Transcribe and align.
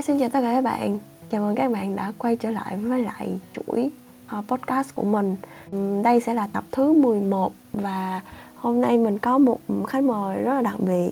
Hi, 0.00 0.04
xin 0.06 0.18
chào 0.18 0.28
tất 0.28 0.40
cả 0.42 0.52
các 0.52 0.60
bạn. 0.60 0.98
Chào 1.30 1.42
mừng 1.42 1.54
các 1.54 1.72
bạn 1.72 1.96
đã 1.96 2.12
quay 2.18 2.36
trở 2.36 2.50
lại 2.50 2.76
với 2.76 3.02
lại 3.02 3.38
chuỗi 3.52 3.90
ờ, 4.26 4.42
podcast 4.48 4.94
của 4.94 5.02
mình. 5.02 5.36
Đây 6.02 6.20
sẽ 6.20 6.34
là 6.34 6.48
tập 6.52 6.64
thứ 6.72 6.92
11 6.92 7.52
và 7.72 8.20
hôm 8.54 8.80
nay 8.80 8.98
mình 8.98 9.18
có 9.18 9.38
một 9.38 9.58
khách 9.88 10.04
mời 10.04 10.42
rất 10.42 10.54
là 10.54 10.62
đặc 10.62 10.74
biệt. 10.78 11.10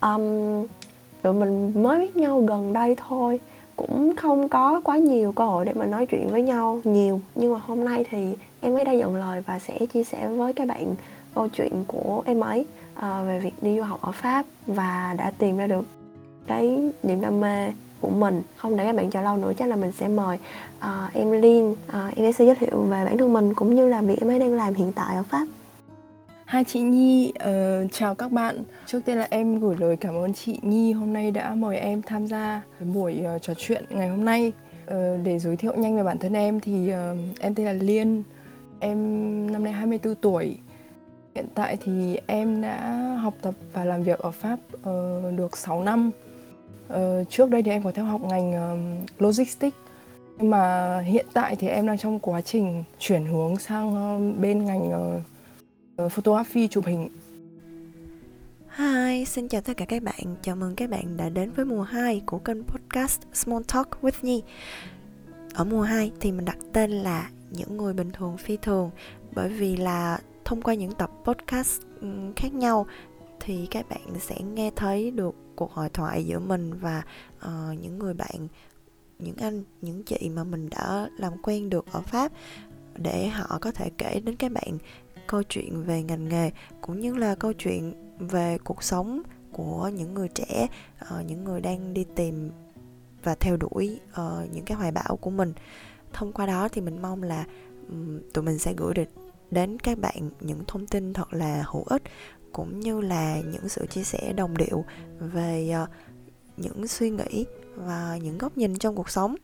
Um, 0.00 0.66
tụi 1.22 1.32
mình 1.32 1.82
mới 1.82 1.98
biết 1.98 2.16
nhau 2.16 2.40
gần 2.40 2.72
đây 2.72 2.96
thôi, 3.08 3.40
cũng 3.76 4.16
không 4.16 4.48
có 4.48 4.80
quá 4.84 4.98
nhiều 4.98 5.32
cơ 5.32 5.46
hội 5.46 5.64
để 5.64 5.72
mà 5.74 5.86
nói 5.86 6.06
chuyện 6.06 6.28
với 6.30 6.42
nhau 6.42 6.80
nhiều. 6.84 7.20
Nhưng 7.34 7.52
mà 7.52 7.60
hôm 7.66 7.84
nay 7.84 8.04
thì 8.10 8.34
em 8.60 8.74
ấy 8.74 8.84
đã 8.84 8.92
nhận 8.92 9.16
lời 9.16 9.42
và 9.46 9.58
sẽ 9.58 9.86
chia 9.86 10.04
sẻ 10.04 10.28
với 10.28 10.52
các 10.52 10.68
bạn 10.68 10.94
câu 11.34 11.48
chuyện 11.48 11.84
của 11.86 12.22
em 12.26 12.40
ấy 12.40 12.66
uh, 12.98 13.02
về 13.26 13.40
việc 13.40 13.54
đi 13.62 13.76
du 13.76 13.82
học 13.82 14.00
ở 14.02 14.12
Pháp 14.12 14.46
và 14.66 15.14
đã 15.18 15.32
tìm 15.38 15.56
ra 15.56 15.66
được 15.66 15.84
cái 16.46 16.90
niềm 17.02 17.20
đam 17.20 17.40
mê 17.40 17.68
của 18.00 18.10
mình 18.10 18.42
không 18.56 18.76
để 18.76 18.84
các 18.84 18.96
bạn 18.96 19.10
chờ 19.10 19.22
lâu 19.22 19.36
nữa 19.36 19.52
chắc 19.58 19.68
là 19.68 19.76
mình 19.76 19.92
sẽ 19.92 20.08
mời 20.08 20.38
uh, 20.78 21.14
em 21.14 21.30
Liên 21.30 21.70
uh, 21.70 21.78
ờ, 21.86 22.10
em 22.16 22.32
sẽ 22.32 22.44
giới 22.44 22.54
thiệu 22.54 22.82
về 22.82 23.04
bản 23.04 23.18
thân 23.18 23.32
mình 23.32 23.54
cũng 23.54 23.74
như 23.74 23.88
là 23.88 24.02
việc 24.02 24.20
em 24.20 24.30
ấy 24.30 24.38
đang 24.38 24.54
làm 24.54 24.74
hiện 24.74 24.92
tại 24.92 25.16
ở 25.16 25.22
Pháp 25.22 25.46
Hai 26.50 26.64
chị 26.64 26.80
Nhi, 26.80 27.32
uh, 27.34 27.92
chào 27.92 28.14
các 28.14 28.32
bạn. 28.32 28.62
Trước 28.86 29.00
tiên 29.04 29.18
là 29.18 29.26
em 29.30 29.60
gửi 29.60 29.76
lời 29.78 29.96
cảm 29.96 30.14
ơn 30.14 30.34
chị 30.34 30.58
Nhi 30.62 30.92
hôm 30.92 31.12
nay 31.12 31.30
đã 31.30 31.54
mời 31.54 31.76
em 31.76 32.02
tham 32.02 32.26
gia 32.26 32.62
buổi 32.80 33.22
uh, 33.36 33.42
trò 33.42 33.54
chuyện 33.54 33.84
ngày 33.90 34.08
hôm 34.08 34.24
nay. 34.24 34.52
Uh, 34.84 34.94
để 35.24 35.38
giới 35.38 35.56
thiệu 35.56 35.72
nhanh 35.76 35.96
về 35.96 36.02
bản 36.02 36.18
thân 36.18 36.32
em 36.32 36.60
thì 36.60 36.92
uh, 36.92 37.18
em 37.40 37.54
tên 37.54 37.66
là 37.66 37.72
Liên, 37.72 38.22
em 38.80 38.96
năm 39.52 39.64
nay 39.64 39.72
24 39.72 40.14
tuổi. 40.14 40.58
Hiện 41.34 41.46
tại 41.54 41.76
thì 41.84 42.18
em 42.26 42.62
đã 42.62 43.06
học 43.22 43.34
tập 43.42 43.54
và 43.72 43.84
làm 43.84 44.02
việc 44.02 44.18
ở 44.18 44.30
Pháp 44.30 44.58
uh, 44.76 45.38
được 45.38 45.56
6 45.56 45.84
năm. 45.84 46.10
Ờ, 46.90 47.24
trước 47.24 47.50
đây 47.50 47.62
thì 47.62 47.70
em 47.70 47.82
có 47.82 47.92
theo 47.92 48.04
học 48.04 48.20
ngành 48.22 48.50
uh, 48.50 49.10
logistics 49.20 49.76
nhưng 50.38 50.50
mà 50.50 50.98
hiện 51.00 51.26
tại 51.32 51.56
thì 51.56 51.68
em 51.68 51.86
đang 51.86 51.98
trong 51.98 52.18
quá 52.20 52.40
trình 52.40 52.84
chuyển 52.98 53.24
hướng 53.24 53.56
sang 53.56 53.88
uh, 53.88 54.38
bên 54.38 54.64
ngành 54.64 54.90
uh, 56.02 56.12
photography 56.12 56.68
chụp 56.68 56.86
hình. 56.86 57.08
Hi, 58.78 59.24
xin 59.24 59.48
chào 59.48 59.60
tất 59.60 59.76
cả 59.76 59.84
các 59.84 60.02
bạn. 60.02 60.36
Chào 60.42 60.56
mừng 60.56 60.74
các 60.76 60.90
bạn 60.90 61.16
đã 61.16 61.28
đến 61.28 61.50
với 61.52 61.64
mùa 61.64 61.82
2 61.82 62.22
của 62.26 62.38
kênh 62.38 62.64
podcast 62.64 63.20
Small 63.32 63.62
Talk 63.72 63.88
with 64.02 64.18
Nhi. 64.22 64.42
Ở 65.54 65.64
mùa 65.64 65.82
2 65.82 66.10
thì 66.20 66.32
mình 66.32 66.44
đặt 66.44 66.58
tên 66.72 66.90
là 66.90 67.30
những 67.50 67.76
người 67.76 67.92
bình 67.92 68.10
thường 68.12 68.36
phi 68.36 68.56
thường 68.56 68.90
bởi 69.34 69.48
vì 69.48 69.76
là 69.76 70.18
thông 70.44 70.62
qua 70.62 70.74
những 70.74 70.92
tập 70.92 71.10
podcast 71.24 71.82
khác 72.36 72.54
nhau 72.54 72.86
thì 73.40 73.66
các 73.70 73.88
bạn 73.88 74.20
sẽ 74.20 74.36
nghe 74.54 74.70
thấy 74.76 75.10
được 75.10 75.34
cuộc 75.60 75.72
hội 75.72 75.88
thoại 75.88 76.26
giữa 76.26 76.38
mình 76.38 76.74
và 76.74 77.02
uh, 77.46 77.78
những 77.80 77.98
người 77.98 78.14
bạn 78.14 78.48
những 79.18 79.36
anh 79.36 79.64
những 79.80 80.02
chị 80.02 80.30
mà 80.34 80.44
mình 80.44 80.70
đã 80.70 81.08
làm 81.18 81.32
quen 81.42 81.70
được 81.70 81.86
ở 81.92 82.00
pháp 82.00 82.32
để 82.96 83.28
họ 83.28 83.58
có 83.60 83.72
thể 83.72 83.90
kể 83.98 84.20
đến 84.24 84.36
các 84.36 84.52
bạn 84.52 84.78
câu 85.26 85.42
chuyện 85.42 85.82
về 85.82 86.02
ngành 86.02 86.28
nghề 86.28 86.50
cũng 86.80 87.00
như 87.00 87.14
là 87.14 87.34
câu 87.34 87.52
chuyện 87.52 87.94
về 88.18 88.58
cuộc 88.64 88.82
sống 88.82 89.22
của 89.52 89.90
những 89.94 90.14
người 90.14 90.28
trẻ 90.28 90.66
uh, 91.02 91.26
những 91.26 91.44
người 91.44 91.60
đang 91.60 91.94
đi 91.94 92.04
tìm 92.16 92.50
và 93.22 93.34
theo 93.34 93.56
đuổi 93.56 94.00
uh, 94.10 94.52
những 94.52 94.64
cái 94.64 94.76
hoài 94.76 94.92
bão 94.92 95.16
của 95.20 95.30
mình. 95.30 95.52
Thông 96.12 96.32
qua 96.32 96.46
đó 96.46 96.68
thì 96.68 96.80
mình 96.80 97.02
mong 97.02 97.22
là 97.22 97.44
um, 97.88 98.20
tụi 98.34 98.44
mình 98.44 98.58
sẽ 98.58 98.74
gửi 98.76 98.94
được 98.94 99.08
đến 99.50 99.78
các 99.78 99.98
bạn 99.98 100.30
những 100.40 100.64
thông 100.66 100.86
tin 100.86 101.12
thật 101.12 101.34
là 101.34 101.64
hữu 101.66 101.82
ích 101.84 102.02
cũng 102.52 102.80
như 102.80 103.00
là 103.00 103.40
những 103.52 103.68
sự 103.68 103.86
chia 103.86 104.02
sẻ 104.02 104.32
đồng 104.32 104.56
điệu 104.56 104.84
về 105.18 105.70
ờ, 105.74 105.86
những 106.56 106.88
suy 106.88 107.10
nghĩ 107.10 107.46
và 107.74 108.18
những 108.22 108.38
góc 108.38 108.56
nhìn 108.56 108.78
trong 108.78 108.94
cuộc 108.94 109.10
sống. 109.10 109.36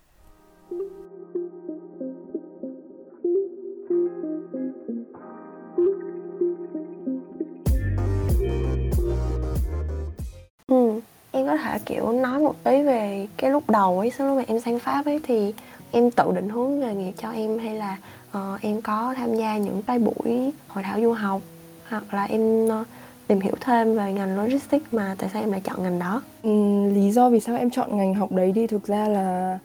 Ừ 10.66 11.00
em 11.37 11.47
có 11.47 11.56
thể 11.56 11.78
kiểu 11.87 12.12
nói 12.12 12.41
một 12.41 12.65
tí 12.65 12.83
về 12.83 13.27
cái 13.37 13.50
lúc 13.50 13.71
đầu 13.71 13.99
ấy 13.99 14.11
sau 14.19 14.27
lúc 14.27 14.37
mà 14.37 14.45
em 14.47 14.61
sang 14.61 14.78
pháp 14.78 15.06
ấy 15.06 15.21
thì 15.22 15.55
em 15.91 16.11
tự 16.11 16.33
định 16.34 16.49
hướng 16.49 16.81
nghề 16.81 16.95
nghiệp 16.95 17.12
cho 17.19 17.31
em 17.31 17.59
hay 17.59 17.75
là 17.75 17.97
uh, 18.31 18.61
em 18.61 18.83
có 18.83 19.15
tham 19.16 19.34
gia 19.34 19.59
những 19.59 19.83
cái 19.83 19.99
buổi 19.99 20.53
hội 20.69 20.84
thảo 20.84 21.00
du 21.00 21.12
học? 21.12 21.43
Hoặc 21.88 22.14
là 22.14 22.24
em 22.24 22.64
uh, 22.64 22.86
tìm 23.26 23.41
hiểu 23.41 23.54
thêm 23.60 23.97
về 23.97 24.12
ngành 24.12 24.42
logistics 24.42 24.86
mà 24.92 25.14
tại 25.19 25.30
sao 25.32 25.42
em 25.42 25.52
lại 25.52 25.60
chọn 25.64 25.82
ngành 25.82 25.98
đó? 25.98 26.22
Ừ, 26.42 26.50
lý 26.94 27.12
do 27.12 27.30
vì 27.30 27.41
sao 27.41 27.56
em 27.56 27.70
chọn 27.70 27.97
ngành 27.97 28.14
học 28.14 28.32
đấy 28.32 28.52
thì 28.54 28.66
thực 28.66 28.86
ra 28.86 29.08
là 29.08 29.58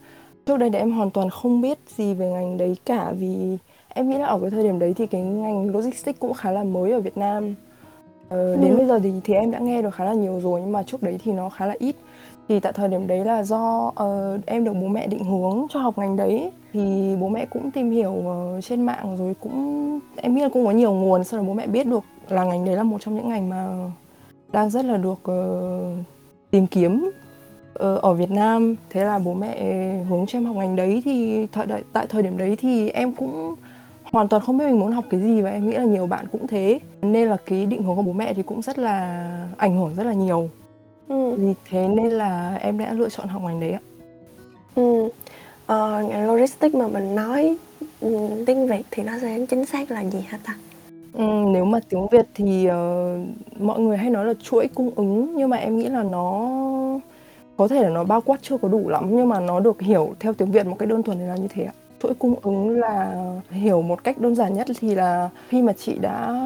trước 0.45 0.57
đây 0.57 0.69
thì 0.69 0.77
em 0.77 0.91
hoàn 0.91 1.11
toàn 1.11 1.29
không 1.29 1.61
biết 1.61 1.79
gì 1.97 2.13
về 2.13 2.29
ngành 2.29 2.57
đấy 2.57 2.77
cả. 2.85 3.11
Vì 3.19 3.57
em 3.89 4.09
nghĩ 4.09 4.17
là 4.17 4.25
ở 4.25 4.39
cái 4.41 4.49
thời 4.49 4.63
điểm 4.63 4.79
đấy 4.79 4.93
thì 4.97 5.07
cái 5.07 5.21
ngành 5.21 5.75
logistics 5.75 6.19
cũng 6.19 6.33
khá 6.33 6.51
là 6.51 6.63
mới 6.63 6.91
ở 6.91 6.99
Việt 6.99 7.17
Nam. 7.17 7.55
Ờ, 8.29 8.55
đến 8.55 8.71
ừ. 8.71 8.77
bây 8.77 8.87
giờ 8.87 8.99
thì 8.99 9.11
thì 9.23 9.33
em 9.33 9.51
đã 9.51 9.59
nghe 9.59 9.81
được 9.81 9.95
khá 9.95 10.05
là 10.05 10.13
nhiều 10.13 10.39
rồi 10.43 10.61
nhưng 10.61 10.71
mà 10.71 10.83
trước 10.83 11.03
đấy 11.03 11.19
thì 11.23 11.31
nó 11.31 11.49
khá 11.49 11.65
là 11.65 11.75
ít. 11.79 11.95
Thì 12.49 12.59
tại 12.59 12.73
thời 12.73 12.87
điểm 12.87 13.07
đấy 13.07 13.25
là 13.25 13.43
do 13.43 13.87
uh, 13.87 14.45
em 14.45 14.63
được 14.63 14.73
bố 14.73 14.87
mẹ 14.87 15.07
định 15.07 15.23
hướng 15.23 15.67
cho 15.69 15.79
học 15.79 15.97
ngành 15.97 16.15
đấy 16.15 16.51
thì 16.73 17.15
bố 17.19 17.27
mẹ 17.27 17.45
cũng 17.45 17.71
tìm 17.71 17.91
hiểu 17.91 18.11
uh, 18.11 18.63
trên 18.63 18.81
mạng 18.81 19.17
rồi 19.17 19.35
cũng 19.39 19.99
em 20.15 20.35
nghĩ 20.35 20.41
là 20.41 20.49
cũng 20.49 20.65
có 20.65 20.71
nhiều 20.71 20.93
nguồn 20.93 21.23
sau 21.23 21.39
đó 21.39 21.47
bố 21.47 21.53
mẹ 21.53 21.67
biết 21.67 21.87
được 21.87 22.03
là 22.29 22.43
ngành 22.43 22.65
đấy 22.65 22.75
là 22.75 22.83
một 22.83 23.01
trong 23.01 23.15
những 23.15 23.29
ngành 23.29 23.49
mà 23.49 23.91
đang 24.51 24.69
rất 24.69 24.85
là 24.85 24.97
được 24.97 25.31
uh, 25.31 26.05
tìm 26.51 26.67
kiếm 26.67 27.11
uh, 27.73 28.01
ở 28.01 28.13
Việt 28.13 28.31
Nam 28.31 28.75
thế 28.89 29.05
là 29.05 29.19
bố 29.19 29.33
mẹ 29.33 29.63
hướng 30.09 30.25
cho 30.25 30.37
em 30.39 30.45
học 30.45 30.55
ngành 30.55 30.75
đấy 30.75 31.01
thì 31.05 31.47
thời 31.51 31.65
đại, 31.65 31.83
tại 31.93 32.07
thời 32.09 32.23
điểm 32.23 32.37
đấy 32.37 32.55
thì 32.55 32.89
em 32.89 33.13
cũng 33.13 33.55
hoàn 34.11 34.27
toàn 34.27 34.43
không 34.43 34.57
biết 34.57 34.65
mình 34.65 34.79
muốn 34.79 34.91
học 34.91 35.05
cái 35.09 35.21
gì 35.21 35.41
và 35.41 35.49
em 35.49 35.69
nghĩ 35.69 35.77
là 35.77 35.83
nhiều 35.83 36.07
bạn 36.07 36.25
cũng 36.31 36.47
thế 36.47 36.79
nên 37.01 37.27
là 37.27 37.37
cái 37.45 37.65
định 37.65 37.83
hướng 37.83 37.95
của 37.95 38.01
bố 38.01 38.13
mẹ 38.13 38.33
thì 38.33 38.43
cũng 38.43 38.61
rất 38.61 38.79
là 38.79 39.27
ảnh 39.57 39.77
hưởng 39.77 39.95
rất 39.95 40.03
là 40.03 40.13
nhiều 40.13 40.49
ừ. 41.07 41.31
vì 41.31 41.53
thế 41.69 41.87
nên 41.87 42.11
là 42.11 42.55
em 42.55 42.77
đã 42.77 42.93
lựa 42.93 43.09
chọn 43.09 43.27
học 43.27 43.41
ngành 43.41 43.59
đấy 43.59 43.71
ạ 43.71 43.79
ừ 44.75 45.09
ờ, 45.71 46.03
ngành 46.09 46.27
logistics 46.27 46.75
mà 46.75 46.87
mình 46.87 47.15
nói 47.15 47.57
ừ, 48.01 48.29
tiếng 48.45 48.67
việt 48.67 48.81
thì 48.91 49.03
nó 49.03 49.13
sẽ 49.21 49.45
chính 49.49 49.65
xác 49.65 49.91
là 49.91 50.01
gì 50.01 50.19
hả 50.27 50.39
ta? 50.45 50.55
Ừ, 51.13 51.23
nếu 51.53 51.65
mà 51.65 51.79
tiếng 51.89 52.07
việt 52.11 52.27
thì 52.33 52.67
uh, 52.67 53.61
mọi 53.61 53.79
người 53.79 53.97
hay 53.97 54.09
nói 54.09 54.25
là 54.25 54.33
chuỗi 54.43 54.67
cung 54.67 54.91
ứng 54.95 55.35
nhưng 55.35 55.49
mà 55.49 55.57
em 55.57 55.77
nghĩ 55.77 55.89
là 55.89 56.03
nó 56.03 56.49
có 57.57 57.67
thể 57.67 57.83
là 57.83 57.89
nó 57.89 58.03
bao 58.03 58.21
quát 58.21 58.37
chưa 58.41 58.57
có 58.57 58.67
đủ 58.67 58.89
lắm 58.89 59.07
nhưng 59.11 59.29
mà 59.29 59.39
nó 59.39 59.59
được 59.59 59.81
hiểu 59.81 60.13
theo 60.19 60.33
tiếng 60.33 60.51
việt 60.51 60.65
một 60.65 60.75
cách 60.79 60.89
đơn 60.89 61.03
thuần 61.03 61.17
thì 61.17 61.25
là 61.25 61.35
như 61.35 61.47
thế 61.47 61.63
ạ. 61.63 61.73
Chuỗi 62.03 62.13
cung 62.13 62.35
ứng 62.41 62.79
là 62.79 63.15
hiểu 63.49 63.81
một 63.81 64.03
cách 64.03 64.17
đơn 64.17 64.35
giản 64.35 64.53
nhất 64.53 64.67
thì 64.79 64.95
là 64.95 65.29
khi 65.49 65.61
mà 65.61 65.73
chị 65.73 65.97
đã 66.01 66.37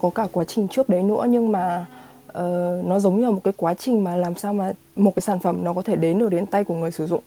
có 0.00 0.10
cả 0.10 0.26
quá 0.32 0.44
trình 0.44 0.68
trước 0.68 0.88
đấy 0.88 1.02
nữa 1.02 1.26
nhưng 1.28 1.52
mà 1.52 1.86
uh, 2.28 2.84
nó 2.84 2.98
giống 2.98 3.16
như 3.16 3.24
là 3.24 3.30
một 3.30 3.40
cái 3.44 3.54
quá 3.56 3.74
trình 3.74 4.04
mà 4.04 4.16
làm 4.16 4.34
sao 4.34 4.54
mà 4.54 4.72
một 4.96 5.14
cái 5.16 5.20
sản 5.20 5.38
phẩm 5.38 5.64
nó 5.64 5.72
có 5.72 5.82
thể 5.82 5.96
đến 5.96 6.18
được 6.18 6.28
đến 6.28 6.46
tay 6.46 6.64
của 6.64 6.74
người 6.74 6.90
sử 6.90 7.06
dụng 7.06 7.22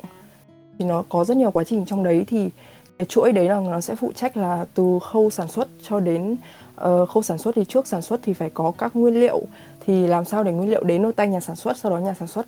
thì 0.79 0.85
nó 0.85 1.03
có 1.09 1.25
rất 1.25 1.37
nhiều 1.37 1.51
quá 1.51 1.63
trình 1.63 1.85
trong 1.85 2.03
đấy 2.03 2.25
thì 2.27 2.49
cái 2.99 3.05
chuỗi 3.05 3.31
đấy 3.31 3.49
là 3.49 3.59
nó 3.59 3.81
sẽ 3.81 3.95
phụ 3.95 4.11
trách 4.15 4.37
là 4.37 4.65
từ 4.73 4.99
khâu 5.01 5.29
sản 5.29 5.47
xuất 5.47 5.67
cho 5.89 5.99
đến 5.99 6.31
uh, 6.31 7.09
khâu 7.09 7.23
sản 7.23 7.37
xuất 7.37 7.55
thì 7.55 7.65
trước 7.65 7.87
sản 7.87 8.01
xuất 8.01 8.19
thì 8.23 8.33
phải 8.33 8.49
có 8.49 8.71
các 8.77 8.95
nguyên 8.95 9.19
liệu. 9.19 9.41
Thì 9.85 10.07
làm 10.07 10.25
sao 10.25 10.43
để 10.43 10.51
nguyên 10.51 10.69
liệu 10.69 10.83
đến 10.83 11.03
được 11.03 11.15
tay 11.15 11.27
nhà 11.27 11.39
sản 11.39 11.55
xuất 11.55 11.77
sau 11.77 11.91
đó 11.91 11.97
nhà 11.97 12.13
sản 12.19 12.27
xuất 12.27 12.45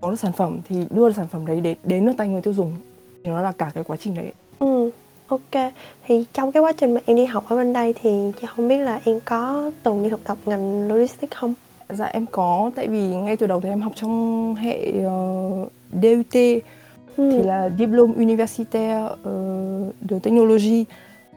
có 0.00 0.10
được 0.10 0.20
sản 0.20 0.32
phẩm 0.32 0.60
thì 0.68 0.86
đưa 0.90 1.12
sản 1.12 1.26
phẩm 1.28 1.46
đấy 1.46 1.60
đến 1.60 1.76
đến 1.84 2.06
được 2.06 2.12
tay 2.16 2.28
người 2.28 2.42
tiêu 2.42 2.54
dùng. 2.54 2.76
Thì 3.24 3.30
nó 3.30 3.42
là 3.42 3.52
cả 3.52 3.70
cái 3.74 3.84
quá 3.84 3.96
trình 4.00 4.14
đấy. 4.14 4.32
Ừ 4.58 4.90
ok. 5.30 5.72
Thì 6.06 6.24
trong 6.32 6.52
cái 6.52 6.62
quá 6.62 6.72
trình 6.72 6.94
mà 6.94 7.00
em 7.06 7.16
đi 7.16 7.24
học 7.24 7.44
ở 7.48 7.56
bên 7.56 7.72
đây 7.72 7.94
thì 8.02 8.32
chị 8.40 8.46
không 8.56 8.68
biết 8.68 8.78
là 8.78 9.00
em 9.04 9.20
có 9.24 9.70
từng 9.82 10.02
đi 10.02 10.10
thực 10.10 10.24
tập 10.24 10.38
ngành 10.46 10.88
logistics 10.88 11.36
không? 11.36 11.54
Dạ 11.88 12.04
em 12.04 12.26
có, 12.26 12.70
tại 12.74 12.88
vì 12.88 13.06
ngay 13.06 13.36
từ 13.36 13.46
đầu 13.46 13.60
thì 13.60 13.68
em 13.68 13.80
học 13.80 13.92
trong 13.96 14.54
hệ 14.54 14.92
uh, 15.06 15.72
DUT 16.02 16.62
ừ. 17.20 17.30
thì 17.36 17.42
là 17.42 17.70
Diplôme 17.78 18.14
Universitaire 18.14 19.04
uh, 19.04 19.94
de 20.10 20.18
Technologie 20.18 20.84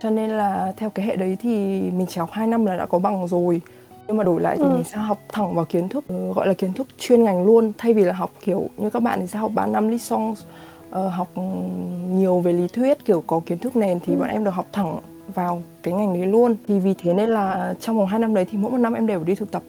cho 0.01 0.09
nên 0.09 0.29
là 0.29 0.73
theo 0.77 0.89
cái 0.89 1.05
hệ 1.05 1.15
đấy 1.15 1.37
thì 1.41 1.81
mình 1.81 2.05
chỉ 2.09 2.19
học 2.19 2.29
2 2.31 2.47
năm 2.47 2.65
là 2.65 2.77
đã 2.77 2.85
có 2.85 2.99
bằng 2.99 3.27
rồi 3.27 3.61
nhưng 4.07 4.17
mà 4.17 4.23
đổi 4.23 4.41
lại 4.41 4.57
thì 4.57 4.63
ừ. 4.63 4.69
mình 4.69 4.83
sẽ 4.83 4.97
học 4.97 5.19
thẳng 5.29 5.55
vào 5.55 5.65
kiến 5.65 5.89
thức 5.89 6.05
uh, 6.13 6.35
gọi 6.35 6.47
là 6.47 6.53
kiến 6.53 6.73
thức 6.73 6.87
chuyên 6.99 7.23
ngành 7.23 7.45
luôn 7.45 7.71
thay 7.77 7.93
vì 7.93 8.03
là 8.03 8.13
học 8.13 8.31
kiểu 8.45 8.69
như 8.77 8.89
các 8.89 9.03
bạn 9.03 9.19
thì 9.19 9.27
sẽ 9.27 9.39
học 9.39 9.51
3 9.55 9.65
năm 9.65 9.87
licence 9.87 10.41
uh, 10.89 11.11
học 11.11 11.27
nhiều 12.09 12.39
về 12.39 12.53
lý 12.53 12.67
thuyết 12.67 13.05
kiểu 13.05 13.23
có 13.27 13.41
kiến 13.45 13.57
thức 13.57 13.75
nền 13.75 13.99
thì 13.99 14.13
ừ. 14.13 14.19
bọn 14.19 14.29
em 14.29 14.43
được 14.43 14.53
học 14.53 14.67
thẳng 14.71 14.99
vào 15.33 15.61
cái 15.83 15.93
ngành 15.93 16.13
đấy 16.13 16.25
luôn 16.25 16.55
thì 16.67 16.79
vì 16.79 16.93
thế 16.93 17.13
nên 17.13 17.29
là 17.29 17.73
trong 17.79 17.97
vòng 17.97 18.07
2 18.07 18.19
năm 18.19 18.33
đấy 18.33 18.45
thì 18.51 18.57
mỗi 18.57 18.71
một 18.71 18.77
năm 18.77 18.93
em 18.93 19.07
đều 19.07 19.23
đi 19.23 19.35
thực 19.35 19.51
tập 19.51 19.63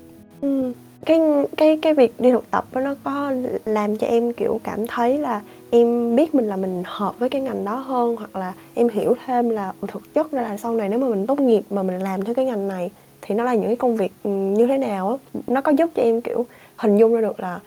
Ừ. 0.45 0.73
Cái 1.07 1.21
cái 1.57 1.79
cái 1.83 1.95
việc 1.95 2.21
đi 2.21 2.31
thực 2.31 2.51
tập 2.51 2.65
đó 2.73 2.81
nó 2.81 2.95
có 3.05 3.33
làm 3.65 3.97
cho 3.97 4.07
em, 4.07 4.33
kiểu, 4.33 4.61
cảm 4.65 4.87
thấy 4.87 5.19
là 5.19 5.41
em 5.75 6.17
biết 6.17 6.35
mình 6.35 6.47
là 6.49 6.57
mình 6.57 6.83
hợp 6.87 7.19
với 7.19 7.29
cái 7.29 7.41
ngành 7.41 7.65
đó 7.65 7.77
hơn, 7.77 8.17
hoặc 8.17 8.37
là 8.37 8.53
em 8.75 8.89
hiểu 8.89 9.15
thêm 9.27 9.51
là, 9.51 9.73
thực 9.89 10.15
chất 10.15 10.33
ra 10.33 10.43
là 10.43 10.57
sau 10.57 10.75
này 10.75 10.89
nếu 10.89 10.99
mà 10.99 11.09
mình 11.09 11.27
tốt 11.27 11.41
nghiệp 11.41 11.63
mà 11.71 11.83
mình 11.83 11.99
làm 11.99 12.25
theo 12.25 12.35
cái 12.35 12.45
ngành 12.45 12.69
này 12.69 12.91
thì 13.23 13.35
nó 13.35 13.45
là 13.45 13.55
những 13.55 13.67
cái 13.67 13.77
công 13.77 13.97
việc, 13.97 14.13
ừ, 14.23 14.31
như 14.31 14.67
thế 14.67 14.79
nào 14.79 15.11
á. 15.11 15.41
Nó 15.47 15.61
có 15.61 15.73
giúp 15.73 15.91
cho 15.95 16.03
em, 16.03 16.21
kiểu, 16.21 16.47
hình 16.77 16.97
dung 16.97 17.15
ra 17.15 17.21
được 17.21 17.41
là, 17.41 17.61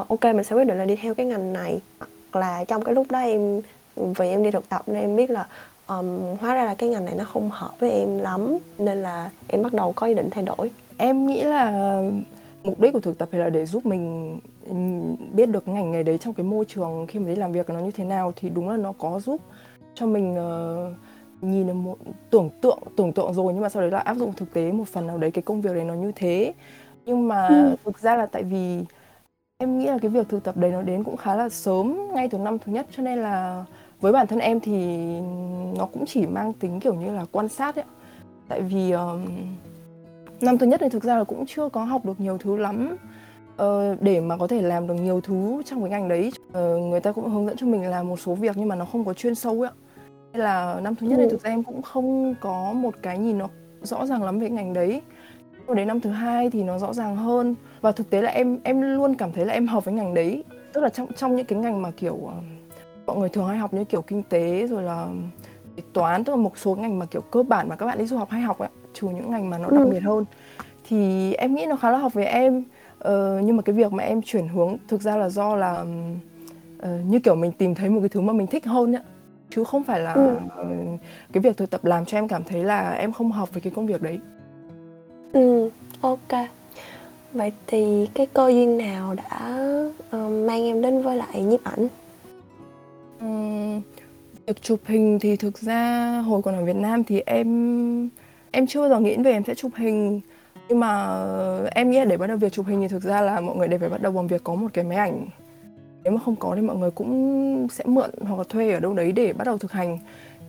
uh, 0.00 0.08
ok 0.08 0.24
mình 0.24 0.44
sẽ 0.44 0.56
quyết 0.56 0.64
định 0.64 0.78
là 0.78 0.84
đi 0.84 0.96
theo 0.96 1.14
cái 1.14 1.26
ngành 1.26 1.52
này 1.52 1.80
hoặc 1.98 2.40
là 2.40 2.64
trong 2.64 2.84
cái 2.84 2.94
lúc 2.94 3.06
đó 3.10 3.18
em 3.18 3.60
vì 3.94 4.28
em 4.28 4.42
đi 4.42 4.50
thực 4.50 4.68
tập 4.68 4.82
nên 4.86 5.02
em 5.02 5.16
biết 5.16 5.30
là 5.30 5.46
um, 5.86 6.36
hóa 6.40 6.54
ra 6.54 6.64
là 6.64 6.74
cái 6.74 6.88
ngành 6.88 7.04
này 7.04 7.14
nó 7.18 7.24
không 7.24 7.50
hợp 7.50 7.80
với 7.80 7.90
em 7.90 8.18
lắm 8.18 8.58
nên 8.78 9.02
là 9.02 9.30
em 9.48 9.62
bắt 9.62 9.72
đầu 9.72 9.92
có 9.92 10.06
ý 10.06 10.14
định 10.14 10.30
thay 10.30 10.44
đổi 10.44 10.70
em 10.96 11.26
nghĩ 11.26 11.42
là 11.42 11.72
mục 12.64 12.80
đích 12.80 12.92
của 12.92 13.00
thực 13.00 13.18
tập 13.18 13.28
là 13.32 13.50
để 13.50 13.66
giúp 13.66 13.86
mình 13.86 14.38
biết 15.32 15.48
được 15.48 15.68
ngành 15.68 15.90
nghề 15.90 16.02
đấy 16.02 16.18
trong 16.18 16.34
cái 16.34 16.46
môi 16.46 16.64
trường 16.64 17.06
khi 17.08 17.18
mà 17.18 17.28
đi 17.28 17.36
làm 17.36 17.52
việc 17.52 17.70
nó 17.70 17.80
như 17.80 17.90
thế 17.90 18.04
nào 18.04 18.32
thì 18.36 18.48
đúng 18.48 18.68
là 18.68 18.76
nó 18.76 18.92
có 18.92 19.20
giúp 19.20 19.40
cho 19.94 20.06
mình 20.06 20.34
uh, 20.34 21.44
nhìn 21.44 21.72
một 21.72 21.98
tưởng 22.30 22.50
tượng 22.60 22.78
tưởng 22.96 23.12
tượng 23.12 23.34
rồi 23.34 23.52
nhưng 23.52 23.62
mà 23.62 23.68
sau 23.68 23.82
đấy 23.82 23.90
là 23.90 23.98
áp 23.98 24.14
dụng 24.16 24.32
thực 24.32 24.52
tế 24.52 24.72
một 24.72 24.88
phần 24.88 25.06
nào 25.06 25.18
đấy 25.18 25.30
cái 25.30 25.42
công 25.42 25.60
việc 25.60 25.74
đấy 25.74 25.84
nó 25.84 25.94
như 25.94 26.12
thế. 26.16 26.52
Nhưng 27.06 27.28
mà 27.28 27.46
ừ. 27.46 27.76
thực 27.84 27.98
ra 27.98 28.16
là 28.16 28.26
tại 28.26 28.42
vì 28.42 28.84
em 29.58 29.78
nghĩ 29.78 29.86
là 29.86 29.98
cái 29.98 30.10
việc 30.10 30.28
thực 30.28 30.44
tập 30.44 30.56
đấy 30.56 30.70
nó 30.70 30.82
đến 30.82 31.04
cũng 31.04 31.16
khá 31.16 31.36
là 31.36 31.48
sớm 31.48 32.08
ngay 32.14 32.28
từ 32.28 32.38
năm 32.38 32.58
thứ 32.58 32.72
nhất 32.72 32.86
cho 32.96 33.02
nên 33.02 33.18
là 33.18 33.64
với 34.00 34.12
bản 34.12 34.26
thân 34.26 34.38
em 34.38 34.60
thì 34.60 34.96
nó 35.78 35.86
cũng 35.92 36.06
chỉ 36.06 36.26
mang 36.26 36.52
tính 36.52 36.80
kiểu 36.80 36.94
như 36.94 37.10
là 37.10 37.24
quan 37.32 37.48
sát 37.48 37.76
ấy 37.76 37.84
tại 38.48 38.60
vì 38.60 38.90
um, 38.90 39.26
năm 40.40 40.58
thứ 40.58 40.66
nhất 40.66 40.80
thì 40.80 40.88
thực 40.88 41.04
ra 41.04 41.18
là 41.18 41.24
cũng 41.24 41.46
chưa 41.46 41.68
có 41.68 41.84
học 41.84 42.04
được 42.04 42.20
nhiều 42.20 42.38
thứ 42.38 42.56
lắm 42.56 42.96
uh, 43.64 44.02
để 44.02 44.20
mà 44.20 44.36
có 44.36 44.46
thể 44.46 44.62
làm 44.62 44.86
được 44.86 44.94
nhiều 44.94 45.20
thứ 45.20 45.62
trong 45.64 45.80
cái 45.80 45.90
ngành 45.90 46.08
đấy 46.08 46.32
uh, 46.48 46.54
người 46.82 47.00
ta 47.00 47.12
cũng 47.12 47.30
hướng 47.30 47.46
dẫn 47.46 47.56
cho 47.56 47.66
mình 47.66 47.90
làm 47.90 48.08
một 48.08 48.20
số 48.20 48.34
việc 48.34 48.56
nhưng 48.56 48.68
mà 48.68 48.74
nó 48.74 48.84
không 48.84 49.04
có 49.04 49.14
chuyên 49.14 49.34
sâu 49.34 49.60
ấy 49.60 49.70
nên 50.32 50.42
là 50.42 50.80
năm 50.82 50.94
thứ 50.94 51.06
nhất 51.06 51.16
ừ. 51.16 51.22
thì 51.22 51.30
thực 51.30 51.42
ra 51.42 51.50
em 51.50 51.62
cũng 51.62 51.82
không 51.82 52.34
có 52.40 52.72
một 52.72 52.94
cái 53.02 53.18
nhìn 53.18 53.38
nó 53.38 53.48
rõ 53.82 54.06
ràng 54.06 54.22
lắm 54.22 54.38
về 54.38 54.50
ngành 54.50 54.72
đấy. 54.72 55.02
Rồi 55.66 55.76
đến 55.76 55.88
năm 55.88 56.00
thứ 56.00 56.10
hai 56.10 56.50
thì 56.50 56.62
nó 56.62 56.78
rõ 56.78 56.92
ràng 56.92 57.16
hơn. 57.16 57.54
Và 57.80 57.92
thực 57.92 58.10
tế 58.10 58.22
là 58.22 58.30
em 58.30 58.58
em 58.64 58.80
luôn 58.80 59.14
cảm 59.14 59.32
thấy 59.32 59.46
là 59.46 59.52
em 59.52 59.66
hợp 59.66 59.84
với 59.84 59.94
ngành 59.94 60.14
đấy. 60.14 60.44
Tức 60.72 60.80
là 60.80 60.88
trong 60.88 61.12
trong 61.16 61.36
những 61.36 61.46
cái 61.46 61.58
ngành 61.58 61.82
mà 61.82 61.90
kiểu 61.90 62.14
uh, 62.14 62.32
mọi 63.06 63.16
người 63.16 63.28
thường 63.28 63.48
hay 63.48 63.58
học 63.58 63.74
như 63.74 63.84
kiểu 63.84 64.02
kinh 64.02 64.22
tế 64.22 64.66
rồi 64.66 64.82
là 64.82 65.08
toán 65.92 66.24
tức 66.24 66.30
là 66.32 66.36
một 66.36 66.58
số 66.58 66.74
ngành 66.74 66.98
mà 66.98 67.06
kiểu 67.06 67.20
cơ 67.20 67.42
bản 67.42 67.68
mà 67.68 67.76
các 67.76 67.86
bạn 67.86 67.98
đi 67.98 68.06
du 68.06 68.16
học 68.16 68.30
hay 68.30 68.40
học 68.40 68.58
ấy 68.58 68.68
trừ 68.94 69.08
những 69.08 69.30
ngành 69.30 69.50
mà 69.50 69.58
nó 69.58 69.70
đặc 69.70 69.86
ừ. 69.86 69.90
biệt 69.90 70.00
hơn 70.00 70.24
thì 70.88 71.32
em 71.32 71.54
nghĩ 71.54 71.66
nó 71.66 71.76
khá 71.76 71.90
là 71.90 71.98
hợp 71.98 72.14
với 72.14 72.24
em 72.24 72.64
ờ, 73.02 73.40
nhưng 73.44 73.56
mà 73.56 73.62
cái 73.62 73.74
việc 73.74 73.92
mà 73.92 74.04
em 74.04 74.22
chuyển 74.22 74.48
hướng 74.48 74.76
thực 74.88 75.02
ra 75.02 75.16
là 75.16 75.28
do 75.28 75.56
là 75.56 75.84
uh, 76.82 76.88
như 77.06 77.20
kiểu 77.20 77.34
mình 77.34 77.52
tìm 77.52 77.74
thấy 77.74 77.90
một 77.90 78.00
cái 78.00 78.08
thứ 78.08 78.20
mà 78.20 78.32
mình 78.32 78.46
thích 78.46 78.66
hơn 78.66 78.96
ấy 78.96 79.02
chứ 79.50 79.64
không 79.64 79.84
phải 79.84 80.00
là 80.00 80.12
ừ. 80.12 80.36
cái 81.32 81.40
việc 81.40 81.56
thực 81.56 81.70
tập 81.70 81.84
làm 81.84 82.04
cho 82.04 82.18
em 82.18 82.28
cảm 82.28 82.44
thấy 82.44 82.64
là 82.64 82.90
em 82.90 83.12
không 83.12 83.32
hợp 83.32 83.52
với 83.52 83.60
cái 83.60 83.72
công 83.76 83.86
việc 83.86 84.02
đấy. 84.02 84.18
Ừ 85.32 85.70
ok. 86.00 86.48
Vậy 87.32 87.52
thì 87.66 88.08
cái 88.14 88.26
cơ 88.26 88.48
duyên 88.48 88.78
nào 88.78 89.14
đã 89.14 89.58
uh, 90.16 90.46
mang 90.46 90.64
em 90.64 90.82
đến 90.82 91.02
với 91.02 91.16
lại 91.16 91.42
nhiếp 91.42 91.64
ảnh? 91.64 91.88
Việc 94.46 94.62
chụp 94.62 94.80
hình 94.86 95.18
thì 95.18 95.36
thực 95.36 95.58
ra 95.58 96.10
hồi 96.26 96.42
còn 96.42 96.54
ở 96.54 96.64
Việt 96.64 96.76
Nam 96.76 97.04
thì 97.04 97.20
em 97.20 98.10
em 98.50 98.66
chưa 98.66 98.80
bao 98.80 98.88
giờ 98.88 99.00
nghĩ 99.00 99.16
về 99.16 99.32
em 99.32 99.44
sẽ 99.44 99.54
chụp 99.54 99.72
hình 99.76 100.20
nhưng 100.68 100.80
mà 100.80 101.16
em 101.70 101.90
nghĩ 101.90 101.98
là 101.98 102.04
để 102.04 102.16
bắt 102.16 102.26
đầu 102.26 102.36
việc 102.36 102.52
chụp 102.52 102.66
hình 102.66 102.80
thì 102.80 102.88
thực 102.88 103.02
ra 103.02 103.20
là 103.20 103.40
mọi 103.40 103.56
người 103.56 103.68
đều 103.68 103.78
phải 103.78 103.88
bắt 103.88 104.02
đầu 104.02 104.12
bằng 104.12 104.26
việc 104.26 104.44
có 104.44 104.54
một 104.54 104.68
cái 104.72 104.84
máy 104.84 104.96
ảnh. 104.96 105.26
Nếu 106.04 106.12
mà 106.12 106.20
không 106.24 106.36
có 106.36 106.52
thì 106.56 106.62
mọi 106.62 106.76
người 106.76 106.90
cũng 106.90 107.68
sẽ 107.72 107.84
mượn 107.86 108.10
hoặc 108.20 108.38
là 108.38 108.44
thuê 108.48 108.72
ở 108.72 108.80
đâu 108.80 108.94
đấy 108.94 109.12
để 109.12 109.32
bắt 109.32 109.44
đầu 109.44 109.58
thực 109.58 109.72
hành. 109.72 109.98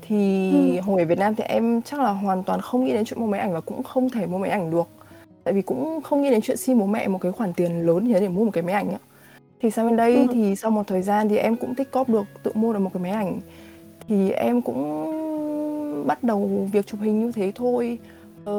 Thì 0.08 0.52
ừ. 0.52 0.82
hồi 0.82 1.02
ở 1.02 1.06
Việt 1.06 1.18
Nam 1.18 1.36
thì 1.36 1.44
em 1.44 1.82
chắc 1.82 2.00
là 2.00 2.12
hoàn 2.12 2.44
toàn 2.44 2.62
không 2.62 2.86
nghĩ 2.86 2.94
đến 2.94 3.06
chuyện 3.06 3.20
mua 3.20 3.28
máy 3.28 3.40
ảnh 3.40 3.54
và 3.54 3.62
cũng 3.62 3.84
không 3.84 4.10
thể 4.10 4.26
mua 4.26 4.38
máy 4.38 4.50
ảnh 4.50 4.72
được. 4.72 4.88
Tại 5.44 5.54
vì 5.54 5.62
cũng 5.62 6.02
không 6.02 6.22
nghĩ 6.22 6.30
đến 6.30 6.42
chuyện 6.42 6.58
xin 6.58 6.80
bố 6.80 6.86
mẹ 6.86 7.08
một 7.08 7.22
cái 7.22 7.32
khoản 7.32 7.54
tiền 7.54 7.86
lớn 7.86 8.08
như 8.08 8.14
thế 8.14 8.20
để 8.20 8.30
mua 8.30 8.46
một 8.46 8.52
cái 8.54 8.64
máy 8.64 8.74
ảnh 8.74 8.92
ạ 8.92 9.00
thì 9.64 9.72
sang 9.72 9.88
bên 9.88 9.96
đây 9.96 10.16
ừ. 10.16 10.28
thì 10.34 10.56
sau 10.56 10.72
một 10.72 10.88
thời 10.88 11.02
gian 11.02 11.30
thì 11.30 11.38
em 11.38 11.56
cũng 11.56 11.76
tích 11.76 11.92
cóp 11.92 12.10
được 12.10 12.24
tự 12.44 12.52
mua 12.56 12.74
được 12.74 12.80
một 12.80 12.90
cái 12.94 13.04
máy 13.04 13.12
ảnh. 13.12 13.40
Thì 14.08 14.32
em 14.32 14.62
cũng 14.62 16.08
bắt 16.08 16.24
đầu 16.24 16.70
việc 16.72 16.88
chụp 16.88 17.00
hình 17.04 17.20
như 17.20 17.32
thế 17.32 17.52
thôi 17.56 18.00
ờ, 18.46 18.56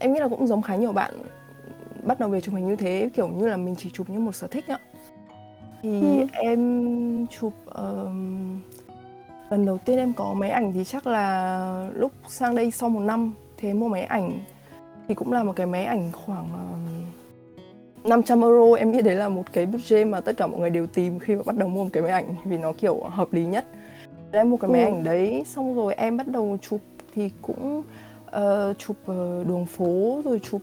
em 0.00 0.12
nghĩ 0.12 0.20
là 0.20 0.28
cũng 0.28 0.46
giống 0.46 0.62
khá 0.62 0.76
nhiều 0.76 0.92
bạn 0.92 1.14
bắt 2.02 2.20
đầu 2.20 2.28
về 2.28 2.40
chụp 2.40 2.54
hình 2.54 2.68
như 2.68 2.76
thế 2.76 3.10
kiểu 3.14 3.28
như 3.28 3.48
là 3.48 3.56
mình 3.56 3.74
chỉ 3.78 3.90
chụp 3.90 4.10
như 4.10 4.18
một 4.18 4.32
sở 4.32 4.46
thích 4.46 4.64
ạ 4.68 4.78
thì 5.82 6.00
ừ. 6.00 6.26
em 6.32 7.26
chụp 7.26 7.52
uh, 7.70 8.08
lần 9.50 9.66
đầu 9.66 9.78
tiên 9.78 9.98
em 9.98 10.12
có 10.12 10.34
máy 10.34 10.50
ảnh 10.50 10.72
thì 10.72 10.84
chắc 10.84 11.06
là 11.06 11.90
lúc 11.94 12.12
sang 12.28 12.54
đây 12.54 12.70
sau 12.70 12.88
một 12.88 13.00
năm 13.00 13.34
thì 13.56 13.70
em 13.70 13.80
mua 13.80 13.88
máy 13.88 14.02
ảnh 14.02 14.38
thì 15.08 15.14
cũng 15.14 15.32
là 15.32 15.42
một 15.42 15.52
cái 15.56 15.66
máy 15.66 15.84
ảnh 15.84 16.12
khoảng 16.12 16.48
uh, 18.04 18.06
500 18.06 18.40
euro 18.40 18.74
em 18.78 18.92
nghĩ 18.92 19.02
đấy 19.02 19.14
là 19.14 19.28
một 19.28 19.42
cái 19.52 19.66
budget 19.66 20.06
mà 20.06 20.20
tất 20.20 20.36
cả 20.36 20.46
mọi 20.46 20.60
người 20.60 20.70
đều 20.70 20.86
tìm 20.86 21.18
khi 21.18 21.36
mà 21.36 21.42
bắt 21.46 21.56
đầu 21.56 21.68
mua 21.68 21.84
một 21.84 21.90
cái 21.92 22.02
máy 22.02 22.12
ảnh 22.12 22.34
vì 22.44 22.58
nó 22.58 22.72
kiểu 22.72 23.00
hợp 23.02 23.32
lý 23.32 23.46
nhất 23.46 23.64
em 24.32 24.50
mua 24.50 24.56
cái 24.56 24.70
máy 24.70 24.82
ừ. 24.82 24.86
ảnh 24.86 25.04
đấy 25.04 25.44
xong 25.46 25.74
rồi 25.74 25.94
em 25.94 26.16
bắt 26.16 26.26
đầu 26.26 26.58
chụp 26.62 26.80
thì 27.14 27.30
cũng 27.42 27.82
uh, 28.38 28.78
chụp 28.78 28.96
uh, 29.10 29.46
đường 29.46 29.66
phố 29.66 30.22
rồi 30.24 30.40
chụp 30.50 30.62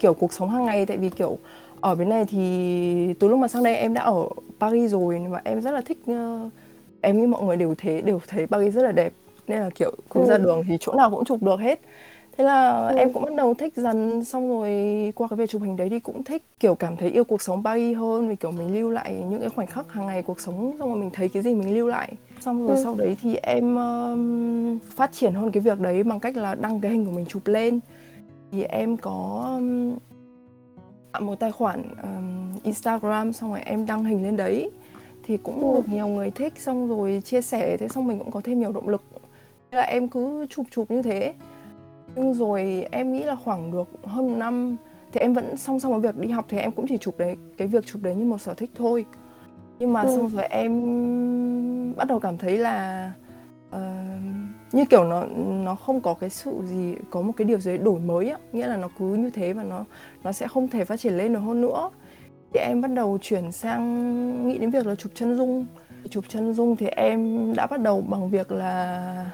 kiểu 0.00 0.14
cuộc 0.14 0.32
sống 0.32 0.50
hàng 0.50 0.64
ngày. 0.64 0.86
Tại 0.86 0.96
vì 0.96 1.10
kiểu 1.10 1.38
ở 1.80 1.94
bên 1.94 2.08
này 2.08 2.24
thì 2.24 3.14
từ 3.18 3.28
lúc 3.28 3.38
mà 3.38 3.48
sang 3.48 3.62
đây 3.62 3.76
em 3.76 3.94
đã 3.94 4.02
ở 4.02 4.28
Paris 4.60 4.92
rồi 4.92 5.22
và 5.28 5.40
em 5.44 5.60
rất 5.60 5.70
là 5.70 5.80
thích 5.80 5.98
uh, 6.10 6.52
em 7.00 7.20
nghĩ 7.20 7.26
mọi 7.26 7.42
người 7.42 7.56
đều 7.56 7.74
thế 7.78 8.00
đều 8.00 8.20
thấy 8.28 8.46
Paris 8.46 8.74
rất 8.74 8.82
là 8.82 8.92
đẹp. 8.92 9.12
Nên 9.46 9.60
là 9.60 9.70
kiểu 9.74 9.92
cứ 10.10 10.20
ừ. 10.20 10.26
ra 10.26 10.38
đường 10.38 10.62
thì 10.68 10.76
chỗ 10.80 10.92
nào 10.92 11.10
cũng 11.10 11.24
chụp 11.24 11.42
được 11.42 11.60
hết 11.60 11.80
thế 12.36 12.44
là 12.44 12.88
ừ. 12.88 12.96
em 12.96 13.12
cũng 13.12 13.24
bắt 13.24 13.34
đầu 13.34 13.54
thích 13.54 13.72
dần 13.76 14.24
xong 14.24 14.48
rồi 14.48 14.72
qua 15.16 15.28
cái 15.28 15.36
việc 15.36 15.50
chụp 15.50 15.62
hình 15.62 15.76
đấy 15.76 15.88
thì 15.90 16.00
cũng 16.00 16.24
thích 16.24 16.42
kiểu 16.60 16.74
cảm 16.74 16.96
thấy 16.96 17.10
yêu 17.10 17.24
cuộc 17.24 17.42
sống 17.42 17.64
Paris 17.64 17.98
hơn 17.98 18.28
vì 18.28 18.36
kiểu 18.36 18.50
mình 18.50 18.74
lưu 18.74 18.90
lại 18.90 19.14
những 19.30 19.40
cái 19.40 19.48
khoảnh 19.48 19.66
khắc 19.66 19.92
hàng 19.92 20.06
ngày 20.06 20.22
cuộc 20.22 20.40
sống 20.40 20.76
xong 20.78 20.88
rồi 20.88 20.98
mình 20.98 21.10
thấy 21.12 21.28
cái 21.28 21.42
gì 21.42 21.54
mình 21.54 21.74
lưu 21.74 21.88
lại 21.88 22.12
xong 22.40 22.66
rồi 22.66 22.76
ừ. 22.76 22.82
sau 22.84 22.94
đấy 22.94 23.16
thì 23.22 23.36
em 23.36 23.76
um, 23.76 24.78
phát 24.78 25.12
triển 25.12 25.34
hơn 25.34 25.50
cái 25.50 25.60
việc 25.60 25.80
đấy 25.80 26.02
bằng 26.02 26.20
cách 26.20 26.36
là 26.36 26.54
đăng 26.54 26.80
cái 26.80 26.90
hình 26.90 27.04
của 27.04 27.12
mình 27.12 27.26
chụp 27.26 27.46
lên 27.46 27.80
thì 28.52 28.62
em 28.62 28.96
có 28.96 29.44
um, 29.56 29.96
một 31.26 31.40
tài 31.40 31.52
khoản 31.52 31.82
um, 32.02 32.60
Instagram 32.62 33.32
xong 33.32 33.50
rồi 33.50 33.60
em 33.60 33.86
đăng 33.86 34.04
hình 34.04 34.22
lên 34.22 34.36
đấy 34.36 34.70
thì 35.26 35.36
cũng 35.36 35.74
ừ. 35.74 35.76
được 35.76 35.88
nhiều 35.88 36.06
người 36.06 36.30
thích 36.30 36.52
xong 36.56 36.88
rồi 36.88 37.22
chia 37.24 37.42
sẻ 37.42 37.76
thế 37.76 37.88
xong 37.88 38.06
mình 38.06 38.18
cũng 38.18 38.30
có 38.30 38.40
thêm 38.44 38.60
nhiều 38.60 38.72
động 38.72 38.88
lực 38.88 39.02
thế 39.70 39.76
là 39.76 39.82
em 39.82 40.08
cứ 40.08 40.46
chụp 40.50 40.66
chụp 40.70 40.90
như 40.90 41.02
thế 41.02 41.34
nhưng 42.16 42.34
rồi 42.34 42.86
em 42.90 43.12
nghĩ 43.12 43.22
là 43.22 43.36
khoảng 43.36 43.72
được 43.72 43.88
hơn 44.04 44.28
một 44.28 44.36
năm 44.36 44.76
thì 45.12 45.20
em 45.20 45.34
vẫn 45.34 45.56
song 45.56 45.80
song 45.80 45.92
với 45.92 46.00
việc 46.00 46.20
đi 46.20 46.28
học 46.28 46.46
thì 46.48 46.58
em 46.58 46.72
cũng 46.72 46.86
chỉ 46.88 46.98
chụp 46.98 47.18
đấy 47.18 47.36
cái 47.56 47.68
việc 47.68 47.86
chụp 47.86 48.02
đấy 48.02 48.14
như 48.14 48.24
một 48.24 48.40
sở 48.40 48.54
thích 48.54 48.70
thôi. 48.74 49.04
Nhưng 49.78 49.92
mà 49.92 50.02
ừ. 50.02 50.16
xong 50.16 50.28
rồi 50.28 50.44
em 50.44 50.72
bắt 51.96 52.08
đầu 52.08 52.20
cảm 52.20 52.38
thấy 52.38 52.58
là 52.58 53.10
uh, 53.76 53.80
như 54.72 54.84
kiểu 54.84 55.04
nó 55.04 55.24
nó 55.64 55.74
không 55.74 56.00
có 56.00 56.14
cái 56.14 56.30
sự 56.30 56.62
gì 56.64 56.94
có 57.10 57.20
một 57.20 57.32
cái 57.36 57.44
điều 57.44 57.58
gì 57.58 57.78
đổi 57.78 58.00
mới 58.00 58.30
á. 58.30 58.38
Nghĩa 58.52 58.66
là 58.66 58.76
nó 58.76 58.88
cứ 58.98 59.14
như 59.14 59.30
thế 59.30 59.52
và 59.52 59.62
nó 59.62 59.84
nó 60.24 60.32
sẽ 60.32 60.48
không 60.48 60.68
thể 60.68 60.84
phát 60.84 61.00
triển 61.00 61.16
lên 61.16 61.32
được 61.32 61.40
hơn 61.40 61.60
nữa. 61.60 61.90
Thì 62.52 62.60
em 62.60 62.80
bắt 62.80 62.90
đầu 62.90 63.18
chuyển 63.22 63.52
sang 63.52 64.48
nghĩ 64.48 64.58
đến 64.58 64.70
việc 64.70 64.86
là 64.86 64.94
chụp 64.94 65.12
chân 65.14 65.36
dung. 65.36 65.66
Chụp 66.10 66.24
chân 66.28 66.54
dung 66.54 66.76
thì 66.76 66.86
em 66.86 67.52
đã 67.56 67.66
bắt 67.66 67.80
đầu 67.80 68.00
bằng 68.00 68.30
việc 68.30 68.52
là 68.52 69.30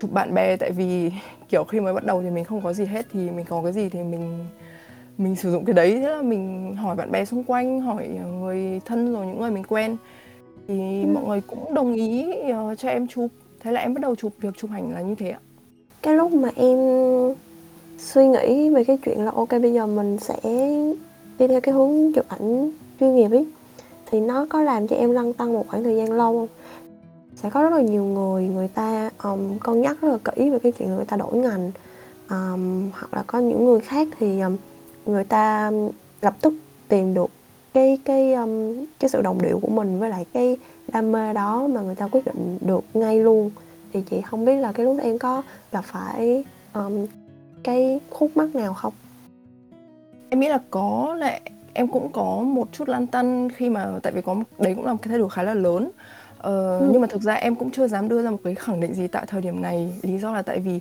chụp 0.00 0.12
bạn 0.12 0.34
bè 0.34 0.56
tại 0.56 0.70
vì 0.70 1.12
kiểu 1.48 1.64
khi 1.64 1.80
mới 1.80 1.92
bắt 1.92 2.04
đầu 2.04 2.22
thì 2.22 2.30
mình 2.30 2.44
không 2.44 2.60
có 2.60 2.72
gì 2.72 2.84
hết 2.84 3.06
thì 3.12 3.30
mình 3.30 3.44
có 3.48 3.62
cái 3.62 3.72
gì 3.72 3.88
thì 3.88 4.02
mình 4.02 4.44
mình 5.18 5.36
sử 5.36 5.52
dụng 5.52 5.64
cái 5.64 5.74
đấy. 5.74 5.98
Thế 6.00 6.08
là 6.08 6.22
mình 6.22 6.74
hỏi 6.76 6.96
bạn 6.96 7.10
bè 7.10 7.24
xung 7.24 7.44
quanh 7.44 7.80
hỏi 7.80 8.08
người 8.40 8.80
thân 8.84 9.12
rồi 9.12 9.26
những 9.26 9.40
người 9.40 9.50
mình 9.50 9.64
quen. 9.68 9.96
Thì 10.68 11.02
ừ. 11.02 11.08
mọi 11.14 11.24
người 11.24 11.40
cũng 11.40 11.74
đồng 11.74 11.94
ý 11.94 12.26
uh, 12.50 12.78
cho 12.78 12.88
em 12.88 13.06
chụp. 13.06 13.30
Thế 13.60 13.72
là 13.72 13.80
em 13.80 13.94
bắt 13.94 14.00
đầu 14.00 14.14
chụp 14.14 14.32
việc 14.40 14.54
chụp 14.56 14.70
ảnh 14.74 14.92
là 14.92 15.00
như 15.00 15.14
thế 15.14 15.30
ạ. 15.30 15.40
Cái 16.02 16.14
lúc 16.14 16.32
mà 16.32 16.48
em 16.56 16.78
suy 17.98 18.28
nghĩ 18.28 18.70
về 18.70 18.84
cái 18.84 18.98
chuyện 19.04 19.24
là 19.24 19.30
ok 19.34 19.48
bây 19.50 19.72
giờ 19.72 19.86
mình 19.86 20.18
sẽ 20.18 20.36
đi 21.38 21.46
theo 21.48 21.60
cái 21.60 21.74
hướng 21.74 22.12
chụp 22.12 22.24
ảnh 22.28 22.70
chuyên 23.00 23.14
nghiệp 23.14 23.30
ấy 23.30 23.46
thì 24.10 24.20
nó 24.20 24.46
có 24.50 24.62
làm 24.62 24.88
cho 24.88 24.96
em 24.96 25.12
lăn 25.12 25.32
tăng 25.32 25.52
một 25.52 25.68
khoảng 25.68 25.84
thời 25.84 25.96
gian 25.96 26.12
lâu 26.12 26.32
không 26.32 26.48
sẽ 27.46 27.50
có 27.50 27.62
rất 27.62 27.72
là 27.76 27.82
nhiều 27.82 28.04
người 28.04 28.48
người 28.48 28.68
ta 28.68 29.10
um, 29.22 29.58
cân 29.58 29.82
nhắc 29.82 29.96
rất 30.00 30.08
là 30.08 30.18
kỹ 30.24 30.50
về 30.50 30.58
cái 30.58 30.72
chuyện 30.72 30.88
người 30.88 31.04
ta 31.04 31.16
đổi 31.16 31.36
ngành. 31.36 31.72
Um, 32.30 32.90
hoặc 32.92 33.14
là 33.14 33.24
có 33.26 33.38
những 33.38 33.64
người 33.64 33.80
khác 33.80 34.08
thì 34.18 34.40
um, 34.40 34.56
người 35.06 35.24
ta 35.24 35.70
lập 36.22 36.34
tức 36.40 36.54
tìm 36.88 37.14
được 37.14 37.30
cái 37.74 37.98
cái 38.04 38.34
um, 38.34 38.84
cái 38.98 39.10
sự 39.10 39.22
đồng 39.22 39.42
điệu 39.42 39.58
của 39.62 39.68
mình 39.68 39.98
với 39.98 40.10
lại 40.10 40.26
cái 40.32 40.56
đam 40.88 41.12
mê 41.12 41.32
đó 41.32 41.66
mà 41.66 41.80
người 41.80 41.94
ta 41.94 42.08
quyết 42.08 42.24
định 42.24 42.58
được 42.60 42.84
ngay 42.94 43.20
luôn. 43.20 43.50
Thì 43.92 44.02
chị 44.10 44.20
không 44.20 44.44
biết 44.44 44.56
là 44.56 44.72
cái 44.72 44.86
lúc 44.86 44.96
em 45.02 45.18
có 45.18 45.42
gặp 45.72 45.84
phải 45.84 46.44
um, 46.74 47.06
cái 47.62 48.00
khúc 48.10 48.36
mắc 48.36 48.54
nào 48.54 48.74
không? 48.74 48.92
Em 50.28 50.40
nghĩ 50.40 50.48
là 50.48 50.58
có 50.70 51.16
lẽ 51.18 51.40
em 51.72 51.88
cũng 51.88 52.12
có 52.12 52.42
một 52.46 52.68
chút 52.72 52.88
lăn 52.88 53.06
tăn 53.06 53.48
khi 53.56 53.70
mà 53.70 53.92
tại 54.02 54.12
vì 54.12 54.22
có 54.22 54.36
đấy 54.58 54.74
cũng 54.74 54.86
là 54.86 54.92
một 54.92 54.98
cái 55.02 55.08
thay 55.08 55.18
đổi 55.18 55.30
khá 55.30 55.42
là 55.42 55.54
lớn 55.54 55.90
ờ, 56.38 56.78
ừ. 56.78 56.88
nhưng 56.92 57.00
mà 57.00 57.06
thực 57.06 57.22
ra 57.22 57.34
em 57.34 57.54
cũng 57.54 57.70
chưa 57.70 57.88
dám 57.88 58.08
đưa 58.08 58.22
ra 58.22 58.30
một 58.30 58.38
cái 58.44 58.54
khẳng 58.54 58.80
định 58.80 58.94
gì 58.94 59.06
tại 59.06 59.24
thời 59.26 59.40
điểm 59.40 59.62
này 59.62 59.92
lý 60.02 60.18
do 60.18 60.32
là 60.32 60.42
tại 60.42 60.58
vì 60.58 60.80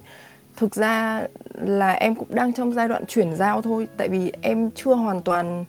thực 0.58 0.76
ra 0.76 1.24
là 1.54 1.92
em 1.92 2.16
cũng 2.16 2.28
đang 2.30 2.54
trong 2.54 2.74
giai 2.74 2.88
đoạn 2.88 3.06
chuyển 3.06 3.36
giao 3.36 3.62
thôi 3.62 3.88
tại 3.98 4.10
vì 4.10 4.32
em 4.42 4.72
chưa 4.72 4.94
hoàn 4.94 5.22
toàn 5.22 5.66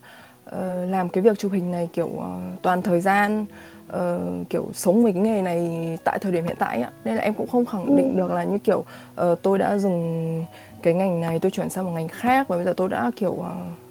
uh, 0.49 0.55
làm 0.89 1.09
cái 1.09 1.21
việc 1.21 1.39
chụp 1.39 1.51
hình 1.51 1.71
này 1.71 1.89
kiểu 1.93 2.07
uh, 2.07 2.61
toàn 2.61 2.81
thời 2.81 3.01
gian 3.01 3.45
uh, 3.93 4.49
kiểu 4.49 4.69
sống 4.73 5.03
với 5.03 5.13
cái 5.13 5.21
nghề 5.21 5.41
này 5.41 5.97
tại 6.03 6.19
thời 6.19 6.31
điểm 6.31 6.43
hiện 6.43 6.55
tại 6.59 6.81
ạ 6.81 6.91
nên 7.05 7.15
là 7.15 7.21
em 7.21 7.33
cũng 7.33 7.47
không 7.47 7.65
khẳng 7.65 7.95
định 7.95 8.13
ừ. 8.13 8.17
được 8.17 8.31
là 8.31 8.43
như 8.43 8.57
kiểu 8.57 8.79
uh, 9.21 9.41
tôi 9.41 9.57
đã 9.57 9.77
dừng 9.77 10.45
cái 10.81 10.93
ngành 10.93 11.21
này 11.21 11.39
tôi 11.39 11.51
chuyển 11.51 11.69
sang 11.69 11.85
một 11.85 11.91
ngành 11.91 12.07
khác 12.07 12.47
và 12.47 12.55
bây 12.55 12.65
giờ 12.65 12.73
tôi 12.77 12.89
đã 12.89 13.11
kiểu 13.15 13.31
uh, 13.31 13.45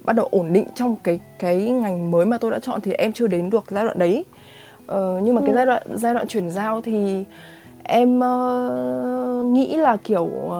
bắt 0.04 0.16
đầu 0.16 0.28
ổn 0.30 0.52
định 0.52 0.66
trong 0.74 0.96
cái 1.02 1.20
cái 1.38 1.56
ngành 1.70 2.10
mới 2.10 2.26
mà 2.26 2.38
tôi 2.38 2.50
đã 2.50 2.58
chọn 2.58 2.80
thì 2.80 2.92
em 2.92 3.12
chưa 3.12 3.26
đến 3.26 3.50
được 3.50 3.64
giai 3.68 3.84
đoạn 3.84 3.98
đấy 3.98 4.24
uh, 4.92 5.22
nhưng 5.22 5.34
mà 5.34 5.40
ừ. 5.40 5.44
cái 5.46 5.54
giai 5.54 5.66
đoạn 5.66 5.82
giai 5.94 6.14
đoạn 6.14 6.26
chuyển 6.26 6.50
giao 6.50 6.82
thì 6.82 7.24
em 7.82 8.18
uh, 8.18 9.44
nghĩ 9.46 9.76
là 9.76 9.96
kiểu 10.04 10.24
uh, 10.24 10.52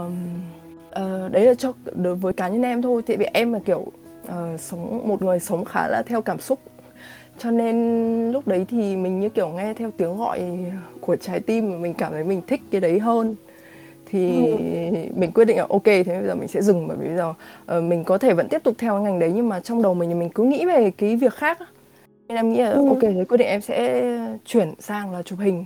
uh, 0.91 1.33
đấy 1.33 1.47
là 1.47 1.55
cho 1.55 1.73
đối 1.95 2.15
với 2.15 2.33
cá 2.33 2.49
nhân 2.49 2.63
em 2.63 2.83
thôi. 2.83 3.03
Thì 3.07 3.17
vì 3.17 3.25
em 3.33 3.53
là 3.53 3.59
kiểu 3.59 3.79
uh, 3.79 4.61
sống 4.61 5.09
một 5.09 5.23
người 5.23 5.41
sống 5.41 5.65
khá 5.65 5.89
là 5.89 6.03
theo 6.07 6.23
cảm 6.23 6.39
xúc. 6.41 6.59
Cho 7.39 7.51
nên 7.51 8.33
lúc 8.33 8.49
đấy 8.49 8.67
thì 8.69 8.97
mình 8.97 9.21
như 9.21 9.29
kiểu 9.29 9.49
nghe 9.49 9.75
theo 9.75 9.91
tiếng 9.97 10.17
gọi 10.17 10.41
của 11.01 11.17
trái 11.17 11.41
tim 11.41 11.73
và 11.73 11.79
mình 11.79 11.95
cảm 11.95 12.13
thấy 12.13 12.25
mình 12.25 12.43
thích 12.47 12.61
cái 12.71 12.81
đấy 12.81 12.99
hơn. 12.99 13.35
Thì 14.07 14.47
ừ. 14.47 14.57
mình 15.17 15.33
quyết 15.33 15.45
định 15.45 15.57
là 15.57 15.67
ok 15.69 15.85
thế 15.85 16.05
bây 16.05 16.27
giờ 16.27 16.35
mình 16.35 16.49
sẽ 16.49 16.63
dừng. 16.63 16.89
Bởi 16.89 16.97
vì 16.97 17.07
bây 17.07 17.17
giờ 17.17 17.35
uh, 17.79 17.85
mình 17.85 18.05
có 18.05 18.19
thể 18.19 18.35
vẫn 18.35 18.49
tiếp 18.49 18.63
tục 18.65 18.75
theo 18.79 18.95
cái 18.95 19.03
ngành 19.03 19.19
đấy 19.19 19.33
nhưng 19.35 19.49
mà 19.49 19.61
trong 19.61 19.83
đầu 19.83 19.95
mình 19.95 20.19
mình 20.19 20.31
cứ 20.31 20.43
nghĩ 20.43 20.67
về 20.67 20.91
cái 20.91 21.17
việc 21.17 21.35
khác 21.35 21.59
nên 22.29 22.37
em 22.37 22.53
nghĩ 22.53 22.63
là 22.63 22.71
ừ. 22.71 22.89
ok 22.89 23.01
thế 23.01 23.25
quyết 23.29 23.37
định 23.37 23.49
em 23.49 23.61
sẽ 23.61 24.05
chuyển 24.45 24.75
sang 24.79 25.13
là 25.13 25.23
chụp 25.23 25.39
hình 25.39 25.65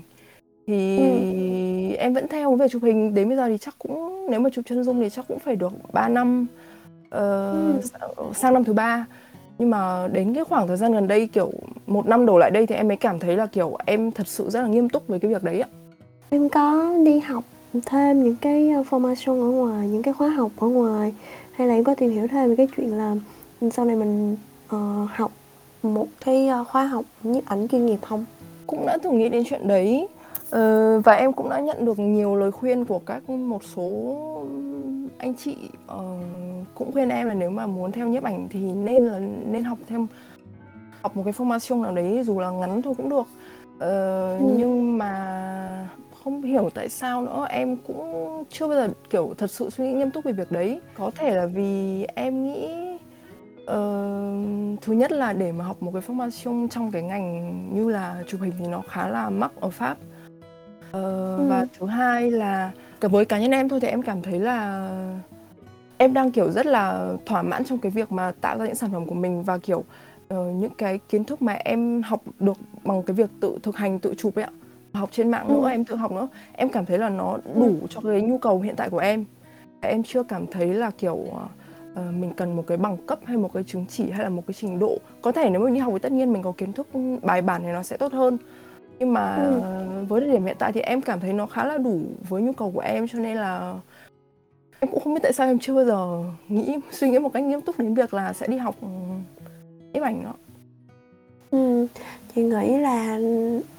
thì 0.67 0.99
ừ. 0.99 1.97
em 1.99 2.15
vẫn 2.15 2.29
theo 2.29 2.55
việc 2.55 2.71
chụp 2.71 2.83
hình 2.83 3.15
đến 3.15 3.29
bây 3.29 3.37
giờ 3.37 3.49
thì 3.49 3.59
chắc 3.59 3.75
cũng 3.79 4.27
nếu 4.31 4.41
mà 4.41 4.51
chụp 4.51 4.65
chân 4.69 4.85
dung 4.85 5.01
thì 5.01 5.11
chắc 5.11 5.25
cũng 5.29 5.39
phải 5.39 5.57
được 5.57 5.73
3 5.93 6.09
năm 6.09 6.47
uh, 7.05 7.11
ừ. 7.11 7.81
sang 8.35 8.55
năm 8.55 8.65
thứ 8.65 8.73
ba 8.73 9.07
nhưng 9.59 9.71
mà 9.71 10.09
đến 10.13 10.35
cái 10.35 10.45
khoảng 10.45 10.69
thời 10.69 10.77
gian 10.77 10.93
gần 10.93 11.09
đây 11.09 11.27
kiểu 11.27 11.53
một 11.87 12.07
năm 12.07 12.27
đổ 12.27 12.39
lại 12.39 12.51
đây 12.51 12.67
thì 12.67 12.75
em 12.75 12.89
mới 12.89 12.97
cảm 12.97 13.19
thấy 13.19 13.37
là 13.37 13.47
kiểu 13.47 13.77
em 13.87 14.11
thật 14.11 14.29
sự 14.29 14.51
rất 14.51 14.61
là 14.63 14.69
nghiêm 14.69 14.89
túc 14.89 15.09
với 15.09 15.21
cái 15.21 15.31
việc 15.31 15.43
đấy 15.43 15.61
ạ 15.61 15.69
em 16.31 16.49
có 16.49 16.95
đi 17.05 17.19
học 17.19 17.45
thêm 17.87 18.25
những 18.25 18.37
cái 18.37 18.71
ờ, 18.71 18.83
formation 18.91 19.41
ở 19.41 19.51
ngoài 19.51 19.89
những 19.89 20.03
cái 20.03 20.15
khóa 20.15 20.29
học 20.29 20.51
ở 20.57 20.67
ngoài 20.67 21.15
hay 21.53 21.69
là 21.69 21.75
em 21.75 21.85
có 21.85 21.95
tìm 21.95 22.11
hiểu 22.11 22.27
thêm 22.31 22.49
về 22.49 22.57
cái 22.57 22.69
chuyện 22.77 22.91
là 22.91 23.17
sau 23.73 23.85
này 23.85 23.97
mình 23.97 24.37
uh, 24.77 25.11
học 25.15 25.33
một 25.83 26.07
cái 26.25 26.49
ờ, 26.49 26.65
khóa 26.65 26.85
học 26.85 27.05
nhiếp 27.23 27.47
ảnh 27.47 27.69
chuyên 27.69 27.87
nghiệp 27.87 27.99
không? 28.03 28.25
Cũng 28.67 28.87
đã 28.87 28.99
từng 29.03 29.19
nghĩ 29.19 29.29
đến 29.29 29.43
chuyện 29.47 29.69
đấy. 29.69 30.09
Uh, 30.57 31.05
và 31.05 31.13
em 31.13 31.33
cũng 31.33 31.49
đã 31.49 31.61
nhận 31.61 31.85
được 31.85 31.99
nhiều 31.99 32.37
lời 32.37 32.51
khuyên 32.51 32.85
của 32.85 32.99
các 32.99 33.31
một 33.31 33.65
số 33.65 34.17
anh 35.19 35.35
chị. 35.35 35.57
Uh, 35.85 36.01
cũng 36.75 36.93
khuyên 36.93 37.09
em 37.09 37.29
là 37.29 37.35
nếu 37.35 37.51
mà 37.51 37.67
muốn 37.67 37.93
theo 37.93 38.09
nhiếp 38.09 38.23
ảnh 38.23 38.49
thì 38.51 38.61
nên 38.61 39.07
là 39.07 39.19
nên 39.47 39.65
học 39.65 39.79
thêm 39.89 40.07
học 41.03 41.17
một 41.17 41.23
cái 41.25 41.33
formation 41.33 41.83
nào 41.83 41.95
đấy 41.95 42.23
dù 42.27 42.41
là 42.41 42.51
ngắn 42.51 42.83
thôi 42.83 42.95
cũng 42.97 43.09
được. 43.09 43.21
Uh, 43.21 43.81
ừ. 43.81 44.37
nhưng 44.57 44.99
mà 44.99 45.89
không 46.25 46.43
hiểu 46.43 46.71
tại 46.75 46.89
sao 46.89 47.23
nữa. 47.23 47.47
Em 47.51 47.77
cũng 47.77 48.45
chưa 48.51 48.69
bao 48.69 48.77
giờ 48.77 48.89
kiểu 49.11 49.35
thật 49.39 49.51
sự 49.51 49.71
suy 49.71 49.85
nghĩ 49.85 49.93
nghiêm 49.93 50.11
túc 50.11 50.25
về 50.25 50.33
việc 50.33 50.53
đấy. 50.53 50.81
Có 50.95 51.11
thể 51.15 51.35
là 51.35 51.47
vì 51.47 52.07
em 52.15 52.45
nghĩ 52.45 52.69
uh, 53.71 54.81
thứ 54.83 54.93
nhất 54.93 55.13
là 55.13 55.33
để 55.33 55.53
mà 55.53 55.65
học 55.65 55.83
một 55.83 55.91
cái 55.93 56.03
formation 56.03 56.69
trong 56.69 56.91
cái 56.91 57.03
ngành 57.03 57.69
như 57.75 57.91
là 57.91 58.23
chụp 58.27 58.41
hình 58.41 58.53
thì 58.59 58.67
nó 58.67 58.83
khá 58.89 59.09
là 59.09 59.31
mắc 59.31 59.53
ở 59.61 59.71
pháp 59.71 59.97
uh, 60.89 60.93
ừ. 60.93 61.47
và 61.49 61.67
thứ 61.79 61.87
hai 61.87 62.31
là 62.31 62.71
cả 63.01 63.09
với 63.09 63.25
cá 63.25 63.39
nhân 63.39 63.51
em 63.51 63.69
thôi 63.69 63.81
thì 63.81 63.89
em 63.89 64.03
cảm 64.03 64.23
thấy 64.23 64.41
là 64.41 64.91
em 65.99 66.15
đang 66.15 66.31
kiểu 66.31 66.51
rất 66.51 66.67
là 66.67 67.13
thỏa 67.27 67.43
mãn 67.43 67.65
trong 67.65 67.79
cái 67.79 67.93
việc 67.93 68.13
mà 68.13 68.33
tạo 68.41 68.59
ra 68.59 68.67
những 68.67 68.75
sản 68.75 68.91
phẩm 68.93 69.07
của 69.07 69.15
mình 69.15 69.43
và 69.43 69.59
kiểu 69.59 69.79
uh, 69.79 70.55
những 70.55 70.75
cái 70.79 70.99
kiến 71.09 71.25
thức 71.25 71.43
mà 71.43 71.53
em 71.53 72.03
học 72.03 72.23
được 72.39 72.57
bằng 72.85 73.03
cái 73.03 73.15
việc 73.15 73.31
tự 73.41 73.59
thực 73.63 73.77
hành 73.77 73.99
tự 73.99 74.15
chụp 74.19 74.35
ấy 74.35 74.45
ạ 74.45 74.51
học 74.93 75.09
trên 75.13 75.31
mạng 75.31 75.49
nữa 75.49 75.61
ừ. 75.63 75.71
em 75.71 75.85
tự 75.85 75.97
học 75.97 76.13
nữa 76.13 76.29
em 76.53 76.69
cảm 76.69 76.87
thấy 76.87 76.99
là 76.99 77.09
nó 77.09 77.39
đủ 77.55 77.77
cho 77.91 78.01
cái 78.01 78.23
nhu 78.23 78.39
cầu 78.39 78.61
hiện 78.61 78.77
tại 78.77 78.91
của 78.91 78.99
em 78.99 79.25
em 79.81 80.03
chưa 80.03 80.23
cảm 80.23 80.47
thấy 80.47 80.75
là 80.75 80.91
kiểu 80.91 81.15
uh, 81.15 81.35
mình 82.01 82.33
cần 82.37 82.57
một 82.57 82.65
cái 82.67 82.77
bằng 82.77 82.97
cấp 82.97 83.19
hay 83.25 83.37
một 83.37 83.51
cái 83.55 83.63
chứng 83.63 83.87
chỉ 83.87 84.11
hay 84.11 84.23
là 84.23 84.29
một 84.29 84.43
cái 84.47 84.55
trình 84.61 84.79
độ. 84.79 84.99
Có 85.23 85.33
thể 85.33 85.51
nếu 85.51 85.61
mình 85.61 85.75
đi 85.75 85.81
học 85.81 85.93
thì 85.93 85.99
tất 85.99 86.13
nhiên 86.13 86.33
mình 86.33 86.43
có 86.43 86.53
kiến 86.53 86.73
thức 86.73 86.87
bài 87.23 87.43
bản 87.43 87.63
thì 87.63 87.69
nó 87.69 87.83
sẽ 87.83 87.97
tốt 87.97 88.13
hơn. 88.13 88.39
Nhưng 88.99 89.13
mà 89.13 89.37
ừ. 89.37 89.61
với 90.09 90.21
thời 90.21 90.31
điểm 90.31 90.45
hiện 90.45 90.57
tại 90.59 90.73
thì 90.73 90.81
em 90.81 91.01
cảm 91.01 91.21
thấy 91.21 91.33
nó 91.33 91.47
khá 91.47 91.65
là 91.65 91.79
đủ 91.79 92.01
với 92.29 92.43
nhu 92.43 92.53
cầu 92.53 92.71
của 92.71 92.81
em 92.81 93.09
cho 93.09 93.19
nên 93.19 93.37
là 93.37 93.75
em 94.81 94.91
cũng 94.91 95.01
không 95.01 95.15
biết 95.15 95.21
tại 95.23 95.33
sao 95.33 95.47
em 95.47 95.59
chưa 95.59 95.75
bao 95.75 95.85
giờ 95.85 96.25
nghĩ 96.49 96.79
suy 96.93 97.11
nghĩ 97.11 97.19
một 97.19 97.33
cách 97.33 97.43
nghiêm 97.43 97.61
túc 97.61 97.79
đến 97.79 97.95
việc 97.95 98.15
là 98.15 98.33
sẽ 98.33 98.47
đi 98.47 98.57
học 98.57 98.75
nhiếp 99.93 100.03
ảnh 100.03 100.25
đó. 100.25 100.35
Ừ 101.51 101.87
chị 102.35 102.43
nghĩ 102.43 102.79
là 102.79 103.19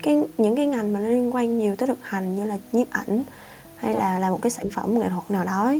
cái 0.03 0.23
những 0.37 0.55
cái 0.55 0.67
ngành 0.67 0.93
mà 0.93 0.99
nó 0.99 1.07
liên 1.07 1.35
quan 1.35 1.59
nhiều 1.59 1.75
tới 1.75 1.87
thực 1.87 1.99
hành 2.01 2.35
như 2.35 2.45
là 2.45 2.57
nhiếp 2.71 2.89
ảnh 2.89 3.23
hay 3.75 3.93
là 3.93 4.19
là 4.19 4.29
một 4.29 4.39
cái 4.41 4.51
sản 4.51 4.69
phẩm 4.69 4.99
nghệ 4.99 5.09
thuật 5.09 5.31
nào 5.31 5.45
đó 5.45 5.73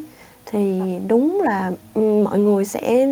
thì 0.52 0.82
đúng 1.08 1.42
là 1.42 1.72
ừ, 1.94 2.02
mọi 2.02 2.40
người 2.40 2.66
sẽ 2.66 3.08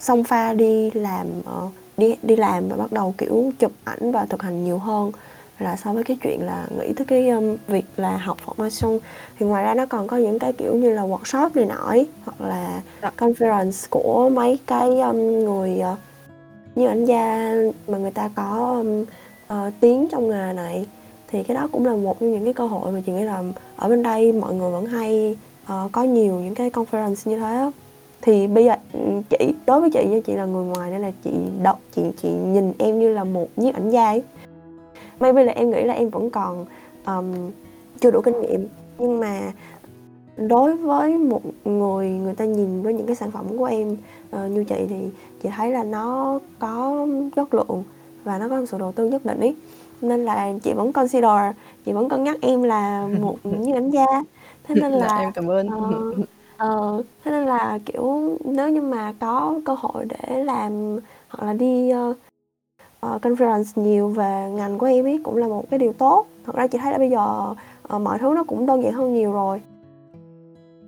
xông 0.00 0.24
pha 0.24 0.52
đi 0.52 0.90
làm 0.90 1.26
ờ, 1.44 1.68
đi 1.96 2.16
đi 2.22 2.36
làm 2.36 2.68
và 2.68 2.76
bắt 2.76 2.92
đầu 2.92 3.14
kiểu 3.18 3.52
chụp 3.58 3.72
ảnh 3.84 4.12
và 4.12 4.26
thực 4.26 4.42
hành 4.42 4.64
nhiều 4.64 4.78
hơn 4.78 5.12
là 5.58 5.76
so 5.76 5.92
với 5.92 6.04
cái 6.04 6.16
chuyện 6.22 6.46
là 6.46 6.66
nghĩ 6.78 6.92
tới 6.92 7.06
cái 7.06 7.28
um, 7.28 7.56
việc 7.68 7.84
là 7.96 8.16
học 8.16 8.36
formation 8.46 8.98
thì 9.38 9.46
ngoài 9.46 9.64
ra 9.64 9.74
nó 9.74 9.86
còn 9.86 10.06
có 10.06 10.16
những 10.16 10.38
cái 10.38 10.52
kiểu 10.52 10.74
như 10.74 10.94
là 10.94 11.02
workshop 11.02 11.50
này 11.54 11.66
nọ 11.66 11.94
hoặc 12.24 12.48
là 12.48 12.82
dạ. 13.02 13.12
conference 13.16 13.86
của 13.90 14.28
mấy 14.28 14.58
cái 14.66 15.00
um, 15.00 15.16
người 15.16 15.82
uh, 15.92 15.98
như 16.74 16.86
ảnh 16.86 17.04
gia 17.04 17.54
mà 17.88 17.98
người 17.98 18.10
ta 18.10 18.30
có 18.34 18.76
um, 18.76 19.02
uh, 19.52 19.72
tiếng 19.80 20.08
trong 20.12 20.30
nghề 20.30 20.52
này 20.52 20.86
thì 21.28 21.42
cái 21.42 21.54
đó 21.54 21.68
cũng 21.72 21.86
là 21.86 21.94
một 21.94 22.20
trong 22.20 22.32
những 22.32 22.44
cái 22.44 22.52
cơ 22.52 22.66
hội 22.66 22.92
mà 22.92 23.00
chị 23.06 23.12
nghĩ 23.12 23.22
là 23.22 23.42
ở 23.76 23.88
bên 23.88 24.02
đây 24.02 24.32
mọi 24.32 24.54
người 24.54 24.70
vẫn 24.70 24.86
hay 24.86 25.36
uh, 25.64 25.92
có 25.92 26.02
nhiều 26.02 26.40
những 26.40 26.54
cái 26.54 26.70
conference 26.70 27.30
như 27.30 27.38
thế 27.38 27.70
thì 28.22 28.46
bây 28.46 28.64
giờ 28.64 28.74
ừ, 28.92 29.00
chị 29.30 29.54
đối 29.66 29.80
với 29.80 29.90
chị 29.90 30.06
như 30.10 30.20
chị 30.20 30.32
là 30.32 30.44
người 30.44 30.64
ngoài 30.64 30.90
nên 30.90 31.00
là 31.00 31.10
chị 31.24 31.30
đọc 31.62 31.80
chị 31.96 32.02
chị 32.22 32.28
nhìn 32.28 32.72
em 32.78 32.98
như 32.98 33.12
là 33.12 33.24
một 33.24 33.48
nhiếp 33.56 33.74
ảnh 33.74 33.90
gia 33.90 34.06
ấy. 34.06 34.22
Maybe 35.20 35.44
là 35.44 35.52
em 35.52 35.70
nghĩ 35.70 35.82
là 35.82 35.94
em 35.94 36.08
vẫn 36.08 36.30
còn 36.30 36.66
um, 37.06 37.50
chưa 38.00 38.10
đủ 38.10 38.20
kinh 38.20 38.40
nghiệm. 38.40 38.68
Nhưng 38.98 39.20
mà 39.20 39.52
đối 40.36 40.76
với 40.76 41.18
một 41.18 41.42
người 41.64 42.08
người 42.08 42.34
ta 42.34 42.44
nhìn 42.44 42.82
với 42.82 42.94
những 42.94 43.06
cái 43.06 43.16
sản 43.16 43.30
phẩm 43.30 43.58
của 43.58 43.64
em 43.64 43.96
uh, 44.36 44.50
như 44.50 44.64
chị 44.64 44.86
thì 44.88 44.96
chị 45.42 45.48
thấy 45.56 45.70
là 45.70 45.84
nó 45.84 46.38
có 46.58 47.06
chất 47.36 47.54
lượng 47.54 47.82
và 48.24 48.38
nó 48.38 48.48
có 48.48 48.66
sự 48.66 48.78
đầu 48.78 48.92
tư 48.92 49.08
nhất 49.08 49.24
định 49.24 49.40
ý 49.40 49.54
nên 50.00 50.24
là 50.24 50.52
chị 50.62 50.72
vẫn 50.72 50.92
consider 50.92 51.54
chị 51.86 51.92
vẫn 51.92 52.08
cân 52.08 52.24
nhắc 52.24 52.36
em 52.40 52.62
là 52.62 53.08
một 53.20 53.36
như 53.44 53.74
đánh 53.74 53.90
gia 53.90 54.06
thế 54.64 54.74
nên 54.74 54.92
là 54.92 55.18
em 55.18 55.32
cảm 55.32 55.50
ơn. 55.50 55.66
uh, 55.68 56.18
uh, 56.64 57.04
thế 57.24 57.30
nên 57.30 57.46
là 57.46 57.78
kiểu 57.86 58.36
nếu 58.44 58.68
như 58.68 58.82
mà 58.82 59.14
có 59.20 59.54
cơ 59.64 59.74
hội 59.78 60.04
để 60.04 60.44
làm 60.44 60.98
hoặc 61.28 61.46
là 61.46 61.52
đi 61.52 61.92
uh, 61.94 62.16
uh, 63.06 63.22
conference 63.22 63.82
nhiều 63.82 64.08
về 64.08 64.50
ngành 64.54 64.78
của 64.78 64.86
em 64.86 65.06
ấy 65.06 65.20
cũng 65.24 65.36
là 65.36 65.48
một 65.48 65.64
cái 65.70 65.78
điều 65.78 65.92
tốt. 65.92 66.26
Thật 66.46 66.54
ra 66.54 66.66
chị 66.66 66.78
thấy 66.78 66.92
là 66.92 66.98
bây 66.98 67.10
giờ 67.10 67.54
uh, 67.96 68.00
mọi 68.02 68.18
thứ 68.18 68.32
nó 68.36 68.44
cũng 68.44 68.66
đơn 68.66 68.82
giản 68.82 68.92
hơn 68.92 69.14
nhiều 69.14 69.32
rồi. 69.32 69.60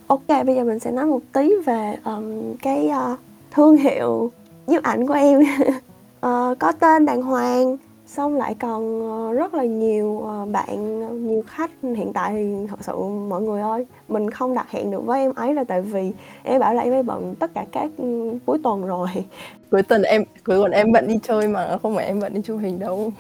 Ok 0.07 0.29
bây 0.47 0.55
giờ 0.55 0.65
mình 0.65 0.79
sẽ 0.79 0.91
nói 0.91 1.07
một 1.07 1.21
tí 1.33 1.55
về 1.67 1.97
um, 2.05 2.55
cái 2.63 2.91
uh, 3.13 3.19
thương 3.51 3.77
hiệu 3.77 4.31
nhiếp 4.67 4.83
ảnh 4.83 5.07
của 5.07 5.15
em. 5.15 5.41
Uh, 5.41 5.79
có 6.59 6.73
tên 6.81 7.07
đàng 7.07 7.23
hoàng 7.23 7.77
xong 8.13 8.37
lại 8.37 8.55
còn 8.61 9.03
uh, 9.03 9.37
rất 9.37 9.55
là 9.55 9.65
nhiều 9.65 10.07
uh, 10.07 10.49
bạn 10.49 10.99
nhiều 11.27 11.43
khách. 11.47 11.71
Hiện 11.83 12.13
tại 12.13 12.33
thì 12.33 12.55
thật 12.69 12.79
sự 12.81 12.93
mọi 13.29 13.43
người 13.43 13.63
ơi 13.63 13.87
mình 14.09 14.31
không 14.31 14.55
đặt 14.55 14.71
hẹn 14.71 14.91
được 14.91 15.07
với 15.07 15.21
em 15.21 15.35
ấy 15.35 15.55
là 15.55 15.65
tại 15.65 15.81
vì 15.81 16.13
em 16.43 16.61
bảo 16.61 16.75
là 16.75 16.83
em 16.83 16.93
ấy 16.93 17.03
bận 17.03 17.35
tất 17.39 17.51
cả 17.55 17.65
các 17.73 17.91
um, 17.99 18.39
cuối 18.47 18.59
tuần 18.63 18.87
rồi. 18.87 19.09
Cuối 19.71 19.83
tuần 19.83 20.03
em 20.03 20.25
cuối 20.45 20.57
tuần 20.57 20.71
em 20.71 20.93
bận 20.93 21.09
đi 21.09 21.19
chơi 21.23 21.49
mà 21.49 21.79
không 21.83 21.97
phải 21.97 22.07
em 22.07 22.21
bận 22.21 22.35
đi 22.35 22.41
chụp 22.45 22.59
hình 22.63 22.79
đâu. 22.79 23.13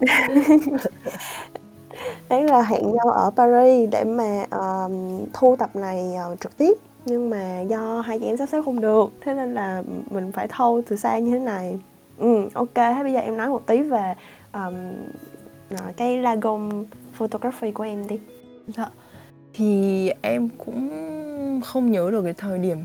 Đấy 2.28 2.42
là 2.42 2.62
hẹn 2.62 2.82
nhau 2.82 3.10
ở 3.12 3.30
Paris 3.36 3.90
để 3.90 4.04
mà 4.04 4.44
uh, 4.44 4.92
thu 5.32 5.56
tập 5.58 5.76
này 5.76 6.14
uh, 6.32 6.40
trực 6.40 6.56
tiếp. 6.56 6.72
Nhưng 7.06 7.30
mà 7.30 7.60
do 7.60 8.00
hai 8.00 8.18
chị 8.18 8.26
em 8.26 8.36
sắp 8.36 8.48
xếp 8.52 8.62
không 8.64 8.80
được 8.80 9.12
thế 9.20 9.34
nên 9.34 9.54
là 9.54 9.82
mình 10.10 10.32
phải 10.32 10.48
thâu 10.48 10.82
từ 10.88 10.96
xa 10.96 11.18
như 11.18 11.30
thế 11.30 11.38
này 11.38 11.78
ừ 12.18 12.48
ok. 12.54 12.74
Thế 12.74 13.02
bây 13.02 13.12
giờ 13.12 13.18
em 13.18 13.36
nói 13.36 13.48
một 13.48 13.66
tí 13.66 13.82
về 13.82 14.14
um, 14.52 14.74
cái 15.96 16.18
lagom 16.18 16.84
photography 17.12 17.70
của 17.72 17.84
em 17.84 18.08
đi. 18.08 18.18
Dạ. 18.66 18.88
Thì 19.54 20.10
em 20.22 20.48
cũng 20.48 21.60
không 21.64 21.90
nhớ 21.90 22.10
được 22.10 22.22
cái 22.22 22.34
thời 22.34 22.58
điểm 22.58 22.78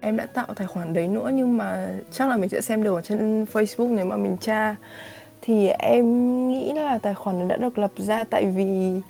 em 0.00 0.16
đã 0.16 0.26
tạo 0.26 0.46
tài 0.56 0.66
khoản 0.66 0.92
đấy 0.92 1.08
nữa 1.08 1.30
nhưng 1.34 1.56
mà 1.56 1.88
chắc 2.12 2.28
là 2.28 2.36
mình 2.36 2.48
sẽ 2.48 2.60
xem 2.60 2.82
được 2.82 2.94
ở 2.94 3.02
trên 3.02 3.44
Facebook 3.52 3.94
nếu 3.94 4.04
mà 4.04 4.16
mình 4.16 4.36
tra. 4.40 4.76
Thì 5.42 5.68
em 5.68 6.04
nghĩ 6.48 6.72
là 6.72 6.98
tài 6.98 7.14
khoản 7.14 7.48
đã 7.48 7.56
được 7.56 7.78
lập 7.78 7.90
ra 7.96 8.24
tại 8.30 8.46
vì 8.46 9.00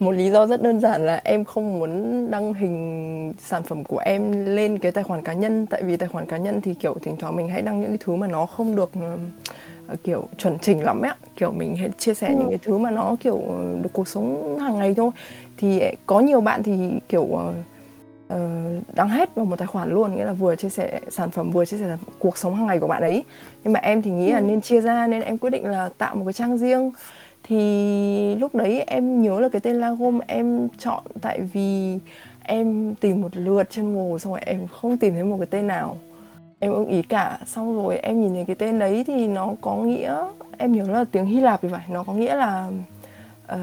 một 0.00 0.10
lý 0.10 0.30
do 0.30 0.46
rất 0.46 0.62
đơn 0.62 0.80
giản 0.80 1.06
là 1.06 1.20
em 1.24 1.44
không 1.44 1.78
muốn 1.78 2.30
đăng 2.30 2.54
hình 2.54 3.34
sản 3.38 3.62
phẩm 3.62 3.84
của 3.84 3.98
em 3.98 4.46
lên 4.46 4.78
cái 4.78 4.92
tài 4.92 5.04
khoản 5.04 5.22
cá 5.22 5.32
nhân. 5.32 5.66
Tại 5.66 5.82
vì 5.82 5.96
tài 5.96 6.08
khoản 6.08 6.26
cá 6.26 6.36
nhân 6.36 6.60
thì 6.60 6.74
kiểu 6.74 6.96
thỉnh 7.02 7.16
thoảng 7.16 7.36
mình 7.36 7.48
hãy 7.48 7.62
đăng 7.62 7.80
những 7.80 7.88
cái 7.88 7.98
thứ 8.00 8.16
mà 8.16 8.26
nó 8.26 8.46
không 8.46 8.76
được 8.76 8.90
uh, 8.98 10.02
kiểu 10.04 10.28
chuẩn 10.38 10.58
chỉnh 10.58 10.84
lắm 10.84 11.02
ấy 11.02 11.12
kiểu 11.36 11.52
mình 11.52 11.76
hãy 11.76 11.90
chia 11.98 12.14
sẻ 12.14 12.28
ừ. 12.28 12.34
những 12.38 12.48
cái 12.48 12.58
thứ 12.62 12.78
mà 12.78 12.90
nó 12.90 13.16
kiểu 13.20 13.42
được 13.82 13.90
cuộc 13.92 14.08
sống 14.08 14.58
hàng 14.58 14.78
ngày 14.78 14.94
thôi. 14.94 15.10
Thì 15.56 15.82
có 16.06 16.20
nhiều 16.20 16.40
bạn 16.40 16.62
thì 16.62 16.90
kiểu 17.08 17.22
uh, 17.22 18.34
đăng 18.94 19.08
hết 19.08 19.34
vào 19.34 19.44
một 19.44 19.56
tài 19.56 19.66
khoản 19.66 19.90
luôn 19.90 20.16
nghĩa 20.16 20.24
là 20.24 20.32
vừa 20.32 20.56
chia 20.56 20.68
sẻ 20.68 21.00
sản 21.10 21.30
phẩm 21.30 21.50
vừa 21.50 21.64
chia 21.64 21.78
sẻ 21.78 21.96
cuộc 22.18 22.38
sống 22.38 22.54
hàng 22.54 22.66
ngày 22.66 22.78
của 22.78 22.88
bạn 22.88 23.02
ấy. 23.02 23.24
Nhưng 23.64 23.72
mà 23.72 23.80
em 23.80 24.02
thì 24.02 24.10
nghĩ 24.10 24.32
là 24.32 24.38
ừ. 24.38 24.44
nên 24.44 24.60
chia 24.60 24.80
ra 24.80 25.06
nên 25.06 25.22
em 25.22 25.38
quyết 25.38 25.50
định 25.50 25.64
là 25.66 25.88
tạo 25.98 26.14
một 26.14 26.24
cái 26.24 26.32
trang 26.32 26.58
riêng 26.58 26.92
thì 27.50 28.34
lúc 28.34 28.54
đấy 28.54 28.84
em 28.86 29.22
nhớ 29.22 29.40
là 29.40 29.48
cái 29.48 29.60
tên 29.60 29.76
Lagom 29.76 30.18
em 30.26 30.68
chọn 30.78 31.02
tại 31.20 31.40
vì 31.52 31.98
em 32.42 32.94
tìm 32.94 33.20
một 33.22 33.36
lượt 33.36 33.70
trên 33.70 33.94
Google 33.94 34.18
xong 34.18 34.32
rồi 34.32 34.40
em 34.46 34.66
không 34.66 34.98
tìm 34.98 35.14
thấy 35.14 35.24
một 35.24 35.36
cái 35.38 35.46
tên 35.46 35.66
nào. 35.66 35.96
Em 36.58 36.72
ưng 36.72 36.86
ý 36.86 37.02
cả. 37.02 37.38
Xong 37.46 37.82
rồi 37.82 37.98
em 37.98 38.20
nhìn 38.20 38.34
thấy 38.34 38.44
cái 38.44 38.56
tên 38.56 38.78
đấy 38.78 39.04
thì 39.06 39.28
nó 39.28 39.54
có 39.60 39.76
nghĩa 39.76 40.24
em 40.58 40.72
nhớ 40.72 40.84
là 40.84 41.04
tiếng 41.12 41.26
Hy 41.26 41.40
Lạp 41.40 41.62
thì 41.62 41.68
phải. 41.72 41.84
Nó 41.88 42.04
có 42.04 42.12
nghĩa 42.12 42.34
là 42.34 42.68
uh, 43.52 43.58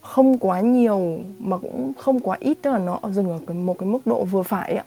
không 0.00 0.38
quá 0.38 0.60
nhiều 0.60 1.18
mà 1.38 1.58
cũng 1.58 1.92
không 1.98 2.20
quá 2.20 2.36
ít 2.40 2.58
tức 2.62 2.70
là 2.70 2.78
nó 2.78 3.00
dừng 3.10 3.28
ở 3.28 3.54
một 3.54 3.78
cái 3.78 3.88
mức 3.88 4.06
độ 4.06 4.24
vừa 4.24 4.42
phải 4.42 4.74
ạ. 4.74 4.84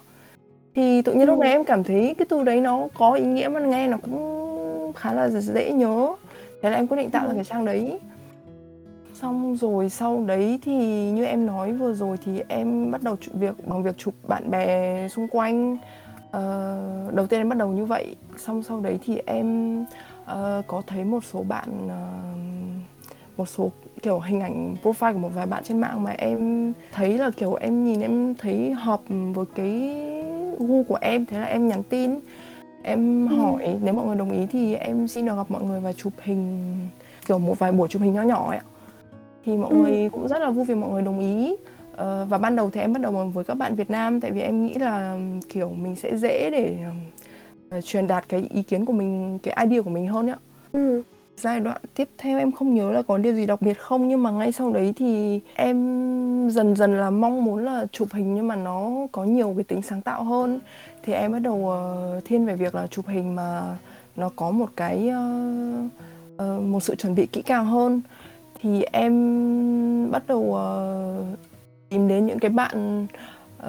Thì 0.75 1.01
tự 1.01 1.13
nhiên 1.13 1.27
lúc 1.27 1.39
này 1.39 1.51
em 1.51 1.63
cảm 1.63 1.83
thấy 1.83 2.15
cái 2.17 2.25
từ 2.29 2.43
đấy 2.43 2.61
nó 2.61 2.87
có 2.97 3.13
ý 3.13 3.25
nghĩa 3.25 3.47
mà 3.47 3.59
nghe 3.59 3.87
nó 3.87 3.97
cũng 3.97 4.93
khá 4.95 5.13
là 5.13 5.29
dễ 5.29 5.71
nhớ. 5.71 6.15
Thế 6.61 6.69
là 6.69 6.75
em 6.75 6.87
quyết 6.87 6.97
định 6.97 7.09
tạo 7.09 7.27
ra 7.27 7.33
cái 7.33 7.43
trang 7.43 7.65
đấy 7.65 7.99
xong 9.21 9.55
rồi 9.55 9.89
sau 9.89 10.23
đấy 10.27 10.59
thì 10.61 11.11
như 11.11 11.25
em 11.25 11.45
nói 11.45 11.73
vừa 11.73 11.93
rồi 11.93 12.17
thì 12.25 12.41
em 12.47 12.91
bắt 12.91 13.03
đầu 13.03 13.17
việc 13.33 13.67
bằng 13.67 13.83
việc 13.83 13.97
chụp 13.97 14.13
bạn 14.27 14.51
bè 14.51 15.07
xung 15.07 15.27
quanh 15.27 15.73
uh, 15.73 17.13
đầu 17.13 17.27
tiên 17.29 17.39
em 17.39 17.49
bắt 17.49 17.57
đầu 17.57 17.69
như 17.69 17.85
vậy 17.85 18.15
xong 18.37 18.63
sau 18.63 18.79
đấy 18.81 18.99
thì 19.05 19.17
em 19.25 19.79
uh, 20.21 20.67
có 20.67 20.81
thấy 20.87 21.03
một 21.03 21.23
số 21.23 21.43
bạn 21.43 21.69
uh, 21.85 23.37
một 23.37 23.45
số 23.45 23.71
kiểu 24.01 24.19
hình 24.19 24.39
ảnh 24.39 24.75
profile 24.83 25.13
của 25.13 25.19
một 25.19 25.31
vài 25.35 25.45
bạn 25.45 25.63
trên 25.63 25.81
mạng 25.81 26.03
mà 26.03 26.11
em 26.11 26.73
thấy 26.91 27.17
là 27.17 27.31
kiểu 27.37 27.53
em 27.53 27.83
nhìn 27.83 28.01
em 28.01 28.35
thấy 28.35 28.71
hợp 28.71 29.01
với 29.33 29.45
cái 29.55 30.01
gu 30.59 30.83
của 30.83 30.97
em 31.01 31.25
thế 31.25 31.39
là 31.39 31.45
em 31.45 31.67
nhắn 31.67 31.83
tin 31.83 32.19
em 32.83 33.27
ừ. 33.27 33.35
hỏi 33.35 33.63
ừ. 33.63 33.73
nếu 33.81 33.93
mọi 33.93 34.05
người 34.05 34.15
đồng 34.15 34.31
ý 34.31 34.45
thì 34.51 34.75
em 34.75 35.07
xin 35.07 35.25
được 35.25 35.35
gặp 35.35 35.51
mọi 35.51 35.63
người 35.63 35.79
và 35.79 35.93
chụp 35.93 36.13
hình 36.21 36.73
kiểu 37.25 37.39
một 37.39 37.59
vài 37.59 37.71
buổi 37.71 37.87
chụp 37.87 38.01
hình 38.01 38.13
nhỏ 38.13 38.21
nhỏ 38.21 38.49
ấy 38.49 38.57
ạ 38.57 38.63
thì 39.45 39.57
mọi 39.57 39.69
ừ. 39.69 39.75
người 39.75 40.09
cũng 40.09 40.27
rất 40.27 40.39
là 40.39 40.49
vui 40.49 40.65
vì 40.65 40.75
mọi 40.75 40.89
người 40.89 41.01
đồng 41.01 41.19
ý 41.19 41.55
uh, 41.93 42.29
và 42.29 42.37
ban 42.37 42.55
đầu 42.55 42.69
thì 42.69 42.81
em 42.81 42.93
bắt 42.93 43.01
đầu 43.01 43.31
với 43.33 43.43
các 43.43 43.53
bạn 43.53 43.75
Việt 43.75 43.89
Nam 43.89 44.21
tại 44.21 44.31
vì 44.31 44.41
em 44.41 44.65
nghĩ 44.65 44.73
là 44.73 45.17
kiểu 45.49 45.69
mình 45.69 45.95
sẽ 45.95 46.17
dễ 46.17 46.49
để 46.49 46.77
uh, 47.77 47.85
truyền 47.85 48.07
đạt 48.07 48.29
cái 48.29 48.47
ý 48.49 48.63
kiến 48.63 48.85
của 48.85 48.93
mình 48.93 49.39
cái 49.43 49.65
idea 49.65 49.81
của 49.81 49.89
mình 49.89 50.07
hơn 50.07 50.29
ạ 50.29 50.37
ừ. 50.71 51.03
giai 51.37 51.59
đoạn 51.59 51.81
tiếp 51.95 52.09
theo 52.17 52.39
em 52.39 52.51
không 52.51 52.75
nhớ 52.75 52.91
là 52.91 53.01
có 53.01 53.17
điều 53.17 53.33
gì 53.33 53.45
đặc 53.45 53.61
biệt 53.61 53.79
không 53.79 54.07
nhưng 54.07 54.23
mà 54.23 54.31
ngay 54.31 54.51
sau 54.51 54.73
đấy 54.73 54.93
thì 54.95 55.39
em 55.55 56.49
dần 56.49 56.75
dần 56.75 56.97
là 56.97 57.09
mong 57.09 57.45
muốn 57.45 57.65
là 57.65 57.85
chụp 57.91 58.07
hình 58.11 58.35
nhưng 58.35 58.47
mà 58.47 58.55
nó 58.55 58.91
có 59.11 59.23
nhiều 59.23 59.53
cái 59.57 59.63
tính 59.63 59.81
sáng 59.81 60.01
tạo 60.01 60.23
hơn 60.23 60.59
thì 61.03 61.13
em 61.13 61.31
bắt 61.31 61.39
đầu 61.39 61.55
uh, 61.55 62.25
thiên 62.25 62.45
về 62.45 62.55
việc 62.55 62.75
là 62.75 62.87
chụp 62.87 63.07
hình 63.07 63.35
mà 63.35 63.77
nó 64.15 64.29
có 64.35 64.51
một 64.51 64.69
cái 64.75 65.09
uh, 65.09 65.85
uh, 66.43 66.63
một 66.63 66.83
sự 66.83 66.95
chuẩn 66.95 67.15
bị 67.15 67.25
kỹ 67.25 67.41
càng 67.41 67.65
hơn 67.65 68.01
thì 68.61 68.83
em 68.91 70.11
bắt 70.11 70.23
đầu 70.27 70.39
uh, 70.39 71.39
tìm 71.89 72.07
đến 72.07 72.25
những 72.25 72.39
cái 72.39 72.51
bạn 72.51 73.07
uh, 73.57 73.67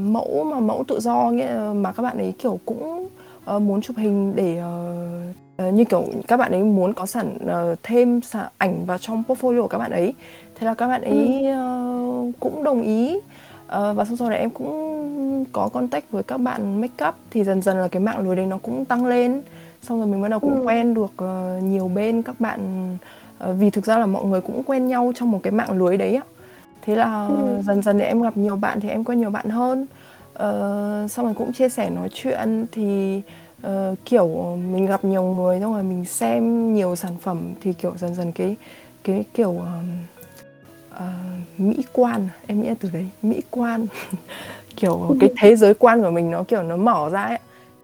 mẫu 0.00 0.44
mà 0.44 0.60
mẫu 0.60 0.84
tự 0.88 1.00
do 1.00 1.30
nghĩa 1.30 1.54
là 1.54 1.72
mà 1.72 1.92
các 1.92 2.02
bạn 2.02 2.18
ấy 2.18 2.32
kiểu 2.38 2.60
cũng 2.64 3.08
uh, 3.56 3.62
muốn 3.62 3.82
chụp 3.82 3.96
hình 3.96 4.36
để 4.36 4.62
uh, 4.62 5.68
uh, 5.68 5.74
như 5.74 5.84
kiểu 5.84 6.04
các 6.28 6.36
bạn 6.36 6.52
ấy 6.52 6.62
muốn 6.62 6.92
có 6.92 7.06
sản 7.06 7.38
uh, 7.44 7.78
thêm 7.82 8.20
sản 8.20 8.46
ảnh 8.58 8.84
vào 8.86 8.98
trong 8.98 9.22
portfolio 9.28 9.62
của 9.62 9.68
các 9.68 9.78
bạn 9.78 9.90
ấy. 9.90 10.14
Thế 10.54 10.66
là 10.66 10.74
các 10.74 10.88
bạn 10.88 11.02
ấy 11.02 11.44
uh, 11.50 12.34
cũng 12.40 12.64
đồng 12.64 12.82
ý 12.82 13.16
uh, 13.16 13.22
và 13.68 14.04
sau 14.18 14.30
đó 14.30 14.36
em 14.36 14.50
cũng 14.50 15.44
có 15.52 15.68
contact 15.68 16.10
với 16.10 16.22
các 16.22 16.38
bạn 16.38 16.80
make 16.80 17.06
up 17.08 17.14
thì 17.30 17.44
dần 17.44 17.62
dần 17.62 17.76
là 17.76 17.88
cái 17.88 18.00
mạng 18.00 18.18
lưới 18.18 18.36
đấy 18.36 18.46
nó 18.46 18.58
cũng 18.62 18.84
tăng 18.84 19.06
lên. 19.06 19.42
Xong 19.82 19.98
rồi 19.98 20.06
mình 20.06 20.22
bắt 20.22 20.28
đầu 20.28 20.40
cũng 20.40 20.60
ừ. 20.60 20.62
quen 20.66 20.94
được 20.94 21.12
uh, 21.24 21.62
nhiều 21.62 21.88
bên 21.88 22.22
các 22.22 22.40
bạn 22.40 22.60
Ờ, 22.92 23.21
vì 23.58 23.70
thực 23.70 23.86
ra 23.86 23.98
là 23.98 24.06
mọi 24.06 24.24
người 24.24 24.40
cũng 24.40 24.62
quen 24.66 24.88
nhau 24.88 25.12
trong 25.16 25.30
một 25.30 25.40
cái 25.42 25.52
mạng 25.52 25.78
lưới 25.78 25.96
đấy 25.96 26.14
ạ 26.14 26.24
thế 26.82 26.96
là 26.96 27.26
ừ. 27.26 27.62
dần 27.66 27.82
dần 27.82 27.98
thì 27.98 28.04
em 28.04 28.22
gặp 28.22 28.36
nhiều 28.36 28.56
bạn 28.56 28.80
thì 28.80 28.88
em 28.88 29.04
quen 29.04 29.20
nhiều 29.20 29.30
bạn 29.30 29.50
hơn 29.50 29.86
uh, 30.32 31.10
xong 31.10 31.24
rồi 31.24 31.34
cũng 31.34 31.52
chia 31.52 31.68
sẻ 31.68 31.90
nói 31.90 32.08
chuyện 32.12 32.66
thì 32.72 33.20
uh, 33.66 33.98
kiểu 34.04 34.58
mình 34.72 34.86
gặp 34.86 35.04
nhiều 35.04 35.22
người 35.22 35.60
xong 35.60 35.72
rồi 35.72 35.82
mình 35.82 36.04
xem 36.04 36.74
nhiều 36.74 36.96
sản 36.96 37.16
phẩm 37.22 37.52
thì 37.62 37.72
kiểu 37.72 37.94
dần 37.96 38.14
dần 38.14 38.32
cái 38.32 38.56
cái 39.04 39.24
kiểu 39.34 39.50
uh, 39.50 39.64
uh, 40.94 41.60
mỹ 41.60 41.84
quan 41.92 42.28
em 42.46 42.62
nghĩ 42.62 42.70
từ 42.80 42.90
đấy 42.92 43.08
mỹ 43.22 43.40
quan 43.50 43.86
kiểu 44.76 45.06
ừ. 45.08 45.16
cái 45.20 45.30
thế 45.38 45.56
giới 45.56 45.74
quan 45.74 46.02
của 46.02 46.10
mình 46.10 46.30
nó 46.30 46.42
kiểu 46.42 46.62
nó 46.62 46.76
mở 46.76 47.08
ra 47.12 47.22
ấy 47.22 47.38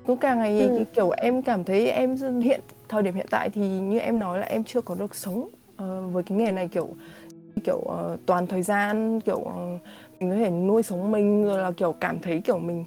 cứ 0.06 0.16
càng 0.20 0.38
ngày 0.38 0.60
ừ. 0.60 0.84
kiểu 0.94 1.10
em 1.10 1.42
cảm 1.42 1.64
thấy 1.64 1.90
em 1.90 2.16
hiện 2.42 2.60
thời 2.88 3.02
điểm 3.02 3.14
hiện 3.14 3.26
tại 3.30 3.50
thì 3.50 3.68
như 3.68 3.98
em 3.98 4.18
nói 4.18 4.38
là 4.38 4.46
em 4.46 4.64
chưa 4.64 4.80
có 4.80 4.94
được 4.94 5.14
sống 5.14 5.38
uh, 5.38 6.12
với 6.12 6.22
cái 6.22 6.38
nghề 6.38 6.50
này 6.50 6.68
kiểu 6.68 6.88
kiểu 7.64 7.76
uh, 7.76 8.20
toàn 8.26 8.46
thời 8.46 8.62
gian 8.62 9.20
kiểu 9.20 9.38
uh, 9.38 9.80
mình 10.20 10.30
có 10.30 10.36
thể 10.36 10.50
nuôi 10.50 10.82
sống 10.82 11.12
mình 11.12 11.44
rồi 11.44 11.58
là 11.58 11.70
kiểu 11.70 11.92
cảm 11.92 12.18
thấy 12.18 12.40
kiểu 12.40 12.58
mình 12.58 12.84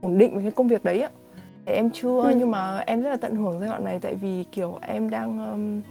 ổn 0.00 0.18
định 0.18 0.34
với 0.34 0.42
cái 0.42 0.52
công 0.52 0.68
việc 0.68 0.84
đấy 0.84 1.00
ạ 1.00 1.10
thì 1.66 1.72
em 1.72 1.90
chưa 1.90 2.22
ừ. 2.22 2.32
nhưng 2.36 2.50
mà 2.50 2.78
em 2.78 3.02
rất 3.02 3.10
là 3.10 3.16
tận 3.16 3.36
hưởng 3.36 3.60
giai 3.60 3.68
đoạn 3.68 3.84
này 3.84 3.98
tại 4.02 4.14
vì 4.14 4.44
kiểu 4.52 4.78
em 4.80 5.10
đang 5.10 5.50
um, 5.50 5.82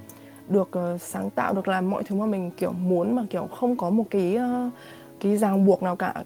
được 0.50 0.70
uh, 0.96 1.02
sáng 1.02 1.30
tạo 1.30 1.54
được 1.54 1.68
làm 1.68 1.90
mọi 1.90 2.04
thứ 2.04 2.16
mà 2.16 2.26
mình 2.26 2.52
kiểu 2.52 2.72
muốn 2.72 3.16
mà 3.16 3.26
kiểu 3.30 3.48
không 3.48 3.78
có 3.78 3.90
một 3.90 4.04
cái 4.10 4.38
uh, 4.38 4.74
cái 5.20 5.38
ràng 5.38 5.66
buộc 5.66 5.84
nào 5.84 5.96
cả 5.96 6.24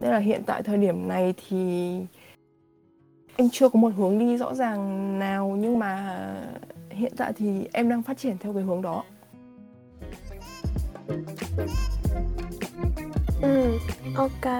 nên 0.00 0.10
là 0.10 0.18
hiện 0.18 0.42
tại 0.46 0.62
thời 0.62 0.78
điểm 0.78 1.08
này 1.08 1.34
thì 1.48 1.92
em 3.36 3.48
chưa 3.52 3.68
có 3.68 3.78
một 3.78 3.92
hướng 3.96 4.18
đi 4.18 4.36
rõ 4.36 4.54
ràng 4.54 5.18
nào 5.18 5.56
nhưng 5.60 5.78
mà 5.78 6.16
hiện 6.90 7.12
tại 7.16 7.32
thì 7.36 7.68
em 7.72 7.88
đang 7.88 8.02
phát 8.02 8.18
triển 8.18 8.36
theo 8.40 8.52
cái 8.52 8.62
hướng 8.62 8.82
đó. 8.82 9.04
Ừ 13.42 13.78
ok. 14.16 14.52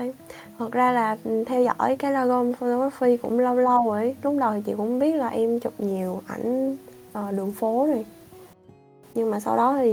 Thật 0.59 0.73
ra 0.73 0.93
là 0.93 1.17
theo 1.47 1.63
dõi 1.63 1.97
cái 1.97 2.13
logo 2.13 2.45
photography 2.59 3.17
cũng 3.17 3.39
lâu 3.39 3.57
lâu 3.57 3.85
rồi 3.85 4.17
lúc 4.23 4.35
đầu 4.41 4.53
thì 4.55 4.61
chị 4.67 4.75
cũng 4.77 4.99
biết 4.99 5.15
là 5.15 5.29
em 5.29 5.61
chụp 5.61 5.73
nhiều 5.79 6.23
ảnh 6.27 6.77
uh, 7.19 7.35
đường 7.35 7.53
phố 7.53 7.87
này 7.87 8.05
nhưng 9.15 9.31
mà 9.31 9.41
sau 9.41 9.57
đó 9.57 9.77
thì 9.79 9.93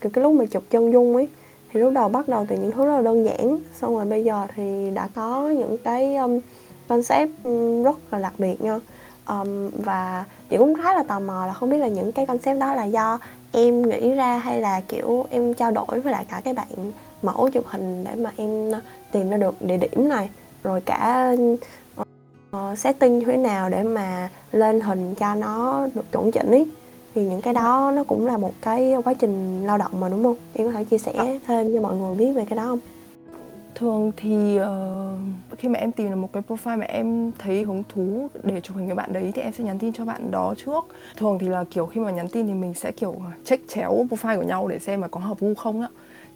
cái, 0.00 0.12
cái 0.12 0.22
lúc 0.22 0.32
mà 0.32 0.44
chụp 0.46 0.62
chân 0.70 0.92
dung 0.92 1.16
ấy 1.16 1.28
thì 1.72 1.80
lúc 1.80 1.92
đầu 1.92 2.08
bắt 2.08 2.28
đầu 2.28 2.46
từ 2.48 2.56
những 2.56 2.70
thứ 2.70 2.86
rất 2.86 2.96
là 2.96 3.02
đơn 3.02 3.24
giản. 3.24 3.58
Xong 3.74 3.96
rồi 3.96 4.04
bây 4.04 4.24
giờ 4.24 4.46
thì 4.54 4.90
đã 4.94 5.08
có 5.14 5.48
những 5.48 5.78
cái 5.78 6.16
um, 6.16 6.40
concept 6.88 7.30
rất 7.84 7.98
là 8.10 8.18
đặc 8.18 8.32
biệt 8.38 8.62
nha. 8.62 8.78
Um, 9.28 9.70
và 9.84 10.24
chị 10.50 10.56
cũng 10.56 10.74
khá 10.82 10.94
là 10.94 11.02
tò 11.02 11.20
mò 11.20 11.46
là 11.46 11.52
không 11.52 11.70
biết 11.70 11.78
là 11.78 11.88
những 11.88 12.12
cái 12.12 12.26
concept 12.26 12.60
đó 12.60 12.74
là 12.74 12.84
do 12.84 13.18
em 13.52 13.88
nghĩ 13.88 14.14
ra 14.14 14.38
hay 14.38 14.60
là 14.60 14.80
kiểu 14.80 15.26
em 15.30 15.54
trao 15.54 15.70
đổi 15.70 16.00
với 16.00 16.12
lại 16.12 16.24
cả 16.30 16.40
cái 16.44 16.54
bạn 16.54 16.92
mẫu 17.22 17.50
chụp 17.50 17.64
hình 17.66 18.04
để 18.04 18.14
mà 18.14 18.32
em 18.36 18.72
tìm 19.12 19.30
ra 19.30 19.36
được 19.36 19.62
địa 19.62 19.76
điểm 19.76 20.08
này. 20.08 20.30
Rồi 20.62 20.80
cả 20.80 21.32
uh, 22.00 22.78
setting 22.78 23.18
như 23.18 23.24
thế 23.24 23.36
nào 23.36 23.70
để 23.70 23.82
mà 23.82 24.28
lên 24.52 24.80
hình 24.80 25.14
cho 25.14 25.34
nó 25.34 25.86
được 25.94 26.12
chuẩn 26.12 26.30
chỉnh 26.32 26.50
ý. 26.50 26.66
Thì 27.14 27.24
những 27.24 27.42
cái 27.42 27.54
đó 27.54 27.92
nó 27.94 28.04
cũng 28.04 28.26
là 28.26 28.36
một 28.36 28.52
cái 28.60 28.94
quá 29.04 29.14
trình 29.14 29.66
lao 29.66 29.78
động 29.78 30.00
mà 30.00 30.08
đúng 30.08 30.24
không? 30.24 30.36
Em 30.54 30.66
có 30.66 30.72
thể 30.72 30.84
chia 30.84 30.98
sẻ 30.98 31.38
thêm 31.46 31.74
cho 31.74 31.80
mọi 31.80 31.96
người 31.96 32.14
biết 32.14 32.32
về 32.32 32.44
cái 32.50 32.56
đó 32.56 32.64
không 32.64 32.78
thường 33.78 34.12
thì 34.16 34.58
uh, 34.60 35.58
khi 35.58 35.68
mà 35.68 35.78
em 35.78 35.92
tìm 35.92 36.10
được 36.10 36.16
một 36.16 36.32
cái 36.32 36.42
profile 36.48 36.78
mà 36.78 36.86
em 36.86 37.32
thấy 37.38 37.62
hứng 37.62 37.82
thú 37.88 38.28
để 38.42 38.60
chụp 38.60 38.76
hình 38.76 38.86
với 38.86 38.94
bạn 38.94 39.12
đấy 39.12 39.32
thì 39.34 39.42
em 39.42 39.52
sẽ 39.52 39.64
nhắn 39.64 39.78
tin 39.78 39.92
cho 39.92 40.04
bạn 40.04 40.30
đó 40.30 40.54
trước. 40.64 40.86
Thường 41.16 41.38
thì 41.38 41.48
là 41.48 41.64
kiểu 41.70 41.86
khi 41.86 42.00
mà 42.00 42.10
nhắn 42.10 42.28
tin 42.28 42.46
thì 42.46 42.52
mình 42.52 42.74
sẽ 42.74 42.92
kiểu 42.92 43.14
check 43.44 43.68
chéo 43.68 44.06
profile 44.10 44.36
của 44.36 44.46
nhau 44.46 44.68
để 44.68 44.78
xem 44.78 45.00
mà 45.00 45.08
có 45.08 45.20
hợp 45.20 45.40
gu 45.40 45.54
không 45.54 45.80
á. 45.80 45.88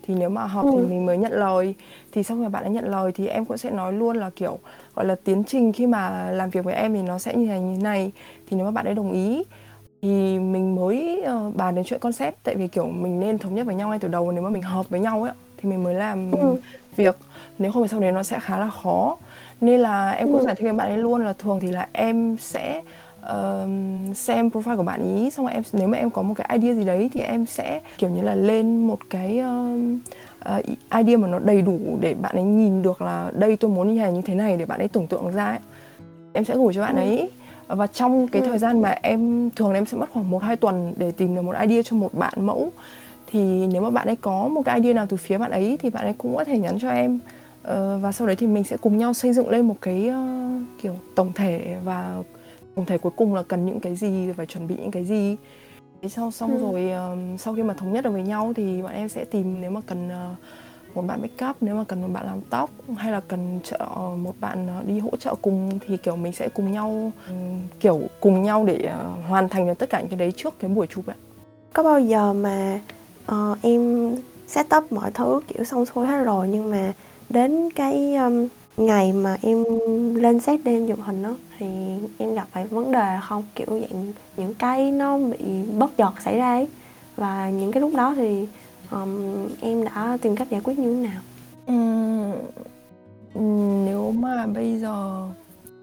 Thì 0.03 0.15
nếu 0.15 0.29
mà 0.29 0.45
hợp 0.45 0.65
ừ. 0.65 0.71
thì 0.73 0.87
mình 0.87 1.07
mới 1.07 1.19
nhận 1.19 1.33
lời. 1.33 1.75
Thì 2.13 2.23
sau 2.23 2.37
khi 2.37 2.49
bạn 2.49 2.63
đã 2.63 2.69
nhận 2.69 2.85
lời 2.85 3.13
thì 3.13 3.27
em 3.27 3.45
cũng 3.45 3.59
sẽ 3.59 3.71
nói 3.71 3.93
luôn 3.93 4.17
là 4.17 4.31
kiểu 4.31 4.59
gọi 4.95 5.07
là 5.07 5.15
tiến 5.25 5.45
trình 5.45 5.73
khi 5.73 5.87
mà 5.87 6.31
làm 6.31 6.51
việc 6.51 6.65
với 6.65 6.75
em 6.75 6.95
thì 6.95 7.03
nó 7.03 7.19
sẽ 7.19 7.35
như 7.35 7.47
này 7.47 7.61
như 7.61 7.83
này. 7.83 8.13
Thì 8.51 8.57
nếu 8.57 8.65
mà 8.67 8.71
bạn 8.71 8.85
ấy 8.85 8.95
đồng 8.95 9.13
ý 9.13 9.45
thì 10.03 10.39
mình 10.39 10.75
mới 10.75 11.25
uh, 11.47 11.57
bàn 11.57 11.75
đến 11.75 11.85
chuyện 11.85 12.01
concept. 12.01 12.37
Tại 12.43 12.55
vì 12.55 12.69
kiểu 12.69 12.87
mình 12.87 13.21
nên 13.21 13.39
thống 13.39 13.55
nhất 13.55 13.67
với 13.67 13.75
nhau 13.75 13.89
ngay 13.89 13.99
từ 13.99 14.09
đầu. 14.09 14.33
Nếu 14.33 14.43
mà 14.43 14.51
mình 14.51 14.63
hợp 14.63 14.89
với 14.89 15.01
nhau 15.01 15.23
ấy 15.23 15.33
thì 15.57 15.69
mình 15.69 15.85
mới 15.85 15.95
làm 15.95 16.31
ừ. 16.31 16.57
việc 16.97 17.17
nếu 17.59 17.73
không 17.73 17.83
thì 17.83 17.89
sau 17.89 18.01
đấy 18.01 18.13
nó 18.13 18.23
sẽ 18.23 18.41
khá 18.41 18.59
là 18.59 18.71
khó 18.71 19.17
nên 19.61 19.81
là 19.81 20.11
em 20.11 20.29
cũng 20.29 20.39
ừ. 20.39 20.45
giải 20.45 20.55
thích 20.55 20.65
với 20.65 20.73
bạn 20.73 20.89
ấy 20.89 20.99
luôn 20.99 21.25
là 21.25 21.33
thường 21.33 21.61
thì 21.61 21.71
là 21.71 21.89
em 21.93 22.37
sẽ 22.41 22.83
uh, 23.21 24.17
xem 24.17 24.49
profile 24.49 24.77
của 24.77 24.83
bạn 24.83 25.17
ý 25.17 25.31
xong 25.31 25.47
rồi 25.47 25.55
em 25.55 25.63
nếu 25.73 25.89
mà 25.89 25.99
em 25.99 26.11
có 26.11 26.23
một 26.23 26.35
cái 26.37 26.59
idea 26.59 26.75
gì 26.75 26.85
đấy 26.85 27.11
thì 27.13 27.21
em 27.21 27.47
sẽ 27.47 27.81
kiểu 27.99 28.11
như 28.11 28.23
là 28.23 28.35
lên 28.35 28.87
một 28.87 28.99
cái 29.11 29.41
uh, 29.41 30.59
uh, 30.59 30.65
idea 30.99 31.17
mà 31.17 31.29
nó 31.29 31.39
đầy 31.39 31.63
đủ 31.63 31.79
để 32.01 32.15
bạn 32.15 32.37
ấy 32.37 32.45
nhìn 32.45 32.83
được 32.83 33.03
là 33.03 33.31
đây 33.35 33.57
tôi 33.57 33.71
muốn 33.71 33.95
như 33.95 34.01
này 34.01 34.13
như 34.13 34.23
thế 34.23 34.35
này 34.35 34.57
để 34.57 34.67
bạn 34.67 34.79
ấy 34.79 34.89
tưởng 34.89 35.07
tượng 35.07 35.33
ra 35.35 35.47
ấy. 35.47 35.59
em 36.33 36.45
sẽ 36.45 36.57
gửi 36.57 36.75
cho 36.75 36.81
bạn 36.81 36.97
ừ. 36.97 37.01
ấy 37.01 37.31
và 37.69 37.87
trong 37.87 38.29
cái 38.29 38.43
ừ. 38.43 38.49
thời 38.49 38.59
gian 38.59 38.83
mà 38.83 38.99
em 39.03 39.51
thường 39.57 39.75
em 39.75 39.87
sẽ 39.87 39.99
mất 39.99 40.11
khoảng 40.13 40.31
một 40.31 40.43
hai 40.43 40.57
tuần 40.57 40.95
để 40.97 41.13
tìm 41.13 41.35
được 41.35 41.43
một 41.43 41.55
idea 41.61 41.83
cho 41.83 41.97
một 41.97 42.15
bạn 42.15 42.35
mẫu 42.37 42.71
thì 43.27 43.67
nếu 43.67 43.83
mà 43.83 43.91
bạn 43.91 44.07
ấy 44.07 44.17
có 44.17 44.49
một 44.49 44.63
cái 44.65 44.81
idea 44.81 44.95
nào 44.95 45.07
từ 45.09 45.17
phía 45.17 45.39
bạn 45.39 45.51
ấy 45.51 45.79
thì 45.83 45.91
bạn 45.91 46.05
ấy 46.05 46.15
cũng 46.19 46.37
có 46.37 46.45
thể 46.45 46.59
nhắn 46.59 46.79
cho 46.81 46.91
em 46.91 47.19
và 48.01 48.13
sau 48.13 48.27
đấy 48.27 48.37
thì 48.37 48.47
mình 48.47 48.65
sẽ 48.65 48.77
cùng 48.77 48.99
nhau 48.99 49.15
xây 49.15 49.33
dựng 49.33 49.49
lên 49.49 49.69
một 49.69 49.77
cái 49.81 50.11
uh, 50.11 50.63
kiểu 50.83 50.97
tổng 51.15 51.33
thể 51.33 51.77
và 51.85 52.23
tổng 52.75 52.87
thể 52.87 52.99
cuối 52.99 53.13
cùng 53.17 53.35
là 53.35 53.43
cần 53.43 53.67
những 53.67 53.81
cái 53.81 53.97
gì 53.97 54.33
phải 54.37 54.47
chuẩn 54.47 54.67
bị 54.67 54.75
những 54.79 54.91
cái 54.91 55.05
gì 55.05 55.37
sau 56.09 56.31
xong 56.31 56.51
ừ. 56.51 56.59
rồi 56.59 56.91
uh, 57.13 57.41
sau 57.41 57.55
khi 57.55 57.63
mà 57.63 57.75
thống 57.75 57.93
nhất 57.93 58.05
được 58.05 58.11
với 58.11 58.23
nhau 58.23 58.53
thì 58.57 58.83
bọn 58.83 58.93
em 58.93 59.09
sẽ 59.09 59.25
tìm 59.25 59.61
nếu 59.61 59.71
mà 59.71 59.81
cần 59.87 60.09
uh, 60.09 60.39
một 60.97 61.03
bạn 61.03 61.23
make 61.23 61.47
up 61.47 61.57
nếu 61.61 61.75
mà 61.75 61.85
cần 61.85 62.03
một 62.03 62.09
bạn 62.13 62.27
làm 62.27 62.41
tóc 62.51 62.71
hay 62.97 63.13
là 63.13 63.21
cần 63.21 63.61
trợ 63.65 63.87
một 64.17 64.35
bạn 64.41 64.69
đi 64.87 64.99
hỗ 64.99 65.17
trợ 65.17 65.35
cùng 65.43 65.79
thì 65.87 65.97
kiểu 65.97 66.17
mình 66.17 66.33
sẽ 66.33 66.49
cùng 66.49 66.73
nhau 66.73 67.13
kiểu 67.81 68.01
cùng 68.21 68.43
nhau 68.43 68.65
để 68.65 68.93
hoàn 69.29 69.49
thành 69.49 69.67
được 69.67 69.79
tất 69.79 69.91
cả 69.91 70.01
những 70.01 70.09
cái 70.09 70.19
đấy 70.19 70.33
trước 70.37 70.59
cái 70.59 70.71
buổi 70.71 70.87
chụp 70.87 71.07
ấy 71.07 71.17
có 71.73 71.83
bao 71.83 72.01
giờ 72.01 72.33
mà 72.33 72.81
uh, 73.33 73.59
em 73.63 74.15
set 74.47 74.67
up 74.77 74.93
mọi 74.93 75.11
thứ 75.11 75.41
kiểu 75.49 75.65
xong 75.65 75.87
xuôi 75.87 76.07
hết 76.07 76.25
rồi 76.25 76.49
nhưng 76.49 76.71
mà 76.71 76.93
đến 77.33 77.71
cái 77.71 78.15
um, 78.15 78.49
ngày 78.77 79.13
mà 79.13 79.37
em 79.43 79.65
lên 80.15 80.41
xét 80.41 80.61
để 80.65 80.73
em 80.73 80.89
chụp 80.89 80.99
hình 81.03 81.23
đó 81.23 81.35
thì 81.59 81.67
em 82.19 82.35
gặp 82.35 82.49
phải 82.53 82.67
vấn 82.67 82.93
đề 82.93 83.19
không 83.23 83.45
kiểu 83.55 83.67
dạng 83.81 84.13
những 84.37 84.55
cái 84.55 84.91
nó 84.91 85.19
bị 85.19 85.63
bất 85.79 85.97
chợt 85.97 86.13
xảy 86.25 86.39
ra 86.39 86.53
ấy. 86.53 86.69
Và 87.17 87.51
những 87.51 87.73
cái 87.73 87.81
lúc 87.81 87.95
đó 87.97 88.15
thì 88.17 88.47
um, 88.91 89.49
em 89.61 89.85
đã 89.85 90.19
tìm 90.23 90.37
cách 90.37 90.51
giải 90.51 90.61
quyết 90.65 90.79
như 90.79 90.95
thế 90.95 91.09
nào? 91.09 91.21
Uhm, 91.73 92.33
nếu 93.85 94.11
mà 94.11 94.47
bây 94.47 94.79
giờ 94.79 95.29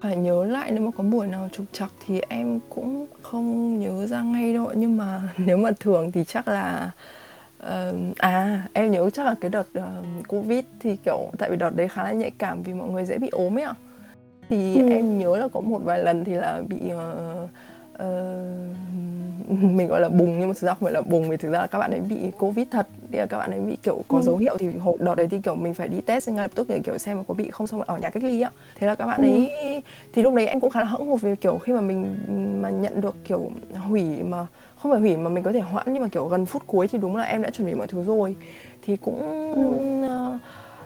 phải 0.02 0.16
nhớ 0.16 0.44
lại 0.44 0.70
nếu 0.70 0.80
mà 0.80 0.90
có 0.96 1.04
buổi 1.04 1.26
nào 1.26 1.48
trục 1.52 1.66
trặc 1.72 1.90
thì 2.06 2.20
em 2.28 2.60
cũng 2.68 3.06
không 3.22 3.80
nhớ 3.80 4.06
ra 4.06 4.22
ngay 4.22 4.54
đâu. 4.54 4.72
Nhưng 4.74 4.96
mà 4.96 5.22
nếu 5.36 5.56
mà 5.56 5.70
thường 5.80 6.12
thì 6.12 6.24
chắc 6.24 6.48
là 6.48 6.90
Uh, 7.60 8.16
à 8.18 8.68
em 8.72 8.90
nhớ 8.90 9.10
chắc 9.10 9.26
là 9.26 9.34
cái 9.40 9.50
đợt 9.50 9.66
uh, 9.78 10.28
covid 10.28 10.64
thì 10.80 10.96
kiểu 10.96 11.30
tại 11.38 11.50
vì 11.50 11.56
đợt 11.56 11.76
đấy 11.76 11.88
khá 11.88 12.04
là 12.04 12.12
nhạy 12.12 12.30
cảm 12.38 12.62
vì 12.62 12.74
mọi 12.74 12.88
người 12.88 13.04
dễ 13.04 13.18
bị 13.18 13.28
ốm 13.28 13.58
ấy 13.58 13.64
ạ 13.64 13.74
thì 14.48 14.76
ừ. 14.76 14.88
em 14.88 15.18
nhớ 15.18 15.36
là 15.36 15.48
có 15.48 15.60
một 15.60 15.78
vài 15.84 16.04
lần 16.04 16.24
thì 16.24 16.32
là 16.32 16.62
bị 16.68 16.76
uh, 16.76 17.50
uh, 18.02 19.62
mình 19.62 19.88
gọi 19.88 20.00
là 20.00 20.08
bùng 20.08 20.38
nhưng 20.38 20.48
mà 20.48 20.54
thực 20.54 20.66
ra 20.66 20.74
không 20.74 20.82
phải 20.82 20.92
là 20.92 21.00
bùng 21.00 21.30
vì 21.30 21.36
thực 21.36 21.50
ra 21.52 21.58
là 21.60 21.66
các 21.66 21.78
bạn 21.78 21.90
ấy 21.90 22.00
bị 22.00 22.16
covid 22.38 22.66
thật 22.70 22.86
thì 23.12 23.18
là 23.18 23.26
các 23.26 23.38
bạn 23.38 23.50
ấy 23.50 23.60
bị 23.60 23.76
kiểu 23.82 24.02
có 24.08 24.18
ừ. 24.18 24.22
dấu 24.22 24.36
hiệu 24.36 24.56
thì 24.58 24.68
hồi 24.78 24.96
đợt 25.00 25.14
đấy 25.14 25.28
thì 25.30 25.40
kiểu 25.44 25.54
mình 25.54 25.74
phải 25.74 25.88
đi 25.88 26.00
test 26.00 26.28
ngay 26.28 26.44
lập 26.44 26.50
tức 26.54 26.68
để 26.68 26.80
kiểu 26.84 26.98
xem 26.98 27.24
có 27.24 27.34
bị 27.34 27.50
không 27.50 27.66
xong 27.66 27.82
ở 27.82 27.98
nhà 27.98 28.10
cách 28.10 28.24
ly 28.24 28.40
á 28.40 28.50
thế 28.74 28.86
là 28.86 28.94
các 28.94 29.06
bạn 29.06 29.22
ừ. 29.22 29.28
ấy 29.28 29.82
thì 30.12 30.22
lúc 30.22 30.34
đấy 30.34 30.46
em 30.46 30.60
cũng 30.60 30.70
khá 30.70 30.80
là 30.80 30.86
hững 30.86 31.10
một 31.10 31.20
vì 31.20 31.36
kiểu 31.36 31.58
khi 31.58 31.72
mà 31.72 31.80
mình 31.80 32.16
mà 32.62 32.70
nhận 32.70 33.00
được 33.00 33.16
kiểu 33.24 33.50
hủy 33.88 34.22
mà 34.22 34.46
không 34.82 34.92
phải 34.92 35.00
hủy 35.00 35.16
mà 35.16 35.30
mình 35.30 35.44
có 35.44 35.52
thể 35.52 35.60
hoãn 35.60 35.86
nhưng 35.92 36.02
mà 36.02 36.08
kiểu 36.08 36.26
gần 36.26 36.46
phút 36.46 36.62
cuối 36.66 36.88
thì 36.88 36.98
đúng 36.98 37.16
là 37.16 37.24
em 37.24 37.42
đã 37.42 37.50
chuẩn 37.50 37.68
bị 37.68 37.74
mọi 37.74 37.86
thứ 37.86 38.04
rồi 38.04 38.36
thì 38.82 38.96
cũng 38.96 39.20
ừ. 39.54 40.18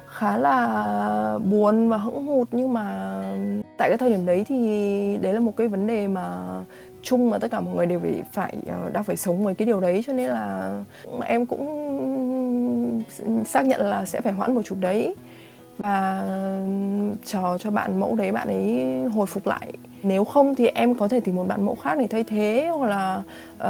khá 0.07 0.37
là 0.37 1.39
buồn 1.51 1.89
và 1.89 1.97
hững 1.97 2.27
hụt 2.27 2.49
nhưng 2.53 2.73
mà 2.73 3.15
tại 3.79 3.89
cái 3.89 3.99
thời 3.99 4.11
điểm 4.11 4.27
đấy 4.27 4.45
thì 4.49 4.57
đấy 5.21 5.33
là 5.33 5.41
một 5.41 5.57
cái 5.57 5.69
vấn 5.69 5.87
đề 5.87 6.09
mà 6.09 6.39
chung 7.03 7.31
mà 7.31 7.39
tất 7.39 7.51
cả 7.51 7.61
mọi 7.61 7.75
người 7.75 7.87
đều 7.87 8.01
phải 8.01 8.23
phải 8.33 8.57
ờ, 8.67 8.91
đang 8.93 9.05
phải 9.05 9.17
sống 9.17 9.45
với 9.45 9.55
cái 9.55 9.67
điều 9.67 9.81
đấy 9.81 10.05
cho 10.07 10.13
nên 10.13 10.29
là 10.29 10.73
em 11.25 11.47
cũng 11.47 13.03
xác 13.47 13.67
nhận 13.67 13.81
là 13.81 14.05
sẽ 14.05 14.21
phải 14.21 14.33
hoãn 14.33 14.55
một 14.55 14.63
chút 14.65 14.77
đấy 14.81 15.15
và 15.79 16.27
chờ 17.25 17.59
cho 17.61 17.71
bạn 17.71 18.01
mẫu 18.01 18.17
đấy 18.17 18.33
bạn 18.33 18.49
ấy 18.49 18.85
hồi 19.15 19.27
phục 19.27 19.47
lại 19.47 19.73
nếu 20.03 20.25
không 20.25 20.55
thì 20.55 20.67
em 20.67 20.95
có 20.95 21.09
thể 21.09 21.21
tìm 21.21 21.37
một 21.37 21.45
bạn 21.49 21.67
mẫu 21.67 21.75
khác 21.75 21.99
để 21.99 22.07
thay 22.07 22.25
thế 22.25 22.71
hoặc 22.79 22.87
là 22.87 23.23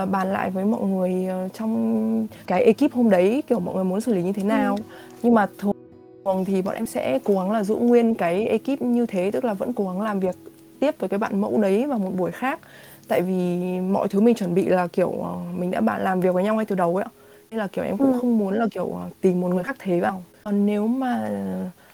uh, 0.02 0.10
bàn 0.10 0.32
lại 0.32 0.50
với 0.50 0.64
mọi 0.64 0.82
người 0.82 1.26
uh, 1.46 1.52
trong 1.54 2.26
cái 2.46 2.64
ekip 2.64 2.92
hôm 2.92 3.10
đấy 3.10 3.42
kiểu 3.46 3.60
mọi 3.60 3.74
người 3.74 3.84
muốn 3.84 4.00
xử 4.00 4.14
lý 4.14 4.22
như 4.22 4.32
thế 4.32 4.42
ừ. 4.42 4.46
nào 4.46 4.76
ừ. 4.76 4.82
nhưng 5.22 5.34
mà 5.34 5.46
thường 5.58 6.44
thì 6.44 6.62
bọn 6.62 6.74
em 6.74 6.86
sẽ 6.86 7.18
cố 7.24 7.34
gắng 7.34 7.50
là 7.50 7.64
giữ 7.64 7.74
nguyên 7.76 8.14
cái 8.14 8.46
ekip 8.46 8.82
như 8.82 9.06
thế 9.06 9.30
tức 9.30 9.44
là 9.44 9.54
vẫn 9.54 9.72
cố 9.72 9.84
gắng 9.84 10.00
làm 10.00 10.20
việc 10.20 10.36
tiếp 10.80 10.94
với 10.98 11.08
cái 11.08 11.18
bạn 11.18 11.40
mẫu 11.40 11.60
đấy 11.60 11.86
vào 11.86 11.98
một 11.98 12.10
buổi 12.16 12.30
khác 12.30 12.60
tại 13.08 13.20
vì 13.20 13.58
mọi 13.80 14.08
thứ 14.08 14.20
mình 14.20 14.34
chuẩn 14.34 14.54
bị 14.54 14.66
là 14.66 14.86
kiểu 14.86 15.08
uh, 15.08 15.26
mình 15.58 15.70
đã 15.70 15.80
bạn 15.80 16.04
làm 16.04 16.20
việc 16.20 16.34
với 16.34 16.44
nhau 16.44 16.54
ngay 16.54 16.64
từ 16.64 16.74
đầu 16.74 16.96
ấy 16.96 17.06
nên 17.50 17.58
là 17.58 17.66
kiểu 17.66 17.84
em 17.84 17.96
cũng 17.96 18.12
ừ. 18.12 18.18
không 18.20 18.38
muốn 18.38 18.54
là 18.54 18.66
kiểu 18.70 18.96
tìm 19.20 19.40
một 19.40 19.48
người 19.48 19.64
khác 19.64 19.76
thế 19.78 20.00
vào 20.00 20.22
còn 20.44 20.66
nếu 20.66 20.86
mà 20.86 21.30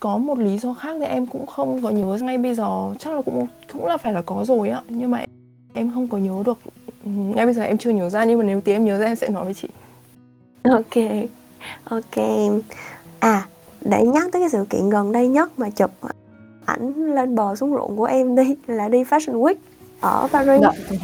có 0.01 0.19
một 0.19 0.39
lý 0.39 0.59
do 0.59 0.75
khác 0.75 0.97
thì 1.01 1.07
em 1.07 1.27
cũng 1.27 1.47
không 1.47 1.83
có 1.83 1.91
nhớ 1.91 2.19
ngay 2.21 2.39
bây 2.39 2.55
giờ. 2.55 2.95
Chắc 2.99 3.15
là 3.15 3.23
cũng 3.23 3.47
cũng 3.73 3.87
là 3.87 3.97
phải 3.97 4.13
là 4.13 4.23
có 4.23 4.45
rồi 4.49 4.69
á. 4.69 4.83
Nhưng 4.89 5.11
mà 5.11 5.25
em 5.75 5.91
không 5.95 6.09
có 6.09 6.19
nhớ 6.19 6.43
được. 6.47 6.59
Ngay 7.05 7.47
bây 7.47 7.55
giờ 7.55 7.63
em 7.63 7.79
chưa 7.79 7.91
nhớ 7.91 8.11
ra 8.11 8.25
nhưng 8.25 8.39
mà 8.39 8.45
nếu 8.45 8.61
tí 8.61 8.73
em 8.73 8.85
nhớ 8.85 8.99
ra 8.99 9.07
em 9.07 9.17
sẽ 9.17 9.29
nói 9.29 9.45
với 9.45 9.55
chị. 9.55 9.69
Ok 10.63 11.05
ok 11.85 12.25
à 13.19 13.49
để 13.81 14.05
nhắc 14.05 14.29
tới 14.33 14.43
cái 14.43 14.49
sự 14.51 14.65
kiện 14.71 14.91
gần 14.91 15.13
đây 15.13 15.29
nhất 15.29 15.59
mà 15.59 15.71
chụp 15.71 15.91
ảnh 16.65 17.15
lên 17.15 17.35
bờ 17.35 17.57
xuống 17.57 17.75
ruộng 17.75 17.97
của 17.97 18.05
em 18.05 18.37
đi 18.37 18.57
là 18.67 18.89
đi 18.89 19.05
Fashion 19.05 19.41
Week 19.41 19.55
ở 20.01 20.29
Paris. 20.33 20.63
Dạ. 20.63 20.97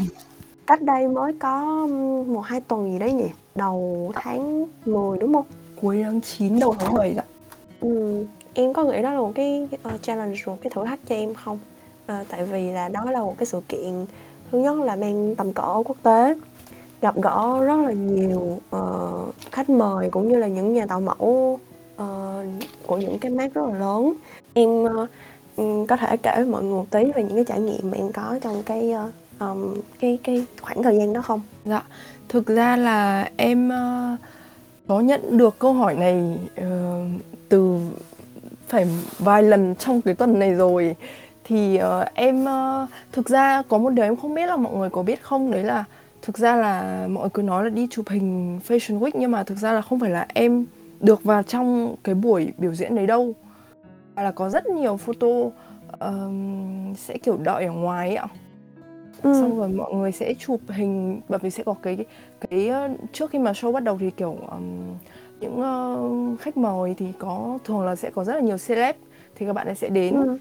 cách 0.67 0.83
đây 0.83 1.09
mới 1.09 1.33
có 1.39 1.87
một 2.27 2.41
hai 2.41 2.61
tuần 2.61 2.93
gì 2.93 2.99
đấy 2.99 3.13
nhỉ? 3.13 3.29
Đầu 3.55 4.13
tháng 4.15 4.67
10 4.87 5.19
đúng 5.19 5.35
không? 5.35 5.47
Cuối 5.81 6.01
tháng 6.05 6.21
9 6.21 6.59
đầu 6.59 6.75
tháng 6.79 6.95
7 6.95 7.15
ạ 7.17 7.25
ừ 7.29 7.36
em 8.59 8.73
có 8.73 8.85
nghĩ 8.85 9.03
đó 9.03 9.13
là 9.13 9.21
một 9.21 9.33
cái 9.35 9.69
uh, 9.95 10.03
challenge 10.03 10.37
một 10.47 10.57
cái 10.63 10.71
thử 10.75 10.85
thách 10.85 11.01
cho 11.09 11.15
em 11.15 11.35
không? 11.35 11.59
Uh, 12.13 12.29
tại 12.29 12.45
vì 12.45 12.73
là 12.73 12.89
đó 12.89 13.05
là 13.11 13.21
một 13.21 13.35
cái 13.39 13.47
sự 13.47 13.61
kiện 13.69 14.07
thứ 14.51 14.59
nhất 14.59 14.79
là 14.79 14.97
mang 14.97 15.35
tầm 15.35 15.53
cỡ 15.53 15.83
quốc 15.85 15.97
tế 16.03 16.35
gặp 17.01 17.15
gỡ 17.23 17.65
rất 17.65 17.77
là 17.77 17.93
nhiều 17.93 18.59
uh, 18.77 19.35
khách 19.53 19.71
mời 19.71 20.11
cũng 20.11 20.29
như 20.29 20.37
là 20.37 20.47
những 20.47 20.75
nhà 20.75 20.87
tạo 20.87 21.01
mẫu 21.01 21.61
uh, 22.03 22.05
của 22.87 22.97
những 22.97 23.19
cái 23.19 23.31
mác 23.31 23.55
rất 23.55 23.63
là 23.69 23.79
lớn. 23.79 24.13
Em 24.55 24.85
uh, 24.85 25.89
có 25.89 25.97
thể 25.97 26.17
kể 26.17 26.33
với 26.37 26.47
mọi 26.47 26.63
người 26.63 26.75
một 26.75 26.87
tí 26.91 27.13
về 27.13 27.23
những 27.23 27.35
cái 27.35 27.45
trải 27.45 27.61
nghiệm 27.61 27.91
mà 27.91 27.97
em 27.97 28.13
có 28.13 28.39
trong 28.43 28.63
cái 28.63 28.93
uh, 28.93 29.41
um, 29.41 29.75
cái 30.01 30.19
cái 30.25 30.47
khoảng 30.63 30.83
thời 30.83 30.99
gian 30.99 31.13
đó 31.13 31.23
không? 31.23 31.41
Dạ 31.65 31.83
thực 32.29 32.47
ra 32.47 32.77
là 32.77 33.31
em 33.37 33.69
uh, 33.69 34.19
có 34.89 35.01
nhận 35.01 35.37
được 35.37 35.59
câu 35.59 35.73
hỏi 35.73 35.95
này 35.95 36.39
uh, 36.61 36.67
từ 37.49 37.79
phải 38.67 38.87
vài 39.19 39.43
lần 39.43 39.75
trong 39.75 40.03
cái 40.03 40.15
tuần 40.15 40.39
này 40.39 40.55
rồi. 40.55 40.97
Thì 41.45 41.79
uh, 41.79 42.15
em 42.15 42.45
uh, 42.45 42.89
thực 43.13 43.29
ra 43.29 43.63
có 43.69 43.79
một 43.79 43.91
điều 43.91 44.05
em 44.05 44.17
không 44.17 44.35
biết 44.35 44.47
là 44.47 44.57
mọi 44.57 44.77
người 44.77 44.91
có 44.91 45.03
biết 45.03 45.23
không? 45.23 45.51
Đấy 45.51 45.65
là 45.65 45.85
thực 46.23 46.39
ra 46.39 46.57
là 46.57 47.07
mọi 47.11 47.23
người 47.23 47.31
cứ 47.35 47.43
nói 47.43 47.65
là 47.65 47.71
đi 47.71 47.87
chụp 47.91 48.09
hình 48.09 48.61
fashion 48.69 48.99
week 48.99 49.11
nhưng 49.15 49.31
mà 49.31 49.45
thực 49.45 49.59
ra 49.59 49.73
là 49.73 49.83
không 49.83 50.01
phải 50.01 50.11
là 50.11 50.27
em 50.35 50.67
được 51.01 51.25
vào 51.25 51.43
trong 51.43 51.95
cái 52.05 52.15
buổi 52.15 52.53
biểu 52.59 52.75
diễn 52.75 52.95
đấy 52.97 53.07
đâu. 53.07 53.35
Mà 54.15 54.23
là 54.23 54.31
có 54.31 54.51
rất 54.51 54.67
nhiều 54.67 54.97
photo 54.97 55.29
um, 56.01 56.95
sẽ 56.95 57.19
kiểu 57.19 57.37
đợi 57.37 57.65
ở 57.65 57.73
ngoài 57.73 58.17
ạ. 58.17 58.27
Ừ. 59.23 59.41
xong 59.41 59.59
rồi 59.59 59.69
mọi 59.69 59.95
người 59.95 60.13
sẽ 60.13 60.35
chụp 60.35 60.61
hình 60.69 61.21
bởi 61.29 61.39
vì 61.43 61.51
sẽ 61.51 61.63
có 61.65 61.75
cái 61.83 62.05
cái 62.41 62.71
trước 63.13 63.31
khi 63.31 63.39
mà 63.39 63.53
show 63.53 63.73
bắt 63.73 63.83
đầu 63.83 63.99
thì 64.01 64.11
kiểu 64.11 64.37
um, 64.51 64.97
những 65.41 65.61
uh, 65.61 66.41
khách 66.41 66.57
mời 66.57 66.95
thì 66.99 67.07
có 67.19 67.59
thường 67.65 67.81
là 67.87 67.97
sẽ 67.97 68.11
có 68.11 68.25
rất 68.25 68.35
là 68.35 68.41
nhiều 68.41 68.57
celeb 68.67 68.97
thì 69.35 69.47
các 69.47 69.53
bạn 69.53 69.67
ấy 69.67 69.75
sẽ 69.75 69.89
đến. 69.89 70.15
Ừ. 70.15 70.39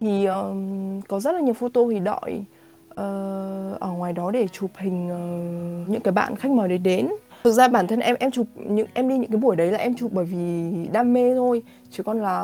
thì 0.00 0.26
um, 0.26 1.00
có 1.00 1.20
rất 1.20 1.32
là 1.32 1.40
nhiều 1.40 1.54
photo 1.54 1.80
thì 1.90 1.98
đợi 1.98 2.44
uh, 2.90 3.80
ở 3.80 3.90
ngoài 3.96 4.12
đó 4.12 4.30
để 4.30 4.48
chụp 4.48 4.70
hình 4.76 5.08
uh, 5.08 5.88
những 5.88 6.00
cái 6.00 6.12
bạn 6.12 6.36
khách 6.36 6.50
mời 6.50 6.68
đấy 6.68 6.78
đến. 6.78 7.08
Thực 7.44 7.52
ra 7.52 7.68
bản 7.68 7.86
thân 7.86 8.00
em 8.00 8.16
em 8.18 8.30
chụp 8.30 8.46
những 8.54 8.86
em 8.94 9.08
đi 9.08 9.18
những 9.18 9.30
cái 9.30 9.40
buổi 9.40 9.56
đấy 9.56 9.72
là 9.72 9.78
em 9.78 9.94
chụp 9.94 10.10
bởi 10.14 10.24
vì 10.24 10.72
đam 10.92 11.12
mê 11.12 11.34
thôi 11.34 11.62
chứ 11.90 12.02
còn 12.02 12.22
là 12.22 12.42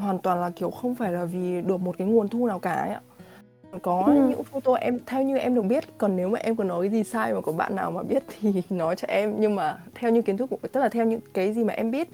hoàn 0.00 0.18
toàn 0.22 0.40
là 0.40 0.50
kiểu 0.50 0.70
không 0.70 0.94
phải 0.94 1.12
là 1.12 1.24
vì 1.24 1.62
được 1.62 1.80
một 1.80 1.94
cái 1.98 2.08
nguồn 2.08 2.28
thu 2.28 2.46
nào 2.46 2.58
cả 2.58 2.72
ấy 2.72 2.90
ạ 2.90 3.00
có 3.82 4.04
ừ. 4.06 4.12
những 4.12 4.44
photo 4.44 4.74
em 4.74 4.98
theo 5.06 5.22
như 5.22 5.36
em 5.36 5.54
được 5.54 5.62
biết 5.62 5.98
còn 5.98 6.16
nếu 6.16 6.28
mà 6.28 6.38
em 6.38 6.56
có 6.56 6.64
nói 6.64 6.82
cái 6.82 6.90
gì 6.90 7.04
sai 7.04 7.34
mà 7.34 7.40
có 7.40 7.52
bạn 7.52 7.76
nào 7.76 7.90
mà 7.90 8.02
biết 8.02 8.22
thì 8.40 8.62
nói 8.70 8.96
cho 8.96 9.06
em 9.08 9.34
nhưng 9.38 9.54
mà 9.54 9.78
theo 9.94 10.10
như 10.10 10.22
kiến 10.22 10.36
thức 10.36 10.50
của 10.50 10.56
tức 10.72 10.80
là 10.80 10.88
theo 10.88 11.06
những 11.06 11.20
cái 11.34 11.52
gì 11.52 11.64
mà 11.64 11.74
em 11.74 11.90
biết 11.90 12.08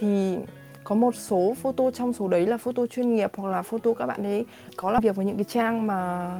thì 0.00 0.36
có 0.84 0.94
một 0.94 1.14
số 1.14 1.54
photo 1.62 1.90
trong 1.90 2.12
số 2.12 2.28
đấy 2.28 2.46
là 2.46 2.56
photo 2.56 2.86
chuyên 2.86 3.14
nghiệp 3.14 3.32
hoặc 3.36 3.50
là 3.50 3.62
photo 3.62 3.92
các 3.92 4.06
bạn 4.06 4.22
ấy 4.22 4.44
có 4.76 4.90
làm 4.90 5.02
việc 5.02 5.16
với 5.16 5.24
những 5.24 5.36
cái 5.36 5.44
trang 5.44 5.86
mà 5.86 6.30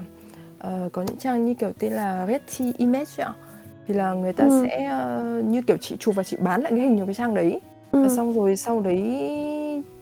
uh, 0.59 0.93
có 0.93 1.03
những 1.03 1.17
trang 1.17 1.47
như 1.47 1.55
kiểu 1.55 1.73
tên 1.79 1.93
là 1.93 2.27
Retty 2.27 2.73
Image 2.79 3.11
ạ 3.17 3.33
thì 3.87 3.95
là 3.95 4.13
người 4.13 4.33
ta 4.33 4.45
ừ. 4.45 4.65
sẽ 4.67 4.93
uh, 5.39 5.45
như 5.45 5.63
kiểu 5.63 5.77
chị 5.77 5.97
chụp 5.99 6.15
và 6.15 6.23
chị 6.23 6.37
bán 6.41 6.63
lại 6.63 6.73
cái 6.73 6.81
hình 6.81 6.99
của 6.99 7.05
cái 7.05 7.15
trang 7.15 7.35
đấy 7.35 7.61
ừ. 7.93 8.03
và 8.03 8.09
xong 8.09 8.33
rồi 8.33 8.57
sau 8.57 8.81
đấy 8.81 9.03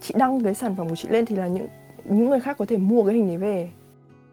chị 0.01 0.15
đăng 0.17 0.45
cái 0.45 0.55
sản 0.55 0.75
phẩm 0.77 0.89
của 0.89 0.97
chị 0.97 1.09
lên 1.09 1.27
thì 1.27 1.37
là 1.37 1.47
những 1.47 1.67
những 2.05 2.31
người 2.31 2.41
khác 2.41 2.59
có 2.59 2.65
thể 2.65 2.77
mua 2.77 3.05
cái 3.05 3.15
hình 3.15 3.29
đấy 3.29 3.37
về 3.37 3.71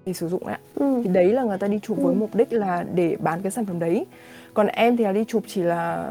để 0.06 0.14
sử 0.14 0.30
dụng 0.30 0.46
ạ 0.46 0.60
ừ. 0.76 1.02
thì 1.04 1.10
đấy 1.10 1.34
là 1.34 1.44
người 1.44 1.58
ta 1.58 1.68
đi 1.68 1.80
chụp 1.80 1.98
ừ. 1.98 2.04
với 2.04 2.16
mục 2.16 2.36
đích 2.36 2.54
là 2.54 2.86
để 2.96 3.16
bán 3.20 3.42
cái 3.42 3.52
sản 3.52 3.66
phẩm 3.66 3.80
đấy 3.80 4.06
còn 4.54 4.68
em 4.68 4.98
thì 4.98 5.04
là 5.04 5.12
đi 5.12 5.24
chụp 5.28 5.44
chỉ 5.48 5.62
là 5.62 6.10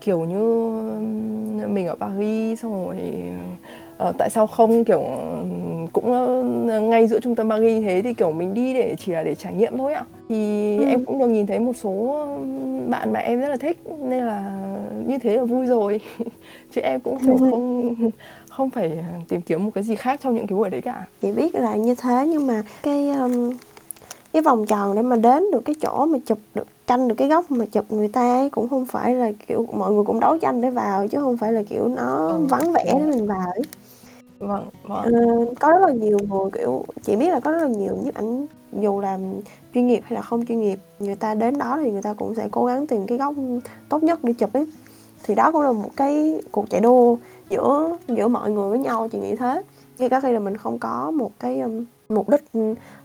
kiểu 0.00 0.20
như 0.24 0.70
mình 1.66 1.86
ở 1.86 1.94
Paris 1.94 2.62
xong 2.62 2.86
rồi 2.86 2.96
uh, 4.08 4.14
tại 4.18 4.30
sao 4.30 4.46
không 4.46 4.84
kiểu 4.84 5.02
cũng 5.92 6.12
uh, 6.12 6.82
ngay 6.82 7.06
giữa 7.06 7.20
trung 7.20 7.34
tâm 7.34 7.50
Paris 7.50 7.84
thế 7.84 8.02
thì 8.02 8.14
kiểu 8.14 8.32
mình 8.32 8.54
đi 8.54 8.74
để 8.74 8.96
chỉ 8.98 9.12
là 9.12 9.22
để 9.22 9.34
trải 9.34 9.54
nghiệm 9.54 9.78
thôi 9.78 9.94
ạ 9.94 10.04
thì 10.28 10.76
ừ. 10.76 10.84
em 10.84 11.04
cũng 11.04 11.18
được 11.18 11.28
nhìn 11.28 11.46
thấy 11.46 11.58
một 11.58 11.76
số 11.76 12.26
bạn 12.88 13.12
mà 13.12 13.20
em 13.20 13.40
rất 13.40 13.48
là 13.48 13.56
thích 13.56 13.78
nên 13.98 14.24
là 14.24 14.60
như 15.06 15.18
thế 15.18 15.36
là 15.36 15.44
vui 15.44 15.66
rồi 15.66 16.00
chứ 16.74 16.80
em 16.80 17.00
cũng 17.00 17.18
kiểu 17.26 17.36
không 17.36 17.94
không 18.50 18.70
phải 18.70 19.04
tìm 19.28 19.40
kiếm 19.40 19.64
một 19.64 19.70
cái 19.74 19.84
gì 19.84 19.96
khác 19.96 20.20
trong 20.22 20.34
những 20.34 20.46
cái 20.46 20.56
buổi 20.56 20.70
đấy 20.70 20.80
cả. 20.80 21.06
Chị 21.22 21.32
biết 21.32 21.54
là 21.54 21.76
như 21.76 21.94
thế 21.94 22.26
nhưng 22.28 22.46
mà 22.46 22.62
cái 22.82 23.10
um, 23.10 23.50
cái 24.32 24.42
vòng 24.42 24.66
tròn 24.66 24.96
để 24.96 25.02
mà 25.02 25.16
đến 25.16 25.50
được 25.52 25.60
cái 25.64 25.74
chỗ 25.82 26.06
mà 26.06 26.18
chụp 26.26 26.38
được 26.54 26.66
tranh 26.86 27.08
được 27.08 27.14
cái 27.14 27.28
góc 27.28 27.50
mà 27.50 27.64
chụp 27.66 27.92
người 27.92 28.08
ta 28.08 28.20
ấy 28.20 28.50
cũng 28.50 28.68
không 28.68 28.86
phải 28.86 29.14
là 29.14 29.32
kiểu 29.46 29.66
mọi 29.72 29.92
người 29.92 30.04
cũng 30.04 30.20
đấu 30.20 30.38
tranh 30.38 30.60
để 30.60 30.70
vào 30.70 31.08
chứ 31.08 31.18
không 31.18 31.36
phải 31.36 31.52
là 31.52 31.62
kiểu 31.62 31.88
nó 31.88 32.28
ừ. 32.28 32.46
vắng 32.48 32.72
vẻ 32.72 32.84
để 32.86 33.06
mình 33.06 33.26
vào 33.26 33.50
ấy. 33.54 33.62
Vâng 34.38 34.66
vâng. 34.82 35.02
Ờ, 35.02 35.10
có 35.60 35.70
rất 35.70 35.86
là 35.86 35.92
nhiều 35.92 36.18
người 36.28 36.50
kiểu 36.52 36.84
chị 37.02 37.16
biết 37.16 37.28
là 37.30 37.40
có 37.40 37.50
rất 37.50 37.62
là 37.62 37.68
nhiều 37.68 37.96
nhiếp 38.04 38.14
ảnh 38.14 38.46
dù 38.72 39.00
làm 39.00 39.20
chuyên 39.74 39.86
nghiệp 39.86 40.00
hay 40.04 40.14
là 40.14 40.22
không 40.22 40.46
chuyên 40.46 40.60
nghiệp 40.60 40.78
người 40.98 41.14
ta 41.14 41.34
đến 41.34 41.58
đó 41.58 41.78
thì 41.84 41.90
người 41.90 42.02
ta 42.02 42.14
cũng 42.14 42.34
sẽ 42.34 42.48
cố 42.50 42.64
gắng 42.64 42.86
tìm 42.86 43.06
cái 43.06 43.18
góc 43.18 43.34
tốt 43.88 44.02
nhất 44.02 44.24
để 44.24 44.32
chụp 44.32 44.52
ấy. 44.52 44.66
Thì 45.22 45.34
đó 45.34 45.52
cũng 45.52 45.62
là 45.62 45.72
một 45.72 45.90
cái 45.96 46.40
cuộc 46.50 46.70
chạy 46.70 46.80
đua 46.80 47.16
giữa 47.50 47.96
giữa 48.08 48.28
mọi 48.28 48.50
người 48.50 48.70
với 48.70 48.78
nhau 48.78 49.08
chị 49.12 49.18
nghĩ 49.18 49.36
thế. 49.36 49.62
Như 49.98 50.08
có 50.08 50.20
khi 50.20 50.32
là 50.32 50.40
mình 50.40 50.56
không 50.56 50.78
có 50.78 51.10
một 51.10 51.32
cái 51.38 51.60
um, 51.60 51.84
mục 52.08 52.28
đích 52.28 52.44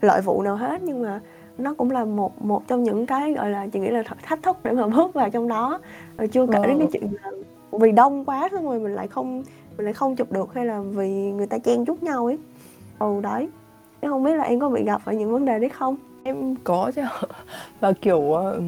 lợi 0.02 0.22
vụ 0.22 0.42
nào 0.42 0.56
hết 0.56 0.82
nhưng 0.84 1.04
mà 1.04 1.20
nó 1.58 1.74
cũng 1.74 1.92
là 1.92 2.06
một 2.06 2.42
một 2.42 2.68
trong 2.68 2.84
những 2.84 3.06
cái 3.06 3.34
gọi 3.34 3.50
là 3.50 3.68
chị 3.68 3.80
nghĩ 3.80 3.90
là 3.90 4.04
thách 4.24 4.44
thức 4.44 4.58
để 4.64 4.72
mà 4.72 4.88
bước 4.96 5.14
vào 5.14 5.30
trong 5.30 5.48
đó. 5.48 5.80
Rồi 6.18 6.28
chưa 6.28 6.48
kể 6.48 6.60
đến 6.68 6.80
cái 6.80 6.88
chuyện 6.94 7.10
là 7.24 7.32
vì 7.72 7.92
đông 7.92 8.26
quá 8.26 8.50
xong 8.52 8.66
rồi 8.66 8.80
mình 8.80 8.96
lại 8.96 9.08
không 9.08 9.44
mình 9.78 9.86
lại 9.86 9.94
không 9.94 10.16
chụp 10.16 10.32
được 10.32 10.54
hay 10.54 10.66
là 10.66 10.82
vì 10.82 11.32
người 11.32 11.48
ta 11.48 11.58
chen 11.58 11.86
chúc 11.86 12.04
nhau 12.04 12.26
ấy. 12.26 12.38
Ừ 13.00 13.20
đấy. 13.24 13.50
Em 14.00 14.12
không 14.12 14.24
biết 14.24 14.36
là 14.36 14.44
em 14.44 14.60
có 14.60 14.70
bị 14.70 14.84
gặp 14.84 15.02
phải 15.06 15.16
những 15.16 15.32
vấn 15.32 15.46
đề 15.46 15.60
đấy 15.60 15.70
không? 15.70 15.96
Em 16.24 16.56
có 16.64 16.92
chứ. 16.96 17.02
Và 17.80 17.92
kiểu 17.92 18.20
uh, 18.20 18.64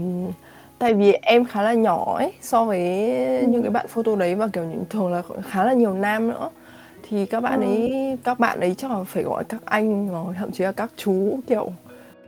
tại 0.80 0.94
vì 0.94 1.13
em 1.13 1.46
khá 1.46 1.62
là 1.62 1.74
nhỏ 1.74 2.16
ấy 2.18 2.34
so 2.42 2.66
với 2.66 2.80
ừ. 3.40 3.48
những 3.48 3.62
cái 3.62 3.72
bạn 3.72 3.88
photo 3.88 4.16
đấy 4.16 4.36
và 4.36 4.48
kiểu 4.48 4.63
những 4.63 4.84
thường 4.90 5.12
là 5.13 5.22
khá 5.50 5.66
là 5.66 5.74
nhiều 5.74 5.94
nam 5.94 6.28
nữa 6.28 6.50
thì 7.10 7.26
các 7.26 7.42
bạn 7.42 7.62
ừ. 7.62 7.66
ấy 7.68 8.18
các 8.24 8.40
bạn 8.40 8.60
ấy 8.60 8.76
chắc 8.78 8.92
là 8.92 9.04
phải 9.04 9.24
gọi 9.24 9.44
các 9.44 9.62
anh 9.66 10.10
rồi 10.10 10.34
thậm 10.38 10.52
chí 10.52 10.63
là 10.63 10.72
các 10.72 10.92
chú 10.98 11.40
kiểu 11.48 11.72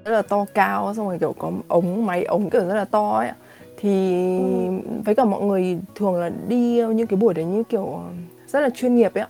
rất 0.05 0.11
là 0.11 0.21
to 0.21 0.45
cao 0.53 0.93
xong 0.93 1.07
rồi 1.07 1.19
kiểu 1.19 1.33
có 1.39 1.51
ống 1.67 2.05
máy 2.05 2.23
ống 2.23 2.49
kiểu 2.49 2.67
rất 2.67 2.75
là 2.75 2.85
to 2.85 3.17
ấy 3.17 3.31
thì 3.77 4.15
ừ. 4.37 4.71
với 5.05 5.15
cả 5.15 5.25
mọi 5.25 5.41
người 5.41 5.79
thường 5.95 6.15
là 6.15 6.31
đi 6.47 6.83
những 6.93 7.07
cái 7.07 7.17
buổi 7.17 7.33
đấy 7.33 7.45
như 7.45 7.63
kiểu 7.63 7.99
rất 8.47 8.59
là 8.59 8.69
chuyên 8.69 8.95
nghiệp 8.95 9.13
ấy 9.13 9.25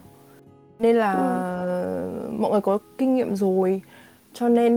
nên 0.79 0.95
là 0.95 1.13
ừ. 1.61 2.29
mọi 2.37 2.51
người 2.51 2.61
có 2.61 2.77
kinh 2.97 3.15
nghiệm 3.15 3.35
rồi 3.35 3.81
cho 4.33 4.49
nên 4.49 4.73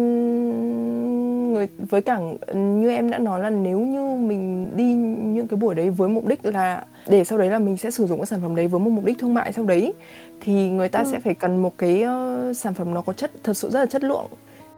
người 1.52 1.68
với 1.78 2.02
cả 2.02 2.20
như 2.54 2.90
em 2.90 3.10
đã 3.10 3.18
nói 3.18 3.40
là 3.40 3.50
nếu 3.50 3.80
như 3.80 4.16
mình 4.16 4.70
đi 4.76 4.94
những 5.34 5.48
cái 5.48 5.56
buổi 5.56 5.74
đấy 5.74 5.90
với 5.90 6.08
mục 6.08 6.26
đích 6.26 6.44
là 6.44 6.84
để 7.06 7.24
sau 7.24 7.38
đấy 7.38 7.50
là 7.50 7.58
mình 7.58 7.76
sẽ 7.76 7.90
sử 7.90 8.06
dụng 8.06 8.18
cái 8.18 8.26
sản 8.26 8.40
phẩm 8.42 8.56
đấy 8.56 8.68
với 8.68 8.80
một 8.80 8.90
mục 8.90 9.04
đích 9.04 9.18
thương 9.18 9.34
mại 9.34 9.52
sau 9.52 9.64
đấy 9.64 9.92
thì 10.40 10.70
người 10.70 10.88
ta 10.88 10.98
ừ. 10.98 11.08
sẽ 11.12 11.20
phải 11.20 11.34
cần 11.34 11.62
một 11.62 11.78
cái 11.78 12.04
uh, 12.04 12.56
sản 12.56 12.74
phẩm 12.74 12.94
nó 12.94 13.00
có 13.00 13.12
chất 13.12 13.30
thật 13.42 13.56
sự 13.56 13.70
rất 13.70 13.80
là 13.80 13.86
chất 13.86 14.04
lượng 14.04 14.26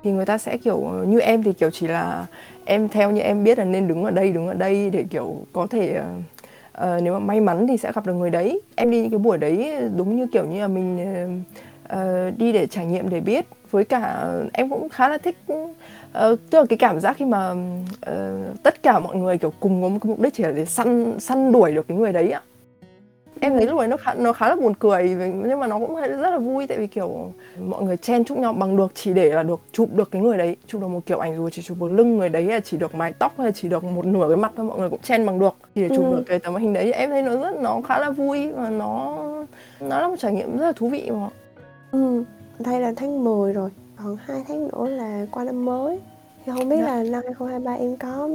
thì 0.05 0.13
người 0.13 0.27
ta 0.27 0.39
sẽ 0.39 0.57
kiểu 0.57 1.05
như 1.07 1.21
em 1.21 1.43
thì 1.43 1.53
kiểu 1.53 1.71
chỉ 1.71 1.87
là 1.87 2.27
em 2.65 2.89
theo 2.89 3.11
như 3.11 3.21
em 3.21 3.45
biết 3.45 3.59
là 3.59 3.65
nên 3.65 3.89
đứng 3.89 4.05
ở 4.05 4.11
đây 4.11 4.33
đứng 4.33 4.49
ở 4.49 4.55
đây 4.55 4.91
để 4.91 5.05
kiểu 5.11 5.37
có 5.53 5.67
thể 5.67 6.01
uh, 6.01 6.85
uh, 6.85 7.03
nếu 7.03 7.13
mà 7.13 7.19
may 7.19 7.41
mắn 7.41 7.67
thì 7.67 7.77
sẽ 7.77 7.93
gặp 7.95 8.07
được 8.07 8.15
người 8.15 8.31
đấy 8.31 8.61
em 8.77 8.91
đi 8.91 9.01
những 9.01 9.11
cái 9.11 9.19
buổi 9.19 9.39
đấy 9.39 9.75
đúng 9.97 10.17
như 10.17 10.27
kiểu 10.33 10.45
như 10.47 10.61
là 10.61 10.69
mình 10.69 10.99
uh, 11.25 11.31
đi 12.37 12.53
để 12.53 12.67
trải 12.67 12.87
nghiệm 12.87 13.09
để 13.09 13.21
biết. 13.21 13.47
Với 13.71 13.85
cả 13.85 14.33
em 14.53 14.71
cũng 14.71 14.89
khá 14.89 15.09
là 15.09 15.19
thích 15.19 15.37
uh, 15.53 16.39
tức 16.51 16.59
là 16.59 16.65
cái 16.69 16.77
cảm 16.79 17.01
giác 17.01 17.17
khi 17.17 17.25
mà 17.25 17.51
uh, 17.51 18.63
tất 18.63 18.83
cả 18.83 18.99
mọi 18.99 19.17
người 19.17 19.39
kiểu 19.39 19.53
cùng 19.61 19.83
có 19.83 19.89
một 19.89 19.99
cái 20.03 20.09
mục 20.09 20.21
đích 20.21 20.35
chỉ 20.35 20.43
là 20.43 20.51
để 20.51 20.65
săn 20.65 21.21
săn 21.21 21.53
đuổi 21.53 21.73
được 21.73 21.89
cái 21.89 21.97
người 21.97 22.13
đấy 22.13 22.31
ạ 22.31 22.43
em 23.41 23.53
thấy 23.53 23.67
lúc 23.67 23.79
ấy 23.79 23.89
nó 23.89 23.97
khá 23.97 24.15
nó 24.15 24.33
khá 24.33 24.49
là 24.49 24.57
buồn 24.57 24.75
cười 24.75 25.09
nhưng 25.19 25.61
mà 25.61 25.67
nó 25.67 25.79
cũng 25.79 25.95
rất 25.97 26.31
là 26.31 26.39
vui 26.39 26.67
tại 26.67 26.79
vì 26.79 26.87
kiểu 26.87 27.33
mọi 27.59 27.83
người 27.83 27.97
chen 27.97 28.25
chúc 28.25 28.39
nhau 28.39 28.53
bằng 28.53 28.77
được 28.77 28.93
chỉ 28.95 29.13
để 29.13 29.33
là 29.33 29.43
được 29.43 29.61
chụp 29.73 29.89
được 29.93 30.11
cái 30.11 30.23
người 30.23 30.39
đấy 30.39 30.57
chụp 30.67 30.81
được 30.81 30.89
một 30.89 31.01
kiểu 31.07 31.19
ảnh 31.19 31.37
rồi 31.37 31.51
chỉ 31.51 31.63
chụp 31.63 31.79
một 31.79 31.93
lưng 31.93 32.17
người 32.17 32.29
đấy 32.29 32.45
là 32.45 32.61
chỉ 32.61 32.77
được 32.77 32.95
mái 32.95 33.13
tóc 33.13 33.39
hay 33.39 33.53
chỉ 33.53 33.69
được 33.69 33.85
một 33.85 34.07
nửa 34.07 34.29
cái 34.29 34.37
mặt 34.37 34.53
thôi 34.57 34.67
mọi 34.67 34.79
người 34.79 34.91
cũng 34.91 35.01
chen 35.03 35.27
bằng 35.27 35.39
được 35.39 35.57
chỉ 35.75 35.83
để 35.83 35.89
chụp 35.89 36.05
ừ. 36.05 36.17
được 36.17 36.23
cái 36.27 36.39
tấm 36.39 36.57
hình 36.57 36.73
đấy. 36.73 36.93
Em 36.93 37.11
thấy 37.11 37.23
nó 37.23 37.37
rất 37.37 37.57
nó 37.57 37.81
khá 37.89 37.99
là 37.99 38.11
vui 38.11 38.53
và 38.53 38.71
nó 38.71 39.19
nó 39.81 40.01
là 40.01 40.09
một 40.09 40.17
trải 40.19 40.33
nghiệm 40.33 40.59
rất 40.59 40.67
là 40.67 40.73
thú 40.73 40.89
vị 40.89 41.11
mà 41.11 41.29
ừ 41.95 42.25
đây 42.59 42.81
là 42.81 42.93
tháng 42.97 43.25
10 43.25 43.53
rồi 43.53 43.71
còn 43.97 44.17
hai 44.25 44.45
tháng 44.49 44.69
nữa 44.69 44.89
là 44.89 45.27
qua 45.31 45.45
năm 45.45 45.65
mới 45.65 46.01
thì 46.45 46.53
không 46.53 46.69
biết 46.69 46.77
dạ. 46.81 46.87
là 46.87 47.03
năm 47.03 47.23
2023 47.25 47.73
em 47.73 47.97
có 47.97 48.29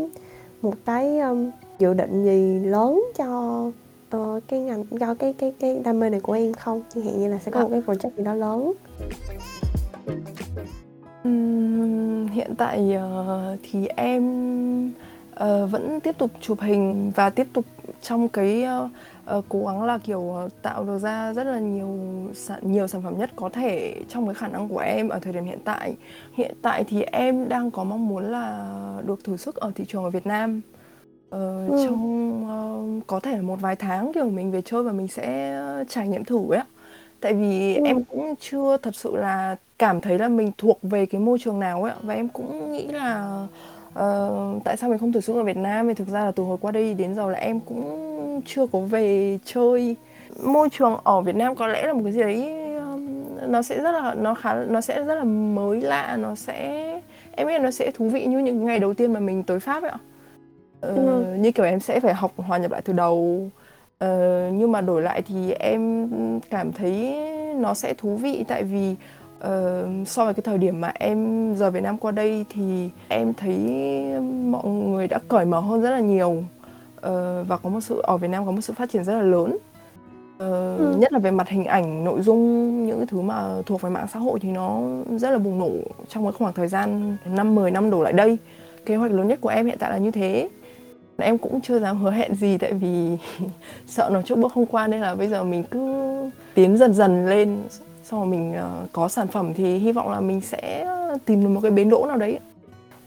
một 0.61 0.73
cái 0.85 1.19
um, 1.19 1.51
dự 1.79 1.93
định 1.93 2.23
gì 2.23 2.59
lớn 2.59 3.03
cho 3.17 3.61
uh, 4.17 4.43
cái 4.47 4.59
ngành 4.59 4.85
cho 4.99 5.13
cái 5.13 5.33
cái 5.33 5.53
cái 5.59 5.81
đam 5.85 5.99
mê 5.99 6.09
này 6.09 6.19
của 6.19 6.33
em 6.33 6.53
không 6.53 6.81
chẳng 6.93 7.03
hạn 7.03 7.19
như 7.19 7.27
là 7.27 7.39
sẽ 7.39 7.51
có 7.51 7.59
à. 7.59 7.63
một 7.63 7.69
cái 7.71 7.81
project 7.81 8.17
gì 8.17 8.23
đó 8.23 8.33
lớn 8.33 8.73
uhm, 11.27 12.27
hiện 12.27 12.55
tại 12.57 12.97
uh, 12.97 13.59
thì 13.71 13.87
em 13.87 14.23
uh, 15.33 15.71
vẫn 15.71 15.99
tiếp 15.99 16.17
tục 16.17 16.31
chụp 16.41 16.59
hình 16.61 17.11
và 17.15 17.29
tiếp 17.29 17.47
tục 17.53 17.65
trong 18.01 18.29
cái 18.29 18.65
uh, 18.85 18.91
uh, 19.37 19.45
cố 19.49 19.65
gắng 19.65 19.83
là 19.83 19.97
kiểu 19.97 20.19
uh, 20.19 20.61
tạo 20.61 20.83
được 20.83 20.99
ra 20.99 21.33
rất 21.33 21.43
là 21.43 21.59
nhiều 21.59 21.99
sản 22.33 22.59
nhiều 22.61 22.87
sản 22.87 23.01
phẩm 23.01 23.17
nhất 23.17 23.31
có 23.35 23.49
thể 23.49 23.95
trong 24.09 24.25
cái 24.25 24.35
khả 24.35 24.47
năng 24.47 24.67
của 24.67 24.79
em 24.79 25.09
ở 25.09 25.19
thời 25.19 25.33
điểm 25.33 25.45
hiện 25.45 25.59
tại 25.65 25.95
hiện 26.33 26.55
tại 26.61 26.83
thì 26.83 27.01
em 27.01 27.49
đang 27.49 27.71
có 27.71 27.83
mong 27.83 28.07
muốn 28.07 28.31
là 28.31 28.67
được 29.05 29.23
thử 29.23 29.37
sức 29.37 29.55
ở 29.55 29.71
thị 29.75 29.85
trường 29.87 30.03
ở 30.03 30.09
Việt 30.09 30.25
Nam 30.27 30.61
Ờ, 31.29 31.67
ừ. 31.67 31.85
trong 31.85 32.99
uh, 32.99 33.07
có 33.07 33.19
thể 33.19 33.41
một 33.41 33.61
vài 33.61 33.75
tháng 33.75 34.13
kiểu 34.13 34.29
mình 34.29 34.51
về 34.51 34.61
chơi 34.61 34.83
và 34.83 34.91
mình 34.91 35.07
sẽ 35.07 35.57
trải 35.89 36.07
nghiệm 36.07 36.25
thử 36.25 36.51
ấy 36.51 36.63
Tại 37.21 37.33
vì 37.33 37.75
ừ. 37.75 37.83
em 37.85 38.03
cũng 38.03 38.35
chưa 38.39 38.77
thật 38.77 38.95
sự 38.95 39.15
là 39.15 39.55
cảm 39.79 40.01
thấy 40.01 40.19
là 40.19 40.27
mình 40.29 40.51
thuộc 40.57 40.79
về 40.81 41.05
cái 41.05 41.21
môi 41.21 41.37
trường 41.39 41.59
nào 41.59 41.83
ấy 41.83 41.93
và 42.01 42.13
em 42.13 42.29
cũng 42.29 42.71
nghĩ 42.71 42.87
là 42.87 43.43
uh, 43.43 43.49
tại 44.63 44.77
sao 44.77 44.89
mình 44.89 44.99
không 44.99 45.11
thử 45.11 45.19
sức 45.19 45.35
ở 45.35 45.43
Việt 45.43 45.57
Nam? 45.57 45.87
Thì 45.87 45.93
thực 45.93 46.07
ra 46.07 46.25
là 46.25 46.31
từ 46.31 46.43
hồi 46.43 46.57
qua 46.61 46.71
đây 46.71 46.93
đến 46.93 47.15
giờ 47.15 47.29
là 47.29 47.39
em 47.39 47.59
cũng 47.59 48.41
chưa 48.45 48.65
có 48.71 48.79
về 48.79 49.37
chơi. 49.45 49.95
Môi 50.43 50.69
trường 50.69 50.97
ở 51.03 51.21
Việt 51.21 51.35
Nam 51.35 51.55
có 51.55 51.67
lẽ 51.67 51.87
là 51.87 51.93
một 51.93 52.01
cái 52.03 52.13
gì 52.13 52.21
đấy 52.21 52.53
nó 53.47 53.61
sẽ 53.61 53.81
rất 53.81 53.91
là 53.91 54.13
nó 54.13 54.33
khá 54.35 54.53
nó 54.53 54.81
sẽ 54.81 55.03
rất 55.03 55.15
là 55.15 55.23
mới 55.23 55.81
lạ 55.81 56.17
nó 56.19 56.35
sẽ 56.35 56.85
em 57.31 57.47
nghĩ 57.47 57.53
là 57.53 57.59
nó 57.59 57.71
sẽ 57.71 57.91
thú 57.91 58.09
vị 58.09 58.25
như 58.25 58.39
những 58.39 58.65
ngày 58.65 58.79
đầu 58.79 58.93
tiên 58.93 59.13
mà 59.13 59.19
mình 59.19 59.43
tới 59.43 59.59
Pháp 59.59 59.83
ấy 59.83 59.91
ạ. 59.91 59.97
Ờ, 60.81 60.95
ừ. 60.95 61.25
như 61.39 61.51
kiểu 61.51 61.65
em 61.65 61.79
sẽ 61.79 61.99
phải 61.99 62.13
học 62.13 62.31
hòa 62.37 62.57
nhập 62.57 62.71
lại 62.71 62.81
từ 62.81 62.93
đầu. 62.93 63.49
Ờ, 63.99 64.49
nhưng 64.53 64.71
mà 64.71 64.81
đổi 64.81 65.01
lại 65.01 65.21
thì 65.21 65.51
em 65.51 66.09
cảm 66.49 66.71
thấy 66.71 67.15
nó 67.55 67.73
sẽ 67.73 67.93
thú 67.93 68.15
vị 68.15 68.45
tại 68.47 68.63
vì 68.63 68.95
so 70.05 70.25
với 70.25 70.33
cái 70.33 70.41
thời 70.43 70.57
điểm 70.57 70.81
mà 70.81 70.91
em 70.99 71.53
giờ 71.55 71.71
Việt 71.71 71.83
Nam 71.83 71.97
qua 71.97 72.11
đây 72.11 72.45
thì 72.49 72.89
em 73.07 73.33
thấy 73.33 73.57
mọi 74.45 74.67
người 74.67 75.07
đã 75.07 75.19
cởi 75.27 75.45
mở 75.45 75.59
hơn 75.59 75.81
rất 75.81 75.91
là 75.91 75.99
nhiều. 75.99 76.43
Uh, 77.07 77.47
và 77.47 77.57
có 77.63 77.69
một 77.69 77.81
sự 77.81 78.01
ở 78.03 78.17
Việt 78.17 78.27
Nam 78.27 78.45
có 78.45 78.51
một 78.51 78.61
sự 78.61 78.73
phát 78.73 78.91
triển 78.91 79.03
rất 79.03 79.13
là 79.13 79.21
lớn. 79.21 79.51
Uh, 79.51 80.79
ừ. 80.79 80.95
nhất 80.97 81.13
là 81.13 81.19
về 81.19 81.31
mặt 81.31 81.49
hình 81.49 81.65
ảnh 81.65 82.03
nội 82.03 82.21
dung 82.21 82.85
những 82.85 82.97
cái 82.97 83.05
thứ 83.05 83.21
mà 83.21 83.55
thuộc 83.65 83.81
về 83.81 83.89
mạng 83.89 84.07
xã 84.13 84.19
hội 84.19 84.39
thì 84.39 84.49
nó 84.49 84.81
rất 85.17 85.29
là 85.31 85.37
bùng 85.37 85.59
nổ 85.59 85.71
trong 86.09 86.23
cái 86.23 86.31
khoảng 86.31 86.53
thời 86.53 86.67
gian 86.67 87.17
năm 87.25 87.55
10 87.55 87.71
năm 87.71 87.89
đổ 87.89 88.03
lại 88.03 88.13
đây. 88.13 88.37
Kế 88.85 88.95
hoạch 88.95 89.11
lớn 89.11 89.27
nhất 89.27 89.41
của 89.41 89.49
em 89.49 89.65
hiện 89.65 89.77
tại 89.79 89.91
là 89.91 89.97
như 89.97 90.11
thế. 90.11 90.49
Em 91.17 91.37
cũng 91.37 91.61
chưa 91.61 91.79
dám 91.79 91.97
hứa 91.97 92.11
hẹn 92.11 92.35
gì 92.35 92.57
tại 92.57 92.73
vì 92.73 93.17
sợ 93.87 94.09
nó 94.13 94.21
chốt 94.21 94.35
bước 94.35 94.53
không 94.53 94.65
qua 94.65 94.87
nên 94.87 95.01
là 95.01 95.15
bây 95.15 95.27
giờ 95.27 95.43
mình 95.43 95.63
cứ 95.63 95.79
tiến 96.53 96.77
dần 96.77 96.93
dần 96.93 97.27
lên 97.29 97.57
sau 98.11 98.25
mình 98.25 98.53
uh, 98.53 98.93
có 98.93 99.07
sản 99.07 99.27
phẩm 99.27 99.53
thì 99.53 99.77
hy 99.77 99.91
vọng 99.91 100.11
là 100.11 100.19
mình 100.19 100.41
sẽ 100.41 100.83
ờ, 100.83 101.17
tìm 101.25 101.43
được 101.43 101.49
một 101.49 101.59
cái 101.61 101.71
bến 101.71 101.89
đỗ 101.89 102.05
nào 102.07 102.17
đấy. 102.17 102.39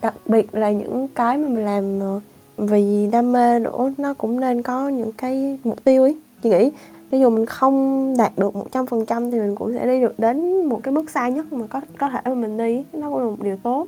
Đặc 0.00 0.14
biệt 0.26 0.54
là 0.54 0.70
những 0.70 1.08
cái 1.08 1.38
mà 1.38 1.48
mình 1.48 1.64
làm 1.64 2.00
ờ, 2.00 2.20
vì 2.56 3.08
đam 3.12 3.32
mê 3.32 3.58
nữa 3.58 3.92
nó 3.98 4.14
cũng 4.14 4.40
nên 4.40 4.62
có 4.62 4.88
những 4.88 5.12
cái 5.12 5.58
mục 5.64 5.84
tiêu 5.84 6.02
ấy. 6.02 6.16
Chị 6.42 6.50
nghĩ 6.50 6.70
ví 7.10 7.20
dụ 7.20 7.30
mình 7.30 7.46
không 7.46 8.14
đạt 8.18 8.32
được 8.36 8.56
một 8.56 8.66
trăm 8.72 8.86
phần 8.86 9.06
trăm 9.06 9.30
thì 9.30 9.40
mình 9.40 9.56
cũng 9.56 9.74
sẽ 9.74 9.86
đi 9.86 10.00
được 10.00 10.18
đến 10.18 10.64
một 10.64 10.80
cái 10.82 10.94
bước 10.94 11.10
xa 11.10 11.28
nhất 11.28 11.52
mà 11.52 11.66
có 11.66 11.80
có 11.98 12.08
thể 12.08 12.20
mà 12.24 12.34
mình 12.34 12.56
đi 12.56 12.84
nó 12.92 13.10
cũng 13.10 13.18
là 13.18 13.24
một 13.24 13.42
điều 13.42 13.56
tốt. 13.56 13.86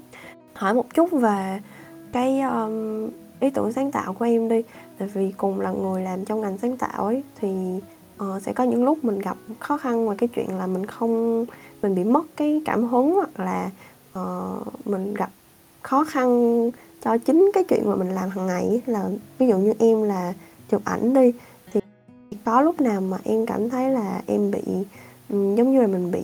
Hỏi 0.54 0.74
một 0.74 0.94
chút 0.94 1.12
về 1.12 1.60
cái 2.12 2.40
um, 2.40 3.10
ý 3.40 3.50
tưởng 3.50 3.72
sáng 3.72 3.90
tạo 3.90 4.12
của 4.12 4.24
em 4.24 4.48
đi. 4.48 4.62
Tại 4.98 5.08
vì 5.14 5.32
cùng 5.36 5.60
là 5.60 5.70
người 5.70 6.02
làm 6.02 6.24
trong 6.24 6.40
ngành 6.40 6.58
sáng 6.58 6.76
tạo 6.76 7.04
ấy 7.04 7.22
thì 7.40 7.48
uh, 8.22 8.42
sẽ 8.42 8.52
có 8.52 8.64
những 8.64 8.84
lúc 8.84 9.04
mình 9.04 9.18
gặp 9.18 9.36
khó 9.58 9.76
khăn 9.76 10.04
ngoài 10.04 10.16
cái 10.20 10.28
chuyện 10.28 10.58
là 10.58 10.66
mình 10.66 10.86
không 10.86 11.44
mình 11.82 11.94
bị 11.94 12.04
mất 12.04 12.24
cái 12.36 12.62
cảm 12.64 12.84
hứng 12.84 13.14
hoặc 13.14 13.40
là 13.40 13.70
uh, 14.18 14.86
mình 14.86 15.14
gặp 15.14 15.30
khó 15.82 16.04
khăn 16.04 16.70
cho 17.04 17.18
chính 17.18 17.50
cái 17.54 17.64
chuyện 17.64 17.90
mà 17.90 17.96
mình 17.96 18.10
làm 18.10 18.30
hàng 18.30 18.46
ngày 18.46 18.80
là 18.86 19.08
ví 19.38 19.48
dụ 19.48 19.58
như 19.58 19.72
em 19.78 20.02
là 20.02 20.32
chụp 20.70 20.82
ảnh 20.84 21.14
đi 21.14 21.32
thì 21.72 21.80
có 22.44 22.60
lúc 22.60 22.80
nào 22.80 23.00
mà 23.00 23.18
em 23.24 23.46
cảm 23.46 23.70
thấy 23.70 23.90
là 23.90 24.22
em 24.26 24.50
bị 24.50 24.62
ừ, 25.28 25.54
giống 25.56 25.72
như 25.72 25.80
là 25.80 25.86
mình 25.86 26.10
bị 26.10 26.22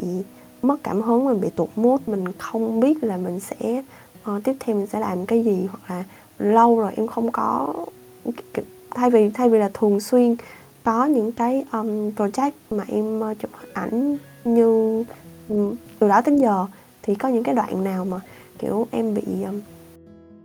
mất 0.62 0.76
cảm 0.82 1.02
hứng 1.02 1.24
mình 1.24 1.40
bị 1.40 1.48
tụt 1.50 1.68
mood 1.76 2.00
mình 2.06 2.24
không 2.38 2.80
biết 2.80 3.04
là 3.04 3.16
mình 3.16 3.40
sẽ 3.40 3.82
uh, 4.30 4.44
tiếp 4.44 4.56
theo 4.60 4.76
mình 4.76 4.86
sẽ 4.86 5.00
làm 5.00 5.26
cái 5.26 5.44
gì 5.44 5.66
hoặc 5.70 5.94
là 5.94 6.04
lâu 6.38 6.80
rồi 6.80 6.92
em 6.96 7.06
không 7.06 7.32
có 7.32 7.74
thay 8.90 9.10
vì 9.10 9.30
thay 9.30 9.48
vì 9.48 9.58
là 9.58 9.70
thường 9.74 10.00
xuyên 10.00 10.36
có 10.90 11.04
những 11.04 11.32
cái 11.32 11.64
um, 11.72 12.10
project 12.16 12.50
mà 12.70 12.84
em 12.88 13.20
uh, 13.20 13.38
chụp 13.38 13.50
ảnh 13.72 14.16
như 14.44 15.04
um, 15.48 15.74
từ 15.98 16.08
đó 16.08 16.20
đến 16.26 16.36
giờ 16.36 16.66
thì 17.02 17.14
có 17.14 17.28
những 17.28 17.42
cái 17.42 17.54
đoạn 17.54 17.84
nào 17.84 18.04
mà 18.04 18.20
kiểu 18.58 18.86
em 18.90 19.14
bị 19.14 19.22
um, 19.44 19.60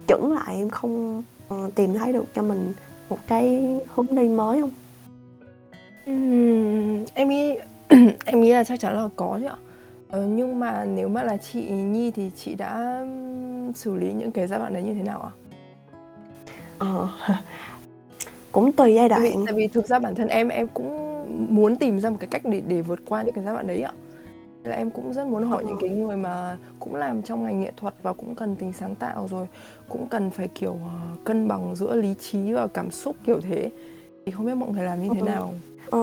chững 0.08 0.34
lại 0.34 0.56
em 0.56 0.70
không 0.70 1.24
uh, 1.54 1.76
tìm 1.76 1.94
thấy 1.94 2.14
được 2.14 2.26
cho 2.36 2.42
mình 2.42 2.74
một 3.10 3.18
cái 3.28 3.64
hướng 3.96 4.16
đi 4.16 4.30
mới 4.30 4.62
không 4.62 4.72
Ừm, 6.06 7.06
em 7.14 7.30
nghĩ 7.30 7.56
em 8.26 8.42
nghĩ 8.42 8.54
là 8.54 8.64
chắc 8.64 8.80
chắn 8.80 8.96
là 8.96 9.10
có 9.16 9.38
chứ 9.42 9.48
ạ. 9.48 9.56
Ờ, 10.10 10.26
nhưng 10.26 10.60
mà 10.60 10.86
nếu 10.86 11.08
mà 11.08 11.24
là 11.24 11.38
chị 11.38 11.62
Nhi 11.70 12.12
thì 12.12 12.32
chị 12.38 12.56
đã 12.56 13.06
xử 13.76 13.96
lý 13.96 14.14
những 14.14 14.32
cái 14.32 14.48
giai 14.48 14.60
đoạn 14.60 14.74
đấy 14.74 14.84
như 14.84 14.94
thế 14.94 15.04
nào 15.04 15.22
ạ? 15.22 15.32
ờ 16.78 17.10
cũng 18.56 18.72
tùy 18.72 18.94
giai 18.96 19.10
Tại 19.10 19.20
vì, 19.20 19.30
đoạn 19.32 19.46
tại 19.46 19.54
vì 19.56 19.68
thực 19.68 19.88
ra 19.88 20.00
bản 20.00 20.16
thân 20.16 20.28
em 20.28 20.50
em 20.50 20.68
cũng 20.74 21.16
muốn 21.56 21.76
tìm 21.76 22.00
ra 22.00 22.10
một 22.10 22.18
cái 22.20 22.28
cách 22.28 22.42
để 22.46 22.62
để 22.68 22.82
vượt 22.82 23.00
qua 23.06 23.24
những 23.24 23.34
cái 23.36 23.44
giai 23.44 23.54
đoạn 23.54 23.68
đấy 23.68 23.82
ạ. 23.82 23.92
Là 24.64 24.76
em 24.76 24.90
cũng 24.90 25.14
rất 25.14 25.28
muốn 25.28 25.44
hỏi 25.44 25.64
những 25.66 25.78
cái 25.82 25.90
người 25.90 26.18
mà 26.18 26.58
cũng 26.80 26.96
làm 26.96 27.22
trong 27.22 27.44
ngành 27.44 27.62
nghệ 27.62 27.72
thuật 27.78 27.94
và 28.04 28.14
cũng 28.14 28.36
cần 28.36 28.56
tính 28.56 28.74
sáng 28.80 28.96
tạo 28.96 29.28
rồi 29.32 29.48
cũng 29.90 30.08
cần 30.08 30.30
phải 30.30 30.48
kiểu 30.56 30.78
ờ, 30.84 31.16
cân 31.24 31.48
bằng 31.48 31.76
giữa 31.76 31.96
lý 31.96 32.14
trí 32.22 32.52
và 32.54 32.68
cảm 32.68 32.92
xúc 32.92 33.16
kiểu 33.26 33.40
thế. 33.50 33.70
Thì 34.26 34.32
không 34.32 34.46
biết 34.46 34.56
mọi 34.56 34.70
người 34.70 34.84
làm 34.84 35.04
như 35.04 35.10
thế 35.14 35.22
Ừ. 35.22 35.26
nào? 35.26 35.54
Ờ, 35.90 36.00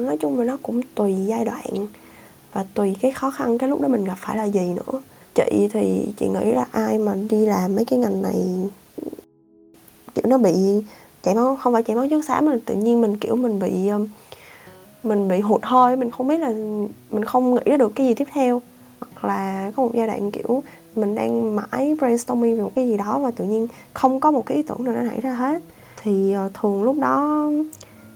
nói 0.00 0.16
chung 0.20 0.38
là 0.38 0.44
nó 0.44 0.58
cũng 0.62 0.80
tùy 0.94 1.14
giai 1.26 1.44
đoạn 1.44 1.86
và 2.52 2.64
tùy 2.74 2.96
cái 3.00 3.12
khó 3.12 3.30
khăn 3.30 3.58
cái 3.58 3.68
lúc 3.68 3.80
đó 3.80 3.88
mình 3.88 4.04
gặp 4.04 4.16
phải 4.18 4.36
là 4.36 4.44
gì 4.44 4.74
nữa 4.74 5.00
chị 5.34 5.68
thì 5.72 6.12
chị 6.16 6.28
nghĩ 6.28 6.52
là 6.52 6.66
ai 6.72 6.98
mà 6.98 7.14
đi 7.30 7.46
làm 7.46 7.76
mấy 7.76 7.84
cái 7.84 7.98
ngành 7.98 8.22
này 8.22 8.34
kiểu 10.14 10.24
nó 10.28 10.38
bị 10.38 10.52
chảy 11.24 11.34
máu 11.34 11.56
không 11.56 11.72
phải 11.72 11.82
chảy 11.82 11.96
máu 11.96 12.08
chất 12.10 12.24
xám 12.24 12.46
mà 12.46 12.56
tự 12.66 12.74
nhiên 12.74 13.00
mình 13.00 13.16
kiểu 13.16 13.36
mình 13.36 13.58
bị 13.58 13.88
um, 13.88 14.06
mình 15.02 15.28
bị 15.28 15.40
hụt 15.40 15.60
hơi 15.64 15.96
mình 15.96 16.10
không 16.10 16.28
biết 16.28 16.38
là 16.38 16.48
mình 17.10 17.24
không 17.24 17.54
nghĩ 17.54 17.60
ra 17.64 17.76
được 17.76 17.92
cái 17.94 18.06
gì 18.06 18.14
tiếp 18.14 18.28
theo. 18.32 18.62
Hoặc 19.00 19.28
là 19.28 19.72
có 19.76 19.82
một 19.82 19.90
giai 19.94 20.06
đoạn 20.06 20.30
kiểu 20.30 20.62
mình 20.94 21.14
đang 21.14 21.56
mãi 21.56 21.96
brainstorming 21.98 22.56
về 22.56 22.62
một 22.62 22.72
cái 22.74 22.88
gì 22.88 22.96
đó 22.96 23.18
và 23.18 23.30
tự 23.30 23.44
nhiên 23.44 23.68
không 23.94 24.20
có 24.20 24.30
một 24.30 24.46
cái 24.46 24.56
ý 24.56 24.62
tưởng 24.62 24.84
nào 24.84 24.94
nó 24.94 25.00
nảy 25.00 25.20
ra 25.20 25.34
hết. 25.34 25.62
Thì 26.02 26.32
ờ, 26.32 26.50
thường 26.54 26.82
lúc 26.82 26.96
đó 27.00 27.50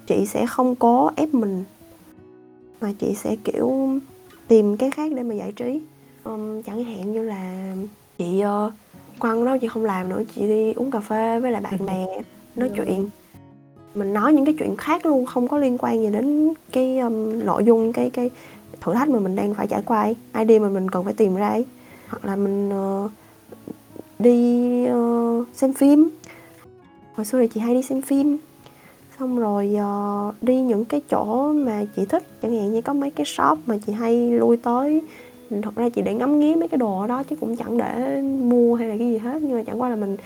chị 0.06 0.26
sẽ 0.26 0.46
không 0.46 0.76
cố 0.76 1.10
ép 1.16 1.34
mình 1.34 1.64
mà 2.80 2.92
chị 2.98 3.14
sẽ 3.14 3.36
kiểu 3.44 3.98
tìm 4.48 4.76
cái 4.76 4.90
khác 4.90 5.12
để 5.16 5.22
mà 5.22 5.34
giải 5.34 5.52
trí. 5.52 5.80
Ừm, 6.24 6.62
chẳng 6.62 6.84
hạn 6.84 7.12
như 7.12 7.22
là 7.22 7.74
chị 8.18 8.42
uh, 8.66 8.72
quăng 9.18 9.44
đó 9.44 9.58
chị 9.58 9.68
không 9.68 9.84
làm 9.84 10.08
nữa 10.08 10.22
chị 10.34 10.40
đi 10.40 10.72
uống 10.72 10.90
cà 10.90 11.00
phê 11.00 11.40
với 11.40 11.52
lại 11.52 11.60
bạn 11.60 11.78
bè 11.86 12.06
nói 12.58 12.70
chuyện. 12.76 13.08
Mình 13.94 14.12
nói 14.12 14.32
những 14.32 14.44
cái 14.44 14.54
chuyện 14.58 14.76
khác 14.76 15.06
luôn 15.06 15.26
không 15.26 15.48
có 15.48 15.58
liên 15.58 15.78
quan 15.78 16.00
gì 16.00 16.10
đến 16.10 16.52
cái 16.72 16.98
um, 16.98 17.44
nội 17.44 17.64
dung 17.64 17.92
cái 17.92 18.10
cái 18.10 18.30
thử 18.80 18.94
thách 18.94 19.08
mà 19.08 19.18
mình 19.18 19.36
đang 19.36 19.54
phải 19.54 19.66
trải 19.66 19.82
qua 19.86 20.02
ấy. 20.02 20.16
idea 20.38 20.58
mà 20.58 20.68
mình 20.68 20.90
cần 20.90 21.04
phải 21.04 21.14
tìm 21.14 21.34
ra 21.34 21.48
ấy. 21.48 21.66
hoặc 22.08 22.24
là 22.24 22.36
mình 22.36 22.68
uh, 22.68 23.10
đi 24.18 24.84
uh, 24.90 25.46
xem 25.54 25.72
phim. 25.72 26.08
Hồi 27.14 27.24
xưa 27.24 27.40
thì 27.40 27.48
chị 27.48 27.60
hay 27.60 27.74
đi 27.74 27.82
xem 27.82 28.02
phim. 28.02 28.36
Xong 29.18 29.38
rồi 29.38 29.76
uh, 29.76 30.34
đi 30.42 30.60
những 30.60 30.84
cái 30.84 31.00
chỗ 31.10 31.52
mà 31.52 31.84
chị 31.96 32.04
thích. 32.04 32.22
Chẳng 32.42 32.58
hạn 32.58 32.72
như 32.72 32.82
có 32.82 32.92
mấy 32.92 33.10
cái 33.10 33.26
shop 33.26 33.58
mà 33.66 33.78
chị 33.86 33.92
hay 33.92 34.30
lui 34.30 34.56
tới. 34.56 35.02
Thật 35.62 35.74
ra 35.76 35.88
chị 35.88 36.02
để 36.02 36.14
ngắm 36.14 36.40
nghía 36.40 36.54
mấy 36.54 36.68
cái 36.68 36.78
đồ 36.78 37.00
ở 37.00 37.06
đó 37.06 37.22
chứ 37.22 37.36
cũng 37.36 37.56
chẳng 37.56 37.78
để 37.78 38.22
mua 38.22 38.74
hay 38.74 38.88
là 38.88 38.96
cái 38.98 39.08
gì 39.08 39.18
hết. 39.18 39.42
Nhưng 39.42 39.56
mà 39.56 39.62
chẳng 39.62 39.80
qua 39.80 39.88
là 39.88 39.96
mình 39.96 40.16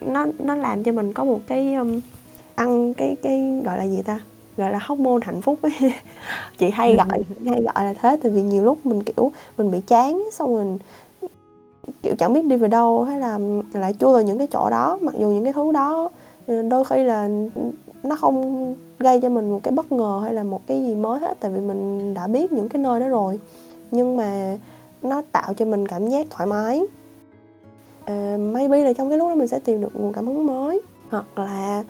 nó 0.00 0.26
nó 0.38 0.54
làm 0.54 0.82
cho 0.82 0.92
mình 0.92 1.12
có 1.12 1.24
một 1.24 1.40
cái 1.46 1.74
um, 1.74 2.00
tăng 2.54 2.94
cái 2.94 3.16
cái 3.22 3.62
gọi 3.64 3.78
là 3.78 3.84
gì 3.84 4.02
ta? 4.02 4.20
Gọi 4.56 4.72
là 4.72 4.78
hormone 4.82 5.20
hạnh 5.22 5.42
phúc 5.42 5.58
ấy. 5.62 5.72
Chị 6.58 6.70
hay 6.70 6.96
gọi 6.96 7.24
hay 7.46 7.62
gọi 7.62 7.84
là 7.84 7.94
thế 8.02 8.16
tại 8.22 8.32
vì 8.32 8.42
nhiều 8.42 8.64
lúc 8.64 8.86
mình 8.86 9.02
kiểu 9.02 9.32
mình 9.58 9.70
bị 9.70 9.80
chán 9.86 10.22
xong 10.32 10.54
mình 10.54 10.78
kiểu 12.02 12.14
chẳng 12.18 12.32
biết 12.32 12.44
đi 12.44 12.56
về 12.56 12.68
đâu 12.68 13.04
hay 13.04 13.20
là 13.20 13.38
lại 13.72 13.94
chui 14.00 14.12
vào 14.12 14.22
những 14.22 14.38
cái 14.38 14.46
chỗ 14.46 14.70
đó 14.70 14.98
mặc 15.00 15.14
dù 15.18 15.28
những 15.28 15.44
cái 15.44 15.52
thứ 15.52 15.72
đó 15.72 16.08
ừ, 16.46 16.62
đôi 16.62 16.84
khi 16.84 17.04
là 17.04 17.28
nó 18.02 18.16
không 18.16 18.74
gây 18.98 19.20
cho 19.20 19.28
mình 19.28 19.50
một 19.50 19.60
cái 19.62 19.72
bất 19.72 19.92
ngờ 19.92 20.20
hay 20.24 20.34
là 20.34 20.42
một 20.42 20.66
cái 20.66 20.80
gì 20.82 20.94
mới 20.94 21.20
hết 21.20 21.36
tại 21.40 21.50
vì 21.50 21.60
mình 21.60 22.14
đã 22.14 22.26
biết 22.26 22.52
những 22.52 22.68
cái 22.68 22.82
nơi 22.82 23.00
đó 23.00 23.08
rồi. 23.08 23.40
Nhưng 23.90 24.16
mà 24.16 24.56
nó 25.02 25.22
tạo 25.32 25.54
cho 25.54 25.64
mình 25.64 25.88
cảm 25.88 26.08
giác 26.08 26.26
thoải 26.30 26.46
mái 26.46 26.82
uh, 28.02 28.40
maybe 28.40 28.84
là 28.84 28.92
trong 28.92 29.08
cái 29.08 29.18
lúc 29.18 29.28
đó 29.28 29.34
mình 29.34 29.48
sẽ 29.48 29.58
tìm 29.58 29.80
được 29.80 29.96
nguồn 29.96 30.12
cảm 30.12 30.26
hứng 30.26 30.46
mới. 30.46 30.80
Hoặc 31.10 31.38
là 31.38 31.84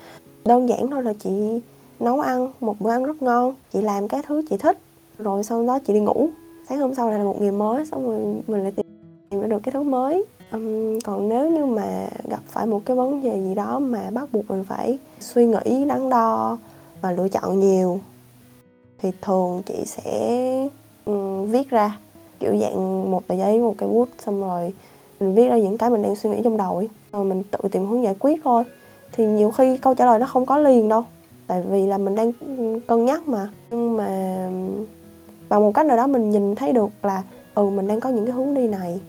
đơn 0.45 0.69
giản 0.69 0.91
thôi 0.91 1.03
là 1.03 1.13
chị 1.13 1.61
nấu 2.01 2.21
ăn 2.21 2.53
một 2.61 2.81
bữa 2.81 2.91
ăn 2.91 3.05
rất 3.05 3.23
ngon 3.23 3.55
chị 3.73 3.83
làm 3.83 4.09
cái 4.09 4.23
thứ 4.27 4.43
chị 4.51 4.57
thích 4.57 4.79
rồi 5.19 5.45
sau 5.45 5.67
đó 5.67 5.79
chị 5.79 5.93
đi 5.93 6.01
ngủ. 6.01 6.29
Sáng 6.69 6.79
hôm 6.79 6.95
sau 6.95 7.11
lại 7.11 7.19
là 7.19 7.25
một 7.25 7.41
ngày 7.41 7.53
mới 7.53 7.87
xong 7.87 8.07
rồi 8.07 8.19
mình 8.47 8.63
lại 8.63 8.73
tìm 8.73 8.87
tìm 9.31 9.49
được 9.49 9.63
cái 9.63 9.73
thứ 9.73 9.83
mới. 9.83 10.25
Um, 10.53 10.99
còn 11.05 11.29
nếu 11.29 11.51
như 11.51 11.65
mà 11.65 12.09
gặp 12.31 12.41
phải 12.47 12.67
một 12.67 12.83
cái 12.85 12.97
vấn 12.97 13.23
đề 13.23 13.43
gì 13.43 13.55
đó 13.55 13.79
mà 13.79 14.11
bắt 14.11 14.29
buộc 14.33 14.51
mình 14.51 14.65
phải 14.65 14.99
suy 15.21 15.47
nghĩ 15.47 15.85
đắn 15.85 16.11
đo 16.11 16.59
và 17.01 17.13
lựa 17.13 17.29
chọn 17.29 17.61
nhiều 17.61 18.01
thì 18.99 19.11
thường 19.23 19.63
chị 19.67 19.85
sẽ 19.87 20.69
um, 21.05 21.47
viết 21.47 21.71
ra. 21.71 21.99
Kiểu 22.41 22.57
dạng 22.61 23.11
một 23.11 23.27
tờ 23.27 23.35
giấy 23.35 23.59
một 23.59 23.75
cái 23.79 23.89
bút 23.89 24.09
xong 24.19 24.41
rồi 24.41 24.73
mình 25.21 25.35
viết 25.35 25.49
ra 25.49 25.59
những 25.59 25.79
cái 25.79 25.91
mình 25.91 26.03
đang 26.03 26.17
suy 26.17 26.31
nghĩ 26.31 26.41
trong 26.45 26.57
đầu 26.57 26.77
ấy. 26.77 26.89
rồi 27.13 27.25
mình 27.25 27.43
tự 27.43 27.69
tìm 27.69 27.87
hướng 27.87 28.03
giải 28.03 28.15
quyết 28.19 28.41
thôi. 28.45 28.65
Thì 29.13 29.27
nhiều 29.27 29.51
khi 29.51 29.77
câu 29.77 29.95
trả 29.95 30.07
lời 30.07 30.19
nó 30.19 30.27
không 30.27 30.47
có 30.47 30.59
liền 30.59 30.89
đâu. 30.89 31.05
Tại 31.47 31.63
vì 31.71 31.87
là 31.87 31.99
mình 31.99 32.15
đang 32.15 32.33
cân 32.87 33.05
nhắc 33.05 33.29
mà. 33.29 33.49
Nhưng 33.71 33.97
mà 33.97 34.09
bằng 35.49 35.61
một 35.61 35.73
cách 35.75 35.87
nào 35.87 35.97
đó 35.97 36.07
mình 36.07 36.31
nhìn 36.31 36.55
thấy 36.55 36.73
được 36.73 36.91
là 37.03 37.23
ừ 37.55 37.71
mình 37.71 37.89
đang 37.89 38.01
có 38.01 38.11
những 38.11 38.27
cái 38.27 38.35
hướng 38.35 38.55
đi 38.55 38.69
này. 38.69 39.01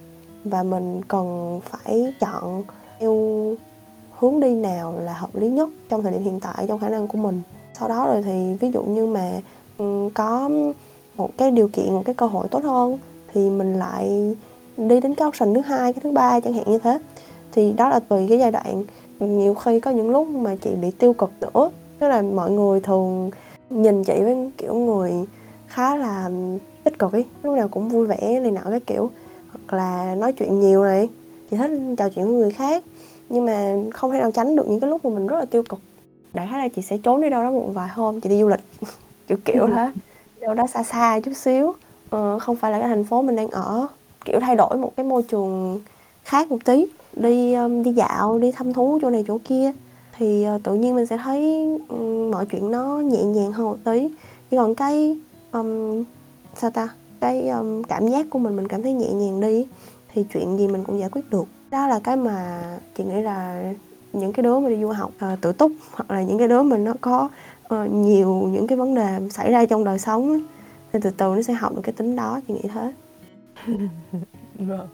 Và 0.44 0.64
mình 0.64 1.02
cần 1.08 1.60
phải 1.64 2.14
chọn 2.20 2.64
theo 3.00 3.16
hướng 4.20 4.40
đi 4.40 4.56
nào 4.56 4.96
là 5.00 5.14
hợp 5.14 5.36
lý 5.36 5.50
nhất 5.50 5.70
trong 5.90 6.04
thời 6.04 6.12
điểm 6.12 6.24
hiện 6.24 6.40
tại, 6.40 6.66
trong 6.68 6.80
khả 6.80 6.90
năng 6.90 7.08
của 7.08 7.18
mình. 7.18 7.42
Sau 7.80 7.90
đó 7.90 8.08
rồi 8.08 8.24
thì 8.24 8.54
ví 8.60 8.72
dụ 8.72 8.84
như 8.84 9.06
mà 9.06 9.32
ừ, 9.78 10.10
có 10.14 10.50
một 11.16 11.30
cái 11.38 11.52
điều 11.52 11.68
kiện, 11.68 11.94
một 11.94 12.02
cái 12.06 12.16
cơ 12.16 12.26
hội 12.26 12.48
tốt 12.48 12.64
hơn 12.64 13.00
thì 13.34 13.50
mình 13.50 13.80
lại 13.80 14.36
đi 14.78 15.00
đến 15.00 15.16
cái 15.16 15.28
option 15.28 15.54
thứ 15.54 15.62
hai 15.62 15.94
cái 15.94 16.02
thứ 16.04 16.12
ba 16.12 16.40
chẳng 16.40 16.54
hạn 16.54 16.64
như 16.68 16.78
thế. 16.78 17.00
Thì 17.52 17.74
đó 17.74 17.90
là 17.90 18.00
tùy 18.00 18.26
cái 18.30 18.40
giai 18.40 18.52
đoạn. 18.52 18.84
Nhiều 19.20 19.54
khi 19.54 19.80
có 19.80 19.92
những 19.92 20.10
lúc 20.10 20.28
mà 20.28 20.56
chị 20.62 20.70
bị 20.82 20.92
tiêu 20.92 21.14
cực 21.14 21.32
nữa. 21.42 21.70
Tức 22.00 22.08
là 22.08 22.22
mọi 22.22 22.52
người 22.52 22.80
thường 22.80 23.32
nhìn 23.70 24.04
chị 24.04 24.14
với 24.22 24.52
kiểu 24.58 24.74
người 24.74 25.12
khá 25.68 25.96
là 25.96 26.30
tích 26.84 27.00
cực 27.00 27.12
ấy 27.12 27.26
lúc 27.44 27.58
nào 27.58 27.68
cũng 27.68 27.90
vui 27.90 28.08
vẻ 28.08 28.40
này 28.40 28.52
nọ 28.52 28.62
cái 28.70 28.80
kiểu. 28.80 29.10
Hoặc 29.52 29.78
là 29.78 30.16
nói 30.16 30.34
chuyện 30.34 30.60
nhiều 30.60 30.84
này 30.84 31.10
chị 31.52 31.58
thích 31.58 31.72
trò 31.98 32.10
chuyện 32.10 32.26
với 32.26 32.36
người 32.36 32.52
khác. 32.52 32.84
Nhưng 33.30 33.46
mà 33.46 33.76
không 33.94 34.12
thể 34.12 34.20
nào 34.20 34.32
tránh 34.32 34.56
được 34.56 34.68
những 34.70 34.80
cái 34.80 34.90
lúc 34.90 35.06
mà 35.06 35.12
mình 35.12 35.28
rất 35.28 35.40
là 35.40 35.46
tiêu 35.46 35.64
cực. 35.70 35.80
Đại 36.34 36.48
khái 36.52 36.60
là 36.60 36.68
chị 36.68 36.82
sẽ 36.82 36.98
trốn 36.98 37.22
đi 37.22 37.30
đâu 37.30 37.44
đó 37.44 37.52
một 37.52 37.70
vài 37.74 37.90
hôm 37.90 38.22
chị 38.22 38.30
đi 38.30 38.42
du 38.42 38.48
lịch. 38.48 38.60
Kiểu 39.28 39.38
kiểu 39.46 39.68
thế 39.68 39.92
đâu 40.42 40.54
đó 40.54 40.68
xa 40.68 40.84
xa 40.84 41.20
chút 41.20 41.32
xíu. 41.36 41.74
Ờ, 42.10 42.40
không 42.40 42.56
phải 42.56 42.72
là 42.72 42.80
cái 42.80 42.88
thành 42.88 43.04
phố 43.04 43.22
mình 43.22 43.36
đang 43.36 43.48
ở 43.48 43.88
kiểu 44.26 44.40
thay 44.40 44.56
đổi 44.56 44.78
một 44.78 44.94
cái 44.96 45.06
môi 45.06 45.24
trường 45.24 45.80
khác 46.24 46.52
một 46.52 46.58
tí 46.66 46.86
đi 47.14 47.54
um, 47.54 47.84
đi 47.84 47.94
dạo 47.94 48.40
đi 48.40 48.52
thăm 48.52 48.74
thú 48.74 49.00
chỗ 49.02 49.10
này 49.10 49.26
chỗ 49.28 49.38
kia. 49.44 49.72
Thì 50.18 50.44
ờ, 50.44 50.60
tự 50.64 50.76
nhiên 50.76 50.96
mình 50.96 51.06
sẽ 51.06 51.18
thấy 51.18 51.68
mọi 52.32 52.46
chuyện 52.46 52.72
nó 52.72 52.98
nhẹ 52.98 53.24
nhàng 53.24 53.52
hơn 53.52 53.66
một 53.66 53.78
tí. 53.84 54.10
Chỉ 54.52 54.58
còn 54.58 54.76
cái 54.76 55.18
um, 55.52 56.04
sao 56.56 56.72
ta? 56.72 56.90
Cái 57.20 57.50
um, 57.50 57.84
cảm 57.84 58.08
giác 58.08 58.26
của 58.30 58.40
mình 58.40 58.56
mình 58.56 58.68
cảm 58.68 58.84
thấy 58.84 58.94
nhẹ 58.94 59.10
nhàng 59.14 59.42
đi 59.42 59.68
thì 60.14 60.26
chuyện 60.34 60.58
gì 60.58 60.68
mình 60.68 60.84
cũng 60.84 61.00
giải 61.00 61.10
quyết 61.10 61.30
được. 61.30 61.46
Đó 61.72 61.88
là 61.88 62.00
cái 62.00 62.16
mà 62.16 62.64
chị 62.98 63.04
nghĩ 63.04 63.22
là 63.22 63.64
những 64.14 64.34
cái 64.34 64.44
đứa 64.44 64.60
mà 64.60 64.70
đi 64.70 64.82
du 64.82 64.88
học 64.88 65.12
uh, 65.34 65.42
tự 65.42 65.52
túc 65.52 65.72
hoặc 65.92 66.12
là 66.12 66.24
những 66.24 66.38
cái 66.38 66.48
đứa 66.48 66.64
mình 66.64 66.84
nó 66.84 66.94
có 67.02 67.30
uh, 67.76 67.92
nhiều 67.92 68.34
những 68.34 68.68
cái 68.68 68.78
vấn 68.78 68.96
đề 68.96 69.20
xảy 69.30 69.52
ra 69.52 69.66
trong 69.66 69.84
đời 69.84 70.00
sống 70.00 70.30
ấy, 70.30 70.44
thì 70.94 71.00
từ 71.04 71.10
từ 71.10 71.34
nó 71.36 71.42
sẽ 71.42 71.54
học 71.54 71.76
được 71.76 71.82
cái 71.84 71.94
tính 71.94 72.16
đó 72.16 72.40
chị 72.48 72.54
nghĩ 72.54 72.70
thế. 72.74 72.94
Vâng. 74.60 74.88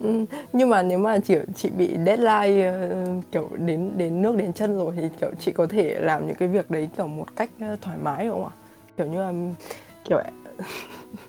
Ừ, 0.00 0.24
nhưng 0.52 0.70
mà 0.70 0.82
nếu 0.82 0.98
mà 0.98 1.18
chị 1.18 1.34
chị 1.56 1.70
bị 1.70 1.96
deadline 2.06 2.66
ờ, 2.66 3.06
kiểu 3.32 3.48
đến 3.58 3.90
đến 3.96 4.22
nước 4.22 4.36
đến 4.36 4.52
chân 4.52 4.76
rồi 4.78 4.92
thì 4.96 5.08
kiểu 5.20 5.30
chị 5.40 5.52
có 5.52 5.66
thể 5.66 6.00
làm 6.00 6.26
những 6.26 6.36
cái 6.36 6.48
việc 6.48 6.70
đấy 6.70 6.88
kiểu 6.96 7.06
một 7.06 7.36
cách 7.36 7.50
ờ, 7.60 7.76
thoải 7.80 7.96
mái 8.02 8.26
đúng 8.26 8.42
không 8.42 8.52
ạ? 8.52 8.56
Kiểu 8.96 9.06
như 9.06 9.20
là 9.20 9.32
kiểu 10.04 10.18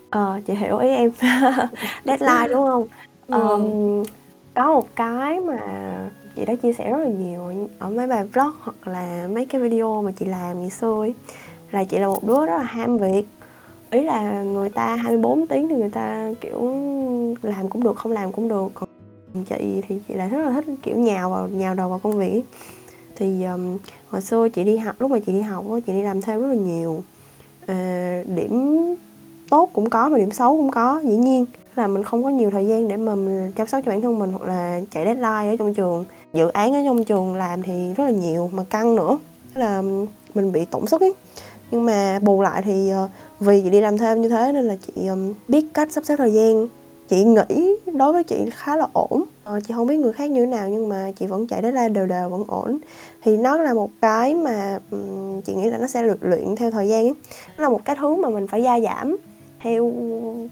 Ờ, 0.09 0.39
chị 0.47 0.53
hiểu 0.53 0.77
ý 0.77 0.89
em 0.89 1.11
deadline 2.05 2.47
đúng 2.47 2.67
không 2.67 2.87
Ừ. 3.27 3.33
Ờm, 3.33 4.03
có 4.55 4.73
một 4.73 4.87
cái 4.95 5.39
mà 5.39 5.59
chị 6.35 6.45
đã 6.45 6.55
chia 6.55 6.73
sẻ 6.73 6.91
rất 6.91 6.97
là 6.97 7.09
nhiều 7.09 7.53
ở 7.79 7.89
mấy 7.89 8.07
bài 8.07 8.23
vlog 8.33 8.51
hoặc 8.59 8.87
là 8.87 9.27
mấy 9.31 9.45
cái 9.45 9.61
video 9.61 10.01
mà 10.01 10.11
chị 10.11 10.25
làm 10.25 10.61
ngày 10.61 10.69
xưa 10.69 10.95
ấy 10.99 11.13
là 11.71 11.83
chị 11.83 11.97
là 11.99 12.07
một 12.07 12.23
đứa 12.23 12.45
rất 12.45 12.57
là 12.57 12.63
ham 12.63 12.97
việc 12.97 13.25
ý 13.91 14.03
là 14.03 14.43
người 14.43 14.69
ta 14.69 14.95
24 14.95 15.47
tiếng 15.47 15.69
thì 15.69 15.75
người 15.75 15.89
ta 15.89 16.33
kiểu 16.41 16.75
làm 17.41 17.69
cũng 17.69 17.83
được 17.83 17.97
không 17.97 18.11
làm 18.11 18.31
cũng 18.31 18.47
được. 18.47 18.67
Còn 18.73 18.89
chị 19.49 19.81
thì 19.87 19.99
chị 20.07 20.13
lại 20.13 20.29
rất 20.29 20.37
là 20.37 20.51
thích 20.51 20.75
kiểu 20.83 20.97
nhào 20.97 21.29
vào 21.29 21.47
nhào 21.47 21.75
đầu 21.75 21.89
vào 21.89 21.99
công 21.99 22.17
việc 22.17 22.43
thì 23.15 23.43
um, 23.43 23.77
hồi 24.09 24.21
xưa 24.21 24.49
chị 24.49 24.63
đi 24.63 24.77
học 24.77 24.95
lúc 24.99 25.11
mà 25.11 25.19
chị 25.19 25.31
đi 25.31 25.41
học 25.41 25.65
chị 25.87 25.93
đi 25.93 26.01
làm 26.01 26.21
thêm 26.21 26.41
rất 26.41 26.47
là 26.47 26.55
nhiều. 26.55 27.03
À, 27.67 28.23
điểm 28.35 28.77
tốt 29.49 29.69
cũng 29.73 29.89
có 29.89 30.09
mà 30.09 30.17
điểm 30.17 30.31
xấu 30.31 30.57
cũng 30.57 30.71
có 30.71 31.01
dĩ 31.03 31.15
nhiên. 31.15 31.45
Là 31.75 31.87
mình 31.87 32.03
không 32.03 32.23
có 32.23 32.29
nhiều 32.29 32.51
thời 32.51 32.67
gian 32.67 32.87
để 32.87 32.97
mà 32.97 33.15
mình 33.15 33.51
chăm 33.51 33.67
sóc 33.67 33.81
cho 33.85 33.91
bản 33.91 34.01
thân 34.01 34.19
mình 34.19 34.31
hoặc 34.31 34.47
là 34.47 34.81
chạy 34.91 35.05
deadline 35.05 35.53
ở 35.53 35.55
trong 35.59 35.73
trường. 35.73 36.05
Dự 36.33 36.47
án 36.47 36.73
ở 36.73 36.79
trong 36.85 37.03
trường 37.03 37.35
làm 37.35 37.63
thì 37.63 37.93
rất 37.93 38.03
là 38.03 38.11
nhiều 38.11 38.49
mà 38.53 38.63
căng 38.69 38.95
nữa. 38.95 39.19
Là 39.55 39.83
mình 40.35 40.51
bị 40.51 40.65
tổn 40.65 40.87
sức 40.87 41.01
ấy. 41.01 41.13
Nhưng 41.71 41.85
mà 41.85 42.19
bù 42.21 42.41
lại 42.41 42.61
thì 42.61 42.91
uh, 43.03 43.09
vì 43.41 43.61
chị 43.61 43.69
đi 43.69 43.81
làm 43.81 43.97
thêm 43.97 44.21
như 44.21 44.29
thế 44.29 44.51
nên 44.51 44.65
là 44.65 44.75
chị 44.75 45.07
um, 45.07 45.33
biết 45.47 45.65
cách 45.73 45.91
sắp 45.91 46.05
xếp 46.05 46.15
thời 46.15 46.33
gian. 46.33 46.67
Chị 47.09 47.23
nghĩ 47.23 47.75
đối 47.93 48.13
với 48.13 48.23
chị 48.23 48.35
khá 48.53 48.75
là 48.75 48.87
ổn. 48.93 49.23
Ờ, 49.43 49.59
chị 49.67 49.73
không 49.73 49.87
biết 49.87 49.97
người 49.97 50.13
khác 50.13 50.29
như 50.29 50.45
thế 50.45 50.51
nào 50.51 50.69
nhưng 50.69 50.89
mà 50.89 51.11
chị 51.19 51.27
vẫn 51.27 51.47
chạy 51.47 51.61
deadline 51.61 51.89
đều 51.89 52.05
đều 52.05 52.29
vẫn 52.29 52.43
ổn. 52.47 52.77
Thì 53.23 53.37
nó 53.37 53.57
là 53.57 53.73
một 53.73 53.91
cái 54.01 54.35
mà 54.35 54.79
um, 54.91 55.41
chị 55.41 55.53
nghĩ 55.55 55.69
là 55.69 55.77
nó 55.77 55.87
sẽ 55.87 56.03
được 56.03 56.17
luyện 56.21 56.55
theo 56.55 56.71
thời 56.71 56.87
gian 56.87 57.05
ấy. 57.05 57.13
nó 57.57 57.63
là 57.63 57.69
một 57.69 57.85
cái 57.85 57.95
thứ 57.95 58.15
mà 58.15 58.29
mình 58.29 58.47
phải 58.47 58.63
gia 58.63 58.79
giảm 58.79 59.17
theo 59.59 59.93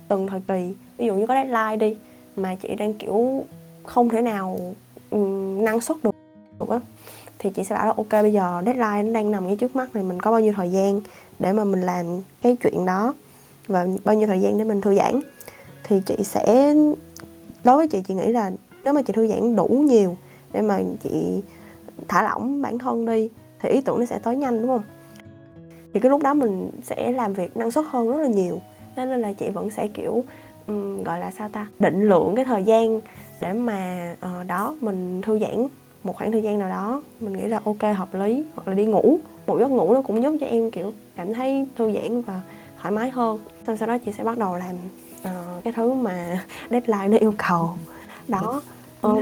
từng 0.07 0.27
thời 0.27 0.41
kỳ. 0.47 0.73
Ví 0.97 1.05
dụ 1.05 1.15
như 1.15 1.27
có 1.27 1.33
deadline 1.33 1.77
đi 1.77 1.97
mà 2.35 2.55
chị 2.55 2.75
đang 2.75 2.93
kiểu 2.93 3.43
không 3.83 4.09
thể 4.09 4.21
nào 4.21 4.59
um, 5.09 5.63
năng 5.63 5.81
suất 5.81 5.97
được 6.03 6.15
được 6.59 6.69
á 6.69 6.79
thì 7.39 7.49
chị 7.49 7.63
sẽ 7.63 7.75
bảo 7.75 7.85
là 7.85 7.93
ok 7.97 8.11
bây 8.11 8.33
giờ 8.33 8.61
deadline 8.65 9.03
nó 9.03 9.13
đang 9.13 9.31
nằm 9.31 9.47
ngay 9.47 9.55
trước 9.55 9.75
mắt 9.75 9.95
này 9.95 10.03
mình 10.03 10.19
có 10.19 10.31
bao 10.31 10.39
nhiêu 10.39 10.53
thời 10.55 10.71
gian? 10.71 11.01
Để 11.39 11.53
mà 11.53 11.63
mình 11.63 11.81
làm 11.81 12.05
cái 12.41 12.57
chuyện 12.61 12.85
đó 12.85 13.13
và 13.67 13.87
bao 14.03 14.15
nhiêu 14.15 14.27
thời 14.27 14.41
gian 14.41 14.57
để 14.57 14.63
mình 14.63 14.81
thư 14.81 14.95
giãn 14.95 15.19
thì 15.83 16.01
chị 16.05 16.15
sẽ 16.23 16.75
đối 17.63 17.77
với 17.77 17.87
chị 17.87 18.01
chị 18.07 18.13
nghĩ 18.13 18.27
là 18.27 18.51
nếu 18.83 18.93
mà 18.93 19.01
chị 19.01 19.13
thư 19.13 19.27
giãn 19.27 19.55
đủ 19.55 19.67
nhiều 19.67 20.17
để 20.51 20.61
mà 20.61 20.79
chị 21.03 21.41
thả 22.07 22.23
lỏng 22.23 22.61
bản 22.61 22.79
thân 22.79 23.05
đi 23.05 23.29
thì 23.59 23.69
ý 23.69 23.81
tưởng 23.81 23.99
nó 23.99 24.05
sẽ 24.05 24.19
tới 24.19 24.35
nhanh 24.35 24.61
đúng 24.61 24.67
không? 24.67 24.83
Thì 25.93 25.99
cái 25.99 26.09
lúc 26.09 26.23
đó 26.23 26.33
mình 26.33 26.71
sẽ 26.83 27.11
làm 27.11 27.33
việc 27.33 27.57
năng 27.57 27.71
suất 27.71 27.85
hơn 27.89 28.11
rất 28.11 28.17
là 28.17 28.27
nhiều. 28.27 28.61
Nên 28.95 29.21
là 29.21 29.33
chị 29.33 29.49
vẫn 29.49 29.69
sẽ 29.69 29.87
kiểu 29.87 30.23
um, 30.67 31.03
gọi 31.03 31.19
là 31.19 31.31
sao 31.31 31.49
ta? 31.49 31.67
Định 31.79 32.09
lượng 32.09 32.35
cái 32.35 32.45
thời 32.45 32.63
gian 32.63 33.01
để 33.41 33.53
mà 33.53 34.15
uh, 34.25 34.47
đó 34.47 34.75
mình 34.81 35.21
thư 35.21 35.39
giãn 35.39 35.67
một 36.03 36.15
khoảng 36.15 36.31
thời 36.31 36.41
gian 36.41 36.59
nào 36.59 36.69
đó 36.69 37.01
mình 37.19 37.33
nghĩ 37.33 37.47
là 37.47 37.59
ok 37.65 37.97
hợp 37.97 38.15
lý 38.15 38.43
hoặc 38.55 38.67
là 38.67 38.73
đi 38.73 38.85
ngủ. 38.85 39.19
Một 39.47 39.59
giấc 39.59 39.71
ngủ 39.71 39.93
nó 39.93 40.01
cũng 40.01 40.23
giúp 40.23 40.37
cho 40.39 40.47
em 40.47 40.71
kiểu 40.71 40.93
cảm 41.15 41.33
thấy 41.33 41.67
thư 41.77 41.91
giãn 41.91 42.21
và 42.21 42.41
thoải 42.81 42.91
mái 42.91 43.09
hơn. 43.09 43.39
Xong 43.67 43.77
sau 43.77 43.87
đó 43.87 43.97
chị 43.97 44.11
sẽ 44.17 44.23
bắt 44.23 44.37
đầu 44.37 44.55
làm 44.55 44.75
uh, 45.21 45.63
cái 45.63 45.73
thứ 45.73 45.93
mà 45.93 46.45
deadline 46.69 47.07
nó 47.07 47.17
yêu 47.17 47.33
cầu. 47.49 47.69
Đó 48.27 48.61
um, 49.01 49.19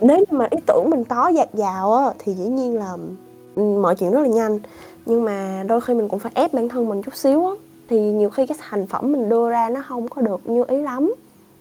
nếu 0.00 0.24
mà 0.30 0.46
ý 0.50 0.58
tưởng 0.66 0.90
mình 0.90 1.04
có 1.04 1.28
dạt 1.28 1.54
dào 1.54 1.94
á 1.94 2.12
thì 2.18 2.34
dĩ 2.34 2.44
nhiên 2.44 2.78
là 2.78 2.96
mọi 3.56 3.96
chuyện 3.96 4.10
rất 4.10 4.20
là 4.20 4.28
nhanh. 4.28 4.60
Nhưng 5.06 5.24
mà 5.24 5.64
đôi 5.68 5.80
khi 5.80 5.94
mình 5.94 6.08
cũng 6.08 6.18
phải 6.18 6.32
ép 6.34 6.52
bản 6.52 6.68
thân 6.68 6.88
mình 6.88 7.02
chút 7.02 7.16
xíu 7.16 7.46
á. 7.46 7.52
Thì 7.88 8.00
nhiều 8.00 8.30
khi 8.30 8.46
cái 8.46 8.58
thành 8.60 8.86
phẩm 8.86 9.12
mình 9.12 9.28
đưa 9.28 9.50
ra 9.50 9.68
nó 9.68 9.82
không 9.88 10.08
có 10.08 10.22
được 10.22 10.48
như 10.50 10.64
ý 10.68 10.82
lắm. 10.82 11.14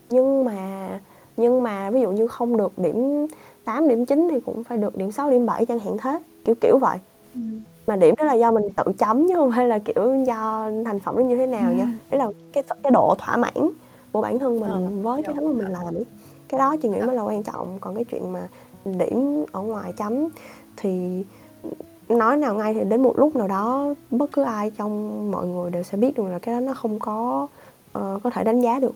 Nhưng 0.10 0.46
mà 0.46 0.90
nhưng 1.38 1.64
mà 1.64 1.90
ví 1.90 2.02
dụ 2.02 2.12
như 2.12 2.28
không 2.28 2.58
được 2.58 2.80
điểm 2.80 3.28
8 3.68 3.88
điểm 3.88 4.06
9 4.06 4.28
thì 4.32 4.40
cũng 4.40 4.64
phải 4.64 4.78
được 4.78 4.98
điểm 4.98 5.12
6 5.12 5.32
điểm 5.32 5.46
7 5.46 5.66
chẳng 5.66 5.80
hạn 5.80 5.98
thế 5.98 6.20
kiểu 6.46 6.56
kiểu 6.62 6.78
vậy 6.82 6.98
ừ. 7.34 7.40
mà 7.88 7.96
điểm 7.96 8.16
đó 8.18 8.26
là 8.26 8.34
do 8.34 8.52
mình 8.52 8.70
tự 8.76 8.84
chấm 8.98 9.28
chứ 9.28 9.36
không 9.36 9.52
hay 9.52 9.68
là 9.68 9.80
kiểu 9.80 10.24
do 10.28 10.70
thành 10.86 11.00
phẩm 11.00 11.16
nó 11.16 11.22
như 11.22 11.38
thế 11.38 11.48
nào 11.48 11.70
ừ. 11.72 11.76
nha 11.76 11.94
đấy 12.10 12.20
là 12.20 12.28
cái 12.54 12.64
cái 12.84 12.92
độ 12.92 13.16
thỏa 13.18 13.38
mãn 13.38 13.70
của 14.12 14.22
bản 14.22 14.40
thân 14.40 14.60
mình 14.60 14.72
ừ. 14.72 15.02
với 15.02 15.24
cái 15.24 15.36
thứ 15.36 15.48
mà 15.48 15.54
mình 15.54 15.74
làm 15.74 15.96
ấy 15.96 16.06
cái 16.50 16.60
đó 16.60 16.76
chị 16.82 16.90
nghĩ 16.90 17.02
mới 17.02 17.16
là 17.16 17.22
quan 17.22 17.44
trọng 17.44 17.78
còn 17.82 17.96
cái 17.96 18.04
chuyện 18.04 18.34
mà 18.34 18.48
điểm 18.86 19.46
ở 19.52 19.62
ngoài 19.62 19.94
chấm 19.98 20.30
thì 20.78 21.24
nói 22.10 22.38
nào 22.38 22.56
ngay 22.56 22.74
thì 22.74 22.84
đến 22.84 23.04
một 23.04 23.20
lúc 23.20 23.36
nào 23.36 23.48
đó 23.48 23.94
bất 24.12 24.32
cứ 24.32 24.44
ai 24.44 24.72
trong 24.78 25.32
mọi 25.32 25.48
người 25.48 25.72
đều 25.72 25.84
sẽ 25.84 25.98
biết 25.98 26.18
được 26.18 26.24
là 26.28 26.40
cái 26.40 26.56
đó 26.56 26.60
nó 26.60 26.74
không 26.74 27.00
có 27.00 27.48
uh, 28.00 28.24
có 28.24 28.30
thể 28.34 28.44
đánh 28.44 28.62
giá 28.62 28.80
được 28.80 28.96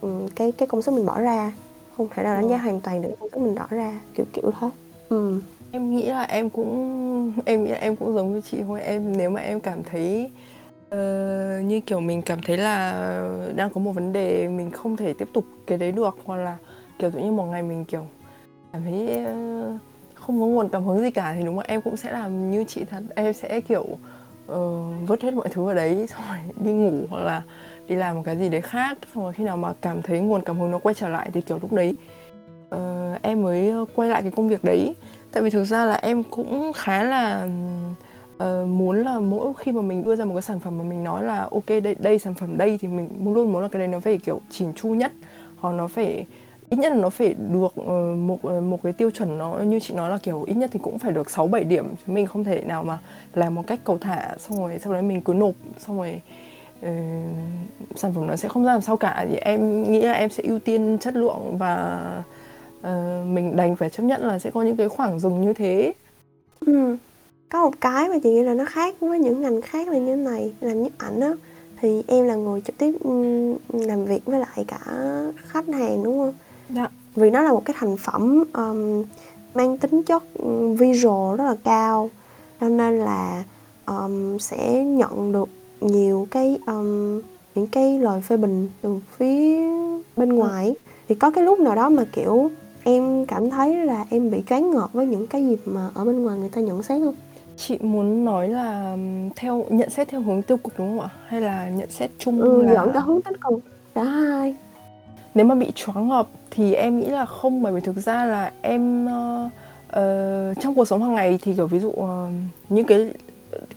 um, 0.00 0.28
cái 0.36 0.52
cái 0.52 0.68
công 0.68 0.82
sức 0.82 0.94
mình 0.94 1.06
bỏ 1.06 1.20
ra 1.20 1.52
không 2.00 2.08
thể 2.14 2.22
nào 2.22 2.34
đánh 2.34 2.48
giá 2.48 2.56
hoàn 2.56 2.80
toàn 2.80 3.02
được 3.02 3.10
sức 3.20 3.36
mình 3.36 3.54
bỏ 3.54 3.66
ra 3.70 4.00
kiểu 4.14 4.26
kiểu 4.32 4.50
thế 4.60 4.68
ừ. 5.08 5.40
em 5.72 5.90
nghĩ 5.90 6.06
là 6.06 6.22
em 6.22 6.50
cũng 6.50 7.32
em 7.44 7.64
nghĩ 7.64 7.70
là 7.70 7.76
em 7.76 7.96
cũng 7.96 8.14
giống 8.14 8.34
như 8.34 8.40
chị 8.40 8.58
thôi. 8.66 8.80
Em 8.82 9.16
nếu 9.16 9.30
mà 9.30 9.40
em 9.40 9.60
cảm 9.60 9.82
thấy 9.82 10.30
uh, 10.86 11.64
như 11.64 11.80
kiểu 11.86 12.00
mình 12.00 12.22
cảm 12.22 12.38
thấy 12.46 12.56
là 12.56 12.92
đang 13.56 13.70
có 13.70 13.80
một 13.80 13.92
vấn 13.92 14.12
đề 14.12 14.48
mình 14.48 14.70
không 14.70 14.96
thể 14.96 15.12
tiếp 15.12 15.28
tục 15.32 15.44
cái 15.66 15.78
đấy 15.78 15.92
được 15.92 16.16
hoặc 16.24 16.36
là 16.36 16.56
kiểu 16.98 17.10
tự 17.10 17.18
nhiên 17.18 17.36
một 17.36 17.44
ngày 17.44 17.62
mình 17.62 17.84
kiểu 17.84 18.06
cảm 18.72 18.82
thấy 18.82 19.24
uh, 19.24 19.80
không 20.14 20.40
có 20.40 20.46
nguồn 20.46 20.68
cảm 20.68 20.84
hứng 20.84 21.00
gì 21.00 21.10
cả 21.10 21.34
thì 21.38 21.44
đúng 21.44 21.58
là 21.58 21.64
em 21.68 21.82
cũng 21.82 21.96
sẽ 21.96 22.12
làm 22.12 22.50
như 22.50 22.64
chị 22.64 22.84
thật. 22.90 23.02
Em 23.14 23.32
sẽ 23.32 23.60
kiểu 23.60 23.82
uh, 23.82 23.98
vứt 25.06 25.22
hết 25.22 25.34
mọi 25.34 25.48
thứ 25.48 25.64
vào 25.64 25.74
đấy 25.74 26.06
xong 26.06 26.22
rồi 26.28 26.38
đi 26.64 26.72
ngủ 26.72 27.06
hoặc 27.10 27.24
là 27.24 27.42
đi 27.90 27.96
làm 27.96 28.16
một 28.16 28.22
cái 28.24 28.36
gì 28.36 28.48
đấy 28.48 28.60
khác 28.60 28.98
xong 29.14 29.24
rồi 29.24 29.32
khi 29.32 29.44
nào 29.44 29.56
mà 29.56 29.72
cảm 29.80 30.02
thấy 30.02 30.20
nguồn 30.20 30.42
cảm 30.42 30.58
hứng 30.58 30.70
nó 30.70 30.78
quay 30.78 30.94
trở 30.94 31.08
lại 31.08 31.30
thì 31.32 31.40
kiểu 31.40 31.58
lúc 31.62 31.72
đấy 31.72 31.94
uh, 32.74 33.22
em 33.22 33.42
mới 33.42 33.72
quay 33.94 34.08
lại 34.08 34.22
cái 34.22 34.30
công 34.30 34.48
việc 34.48 34.64
đấy 34.64 34.94
tại 35.32 35.42
vì 35.42 35.50
thực 35.50 35.64
ra 35.64 35.84
là 35.84 35.94
em 35.94 36.22
cũng 36.22 36.72
khá 36.72 37.02
là 37.02 37.48
uh, 38.36 38.68
muốn 38.68 39.02
là 39.04 39.18
mỗi 39.18 39.52
khi 39.58 39.72
mà 39.72 39.82
mình 39.82 40.04
đưa 40.04 40.16
ra 40.16 40.24
một 40.24 40.34
cái 40.34 40.42
sản 40.42 40.60
phẩm 40.60 40.78
mà 40.78 40.84
mình 40.84 41.04
nói 41.04 41.24
là 41.24 41.48
ok 41.50 41.66
đây 41.66 41.96
đây 41.98 42.18
sản 42.18 42.34
phẩm 42.34 42.58
đây 42.58 42.78
thì 42.78 42.88
mình 42.88 43.08
luôn 43.34 43.52
muốn 43.52 43.62
là 43.62 43.68
cái 43.68 43.78
đấy 43.78 43.88
nó 43.88 44.00
phải 44.00 44.18
kiểu 44.18 44.40
chỉn 44.50 44.72
chu 44.74 44.88
nhất 44.88 45.12
hoặc 45.56 45.72
nó 45.72 45.88
phải 45.88 46.26
ít 46.70 46.76
nhất 46.76 46.92
là 46.92 46.98
nó 46.98 47.10
phải 47.10 47.34
được 47.34 47.80
uh, 47.80 48.18
một 48.18 48.44
một 48.44 48.82
cái 48.82 48.92
tiêu 48.92 49.10
chuẩn 49.10 49.38
nó 49.38 49.58
như 49.58 49.80
chị 49.80 49.94
nói 49.94 50.10
là 50.10 50.18
kiểu 50.22 50.42
ít 50.42 50.54
nhất 50.54 50.70
thì 50.72 50.80
cũng 50.82 50.98
phải 50.98 51.12
được 51.12 51.30
6 51.30 51.46
7 51.46 51.64
điểm. 51.64 51.88
Chứ 51.88 52.12
mình 52.12 52.26
không 52.26 52.44
thể 52.44 52.60
nào 52.60 52.82
mà 52.82 52.98
làm 53.34 53.54
một 53.54 53.66
cách 53.66 53.80
cầu 53.84 53.98
thả 53.98 54.36
xong 54.38 54.58
rồi 54.58 54.78
sau 54.78 54.92
đấy 54.92 55.02
mình 55.02 55.20
cứ 55.20 55.32
nộp 55.32 55.54
xong 55.78 55.96
rồi 55.96 56.20
uh, 56.86 56.90
sản 57.96 58.12
phẩm 58.14 58.26
nó 58.26 58.36
sẽ 58.36 58.48
không 58.48 58.64
ra 58.64 58.72
làm 58.72 58.80
sao 58.80 58.96
cả 58.96 59.26
thì 59.28 59.36
em 59.36 59.92
nghĩ 59.92 60.02
là 60.02 60.12
em 60.12 60.30
sẽ 60.30 60.42
ưu 60.42 60.58
tiên 60.58 60.98
chất 61.00 61.16
lượng 61.16 61.58
và 61.58 61.98
uh, 62.80 63.26
mình 63.26 63.56
đành 63.56 63.76
phải 63.76 63.90
chấp 63.90 64.02
nhận 64.02 64.26
là 64.26 64.38
sẽ 64.38 64.50
có 64.50 64.62
những 64.62 64.76
cái 64.76 64.88
khoảng 64.88 65.20
dừng 65.20 65.40
như 65.40 65.52
thế. 65.52 65.92
Ừ. 66.66 66.96
Có 67.48 67.62
một 67.62 67.74
cái 67.80 68.08
mà 68.08 68.14
chị 68.22 68.30
nghĩ 68.30 68.42
là 68.42 68.54
nó 68.54 68.64
khác 68.64 68.94
với 69.00 69.18
những 69.18 69.40
ngành 69.40 69.60
khác 69.60 69.88
là 69.88 69.98
như 69.98 70.16
này, 70.16 70.52
làm 70.60 70.82
nhiếp 70.82 70.98
ảnh 70.98 71.20
á 71.20 71.32
thì 71.80 72.02
em 72.06 72.26
là 72.26 72.34
người 72.34 72.60
trực 72.60 72.78
tiếp 72.78 72.92
làm 73.72 74.04
việc 74.04 74.24
với 74.24 74.40
lại 74.40 74.64
cả 74.68 74.78
khách 75.36 75.68
hàng 75.68 76.04
đúng 76.04 76.18
không? 76.18 76.34
Dạ. 76.68 76.88
Vì 77.14 77.30
nó 77.30 77.42
là 77.42 77.52
một 77.52 77.64
cái 77.64 77.76
thành 77.78 77.96
phẩm 77.96 78.44
um, 78.52 79.04
mang 79.54 79.78
tính 79.78 80.02
chất 80.02 80.22
visual 80.78 81.36
rất 81.36 81.44
là 81.44 81.56
cao 81.64 82.10
cho 82.60 82.68
nên 82.68 82.98
là 82.98 83.44
um, 83.86 84.38
sẽ 84.38 84.84
nhận 84.84 85.32
được 85.32 85.48
nhiều 85.80 86.28
cái 86.30 86.58
um, 86.66 87.20
những 87.54 87.66
cái 87.66 87.98
lời 87.98 88.20
phê 88.20 88.36
bình 88.36 88.68
từ 88.82 88.98
phía 89.16 89.56
bên 90.16 90.30
ừ. 90.30 90.34
ngoài. 90.34 90.74
Thì 91.08 91.14
có 91.14 91.30
cái 91.30 91.44
lúc 91.44 91.60
nào 91.60 91.74
đó 91.74 91.88
mà 91.88 92.04
kiểu 92.12 92.50
em 92.84 93.26
cảm 93.26 93.50
thấy 93.50 93.76
là 93.76 94.04
em 94.10 94.30
bị 94.30 94.42
choáng 94.48 94.70
ngợp 94.70 94.92
với 94.92 95.06
những 95.06 95.26
cái 95.26 95.46
gì 95.46 95.56
mà 95.64 95.90
ở 95.94 96.04
bên 96.04 96.22
ngoài 96.22 96.38
người 96.38 96.48
ta 96.48 96.60
nhận 96.60 96.82
xét 96.82 97.02
không? 97.02 97.14
Chị 97.56 97.78
muốn 97.80 98.24
nói 98.24 98.48
là 98.48 98.96
theo 99.36 99.64
nhận 99.68 99.90
xét 99.90 100.08
theo 100.08 100.20
hướng 100.20 100.42
tiêu 100.42 100.56
cực 100.56 100.78
đúng 100.78 100.88
không 100.88 101.00
ạ? 101.00 101.08
Hay 101.26 101.40
là 101.40 101.68
nhận 101.68 101.90
xét 101.90 102.10
chung 102.18 102.40
ừ, 102.40 102.62
là 102.62 102.72
dẫn 102.72 102.92
cả 102.92 103.00
hướng 103.00 103.22
tích 103.22 103.40
cực 103.40 103.60
cả 103.94 104.04
hai. 104.04 104.54
Nếu 105.34 105.46
mà 105.46 105.54
bị 105.54 105.72
choáng 105.74 106.08
ngợp 106.08 106.28
thì 106.50 106.74
em 106.74 107.00
nghĩ 107.00 107.06
là 107.06 107.26
không 107.26 107.62
bởi 107.62 107.72
vì 107.72 107.80
thực 107.80 107.96
ra 107.96 108.24
là 108.24 108.52
em 108.62 109.06
uh, 109.06 109.52
uh, 109.86 110.62
trong 110.62 110.74
cuộc 110.74 110.84
sống 110.84 111.02
hàng 111.02 111.14
ngày 111.14 111.38
thì 111.42 111.54
kiểu 111.54 111.66
ví 111.66 111.78
dụ 111.78 111.88
uh, 111.88 112.30
những 112.68 112.86
cái 112.86 113.10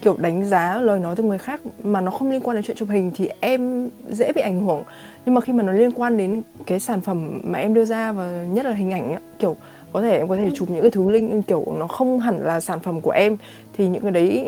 kiểu 0.02 0.16
đánh 0.18 0.44
giá 0.44 0.80
lời 0.80 1.00
nói 1.00 1.16
từ 1.16 1.22
người 1.22 1.38
khác 1.38 1.60
mà 1.82 2.00
nó 2.00 2.10
không 2.10 2.30
liên 2.30 2.40
quan 2.40 2.56
đến 2.56 2.64
chuyện 2.64 2.76
chụp 2.76 2.88
hình 2.88 3.10
thì 3.14 3.28
em 3.40 3.88
dễ 4.08 4.32
bị 4.32 4.40
ảnh 4.40 4.66
hưởng. 4.66 4.82
Nhưng 5.26 5.34
mà 5.34 5.40
khi 5.40 5.52
mà 5.52 5.62
nó 5.62 5.72
liên 5.72 5.90
quan 5.92 6.16
đến 6.16 6.42
cái 6.66 6.80
sản 6.80 7.00
phẩm 7.00 7.40
mà 7.44 7.58
em 7.58 7.74
đưa 7.74 7.84
ra 7.84 8.12
và 8.12 8.44
nhất 8.50 8.66
là 8.66 8.72
hình 8.72 8.90
ảnh 8.90 9.08
ấy, 9.12 9.20
kiểu 9.38 9.56
có 9.92 10.02
thể 10.02 10.18
em 10.18 10.28
có 10.28 10.36
thể 10.36 10.50
chụp 10.54 10.70
những 10.70 10.82
cái 10.82 10.90
thứ 10.90 11.10
linh 11.10 11.42
kiểu 11.42 11.66
nó 11.78 11.86
không 11.86 12.20
hẳn 12.20 12.38
là 12.42 12.60
sản 12.60 12.80
phẩm 12.80 13.00
của 13.00 13.10
em 13.10 13.36
thì 13.76 13.88
những 13.88 14.02
cái 14.02 14.10
đấy 14.10 14.44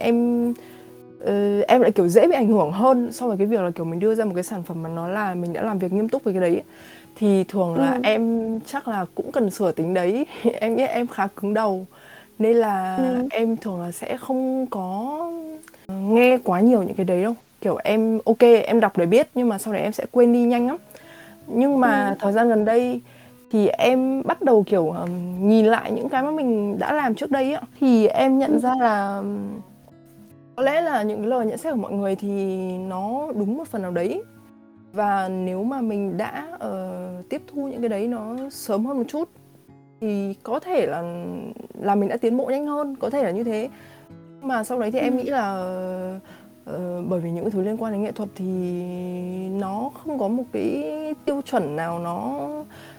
em 0.00 0.50
uh, 0.50 1.66
em 1.68 1.80
lại 1.80 1.92
kiểu 1.92 2.08
dễ 2.08 2.26
bị 2.26 2.34
ảnh 2.34 2.48
hưởng 2.48 2.72
hơn 2.72 3.12
so 3.12 3.26
với 3.26 3.36
cái 3.36 3.46
việc 3.46 3.60
là 3.60 3.70
kiểu 3.70 3.84
mình 3.84 4.00
đưa 4.00 4.14
ra 4.14 4.24
một 4.24 4.32
cái 4.34 4.44
sản 4.44 4.62
phẩm 4.62 4.82
mà 4.82 4.88
nó 4.88 5.08
là 5.08 5.34
mình 5.34 5.52
đã 5.52 5.62
làm 5.62 5.78
việc 5.78 5.92
nghiêm 5.92 6.08
túc 6.08 6.24
với 6.24 6.34
cái 6.34 6.40
đấy 6.40 6.62
thì 7.16 7.44
thường 7.44 7.74
là 7.74 7.92
ừ. 7.92 8.00
em 8.02 8.60
chắc 8.66 8.88
là 8.88 9.06
cũng 9.14 9.32
cần 9.32 9.50
sửa 9.50 9.72
tính 9.72 9.94
đấy. 9.94 10.26
Em 10.60 10.76
nghĩ 10.76 10.84
em 10.84 11.06
khá 11.06 11.26
cứng 11.26 11.54
đầu 11.54 11.86
nên 12.38 12.56
là 12.56 12.96
ừ. 12.96 13.28
em 13.30 13.56
thường 13.56 13.80
là 13.80 13.92
sẽ 13.92 14.16
không 14.16 14.66
có 14.66 15.18
nghe 15.88 16.38
quá 16.44 16.60
nhiều 16.60 16.82
những 16.82 16.94
cái 16.94 17.06
đấy 17.06 17.22
đâu 17.22 17.34
kiểu 17.60 17.78
em 17.84 18.18
ok 18.24 18.40
em 18.40 18.80
đọc 18.80 18.96
để 18.96 19.06
biết 19.06 19.28
nhưng 19.34 19.48
mà 19.48 19.58
sau 19.58 19.72
đấy 19.72 19.82
em 19.82 19.92
sẽ 19.92 20.06
quên 20.10 20.32
đi 20.32 20.42
nhanh 20.42 20.66
lắm 20.66 20.76
nhưng 21.46 21.80
mà 21.80 22.08
ừ. 22.08 22.14
thời 22.20 22.32
gian 22.32 22.48
gần 22.48 22.64
đây 22.64 23.00
thì 23.50 23.66
em 23.66 24.22
bắt 24.22 24.42
đầu 24.42 24.62
kiểu 24.66 24.90
um, 24.90 25.10
nhìn 25.48 25.66
lại 25.66 25.92
những 25.92 26.08
cái 26.08 26.22
mà 26.22 26.30
mình 26.30 26.78
đã 26.78 26.92
làm 26.92 27.14
trước 27.14 27.30
đây 27.30 27.52
á 27.52 27.62
thì 27.80 28.06
em 28.06 28.38
nhận 28.38 28.52
ừ. 28.52 28.58
ra 28.58 28.74
là 28.80 29.22
có 30.56 30.62
lẽ 30.62 30.80
là 30.80 31.02
những 31.02 31.26
lời 31.26 31.46
nhận 31.46 31.58
xét 31.58 31.74
của 31.74 31.80
mọi 31.80 31.92
người 31.92 32.16
thì 32.16 32.28
nó 32.78 33.32
đúng 33.34 33.56
một 33.56 33.68
phần 33.68 33.82
nào 33.82 33.90
đấy 33.90 34.22
và 34.92 35.28
nếu 35.28 35.64
mà 35.64 35.80
mình 35.80 36.16
đã 36.16 36.48
uh, 36.54 37.28
tiếp 37.28 37.42
thu 37.46 37.68
những 37.68 37.80
cái 37.80 37.88
đấy 37.88 38.08
nó 38.08 38.36
sớm 38.50 38.86
hơn 38.86 38.96
một 38.98 39.04
chút 39.08 39.28
thì 40.00 40.34
có 40.42 40.60
thể 40.60 40.86
là 40.86 41.02
là 41.80 41.94
mình 41.94 42.08
đã 42.08 42.16
tiến 42.16 42.36
bộ 42.36 42.46
nhanh 42.46 42.66
hơn 42.66 42.96
có 42.96 43.10
thể 43.10 43.22
là 43.22 43.30
như 43.30 43.44
thế. 43.44 43.68
Mà 44.42 44.64
sau 44.64 44.80
đấy 44.80 44.90
thì 44.90 44.98
em 44.98 45.12
ừ. 45.12 45.22
nghĩ 45.22 45.30
là 45.30 45.74
uh, 46.70 47.08
bởi 47.08 47.20
vì 47.20 47.30
những 47.30 47.44
cái 47.44 47.50
thứ 47.50 47.62
liên 47.62 47.76
quan 47.76 47.92
đến 47.92 48.02
nghệ 48.02 48.12
thuật 48.12 48.28
thì 48.34 48.44
nó 49.48 49.90
không 49.94 50.18
có 50.18 50.28
một 50.28 50.44
cái 50.52 50.84
tiêu 51.24 51.40
chuẩn 51.50 51.76
nào 51.76 51.98
nó 51.98 52.48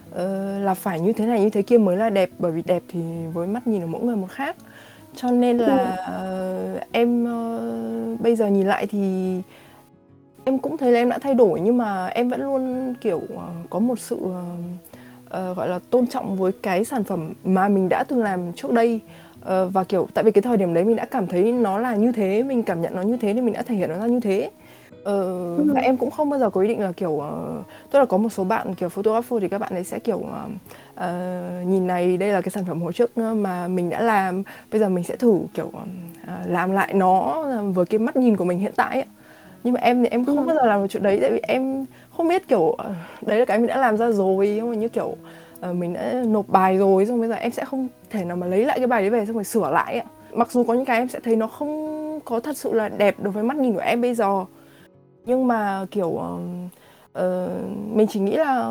uh, 0.10 0.64
là 0.64 0.74
phải 0.74 1.00
như 1.00 1.14
thế 1.14 1.26
này 1.26 1.42
như 1.42 1.50
thế 1.50 1.62
kia 1.62 1.78
mới 1.78 1.98
là 1.98 2.10
đẹp. 2.10 2.30
Bởi 2.40 2.52
vì 2.52 2.62
đẹp 2.62 2.84
thì 2.88 3.00
với 3.34 3.48
mắt 3.48 3.68
nhìn 3.68 3.82
của 3.82 3.88
mỗi 3.88 4.02
người 4.02 4.16
một 4.16 4.30
khác. 4.30 4.56
Cho 5.16 5.32
nên 5.32 5.58
là 5.58 5.98
uh, 6.76 6.82
em 6.92 7.24
uh, 7.24 8.22
bây 8.22 8.36
giờ 8.36 8.48
nhìn 8.48 8.68
lại 8.68 8.88
thì 8.88 9.36
em 10.44 10.60
cũng 10.60 10.78
thấy 10.78 10.92
là 10.92 11.00
em 11.00 11.10
đã 11.10 11.20
thay 11.20 11.34
đổi. 11.34 11.60
Nhưng 11.60 11.78
mà 11.78 12.08
em 12.08 12.30
vẫn 12.30 12.42
luôn 12.42 12.94
kiểu 13.02 13.18
uh, 13.18 13.70
có 13.70 13.80
một 13.80 14.00
sự 14.00 14.16
uh, 14.16 14.34
uh, 15.28 15.58
gọi 15.58 15.68
là 15.68 15.80
tôn 15.90 16.08
trọng 16.08 16.36
với 16.36 16.52
cái 16.52 16.86
sản 16.86 17.04
phẩm 17.04 17.34
mà 17.44 17.68
mình 17.68 17.90
đã 17.90 18.04
từng 18.04 18.24
làm 18.24 18.54
trước 18.54 18.72
đây 18.72 19.00
uh, 19.42 19.48
và 19.74 19.84
kiểu 19.84 20.08
tại 20.14 20.24
vì 20.24 20.32
cái 20.32 20.42
thời 20.42 20.58
điểm 20.58 20.74
đấy 20.74 20.84
mình 20.84 20.96
đã 20.96 21.06
cảm 21.06 21.28
thấy 21.28 21.52
nó 21.52 21.80
là 21.80 21.96
như 21.96 22.12
thế 22.12 22.44
mình 22.44 22.64
cảm 22.64 22.82
nhận 22.82 22.96
nó 22.96 23.02
như 23.02 23.18
thế 23.18 23.34
nên 23.34 23.46
mình 23.46 23.54
đã 23.54 23.62
thể 23.62 23.76
hiện 23.76 23.90
nó 23.90 24.00
ra 24.00 24.08
như 24.08 24.20
thế 24.20 24.52
Ờ, 25.08 25.22
ừ. 25.58 25.64
và 25.74 25.82
em 25.82 25.98
cũng 25.98 26.12
không 26.12 26.30
bao 26.30 26.40
giờ 26.40 26.50
có 26.50 26.62
ý 26.62 26.68
định 26.68 26.80
là 26.80 26.92
kiểu 26.92 27.12
uh, 27.12 27.24
tức 27.92 28.00
là 28.00 28.06
có 28.06 28.18
một 28.18 28.30
số 28.30 28.44
bạn 28.44 28.76
kiểu 28.76 28.90
photographer 28.90 29.42
thì 29.42 29.48
các 29.48 29.58
bạn 29.58 29.74
ấy 29.74 29.84
sẽ 29.84 30.00
kiểu 30.00 30.18
uh, 30.18 30.28
uh, 30.96 31.68
nhìn 31.68 31.88
này 31.88 32.18
đây 32.18 32.32
là 32.32 32.42
cái 32.42 32.50
sản 32.50 32.66
phẩm 32.66 32.82
hồi 32.82 32.94
trước 32.94 33.18
mà 33.18 33.68
mình 33.68 33.90
đã 33.90 34.02
làm 34.02 34.44
bây 34.72 34.80
giờ 34.80 34.90
mình 34.90 35.04
sẽ 35.04 35.16
thử 35.16 35.40
kiểu 35.54 35.68
uh, 35.68 35.88
làm 36.46 36.72
lại 36.72 36.94
nó 36.94 37.44
với 37.74 37.86
cái 37.86 38.00
mắt 38.00 38.16
nhìn 38.16 38.38
của 38.38 38.46
mình 38.46 38.60
hiện 38.60 38.74
tại 38.76 38.96
ấy. 38.96 39.06
nhưng 39.64 39.74
mà 39.74 39.80
em 39.80 40.04
thì 40.04 40.10
em 40.10 40.26
không 40.26 40.38
ừ. 40.38 40.44
bao 40.44 40.56
giờ 40.56 40.66
làm 40.66 40.82
được 40.82 40.88
chuyện 40.90 41.04
đấy 41.04 41.18
tại 41.22 41.32
vì 41.32 41.40
em 41.40 41.86
không 42.18 42.28
biết 42.28 42.48
kiểu 42.48 42.60
uh, 42.60 42.78
đấy 43.22 43.40
là 43.40 43.46
cái 43.46 43.58
mình 43.58 43.68
đã 43.68 43.78
làm 43.78 43.98
ra 43.98 44.12
rồi 44.12 44.54
nhưng 44.56 44.70
mà 44.70 44.76
như 44.76 44.88
kiểu 44.88 45.16
uh, 45.70 45.76
mình 45.76 45.94
đã 45.94 46.24
nộp 46.28 46.50
bài 46.50 46.78
rồi 46.78 47.06
xong 47.06 47.20
bây 47.20 47.30
giờ 47.30 47.36
em 47.36 47.52
sẽ 47.52 47.66
không 47.66 47.88
thể 48.10 48.26
nào 48.26 48.38
mà 48.38 48.48
lấy 48.48 48.66
lại 48.66 48.78
cái 48.78 48.88
bài 48.88 49.02
đấy 49.02 49.10
về 49.10 49.26
xong 49.26 49.36
rồi 49.36 49.44
sửa 49.44 49.72
lại 49.72 49.94
ấy. 49.94 50.04
mặc 50.34 50.52
dù 50.52 50.64
có 50.64 50.74
những 50.74 50.86
cái 50.86 50.98
em 50.98 51.08
sẽ 51.08 51.20
thấy 51.20 51.36
nó 51.36 51.48
không 51.48 52.20
có 52.26 52.40
thật 52.40 52.58
sự 52.58 52.74
là 52.74 52.90
đẹp 52.90 53.16
đối 53.20 53.32
với 53.32 53.44
mắt 53.44 53.58
nhìn 53.58 53.74
của 53.74 53.80
em 53.80 54.02
bây 54.02 54.16
giờ 54.16 54.46
nhưng 55.26 55.48
mà 55.48 55.86
kiểu 55.92 56.08
uh, 56.08 56.40
uh, 57.20 57.52
mình 57.94 58.08
chỉ 58.08 58.20
nghĩ 58.20 58.36
là 58.36 58.64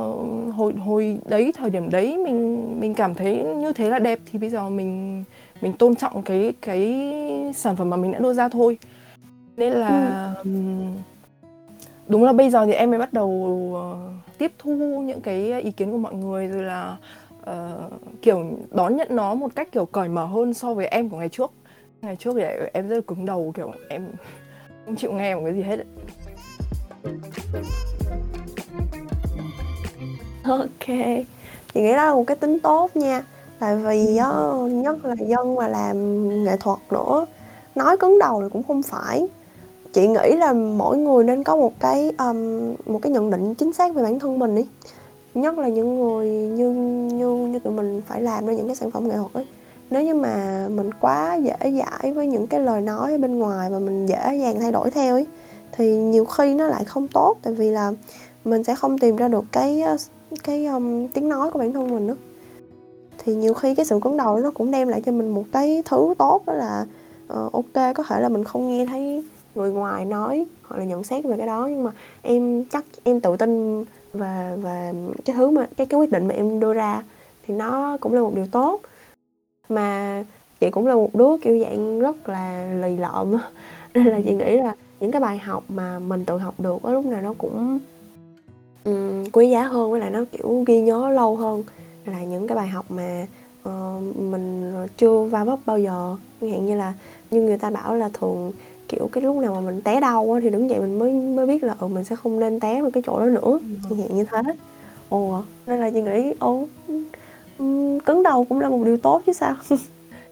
hồi 0.56 0.72
hồi 0.72 1.18
đấy 1.28 1.52
thời 1.56 1.70
điểm 1.70 1.90
đấy 1.90 2.18
mình 2.24 2.80
mình 2.80 2.94
cảm 2.94 3.14
thấy 3.14 3.44
như 3.56 3.72
thế 3.72 3.90
là 3.90 3.98
đẹp 3.98 4.18
thì 4.32 4.38
bây 4.38 4.50
giờ 4.50 4.68
mình 4.68 5.24
mình 5.60 5.72
tôn 5.72 5.94
trọng 5.94 6.22
cái 6.22 6.52
cái 6.62 7.12
sản 7.54 7.76
phẩm 7.76 7.90
mà 7.90 7.96
mình 7.96 8.12
đã 8.12 8.18
đưa 8.18 8.32
ra 8.32 8.48
thôi 8.48 8.78
nên 9.56 9.72
là 9.72 10.34
ừ. 10.44 10.50
Đúng 12.08 12.24
là 12.24 12.32
bây 12.32 12.50
giờ 12.50 12.66
thì 12.66 12.72
em 12.72 12.90
mới 12.90 12.98
bắt 12.98 13.12
đầu 13.12 13.28
uh, 13.28 14.38
tiếp 14.38 14.52
thu 14.58 14.72
những 15.06 15.20
cái 15.20 15.62
ý 15.62 15.70
kiến 15.70 15.90
của 15.90 15.98
mọi 15.98 16.14
người 16.14 16.46
rồi 16.46 16.64
là 16.64 16.96
uh, 17.50 17.92
kiểu 18.22 18.44
đón 18.70 18.96
nhận 18.96 19.08
nó 19.10 19.34
một 19.34 19.54
cách 19.54 19.72
kiểu 19.72 19.86
cởi 19.86 20.08
mở 20.08 20.24
hơn 20.24 20.54
so 20.54 20.74
với 20.74 20.86
em 20.86 21.08
của 21.08 21.16
ngày 21.16 21.28
trước. 21.28 21.52
Ngày 22.02 22.16
trước 22.16 22.34
thì 22.36 22.42
em 22.72 22.88
rất 22.88 22.94
là 22.96 23.02
cứng 23.06 23.26
đầu 23.26 23.52
kiểu 23.56 23.72
em 23.88 24.08
không 24.86 24.96
chịu 24.96 25.12
nghe 25.12 25.34
một 25.34 25.40
cái 25.44 25.54
gì 25.54 25.62
hết 25.62 25.78
ấy. 25.78 25.86
ok 30.44 30.86
chị 31.74 31.80
nghĩ 31.80 31.92
đó 31.92 32.04
là 32.04 32.14
một 32.14 32.24
cái 32.26 32.36
tính 32.36 32.60
tốt 32.60 32.96
nha. 32.96 33.24
Tại 33.58 33.76
vì 33.76 34.16
á 34.16 34.30
nhất 34.68 35.04
là 35.04 35.14
dân 35.18 35.54
mà 35.54 35.68
làm 35.68 36.28
nghệ 36.44 36.56
thuật 36.56 36.78
nữa 36.90 37.26
nói 37.74 37.96
cứng 37.96 38.18
đầu 38.18 38.42
thì 38.42 38.48
cũng 38.52 38.62
không 38.62 38.82
phải 38.82 39.26
chị 39.96 40.06
nghĩ 40.06 40.36
là 40.36 40.52
mỗi 40.52 40.98
người 40.98 41.24
nên 41.24 41.44
có 41.44 41.56
một 41.56 41.72
cái 41.80 42.12
um, 42.18 42.74
một 42.86 42.98
cái 43.02 43.12
nhận 43.12 43.30
định 43.30 43.54
chính 43.54 43.72
xác 43.72 43.94
về 43.94 44.02
bản 44.02 44.18
thân 44.18 44.38
mình 44.38 44.54
đi. 44.54 44.66
Nhất 45.34 45.58
là 45.58 45.68
những 45.68 46.00
người 46.00 46.28
như 46.30 46.70
như 47.12 47.36
như 47.36 47.58
tụi 47.58 47.72
mình 47.72 48.02
phải 48.06 48.22
làm 48.22 48.46
ra 48.46 48.52
những 48.52 48.66
cái 48.66 48.76
sản 48.76 48.90
phẩm 48.90 49.08
nghệ 49.08 49.16
thuật 49.16 49.32
ấy. 49.32 49.46
Nếu 49.90 50.02
như 50.02 50.14
mà 50.14 50.66
mình 50.70 50.90
quá 51.00 51.34
dễ 51.34 51.56
dãi 51.60 52.12
với 52.12 52.26
những 52.26 52.46
cái 52.46 52.60
lời 52.60 52.80
nói 52.80 53.12
ở 53.12 53.18
bên 53.18 53.38
ngoài 53.38 53.70
và 53.70 53.78
mình 53.78 54.06
dễ 54.06 54.36
dàng 54.40 54.60
thay 54.60 54.72
đổi 54.72 54.90
theo 54.90 55.14
ấy 55.14 55.26
thì 55.72 55.96
nhiều 55.96 56.24
khi 56.24 56.54
nó 56.54 56.66
lại 56.66 56.84
không 56.84 57.08
tốt. 57.08 57.36
Tại 57.42 57.52
vì 57.54 57.70
là 57.70 57.92
mình 58.44 58.64
sẽ 58.64 58.74
không 58.74 58.98
tìm 58.98 59.16
ra 59.16 59.28
được 59.28 59.44
cái 59.52 59.82
uh, 59.94 60.00
cái 60.44 60.66
um, 60.66 61.08
tiếng 61.08 61.28
nói 61.28 61.50
của 61.50 61.58
bản 61.58 61.72
thân 61.72 61.94
mình 61.94 62.06
nữa. 62.06 62.16
Thì 63.18 63.34
nhiều 63.34 63.54
khi 63.54 63.74
cái 63.74 63.86
sự 63.86 64.00
cứng 64.02 64.16
đầu 64.16 64.36
nó 64.36 64.50
cũng 64.50 64.70
đem 64.70 64.88
lại 64.88 65.02
cho 65.06 65.12
mình 65.12 65.28
một 65.28 65.44
cái 65.52 65.82
thứ 65.86 66.14
tốt 66.18 66.42
đó 66.46 66.52
là 66.52 66.86
uh, 67.32 67.52
ok 67.52 67.94
có 67.94 68.02
thể 68.08 68.20
là 68.20 68.28
mình 68.28 68.44
không 68.44 68.68
nghe 68.68 68.86
thấy 68.86 69.24
người 69.56 69.70
ngoài 69.70 70.04
nói 70.04 70.46
hoặc 70.62 70.76
là 70.76 70.84
nhận 70.84 71.04
xét 71.04 71.24
về 71.24 71.36
cái 71.38 71.46
đó 71.46 71.66
nhưng 71.66 71.84
mà 71.84 71.90
em 72.22 72.64
chắc 72.64 72.84
em 73.04 73.20
tự 73.20 73.36
tin 73.36 73.84
và 74.12 74.56
và 74.60 74.92
cái 75.24 75.36
thứ 75.36 75.50
mà 75.50 75.66
cái 75.76 75.86
cái 75.86 76.00
quyết 76.00 76.12
định 76.12 76.28
mà 76.28 76.34
em 76.34 76.60
đưa 76.60 76.74
ra 76.74 77.02
thì 77.46 77.54
nó 77.54 77.96
cũng 78.00 78.14
là 78.14 78.20
một 78.20 78.32
điều 78.34 78.46
tốt. 78.46 78.80
Mà 79.68 80.24
chị 80.60 80.70
cũng 80.70 80.86
là 80.86 80.94
một 80.94 81.14
đứa 81.14 81.36
kiểu 81.42 81.64
dạng 81.64 82.00
rất 82.00 82.28
là 82.28 82.66
lì 82.82 82.96
lợm 82.96 83.32
nên 83.94 84.06
là 84.06 84.20
chị 84.24 84.34
nghĩ 84.34 84.56
là 84.56 84.74
những 85.00 85.12
cái 85.12 85.20
bài 85.20 85.38
học 85.38 85.64
mà 85.68 85.98
mình 85.98 86.24
tự 86.24 86.38
học 86.38 86.54
được 86.58 86.78
có 86.82 86.92
lúc 86.92 87.06
nào 87.06 87.22
nó 87.22 87.34
cũng 87.38 87.78
um, 88.84 89.24
quý 89.32 89.50
giá 89.50 89.62
hơn 89.62 89.90
với 89.90 90.00
lại 90.00 90.10
nó 90.10 90.24
kiểu 90.32 90.64
ghi 90.66 90.80
nhớ 90.80 91.10
lâu 91.10 91.36
hơn. 91.36 91.64
Là 92.04 92.24
những 92.24 92.46
cái 92.46 92.56
bài 92.56 92.68
học 92.68 92.86
mà 92.88 93.26
uh, 93.68 94.16
mình 94.16 94.74
chưa 94.96 95.22
va 95.22 95.44
vấp 95.44 95.58
bao 95.66 95.78
giờ 95.78 96.16
chẳng 96.40 96.50
hạn 96.50 96.66
như 96.66 96.76
là 96.76 96.92
như 97.30 97.42
người 97.42 97.58
ta 97.58 97.70
bảo 97.70 97.94
là 97.94 98.08
thường 98.12 98.52
kiểu 98.88 99.08
cái 99.12 99.22
lúc 99.22 99.36
nào 99.36 99.54
mà 99.54 99.60
mình 99.60 99.80
té 99.80 100.00
đau 100.00 100.32
á, 100.32 100.40
thì 100.42 100.50
đứng 100.50 100.70
dậy 100.70 100.80
mình 100.80 100.98
mới 100.98 101.12
mới 101.12 101.46
biết 101.46 101.62
là 101.64 101.74
ừ, 101.78 101.86
mình 101.88 102.04
sẽ 102.04 102.16
không 102.16 102.40
nên 102.40 102.60
té 102.60 102.82
vào 102.82 102.90
cái 102.90 103.02
chỗ 103.06 103.18
đó 103.18 103.26
nữa. 103.26 103.40
Ừ. 103.42 103.58
chẳng 103.90 103.98
hạn 103.98 104.16
như 104.16 104.24
thế. 104.24 104.42
Ồ 105.08 105.42
nên 105.66 105.80
là 105.80 105.90
chị 105.90 106.00
nghĩ 106.02 106.32
ồ 106.38 106.66
cứng 108.06 108.22
đầu 108.22 108.44
cũng 108.44 108.60
là 108.60 108.68
một 108.68 108.82
điều 108.84 108.96
tốt 108.96 109.22
chứ 109.26 109.32
sao? 109.32 109.54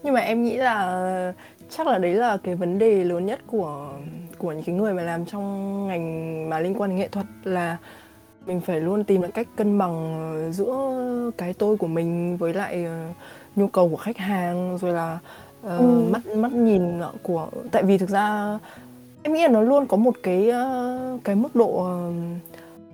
Nhưng 0.02 0.14
mà 0.14 0.20
em 0.20 0.44
nghĩ 0.44 0.56
là 0.56 1.32
chắc 1.70 1.86
là 1.86 1.98
đấy 1.98 2.14
là 2.14 2.36
cái 2.36 2.54
vấn 2.54 2.78
đề 2.78 3.04
lớn 3.04 3.26
nhất 3.26 3.40
của 3.46 3.92
của 4.38 4.52
những 4.52 4.62
cái 4.62 4.74
người 4.74 4.94
mà 4.94 5.02
làm 5.02 5.26
trong 5.26 5.86
ngành 5.86 6.50
mà 6.50 6.60
liên 6.60 6.80
quan 6.80 6.90
đến 6.90 6.98
nghệ 6.98 7.08
thuật 7.08 7.26
là 7.44 7.76
mình 8.46 8.60
phải 8.60 8.80
luôn 8.80 9.04
tìm 9.04 9.22
được 9.22 9.28
cách 9.34 9.48
cân 9.56 9.78
bằng 9.78 10.50
giữa 10.52 10.92
cái 11.36 11.52
tôi 11.52 11.76
của 11.76 11.86
mình 11.86 12.36
với 12.36 12.54
lại 12.54 12.86
uh, 13.10 13.16
nhu 13.56 13.68
cầu 13.68 13.88
của 13.88 13.96
khách 13.96 14.16
hàng 14.16 14.78
rồi 14.78 14.92
là 14.92 15.18
uh, 15.64 15.78
ừ. 15.78 16.10
mắt 16.10 16.26
mắt 16.36 16.52
nhìn 16.52 16.82
của 17.22 17.48
tại 17.70 17.82
vì 17.82 17.98
thực 17.98 18.08
ra 18.08 18.58
em 19.22 19.32
nghĩ 19.32 19.42
là 19.42 19.48
nó 19.48 19.60
luôn 19.60 19.86
có 19.86 19.96
một 19.96 20.14
cái 20.22 20.50
uh, 20.50 21.24
cái 21.24 21.36
mức 21.36 21.56
độ 21.56 21.88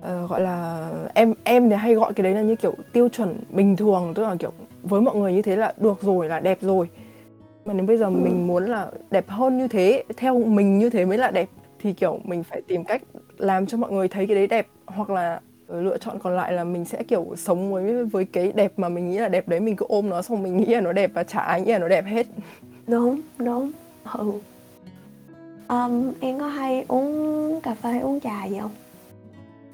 uh, 0.01 0.29
gọi 0.29 0.41
là 0.41 0.89
em 1.13 1.33
em 1.43 1.69
thì 1.69 1.75
hay 1.75 1.95
gọi 1.95 2.13
cái 2.13 2.23
đấy 2.23 2.33
là 2.33 2.41
như 2.41 2.55
kiểu 2.55 2.73
tiêu 2.93 3.09
chuẩn 3.09 3.39
bình 3.49 3.75
thường 3.75 4.13
tức 4.15 4.23
là 4.23 4.35
kiểu 4.39 4.51
với 4.83 5.01
mọi 5.01 5.15
người 5.15 5.33
như 5.33 5.41
thế 5.41 5.55
là 5.55 5.73
được 5.77 6.01
rồi 6.01 6.29
là 6.29 6.39
đẹp 6.39 6.57
rồi 6.61 6.89
mà 7.65 7.73
nếu 7.73 7.85
bây 7.85 7.97
giờ 7.97 8.05
ừ. 8.05 8.09
mình 8.09 8.47
muốn 8.47 8.65
là 8.65 8.87
đẹp 9.11 9.29
hơn 9.29 9.57
như 9.57 9.67
thế 9.67 10.03
theo 10.17 10.39
mình 10.39 10.79
như 10.79 10.89
thế 10.89 11.05
mới 11.05 11.17
là 11.17 11.31
đẹp 11.31 11.49
thì 11.79 11.93
kiểu 11.93 12.19
mình 12.23 12.43
phải 12.43 12.61
tìm 12.61 12.83
cách 12.83 13.01
làm 13.37 13.65
cho 13.65 13.77
mọi 13.77 13.91
người 13.91 14.07
thấy 14.07 14.27
cái 14.27 14.35
đấy 14.35 14.47
đẹp 14.47 14.67
hoặc 14.85 15.09
là 15.09 15.41
lựa 15.71 15.97
chọn 15.97 16.19
còn 16.19 16.35
lại 16.35 16.53
là 16.53 16.63
mình 16.63 16.85
sẽ 16.85 17.03
kiểu 17.03 17.33
sống 17.37 17.73
với 17.73 18.05
với 18.05 18.25
cái 18.25 18.51
đẹp 18.55 18.73
mà 18.77 18.89
mình 18.89 19.09
nghĩ 19.09 19.17
là 19.17 19.27
đẹp 19.27 19.47
đấy 19.47 19.59
mình 19.59 19.75
cứ 19.75 19.85
ôm 19.89 20.09
nó 20.09 20.21
xong 20.21 20.43
mình 20.43 20.57
nghĩ 20.57 20.65
là 20.65 20.81
nó 20.81 20.93
đẹp 20.93 21.11
và 21.13 21.23
chả 21.23 21.39
ai 21.39 21.61
nghĩ 21.61 21.71
là 21.71 21.79
nó 21.79 21.87
đẹp 21.87 22.05
hết. 22.05 22.27
Đúng 22.87 23.21
đúng. 23.37 23.71
Ừ. 24.13 24.31
Um, 25.69 26.13
em 26.19 26.39
có 26.39 26.47
hay 26.47 26.85
uống 26.87 27.61
cà 27.61 27.73
phê 27.73 27.91
hay 27.91 28.01
uống 28.01 28.19
trà 28.19 28.45
gì 28.45 28.57
không? 28.59 28.71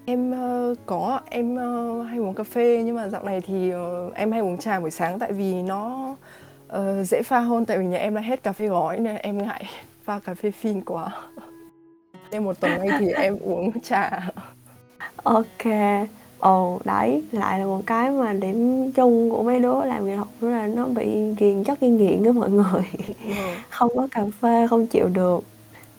Em 0.06 0.32
uh, 0.32 0.78
có. 0.86 1.20
Em 1.30 1.56
uh, 1.56 2.08
hay 2.08 2.20
uống 2.20 2.34
cà 2.34 2.44
phê 2.44 2.84
nhưng 2.86 2.96
mà 2.96 3.10
dạo 3.10 3.24
này 3.24 3.42
thì 3.42 3.74
uh, 3.76 4.14
em 4.14 4.32
hay 4.32 4.42
uống 4.42 4.58
trà 4.58 4.80
buổi 4.80 4.92
sáng 4.92 5.20
tại 5.20 5.32
vì 5.32 5.62
nó 5.62 6.16
uh, 6.74 6.80
dễ 7.06 7.22
pha 7.24 7.40
hơn. 7.40 7.66
Tại 7.66 7.78
vì 7.78 7.86
nhà 7.86 7.98
em 7.98 8.16
đã 8.16 8.22
hết 8.22 8.44
cà 8.44 8.52
phê 8.54 8.68
gói 8.68 9.00
nên 9.00 9.16
em 9.16 9.38
ngại 9.38 9.64
pha 10.04 10.20
cà 10.20 10.34
phê 10.34 10.52
phin 10.52 10.82
quá. 10.82 11.12
Nên 12.32 12.44
một 12.44 12.60
tuần 12.60 12.72
nay 12.80 12.90
thì 13.00 13.12
em 13.12 13.38
uống 13.40 13.82
trà 13.82 14.30
ok. 15.28 15.74
Ồ 16.40 16.80
đấy 16.86 17.24
lại 17.32 17.60
là 17.60 17.66
một 17.66 17.82
cái 17.86 18.12
mà 18.12 18.34
điểm 18.34 18.92
chung 18.92 19.30
của 19.30 19.44
mấy 19.44 19.60
đứa 19.60 19.86
làm 19.86 20.06
nghệ 20.06 20.16
thuật 20.16 20.28
đó 20.42 20.50
là 20.50 20.68
nó 20.68 20.86
bị 20.86 21.34
ghiền 21.38 21.64
chất 21.64 21.82
gây 21.82 21.90
nghiện 21.90 22.24
đó 22.24 22.32
mọi 22.32 22.50
người. 22.50 22.84
Ừ. 23.26 23.34
không 23.70 23.92
có 23.96 24.08
cà 24.12 24.26
phê 24.42 24.68
không 24.70 24.88
chịu 24.88 25.08
được. 25.14 25.44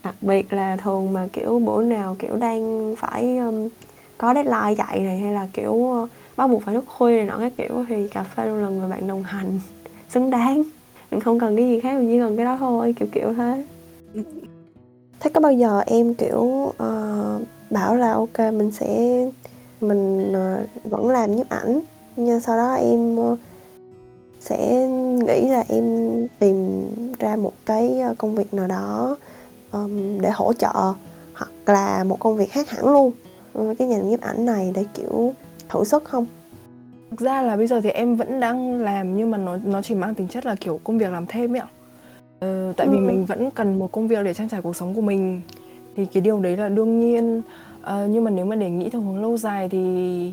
Đặc 0.05 0.15
biệt 0.21 0.53
là 0.53 0.77
thường 0.77 1.13
mà 1.13 1.29
kiểu 1.33 1.59
bữa 1.59 1.83
nào 1.83 2.17
kiểu 2.19 2.37
đang 2.37 2.95
phải 2.99 3.39
um, 3.39 3.69
có 4.19 4.35
deadline 4.35 4.75
chạy 4.75 5.01
này 5.01 5.19
hay 5.19 5.33
là 5.33 5.49
kiểu 5.53 6.07
bắt 6.37 6.47
buộc 6.47 6.63
phải 6.63 6.75
thức 6.75 6.85
khuya 6.89 7.17
này 7.17 7.27
nọ 7.27 7.39
cái 7.39 7.51
kiểu 7.51 7.85
thì 7.89 8.09
cà 8.09 8.23
phê 8.23 8.47
luôn 8.47 8.63
là 8.63 8.69
người 8.69 8.89
bạn 8.89 9.07
đồng 9.07 9.23
hành. 9.23 9.61
Xứng 10.09 10.31
đáng. 10.31 10.63
Mình 11.11 11.21
không 11.21 11.41
cần 11.41 11.57
cái 11.57 11.67
gì 11.67 11.81
khác 11.81 11.99
mình 11.99 12.09
chỉ 12.09 12.19
cần 12.19 12.37
cái 12.37 12.45
đó 12.45 12.57
thôi 12.61 12.95
kiểu 12.99 13.09
kiểu 13.13 13.35
thế. 13.35 13.65
Thế 15.21 15.31
có 15.31 15.41
bao 15.41 15.53
giờ 15.53 15.83
em 15.87 16.15
kiểu 16.15 16.43
uh, 16.43 17.43
bảo 17.71 17.97
là 17.97 18.13
ok 18.13 18.39
mình 18.39 18.71
sẽ 18.71 19.25
mình 19.81 20.33
uh, 20.33 20.85
vẫn 20.85 21.09
làm 21.09 21.37
nhiếp 21.37 21.49
ảnh 21.49 21.81
nhưng 22.17 22.41
sau 22.41 22.57
đó 22.57 22.75
em 22.75 23.19
uh, 23.19 23.39
sẽ 24.41 24.87
nghĩ 25.27 25.49
là 25.49 25.65
em 25.69 25.85
tìm 26.39 26.87
ra 27.19 27.37
một 27.37 27.53
cái 27.67 28.03
công 28.19 28.35
việc 28.35 28.55
nào 28.55 28.67
đó 28.67 29.17
um, 29.73 30.21
để 30.21 30.31
hỗ 30.31 30.53
trợ 30.53 30.93
hoặc 31.35 31.51
là 31.67 32.05
một 32.05 32.19
công 32.19 32.37
việc 32.37 32.51
khác 32.51 32.71
hẳn 32.71 32.85
luôn 32.85 33.13
với 33.53 33.75
cái 33.75 33.89
ngành 33.89 34.09
nhiếp 34.09 34.21
ảnh 34.21 34.45
này 34.45 34.73
để 34.75 34.85
kiểu 34.95 35.35
thử 35.69 35.85
sức 35.85 36.05
không 36.05 36.27
Thực 37.11 37.21
ra 37.21 37.43
là 37.43 37.57
bây 37.57 37.67
giờ 37.67 37.81
thì 37.81 37.91
em 37.91 38.17
vẫn 38.17 38.41
đang 38.41 38.81
làm 38.83 39.17
nhưng 39.17 39.31
mà 39.31 39.39
nó 39.39 39.59
nó 39.65 39.83
chỉ 39.83 39.95
mang 39.95 40.15
tính 40.15 40.29
chất 40.29 40.47
là 40.47 40.55
kiểu 40.55 40.81
công 40.85 40.99
việc 40.99 41.13
làm 41.13 41.27
thêm 41.27 41.55
ấy 41.55 41.61
ạ. 41.61 41.69
Ờ, 42.41 42.73
tại 42.77 42.89
vì 42.89 42.97
Ừ. 42.97 43.03
mình 43.03 43.25
vẫn 43.25 43.51
cần 43.51 43.79
một 43.79 43.93
công 43.93 44.09
việc 44.09 44.25
để 44.25 44.35
trang 44.35 44.49
trải 44.49 44.63
cuộc 44.63 44.77
sống 44.77 44.95
của 44.95 45.01
mình 45.01 45.41
thì 45.99 46.07
cái 46.07 46.21
điều 46.21 46.41
đấy 46.41 46.57
là 46.57 46.69
đương 46.69 47.01
nhiên. 47.01 47.43
Ờ, 47.83 48.07
nhưng 48.11 48.25
mà 48.25 48.31
nếu 48.31 48.45
mà 48.45 48.57
để 48.57 48.71
nghĩ 48.71 48.91
theo 48.91 49.01
hướng 49.01 49.23
lâu 49.23 49.37
dài 49.37 49.69
thì 49.69 50.33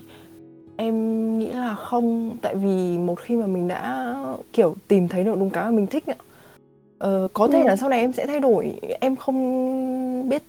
em 0.77 1.39
nghĩ 1.39 1.51
là 1.51 1.75
không 1.75 2.37
tại 2.41 2.55
vì 2.55 2.97
một 2.97 3.19
khi 3.19 3.35
mà 3.35 3.47
mình 3.47 3.67
đã 3.67 4.15
kiểu 4.53 4.75
tìm 4.87 5.07
thấy 5.07 5.23
được 5.23 5.35
đúng 5.39 5.49
cái 5.49 5.65
mà 5.65 5.71
mình 5.71 5.87
thích 5.87 6.03
ạ. 6.07 6.15
Ờ, 6.97 7.27
có 7.33 7.47
thể 7.47 7.61
Ừ. 7.61 7.67
là 7.67 7.75
sau 7.75 7.89
này 7.89 7.99
em 7.99 8.13
sẽ 8.13 8.25
thay 8.25 8.39
đổi, 8.39 8.79
em 8.99 9.15
không 9.15 10.29
biết 10.29 10.43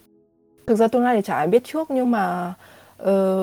thực 0.66 0.76
ra 0.76 0.88
tương 0.88 1.02
lai 1.02 1.16
thì 1.16 1.22
chả 1.22 1.34
ai 1.36 1.46
biết 1.46 1.64
trước 1.64 1.90
nhưng 1.90 2.10
mà 2.10 2.54
Ờ, 2.98 3.36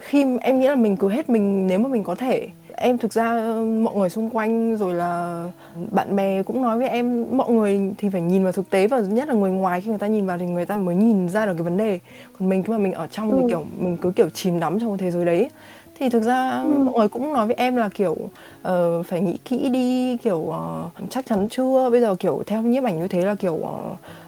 khi 0.00 0.26
em 0.40 0.60
nghĩ 0.60 0.68
là 0.68 0.74
mình 0.74 0.96
cứ 0.96 1.08
hết 1.08 1.30
mình 1.30 1.66
nếu 1.66 1.78
mà 1.78 1.88
mình 1.88 2.04
có 2.04 2.14
thể 2.14 2.48
em 2.82 2.98
thực 2.98 3.12
ra 3.12 3.36
ờ, 3.36 3.64
mọi 3.64 3.94
người 3.96 4.08
xung 4.10 4.30
quanh 4.30 4.76
rồi 4.76 4.94
là 4.94 5.44
bạn 5.90 6.16
bè 6.16 6.42
cũng 6.42 6.62
nói 6.62 6.78
với 6.78 6.88
em 6.88 7.26
mọi 7.36 7.50
người 7.52 7.80
thì 7.98 8.08
phải 8.08 8.20
nhìn 8.20 8.42
vào 8.44 8.52
thực 8.52 8.70
tế 8.70 8.86
và 8.86 9.00
nhất 9.00 9.28
là 9.28 9.34
người 9.34 9.50
ngoài 9.50 9.80
khi 9.80 9.88
người 9.88 9.98
ta 9.98 10.06
nhìn 10.06 10.26
vào 10.26 10.38
thì 10.38 10.46
người 10.46 10.66
ta 10.66 10.76
mới 10.76 10.94
nhìn 10.94 11.28
ra 11.28 11.46
được 11.46 11.52
cái 11.54 11.62
vấn 11.62 11.76
đề 11.76 11.98
còn 12.38 12.48
mình 12.48 12.62
khi 12.62 12.72
mà 12.72 12.78
mình 12.78 12.92
ở 12.92 13.06
trong 13.06 13.30
thì 13.30 13.42
Ừ. 13.42 13.46
kiểu 13.50 13.64
mình 13.78 13.96
cứ 13.96 14.10
kiểu 14.16 14.28
chìm 14.34 14.60
đắm 14.60 14.80
trong 14.80 14.98
thế 14.98 15.10
giới 15.10 15.24
đấy 15.24 15.50
thì 15.98 16.08
thực 16.08 16.22
ra 16.22 16.60
Ừ. 16.62 16.68
mọi 16.68 16.94
người 16.98 17.08
cũng 17.08 17.32
nói 17.32 17.46
với 17.46 17.54
em 17.58 17.76
là 17.76 17.88
kiểu 17.94 18.16
ờ, 18.62 19.02
phải 19.02 19.20
nghĩ 19.20 19.36
kỹ 19.44 19.68
đi 19.68 20.16
kiểu 20.16 20.50
ờ, 20.50 20.84
chắc 21.10 21.26
chắn 21.26 21.48
chưa 21.50 21.90
bây 21.90 22.00
giờ 22.00 22.14
kiểu 22.14 22.42
theo 22.46 22.62
nhiếp 22.62 22.84
ảnh 22.84 23.00
như 23.00 23.08
thế 23.08 23.24
là 23.24 23.34
kiểu 23.34 23.58
ờ, 23.62 23.78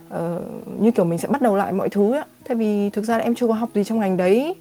ờ, 0.09 0.41
như 0.79 0.91
kiểu 0.91 1.05
mình 1.05 1.19
sẽ 1.19 1.29
bắt 1.29 1.43
đầu 1.43 1.57
lại 1.57 1.73
mọi 1.73 1.89
thứ 1.89 2.13
á 2.13 2.25
tại 2.49 2.57
vì 2.57 2.91
thực 2.91 3.05
ra 3.05 3.19
là 3.19 3.25
em 3.25 3.35
chưa 3.35 3.47
có 3.47 3.55
học 3.55 3.69
gì 3.75 3.85
trong 3.85 3.99
ngành 4.01 4.17
đấy 4.17 4.55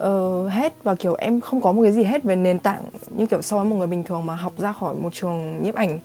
uh, 0.00 0.50
hết. 0.52 0.74
Và 0.82 0.94
kiểu 0.94 1.14
em 1.14 1.40
không 1.40 1.60
có 1.60 1.72
một 1.72 1.82
cái 1.82 1.92
gì 1.92 2.04
hết 2.04 2.22
về 2.22 2.36
nền 2.36 2.58
tảng 2.58 2.82
như 3.10 3.26
kiểu 3.26 3.42
so 3.42 3.56
với 3.56 3.64
một 3.64 3.76
người 3.76 3.86
bình 3.86 4.04
thường 4.04 4.26
mà 4.26 4.34
học 4.34 4.52
ra 4.58 4.72
khỏi 4.72 4.94
một 4.94 5.14
trường 5.14 5.62
nhiếp 5.62 5.74
ảnh. 5.74 5.98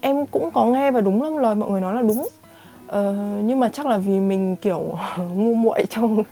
Em 0.00 0.26
cũng 0.26 0.50
có 0.50 0.64
nghe 0.64 0.90
và 0.90 1.00
đúng 1.00 1.22
lắm 1.22 1.36
lời 1.36 1.54
mọi 1.54 1.70
người 1.70 1.80
nói 1.80 1.94
là 1.94 2.02
đúng. 2.02 2.28
Uh, 2.98 3.44
nhưng 3.44 3.60
mà 3.60 3.68
chắc 3.68 3.86
là 3.86 3.98
vì 3.98 4.20
mình 4.20 4.56
kiểu 4.56 4.98
ngu 5.34 5.54
muội 5.54 5.84
trong 5.90 6.22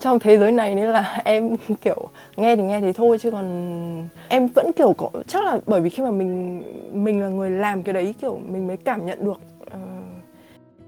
trong 0.00 0.18
thế 0.18 0.38
giới 0.38 0.52
này 0.52 0.74
nên 0.74 0.86
là 0.86 1.20
em 1.24 1.56
kiểu 1.82 2.08
nghe 2.36 2.56
thì 2.56 2.62
nghe 2.62 2.80
thì 2.80 2.92
thôi. 2.92 3.18
Chứ 3.18 3.30
còn 3.30 4.08
em 4.28 4.46
vẫn 4.46 4.72
kiểu 4.76 4.94
có 4.98 5.10
chắc 5.28 5.44
là 5.44 5.58
bởi 5.66 5.80
vì 5.80 5.90
khi 5.90 6.02
mà 6.02 6.10
mình 6.10 6.62
mình 6.92 7.20
là 7.20 7.28
người 7.28 7.50
làm 7.50 7.82
cái 7.82 7.92
đấy 7.92 8.14
kiểu 8.20 8.40
mình 8.48 8.66
mới 8.66 8.76
cảm 8.76 9.06
nhận 9.06 9.24
được 9.24 9.40
uh, 9.66 10.15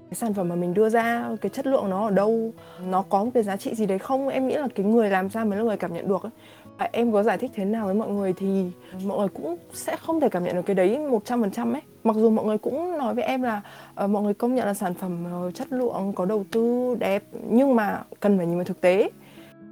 cái 0.09 0.15
sản 0.15 0.33
phẩm 0.33 0.49
mà 0.49 0.55
mình 0.55 0.73
đưa 0.73 0.89
ra 0.89 1.29
cái 1.41 1.49
chất 1.49 1.67
lượng 1.67 1.89
nó 1.89 2.05
ở 2.05 2.11
đâu 2.11 2.51
nó 2.89 3.01
có 3.09 3.23
một 3.23 3.31
cái 3.33 3.43
giá 3.43 3.57
trị 3.57 3.75
gì 3.75 3.85
đấy 3.85 3.99
không 3.99 4.27
em 4.29 4.47
nghĩ 4.47 4.55
là 4.55 4.67
cái 4.75 4.85
người 4.85 5.09
làm 5.09 5.29
ra 5.29 5.43
mới 5.43 5.57
là 5.59 5.63
người 5.65 5.77
cảm 5.77 5.93
nhận 5.93 6.07
được 6.07 6.23
ấy. 6.23 6.31
À, 6.77 6.89
em 6.91 7.11
có 7.11 7.23
giải 7.23 7.37
thích 7.37 7.51
thế 7.55 7.65
nào 7.65 7.85
với 7.85 7.95
mọi 7.95 8.09
người 8.09 8.33
thì 8.33 8.65
mọi 9.05 9.17
người 9.19 9.27
cũng 9.27 9.55
sẽ 9.73 9.95
không 9.95 10.19
thể 10.19 10.29
cảm 10.29 10.43
nhận 10.43 10.55
được 10.55 10.61
cái 10.65 10.75
đấy 10.75 10.99
một 10.99 11.25
trăm 11.25 11.41
phần 11.41 11.51
trăm 11.51 11.73
ấy 11.73 11.81
mặc 12.03 12.15
dù 12.15 12.29
mọi 12.29 12.45
người 12.45 12.57
cũng 12.57 12.97
nói 12.97 13.13
với 13.15 13.23
em 13.23 13.41
là 13.41 13.61
ờ, 13.95 14.07
mọi 14.07 14.23
người 14.23 14.33
công 14.33 14.55
nhận 14.55 14.65
là 14.65 14.73
sản 14.73 14.93
phẩm 14.93 15.25
ờ, 15.31 15.51
chất 15.51 15.71
lượng 15.73 16.13
có 16.15 16.25
đầu 16.25 16.43
tư 16.51 16.95
đẹp 16.99 17.23
nhưng 17.49 17.75
mà 17.75 18.03
cần 18.19 18.37
phải 18.37 18.47
nhìn 18.47 18.55
vào 18.55 18.63
thực 18.65 18.81
tế 18.81 19.09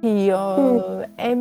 thì 0.02 0.28
ờ, 0.28 0.56
Ừ. 0.56 1.04
em 1.16 1.38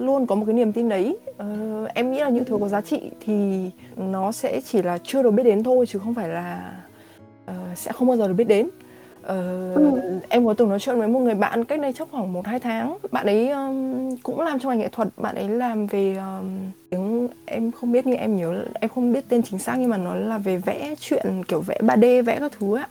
luôn 0.00 0.26
có 0.26 0.34
một 0.34 0.44
cái 0.46 0.54
niềm 0.54 0.72
tin 0.72 0.88
đấy 0.88 1.16
Ờ, 1.36 1.46
em 1.94 2.12
nghĩ 2.12 2.20
là 2.20 2.28
những 2.28 2.44
thứ 2.44 2.58
có 2.60 2.68
giá 2.68 2.80
trị 2.80 3.10
thì 3.20 3.70
nó 3.96 4.32
sẽ 4.32 4.60
chỉ 4.60 4.82
là 4.82 4.98
chưa 5.04 5.22
được 5.22 5.30
biết 5.30 5.42
đến 5.42 5.62
thôi 5.62 5.86
chứ 5.88 5.98
không 5.98 6.14
phải 6.14 6.28
là 6.28 6.72
ờ, 7.46 7.54
sẽ 7.76 7.92
không 7.92 8.08
bao 8.08 8.16
giờ 8.16 8.28
được 8.28 8.34
biết 8.34 8.48
đến. 8.48 8.68
Ờ, 9.22 9.36
Ừ. 9.74 10.20
em 10.28 10.46
có 10.46 10.54
từng 10.54 10.68
nói 10.68 10.80
chuyện 10.80 10.98
với 10.98 11.08
một 11.08 11.20
người 11.20 11.34
bạn 11.34 11.64
cách 11.64 11.80
đây 11.80 11.92
chắc 11.92 12.08
khoảng 12.10 12.32
một 12.32 12.46
hai 12.46 12.60
tháng. 12.60 12.96
Bạn 13.12 13.26
ấy 13.26 13.48
um, 13.50 14.16
cũng 14.22 14.40
làm 14.40 14.58
trong 14.58 14.70
ngành 14.70 14.78
nghệ 14.78 14.88
thuật 14.88 15.08
bạn 15.16 15.34
ấy 15.34 15.48
làm 15.48 15.86
về 15.86 16.16
um, 16.16 16.70
tiếng. 16.90 17.28
Em 17.46 17.72
không 17.72 17.92
biết 17.92 18.06
nhưng 18.06 18.16
em 18.18 18.36
nhớ 18.36 18.64
em 18.80 18.90
không 18.94 19.12
biết 19.12 19.24
tên 19.28 19.42
chính 19.42 19.58
xác 19.58 19.76
nhưng 19.78 19.90
mà 19.90 19.96
nó 19.96 20.14
là 20.14 20.38
về 20.38 20.56
vẽ 20.56 20.94
chuyện 21.00 21.44
kiểu 21.48 21.60
vẽ 21.60 21.78
3D 21.80 22.22
vẽ 22.24 22.36
các 22.40 22.52
thứ 22.60 22.76
á. 22.76 22.88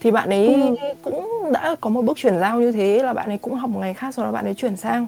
Thì 0.00 0.10
bạn 0.10 0.30
ấy 0.30 0.46
Ừ. 0.54 0.76
cũng 1.02 1.28
đã 1.52 1.76
có 1.80 1.90
một 1.90 2.02
bước 2.02 2.16
chuyển 2.16 2.38
giao 2.38 2.60
như 2.60 2.72
thế 2.72 3.02
là 3.02 3.12
bạn 3.12 3.28
ấy 3.28 3.38
cũng 3.38 3.54
học 3.54 3.70
một 3.70 3.78
ngành 3.80 3.94
khác 3.94 4.14
sau 4.14 4.24
đó 4.24 4.32
bạn 4.32 4.44
ấy 4.44 4.54
chuyển 4.54 4.76
sang. 4.76 5.06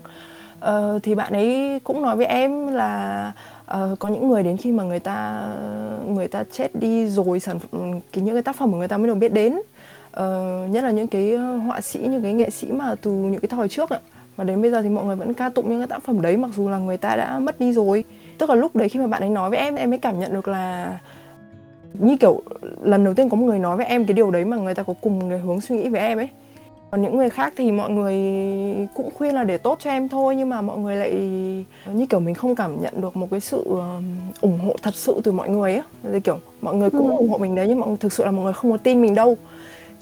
Ờ, 0.60 0.98
thì 1.02 1.14
bạn 1.14 1.32
ấy 1.32 1.80
cũng 1.84 2.02
nói 2.02 2.16
với 2.16 2.26
em 2.26 2.66
là 2.66 3.32
uh, 3.74 3.98
có 3.98 4.08
những 4.08 4.28
người 4.28 4.42
đến 4.42 4.56
khi 4.56 4.72
mà 4.72 4.84
người 4.84 5.00
ta 5.00 5.46
người 6.06 6.28
ta 6.28 6.44
chết 6.52 6.68
đi 6.74 7.08
rồi 7.08 7.40
sản 7.40 7.58
cái 8.12 8.24
những 8.24 8.34
cái 8.34 8.42
tác 8.42 8.56
phẩm 8.56 8.72
của 8.72 8.78
người 8.78 8.88
ta 8.88 8.98
mới 8.98 9.06
được 9.06 9.14
biết 9.14 9.32
đến. 9.32 9.54
Uh, 9.54 10.70
nhất 10.70 10.84
là 10.84 10.90
những 10.90 11.06
cái 11.06 11.30
ờ, 11.30 11.56
họa 11.56 11.80
sĩ 11.80 11.98
những 11.98 12.22
cái 12.22 12.32
nghệ 12.32 12.50
sĩ 12.50 12.72
mà 12.72 12.94
từ 13.02 13.10
những 13.10 13.40
cái 13.40 13.48
thời 13.48 13.68
trước 13.68 13.90
ạ. 13.90 13.98
Và 14.36 14.44
đến 14.44 14.62
bây 14.62 14.70
giờ 14.70 14.82
thì 14.82 14.88
mọi 14.88 15.04
người 15.04 15.16
vẫn 15.16 15.34
ca 15.34 15.48
tụng 15.48 15.70
những 15.70 15.80
cái 15.80 15.86
tác 15.86 16.02
phẩm 16.02 16.22
đấy 16.22 16.36
mặc 16.36 16.50
dù 16.56 16.68
là 16.68 16.78
người 16.78 16.96
ta 16.96 17.16
đã 17.16 17.38
mất 17.38 17.60
đi 17.60 17.72
rồi. 17.72 18.04
Tức 18.38 18.50
là 18.50 18.54
lúc 18.54 18.76
đấy 18.76 18.88
khi 18.88 19.00
mà 19.00 19.06
bạn 19.06 19.22
ấy 19.22 19.30
nói 19.30 19.50
với 19.50 19.58
em 19.58 19.74
em 19.74 19.90
mới 19.90 19.98
cảm 19.98 20.20
nhận 20.20 20.34
được 20.34 20.48
là 20.48 20.98
như 21.94 22.16
kiểu 22.16 22.42
lần 22.82 23.04
đầu 23.04 23.14
tiên 23.14 23.28
có 23.28 23.36
một 23.36 23.46
người 23.46 23.58
nói 23.58 23.76
với 23.76 23.86
em 23.86 24.04
cái 24.04 24.14
điều 24.14 24.30
đấy 24.30 24.44
mà 24.44 24.56
người 24.56 24.74
ta 24.74 24.82
có 24.82 24.94
cùng 25.00 25.30
cái 25.30 25.38
hướng 25.38 25.60
suy 25.60 25.76
nghĩ 25.76 25.88
với 25.88 26.00
em 26.00 26.18
ấy 26.18 26.28
còn 26.90 27.02
những 27.02 27.16
người 27.16 27.30
khác 27.30 27.52
thì 27.56 27.72
mọi 27.72 27.90
người 27.90 28.14
cũng 28.94 29.10
khuyên 29.14 29.34
là 29.34 29.44
để 29.44 29.58
tốt 29.58 29.78
cho 29.82 29.90
em 29.90 30.08
thôi 30.08 30.36
nhưng 30.36 30.48
mà 30.48 30.60
mọi 30.60 30.78
người 30.78 30.96
lại 30.96 31.12
như 31.94 32.06
kiểu 32.10 32.20
mình 32.20 32.34
không 32.34 32.54
cảm 32.54 32.82
nhận 32.82 33.00
được 33.00 33.16
một 33.16 33.28
cái 33.30 33.40
sự 33.40 33.64
um, 33.64 34.04
ủng 34.40 34.58
hộ 34.58 34.74
thật 34.82 34.94
sự 34.94 35.20
từ 35.24 35.32
mọi 35.32 35.48
người 35.48 35.74
á 35.74 35.82
Thì 36.12 36.20
kiểu 36.20 36.38
mọi 36.60 36.74
người 36.74 36.90
cũng 36.90 37.08
Ừ. 37.10 37.16
ủng 37.16 37.28
hộ 37.30 37.38
mình 37.38 37.54
đấy 37.54 37.66
nhưng 37.68 37.80
mà 37.80 37.86
thực 38.00 38.12
sự 38.12 38.24
là 38.24 38.30
mọi 38.30 38.44
người 38.44 38.52
không 38.52 38.70
có 38.70 38.76
tin 38.76 39.02
mình 39.02 39.14
đâu 39.14 39.36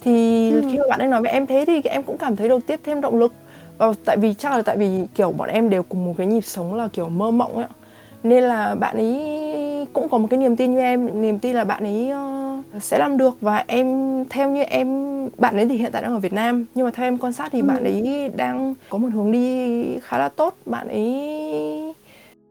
thì 0.03 0.51
Ừ. 0.51 0.62
khi 0.70 0.78
mà 0.78 0.84
bạn 0.91 0.99
ấy 0.99 1.09
nói 1.09 1.22
với 1.22 1.30
em 1.30 1.47
thế 1.47 1.64
thì 1.66 1.80
em 1.84 2.03
cũng 2.03 2.18
cảm 2.18 2.36
thấy 2.36 2.49
được 2.49 2.66
tiếp 2.66 2.80
thêm 2.84 3.01
động 3.01 3.18
lực 3.18 3.32
và 3.78 3.93
tại 4.05 4.16
vì 4.16 4.34
chắc 4.34 4.53
là 4.53 4.62
tại 4.62 4.76
vì 4.76 5.07
kiểu 5.14 5.32
bọn 5.32 5.49
em 5.49 5.70
đều 5.70 5.82
cùng 5.82 6.05
một 6.07 6.14
cái 6.18 6.26
nhịp 6.26 6.41
sống 6.45 6.74
là 6.74 6.89
kiểu 6.93 7.09
mơ 7.09 7.30
mộng 7.30 7.55
ấy 7.57 7.66
nên 8.22 8.45
là 8.45 8.74
bạn 8.74 8.97
ấy 8.97 9.86
cũng 9.93 10.09
có 10.09 10.18
một 10.18 10.26
cái 10.30 10.39
niềm 10.41 10.57
tin 10.57 10.74
như 10.74 10.80
em 10.80 11.22
niềm 11.22 11.39
tin 11.39 11.57
là 11.57 11.64
bạn 11.64 11.84
ấy 11.84 12.11
ờ, 12.11 12.38
sẽ 12.81 12.99
làm 12.99 13.16
được 13.16 13.37
và 13.41 13.64
em 13.66 13.87
theo 14.31 14.51
như 14.51 14.62
em 14.62 14.89
bạn 15.39 15.57
ấy 15.57 15.68
thì 15.68 15.76
hiện 15.76 15.93
tại 15.93 16.03
đang 16.03 16.12
ở 16.12 16.18
Việt 16.18 16.33
Nam. 16.33 16.64
Nhưng 16.74 16.85
mà 16.85 16.91
theo 16.95 17.07
em 17.07 17.18
quan 17.18 17.33
sát 17.33 17.49
thì 17.53 17.61
Ừ. 17.61 17.64
bạn 17.66 17.85
ấy 17.85 18.29
đang 18.37 18.74
có 18.91 18.99
một 18.99 19.09
hướng 19.12 19.33
đi 19.33 19.99
khá 20.03 20.18
là 20.18 20.29
tốt. 20.29 20.55
Bạn 20.66 20.89
ấy 20.89 21.95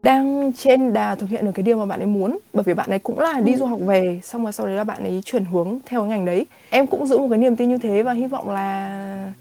đang 0.02 0.52
trên 0.52 0.92
đà 0.92 1.14
thực 1.14 1.28
hiện 1.30 1.44
được 1.44 1.50
cái 1.54 1.62
điều 1.62 1.78
mà 1.78 1.86
bạn 1.86 2.00
ấy 2.00 2.06
muốn. 2.06 2.38
Bởi 2.52 2.64
vì 2.64 2.74
bạn 2.74 2.90
ấy 2.90 2.98
cũng 2.98 3.18
là 3.18 3.40
đi 3.40 3.52
Ừ. 3.52 3.58
du 3.58 3.64
học 3.66 3.80
về 3.86 4.20
xong 4.24 4.42
rồi 4.42 4.52
sau 4.52 4.66
đấy 4.66 4.76
là 4.76 4.84
bạn 4.84 5.02
ấy 5.04 5.20
chuyển 5.24 5.44
hướng 5.44 5.78
theo 5.86 6.00
cái 6.00 6.08
ngành 6.08 6.24
đấy. 6.24 6.46
Em 6.70 6.86
cũng 6.86 7.06
giữ 7.06 7.18
một 7.18 7.26
cái 7.30 7.38
niềm 7.38 7.56
tin 7.56 7.68
như 7.68 7.78
thế 7.78 8.02
và 8.02 8.12
hy 8.12 8.26
vọng 8.26 8.50
là 8.50 9.32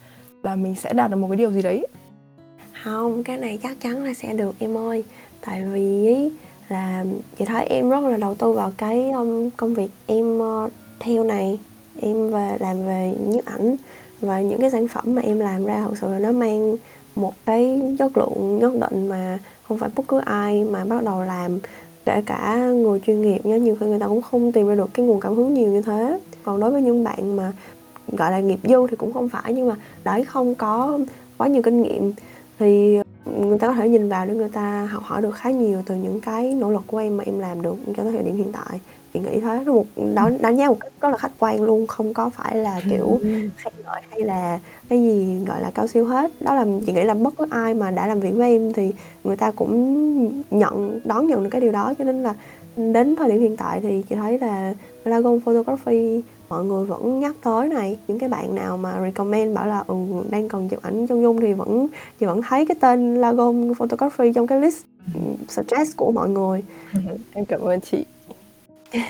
là 0.44 0.56
mình 0.56 0.76
sẽ 0.76 0.94
đạt 0.94 1.12
được 1.12 1.18
một 1.18 1.28
cái 1.28 1.38
điều 1.38 1.52
gì 1.52 1.62
đấy. 1.62 1.88
Không 2.84 3.24
cái 3.24 3.38
này 3.38 3.60
chắc 3.64 3.78
chắn 3.82 4.04
là 4.04 4.14
sẽ 4.14 4.34
được 4.34 4.56
em 4.60 4.78
ơi. 4.78 5.04
Tại 5.46 5.64
vì 5.66 6.30
là, 6.70 7.06
chị 7.40 7.46
thấy 7.46 7.66
em 7.66 7.90
rất 7.90 8.00
là 8.00 8.18
đầu 8.18 8.36
tư 8.36 8.52
vào 8.52 8.72
cái 8.78 9.12
um, 9.12 9.50
công 9.58 9.74
việc 9.74 9.90
em 10.06 10.40
ờ, 10.40 10.70
theo 11.00 11.24
này. 11.24 11.60
Em 12.02 12.32
về, 12.32 12.58
làm 12.60 12.86
về 12.86 13.14
nhiếp 13.28 13.46
ảnh 13.46 13.76
và 14.22 14.42
những 14.42 14.62
cái 14.62 14.72
sản 14.72 14.88
phẩm 14.88 15.04
mà 15.08 15.22
em 15.22 15.40
làm 15.40 15.66
ra 15.66 15.82
thật 15.82 15.94
sự 16.02 16.08
là 16.08 16.20
nó 16.20 16.32
mang 16.32 16.76
một 17.16 17.34
cái 17.46 17.82
chất 18.00 18.18
lượng 18.18 18.60
nhất 18.60 18.74
định 18.82 19.08
mà 19.10 19.40
không 19.68 19.78
phải 19.78 19.90
bất 19.96 20.04
cứ 20.08 20.20
ai 20.26 20.64
mà 20.64 20.86
bắt 20.86 21.04
đầu 21.04 21.22
làm, 21.22 21.60
kể 22.06 22.22
cả 22.26 22.58
người 22.58 23.00
chuyên 23.00 23.22
nghiệp 23.22 23.46
nhá, 23.46 23.58
nhiều 23.58 23.78
khi 23.80 23.86
người 23.86 24.00
ta 24.00 24.08
cũng 24.08 24.22
không 24.22 24.52
tìm 24.52 24.68
ra 24.68 24.76
được 24.76 24.90
cái 24.94 25.06
nguồn 25.06 25.20
cảm 25.20 25.36
hứng 25.36 25.54
nhiều 25.54 25.68
như 25.68 25.82
thế. 25.82 26.20
Còn 26.44 26.60
đối 26.60 26.72
với 26.72 26.82
những 26.82 27.04
bạn 27.04 27.36
mà, 27.36 27.52
gọi 28.08 28.32
là, 28.32 28.40
nghiệp 28.40 28.60
dư 28.64 28.88
thì 28.88 28.96
cũng 28.96 29.14
không 29.14 29.30
phải, 29.30 29.54
nhưng 29.54 29.68
mà 29.68 29.76
đấy 30.04 30.26
không 30.26 30.56
có 30.56 31.00
quá 31.38 31.48
nhiều 31.48 31.62
kinh 31.62 31.82
nghiệm 31.82 32.14
thì 32.60 33.00
người 33.40 33.60
ta 33.60 33.68
có 33.68 33.74
thể 33.74 33.90
nhìn 33.90 34.10
vào 34.10 34.26
để 34.26 34.34
người 34.34 34.50
ta 34.50 34.90
học 34.92 35.04
hỏi 35.04 35.22
được 35.22 35.36
khá 35.36 35.52
nhiều 35.52 35.82
từ 35.86 35.96
những 35.96 36.20
cái 36.20 36.54
nỗ 36.54 36.72
lực 36.72 36.84
của 36.88 36.98
em 36.98 37.18
mà 37.18 37.24
em 37.24 37.40
làm 37.40 37.62
được 37.62 37.76
cho 37.98 38.04
tới 38.04 38.12
thời 38.12 38.24
điểm 38.24 38.36
hiện 38.38 38.52
tại. 38.52 38.80
Chị 39.14 39.20
nghĩ 39.20 39.40
thế 39.40 39.64
nó 39.66 39.74
một 39.74 39.86
đánh, 40.16 40.38
đánh 40.42 40.56
giá 40.56 40.68
một 40.68 40.78
cách 40.80 40.92
rất 41.02 41.10
là 41.10 41.18
khách 41.18 41.32
quan 41.40 41.64
luôn 41.64 41.88
không 41.88 42.14
có 42.14 42.30
phải 42.30 42.58
là 42.58 42.82
kiểu 42.90 43.20
khen 43.58 43.74
ngợi 43.84 44.02
hay 44.10 44.22
là 44.22 44.60
cái 44.90 45.02
gì 45.02 45.38
gọi 45.48 45.62
là 45.62 45.72
cao 45.74 45.88
siêu 45.88 46.06
hết. 46.06 46.32
Đó 46.42 46.56
là 46.56 46.66
chị 46.86 46.94
nghĩ 46.94 47.04
là 47.04 47.14
bất 47.14 47.34
cứ 47.38 47.46
ai 47.50 47.74
mà 47.74 47.92
đã 47.92 48.08
làm 48.08 48.20
việc 48.20 48.32
với 48.36 48.52
em 48.52 48.74
thì 48.74 48.92
người 49.24 49.38
ta 49.38 49.52
cũng 49.52 50.44
nhận 50.52 51.00
đón 51.06 51.28
nhận 51.28 51.44
được 51.44 51.50
cái 51.50 51.62
điều 51.62 51.72
đó. 51.72 51.94
Cho 51.98 52.04
nên 52.04 52.24
là 52.24 52.34
đến 52.76 53.16
thời 53.16 53.32
điểm 53.32 53.42
hiện 53.42 53.58
tại 53.58 53.80
thì 53.82 54.04
chị 54.10 54.16
thấy 54.16 54.40
là 54.40 54.74
Lagon 55.06 55.40
Photography 55.40 56.22
mọi 56.50 56.66
người 56.66 56.86
vẫn 56.86 57.20
nhắc 57.20 57.36
tới 57.44 57.70
này. 57.70 57.98
Những 58.08 58.20
cái 58.20 58.30
bạn 58.30 58.56
nào 58.56 58.78
mà 58.78 59.02
recommend 59.04 59.56
bảo 59.56 59.68
là 59.68 59.84
ừ, 59.88 59.96
đang 60.30 60.50
cần 60.50 60.70
chụp 60.70 60.84
ảnh 60.84 61.08
chân 61.08 61.22
dung 61.22 61.42
thì 61.42 61.54
vẫn 61.54 61.88
chị 62.20 62.26
vẫn 62.26 62.42
thấy 62.42 62.66
cái 62.66 62.76
tên 62.80 63.16
Lagon 63.16 63.74
Photography 63.74 64.34
trong 64.34 64.48
cái 64.48 64.62
list 64.62 64.78
ừ, 65.14 65.20
suggest 65.50 65.98
của 65.98 66.12
mọi 66.12 66.30
người. 66.30 66.64
Em 67.34 67.46
cảm 67.46 67.62
ơn 67.62 67.82
chị. 67.82 68.06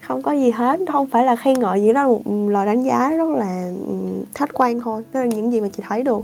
Không 0.00 0.22
có 0.22 0.32
gì 0.32 0.50
hết 0.50 0.80
không 0.92 1.06
phải 1.06 1.24
là 1.24 1.36
khen 1.36 1.60
ngợi 1.60 1.80
gì 1.80 1.92
đó 1.92 2.02
là 2.02 2.08
một 2.08 2.22
lời 2.48 2.66
đánh 2.66 2.82
giá 2.82 3.10
rất 3.10 3.28
là 3.30 3.70
ừ, 3.86 3.94
khách 4.34 4.50
quan 4.52 4.80
thôi 4.80 5.02
đó 5.12 5.20
là 5.20 5.26
những 5.26 5.52
gì 5.52 5.60
mà 5.60 5.68
chị 5.68 5.82
thấy 5.88 6.02
được. 6.02 6.20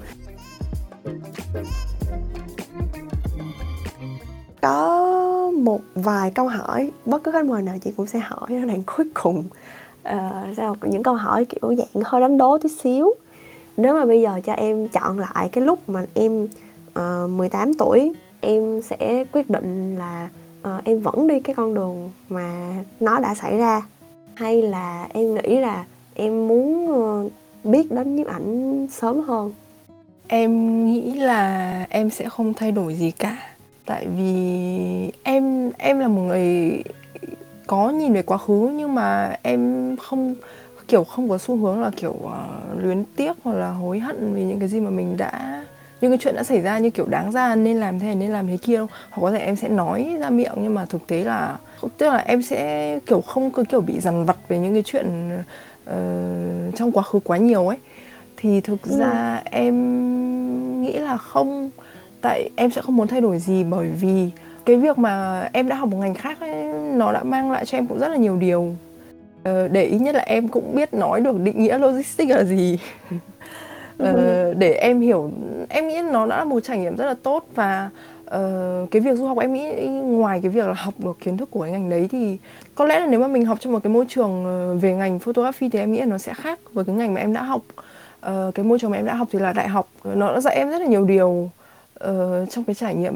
Có 4.61 5.51
một 5.59 5.81
vài 5.95 6.31
câu 6.31 6.49
hỏi 6.49 6.91
bất 7.05 7.23
cứ 7.25 7.33
khách 7.33 7.45
mời 7.45 7.63
nào 7.63 7.77
chị 7.85 7.93
cũng 7.97 8.07
sẽ 8.07 8.19
hỏi 8.19 8.49
ở 8.49 8.67
đoạn 8.67 8.83
cuối 8.87 9.07
cùng 9.15 9.45
uh, 10.09 10.57
sao? 10.57 10.77
Những 10.83 11.03
câu 11.03 11.15
hỏi 11.15 11.45
kiểu 11.45 11.75
dạng 11.77 12.03
hơi 12.05 12.21
đánh 12.21 12.39
đố 12.39 12.59
tí 12.59 12.69
xíu. 12.69 13.15
Nếu 13.77 13.95
mà 13.95 14.05
bây 14.05 14.23
giờ 14.23 14.41
cho 14.45 14.53
em 14.53 14.89
chọn 14.89 15.19
lại 15.19 15.49
cái 15.53 15.65
lúc 15.65 15.89
mà 15.89 16.05
em 16.15 16.49
ờ, 16.95 17.25
uh, 17.25 17.31
18 17.31 17.75
tuổi 17.75 18.13
em 18.41 18.83
sẽ 18.83 19.25
quyết 19.33 19.51
định 19.51 19.97
là 19.99 20.29
uh, 20.69 20.85
em 20.85 21.01
vẫn 21.01 21.27
đi 21.27 21.41
cái 21.41 21.55
con 21.55 21.75
đường 21.75 22.11
mà 22.29 22.75
nó 23.01 23.21
đã 23.21 23.35
xảy 23.35 23.59
ra 23.59 23.83
hay 24.35 24.63
là 24.63 25.09
em 25.13 25.35
nghĩ 25.35 25.61
là 25.61 25.85
em 26.15 26.49
muốn 26.49 26.87
uh, 26.91 27.33
biết 27.65 27.93
đến 27.93 28.17
nhiếp 28.17 28.27
ảnh 28.27 28.87
sớm 28.91 29.21
hơn? 29.21 29.53
Em 30.29 30.85
nghĩ 30.87 31.15
là 31.15 31.87
em 31.91 32.11
sẽ 32.11 32.29
không 32.29 32.55
thay 32.55 32.73
đổi 32.73 32.95
gì 32.95 33.11
cả. 33.11 33.37
Tại 33.87 34.07
vì 34.17 35.13
em 35.23 35.71
em 35.79 35.99
là 35.99 36.09
một 36.09 36.23
người 36.23 36.83
có 37.67 37.91
nhìn 37.91 38.13
về 38.13 38.23
quá 38.23 38.39
khứ 38.39 38.71
nhưng 38.75 38.95
mà 38.95 39.37
em 39.43 39.97
không 39.97 40.35
kiểu 40.89 41.05
không 41.05 41.29
có 41.29 41.39
xu 41.39 41.57
hướng 41.57 41.83
là 41.83 41.91
kiểu 41.97 42.17
uh, 42.25 42.83
luyến 42.83 43.05
tiếc 43.17 43.33
hoặc 43.45 43.57
là 43.57 43.71
hối 43.71 44.01
hận 44.01 44.35
vì 44.35 44.45
những 44.45 44.59
cái 44.59 44.69
gì 44.69 44.81
mà 44.81 44.91
mình 44.91 45.17
đã 45.17 45.65
những 46.01 46.11
cái 46.11 46.19
chuyện 46.19 46.37
đã 46.37 46.43
xảy 46.43 46.61
ra 46.61 46.79
như 46.79 46.91
kiểu 46.91 47.07
đáng 47.07 47.33
ra 47.33 47.55
nên 47.55 47.77
làm 47.77 47.99
thế 47.99 48.07
này 48.07 48.15
nên 48.15 48.31
làm 48.31 48.47
thế 48.47 48.57
kia 48.57 48.77
đâu 48.77 48.87
hoặc 49.11 49.21
có 49.21 49.31
thể 49.31 49.39
em 49.39 49.57
sẽ 49.57 49.69
nói 49.69 50.17
ra 50.21 50.31
miệng 50.31 50.53
nhưng 50.57 50.75
mà 50.75 50.85
thực 50.85 51.07
tế 51.07 51.25
là 51.25 51.59
tức 51.99 52.07
là 52.07 52.17
em 52.17 52.43
sẽ 52.43 52.99
kiểu 53.07 53.21
không 53.21 53.51
có 53.51 53.65
kiểu 53.69 53.81
bị 53.81 54.01
dằn 54.01 54.25
vặt 54.25 54.37
về 54.49 54.59
những 54.59 54.73
cái 54.73 54.83
chuyện 54.87 55.39
uh, 55.91 56.77
trong 56.77 56.93
quá 56.93 57.03
khứ 57.03 57.21
quá 57.25 57.37
nhiều 57.37 57.69
ấy 57.69 57.79
thì 58.37 58.61
thực 58.61 58.83
ừ. 58.83 58.99
ra 58.99 59.43
em 59.45 60.83
nghĩ 60.83 60.93
là 60.93 61.17
không 61.17 61.71
tại 62.21 62.51
em 62.57 62.71
sẽ 62.71 62.83
không 62.83 62.97
muốn 62.97 63.09
thay 63.09 63.21
đổi 63.21 63.39
gì 63.39 63.65
bởi 63.65 63.89
vì 63.89 64.31
cái 64.65 64.77
việc 64.77 64.99
mà 64.99 65.43
em 65.53 65.69
đã 65.69 65.77
học 65.77 65.89
một 65.89 65.97
ngành 65.97 66.15
khác 66.15 66.41
ấy, 66.41 66.65
nó 66.73 67.13
đã 67.13 67.23
mang 67.23 67.51
lại 67.51 67.67
cho 67.67 67.79
em 67.79 67.87
cũng 67.87 67.99
rất 67.99 68.09
là 68.09 68.17
nhiều 68.17 68.37
điều. 68.37 68.75
Ờ, 69.43 69.69
để 69.69 69.85
ý 69.85 69.99
nhất 69.99 70.15
là 70.15 70.21
em 70.21 70.49
cũng 70.49 70.75
biết 70.75 70.95
nói 70.95 71.21
được 71.21 71.41
định 71.41 71.63
nghĩa 71.63 71.79
logistics 71.79 72.31
là 72.31 72.45
gì. 72.45 72.79
Ờ, 73.99 74.55
để 74.59 74.73
em 74.73 75.01
hiểu 75.01 75.31
em 75.69 75.89
nghĩ 75.89 76.01
nó 76.13 76.27
đã 76.27 76.39
là 76.39 76.45
một 76.45 76.61
trải 76.61 76.79
nghiệm 76.79 76.97
rất 76.97 77.07
là 77.07 77.15
tốt 77.23 77.47
và 77.55 77.91
uh, 78.25 78.91
cái 78.91 79.01
việc 79.01 79.17
du 79.17 79.27
học 79.27 79.39
em 79.39 79.53
nghĩ 79.53 79.87
ngoài 79.89 80.41
cái 80.43 80.51
việc 80.51 80.67
là 80.67 80.75
học 80.77 80.95
được 80.99 81.17
kiến 81.21 81.37
thức 81.37 81.51
của 81.51 81.61
cái 81.61 81.71
ngành 81.71 81.91
đấy 81.91 82.09
thì 82.13 82.39
có 82.75 82.85
lẽ 82.85 83.01
là 83.01 83.07
nếu 83.07 83.21
mà 83.21 83.29
mình 83.29 83.45
học 83.45 83.59
trong 83.61 83.73
một 83.73 83.79
cái 83.83 83.93
môi 83.93 84.05
trường 84.09 84.45
về 84.81 84.95
ngành 84.95 85.19
photography 85.19 85.69
thì 85.69 85.79
em 85.79 85.93
nghĩ 85.93 86.01
là 86.01 86.07
nó 86.07 86.19
sẽ 86.19 86.35
khác 86.35 86.59
với 86.73 86.85
cái 86.85 86.95
ngành 86.95 87.15
mà 87.15 87.21
em 87.21 87.33
đã 87.33 87.43
học. 87.43 87.63
Uh, 88.27 88.55
cái 88.55 88.65
môi 88.65 88.79
trường 88.79 88.91
mà 88.91 88.97
em 88.97 89.07
đã 89.07 89.15
học 89.15 89.29
thì 89.33 89.39
là 89.39 89.53
đại 89.53 89.69
học 89.69 89.89
nó 90.05 90.35
đã 90.35 90.41
dạy 90.41 90.57
em 90.57 90.71
rất 90.71 90.79
là 90.79 90.87
nhiều 90.87 91.05
điều 91.05 91.51
uh, 92.11 92.51
trong 92.51 92.65
cái 92.65 92.75
trải 92.75 92.95
nghiệm 92.95 93.15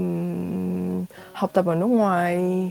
học 1.32 1.50
tập 1.52 1.66
ở 1.66 1.74
nước 1.74 1.86
ngoài 1.86 2.70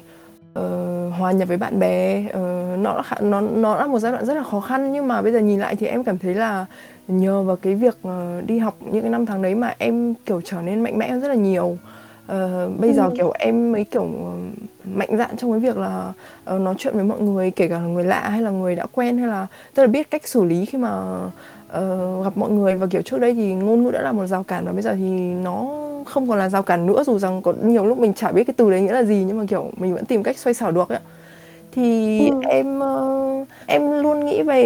uh, 0.59 1.13
hòa 1.17 1.31
nhập 1.31 1.47
với 1.47 1.57
bạn 1.57 1.79
bè 1.79 2.23
uh, 2.29 2.79
nó 2.79 2.93
là 2.93 3.03
nó 3.21 3.41
nó 3.41 3.75
là 3.75 3.87
một 3.87 3.99
giai 3.99 4.11
đoạn 4.11 4.25
rất 4.25 4.33
là 4.33 4.43
khó 4.43 4.59
khăn 4.59 4.93
nhưng 4.93 5.07
mà 5.07 5.21
bây 5.21 5.31
giờ 5.31 5.39
nhìn 5.39 5.59
lại 5.59 5.75
thì 5.75 5.87
em 5.87 6.03
cảm 6.03 6.17
thấy 6.17 6.35
là 6.35 6.65
nhờ 7.07 7.43
vào 7.43 7.55
cái 7.55 7.75
việc 7.75 7.97
uh, 8.07 8.45
đi 8.47 8.59
học 8.59 8.75
những 8.91 9.01
cái 9.01 9.11
năm 9.11 9.25
tháng 9.25 9.41
đấy 9.41 9.55
mà 9.55 9.75
em 9.77 10.13
kiểu 10.25 10.41
trở 10.45 10.61
nên 10.61 10.83
mạnh 10.83 10.97
mẽ 10.97 11.09
hơn 11.09 11.21
rất 11.21 11.27
là 11.27 11.35
nhiều 11.35 11.65
uh, 11.65 12.79
bây 12.79 12.93
giờ 12.93 13.03
ừ. 13.03 13.13
kiểu 13.17 13.31
em 13.39 13.71
mới 13.71 13.83
kiểu 13.83 14.07
mạnh 14.85 15.17
dạn 15.17 15.37
trong 15.37 15.51
cái 15.51 15.59
việc 15.59 15.77
là 15.77 16.13
uh, 16.55 16.61
nói 16.61 16.75
chuyện 16.77 16.93
với 16.93 17.03
mọi 17.03 17.19
người 17.19 17.51
kể 17.51 17.67
cả 17.67 17.79
là 17.79 17.87
người 17.87 18.03
lạ 18.03 18.29
hay 18.29 18.41
là 18.41 18.49
người 18.49 18.75
đã 18.75 18.85
quen 18.91 19.17
hay 19.17 19.27
là 19.27 19.47
tức 19.73 19.83
là 19.83 19.87
biết 19.87 20.11
cách 20.11 20.27
xử 20.27 20.43
lý 20.43 20.65
khi 20.65 20.77
mà 20.77 20.91
uh, 21.69 22.23
gặp 22.23 22.37
mọi 22.37 22.51
người 22.51 22.75
và 22.75 22.87
kiểu 22.87 23.01
trước 23.01 23.19
đây 23.19 23.33
thì 23.33 23.53
ngôn 23.53 23.83
ngữ 23.83 23.91
đã 23.91 24.01
là 24.01 24.11
một 24.11 24.27
rào 24.27 24.43
cản 24.43 24.65
và 24.65 24.71
bây 24.71 24.81
giờ 24.81 24.93
thì 24.93 25.09
nó 25.43 25.67
không 26.05 26.29
còn 26.29 26.39
là 26.39 26.49
rào 26.49 26.63
cản 26.63 26.85
nữa 26.85 27.03
dù 27.03 27.19
rằng 27.19 27.41
có 27.41 27.53
nhiều 27.63 27.85
lúc 27.85 27.97
mình 27.99 28.13
chả 28.13 28.31
biết 28.31 28.43
cái 28.43 28.53
từ 28.57 28.71
đấy 28.71 28.81
nghĩa 28.81 28.93
là 28.93 29.03
gì 29.03 29.23
nhưng 29.27 29.37
mà 29.37 29.45
kiểu 29.47 29.71
mình 29.77 29.93
vẫn 29.93 30.05
tìm 30.05 30.23
cách 30.23 30.37
xoay 30.37 30.53
sở 30.53 30.71
được 30.71 30.89
ấy 30.89 30.99
thì 31.71 32.19
ừ. 32.29 32.35
em 32.49 32.79
uh, 32.79 33.47
em 33.65 34.01
luôn 34.03 34.25
nghĩ 34.25 34.43
về 34.43 34.63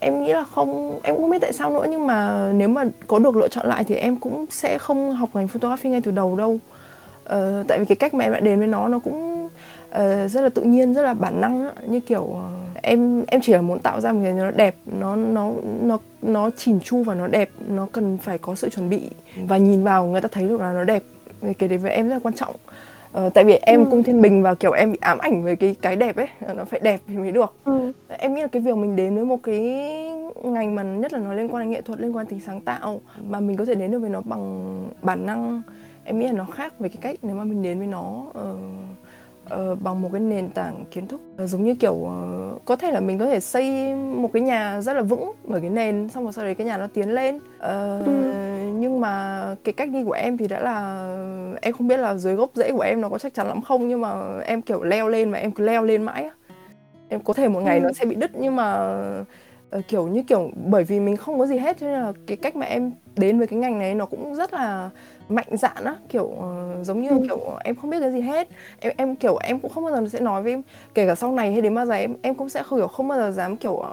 em 0.00 0.24
nghĩ 0.24 0.32
là 0.32 0.44
không 0.44 1.00
em 1.02 1.14
cũng 1.14 1.22
không 1.22 1.30
biết 1.30 1.38
tại 1.40 1.52
sao 1.52 1.70
nữa 1.70 1.86
nhưng 1.90 2.06
mà 2.06 2.50
nếu 2.54 2.68
mà 2.68 2.84
có 3.06 3.18
được 3.18 3.36
lựa 3.36 3.48
chọn 3.48 3.66
lại 3.66 3.84
thì 3.84 3.94
em 3.94 4.16
cũng 4.16 4.46
sẽ 4.50 4.78
không 4.78 5.12
học 5.12 5.28
ngành 5.34 5.48
photography 5.48 5.90
ngay 5.90 6.00
từ 6.00 6.10
đầu 6.10 6.36
đâu 6.36 6.50
uh, 7.24 7.66
tại 7.68 7.78
vì 7.78 7.84
cái 7.84 7.96
cách 7.96 8.14
mà 8.14 8.24
em 8.24 8.32
đã 8.32 8.40
đến 8.40 8.58
với 8.58 8.68
nó 8.68 8.88
nó 8.88 8.98
cũng 8.98 9.44
uh, 9.44 10.30
rất 10.30 10.40
là 10.40 10.48
tự 10.48 10.62
nhiên 10.62 10.94
rất 10.94 11.02
là 11.02 11.14
bản 11.14 11.40
năng 11.40 11.64
á. 11.64 11.72
như 11.86 12.00
kiểu 12.00 12.22
uh, 12.22 12.71
em 12.82 13.24
em 13.26 13.40
chỉ 13.40 13.52
là 13.52 13.60
muốn 13.60 13.78
tạo 13.78 14.00
ra 14.00 14.12
một 14.12 14.20
cái 14.22 14.32
nó 14.32 14.50
đẹp 14.50 14.74
nó 14.86 15.16
nó 15.16 15.52
nó 15.82 15.98
nó 16.22 16.50
chỉn 16.56 16.80
chu 16.80 17.02
và 17.02 17.14
nó 17.14 17.26
đẹp 17.26 17.50
nó 17.68 17.86
cần 17.92 18.18
phải 18.18 18.38
có 18.38 18.54
sự 18.54 18.70
chuẩn 18.70 18.90
bị 18.90 19.10
và 19.48 19.56
nhìn 19.56 19.84
vào 19.84 20.06
người 20.06 20.20
ta 20.20 20.28
thấy 20.32 20.48
được 20.48 20.60
là 20.60 20.72
nó 20.72 20.84
đẹp 20.84 21.02
cái 21.58 21.68
đấy 21.68 21.78
với 21.78 21.92
em 21.92 22.08
rất 22.08 22.14
là 22.14 22.20
quan 22.22 22.34
trọng 22.34 22.54
ờ, 23.12 23.30
tại 23.34 23.44
vì 23.44 23.54
em 23.54 23.84
ừ. 23.84 23.90
cung 23.90 24.02
thiên 24.02 24.22
bình 24.22 24.42
và 24.42 24.54
kiểu 24.54 24.72
em 24.72 24.92
bị 24.92 24.98
ám 25.00 25.18
ảnh 25.18 25.42
về 25.42 25.56
cái 25.56 25.76
cái 25.82 25.96
đẹp 25.96 26.16
ấy 26.16 26.28
nó 26.56 26.64
phải 26.64 26.80
đẹp 26.80 27.00
thì 27.08 27.16
mới 27.16 27.32
được 27.32 27.54
ừ. 27.64 27.92
em 28.08 28.34
nghĩ 28.34 28.42
là 28.42 28.48
cái 28.48 28.62
việc 28.62 28.76
mình 28.76 28.96
đến 28.96 29.14
với 29.14 29.24
một 29.24 29.38
cái 29.42 29.60
ngành 30.44 30.74
mà 30.74 30.82
nhất 30.82 31.12
là 31.12 31.18
nó 31.18 31.34
liên 31.34 31.48
quan 31.48 31.62
đến 31.62 31.70
nghệ 31.70 31.80
thuật 31.80 32.00
liên 32.00 32.16
quan 32.16 32.26
đến 32.26 32.30
tính 32.30 32.46
sáng 32.46 32.60
tạo 32.60 33.00
mà 33.28 33.40
mình 33.40 33.56
có 33.56 33.64
thể 33.64 33.74
đến 33.74 33.90
được 33.90 33.98
với 33.98 34.10
nó 34.10 34.20
bằng 34.24 34.84
bản 35.02 35.26
năng 35.26 35.62
em 36.04 36.18
nghĩ 36.18 36.26
là 36.26 36.32
nó 36.32 36.44
khác 36.44 36.78
với 36.78 36.88
cái 36.88 36.98
cách 37.00 37.18
nếu 37.22 37.36
mà 37.36 37.44
mình 37.44 37.62
đến 37.62 37.78
với 37.78 37.86
nó 37.86 38.24
uh, 38.28 38.34
uh, 39.54 39.82
bằng 39.82 40.02
một 40.02 40.08
cái 40.12 40.20
nền 40.20 40.50
tảng 40.50 40.84
kiến 40.90 41.06
thức 41.06 41.20
uh, 41.42 41.48
giống 41.48 41.62
như 41.62 41.74
kiểu 41.74 41.92
uh, 41.92 42.64
có 42.64 42.76
thể 42.76 42.90
là 42.90 43.00
mình 43.00 43.18
có 43.18 43.26
thể 43.26 43.40
xây 43.40 43.94
một 43.94 44.30
cái 44.32 44.42
nhà 44.42 44.80
rất 44.80 44.92
là 44.92 45.02
vững 45.02 45.32
bởi 45.44 45.60
cái 45.60 45.70
nền 45.70 46.08
xong 46.08 46.24
rồi 46.24 46.32
sau 46.32 46.44
đấy 46.44 46.54
cái 46.54 46.66
nhà 46.66 46.76
nó 46.76 46.86
tiến 46.86 47.14
lên 47.14 47.36
uh, 47.36 48.06
ừ. 48.06 48.12
nhưng 48.74 49.00
mà 49.00 49.44
cái 49.64 49.72
cách 49.72 49.90
đi 49.90 50.04
của 50.04 50.12
em 50.12 50.36
thì 50.36 50.48
đã 50.48 50.60
là 50.60 51.08
em 51.62 51.74
không 51.74 51.88
biết 51.88 51.96
là 51.96 52.14
dưới 52.14 52.34
gốc 52.34 52.50
rễ 52.54 52.72
của 52.72 52.82
em 52.82 53.00
nó 53.00 53.08
có 53.08 53.18
chắc 53.18 53.34
chắn 53.34 53.46
lắm 53.46 53.62
không 53.62 53.88
nhưng 53.88 54.00
mà 54.00 54.38
em 54.46 54.62
kiểu 54.62 54.82
leo 54.82 55.08
lên 55.08 55.30
mà 55.30 55.38
em 55.38 55.52
cứ 55.52 55.64
leo 55.64 55.82
lên 55.84 56.02
mãi 56.02 56.30
em 57.08 57.20
có 57.20 57.32
thể 57.32 57.48
một 57.48 57.60
ngày 57.60 57.78
ừ. 57.78 57.82
nó 57.82 57.92
sẽ 57.92 58.04
bị 58.04 58.14
đứt 58.14 58.30
nhưng 58.34 58.56
mà 58.56 58.94
uh, 59.78 59.88
kiểu 59.88 60.08
như 60.08 60.22
kiểu 60.22 60.50
bởi 60.66 60.84
vì 60.84 61.00
mình 61.00 61.16
không 61.16 61.38
có 61.38 61.46
gì 61.46 61.58
hết 61.58 61.76
cho 61.80 61.86
nên 61.86 62.00
là 62.00 62.12
cái 62.26 62.36
cách 62.36 62.56
mà 62.56 62.66
em 62.66 62.92
đến 63.16 63.38
với 63.38 63.46
cái 63.46 63.58
ngành 63.58 63.78
này 63.78 63.94
nó 63.94 64.06
cũng 64.06 64.34
rất 64.34 64.54
là 64.54 64.90
mạnh 65.28 65.46
dạn 65.50 65.84
á 65.84 65.94
kiểu 66.08 66.24
uh, 66.24 66.86
giống 66.86 67.02
như 67.02 67.08
ừ. 67.08 67.18
kiểu 67.22 67.40
em 67.64 67.76
không 67.76 67.90
biết 67.90 68.00
cái 68.00 68.12
gì 68.12 68.20
hết 68.20 68.48
em 68.80 68.92
em 68.96 69.16
kiểu 69.16 69.36
em 69.36 69.58
cũng 69.60 69.70
không 69.70 69.84
bao 69.84 69.94
giờ 69.94 70.08
sẽ 70.08 70.20
nói 70.20 70.42
với 70.42 70.52
em 70.52 70.62
kể 70.94 71.06
cả 71.06 71.14
sau 71.14 71.32
này 71.32 71.52
hay 71.52 71.60
đến 71.60 71.74
bao 71.74 71.86
giờ 71.86 71.94
em 71.94 72.14
em 72.22 72.34
cũng 72.34 72.48
sẽ 72.48 72.62
không 72.62 72.78
hiểu 72.78 72.88
không 72.88 73.08
bao 73.08 73.18
giờ 73.18 73.30
dám 73.30 73.56
kiểu 73.56 73.72
uh, 73.72 73.84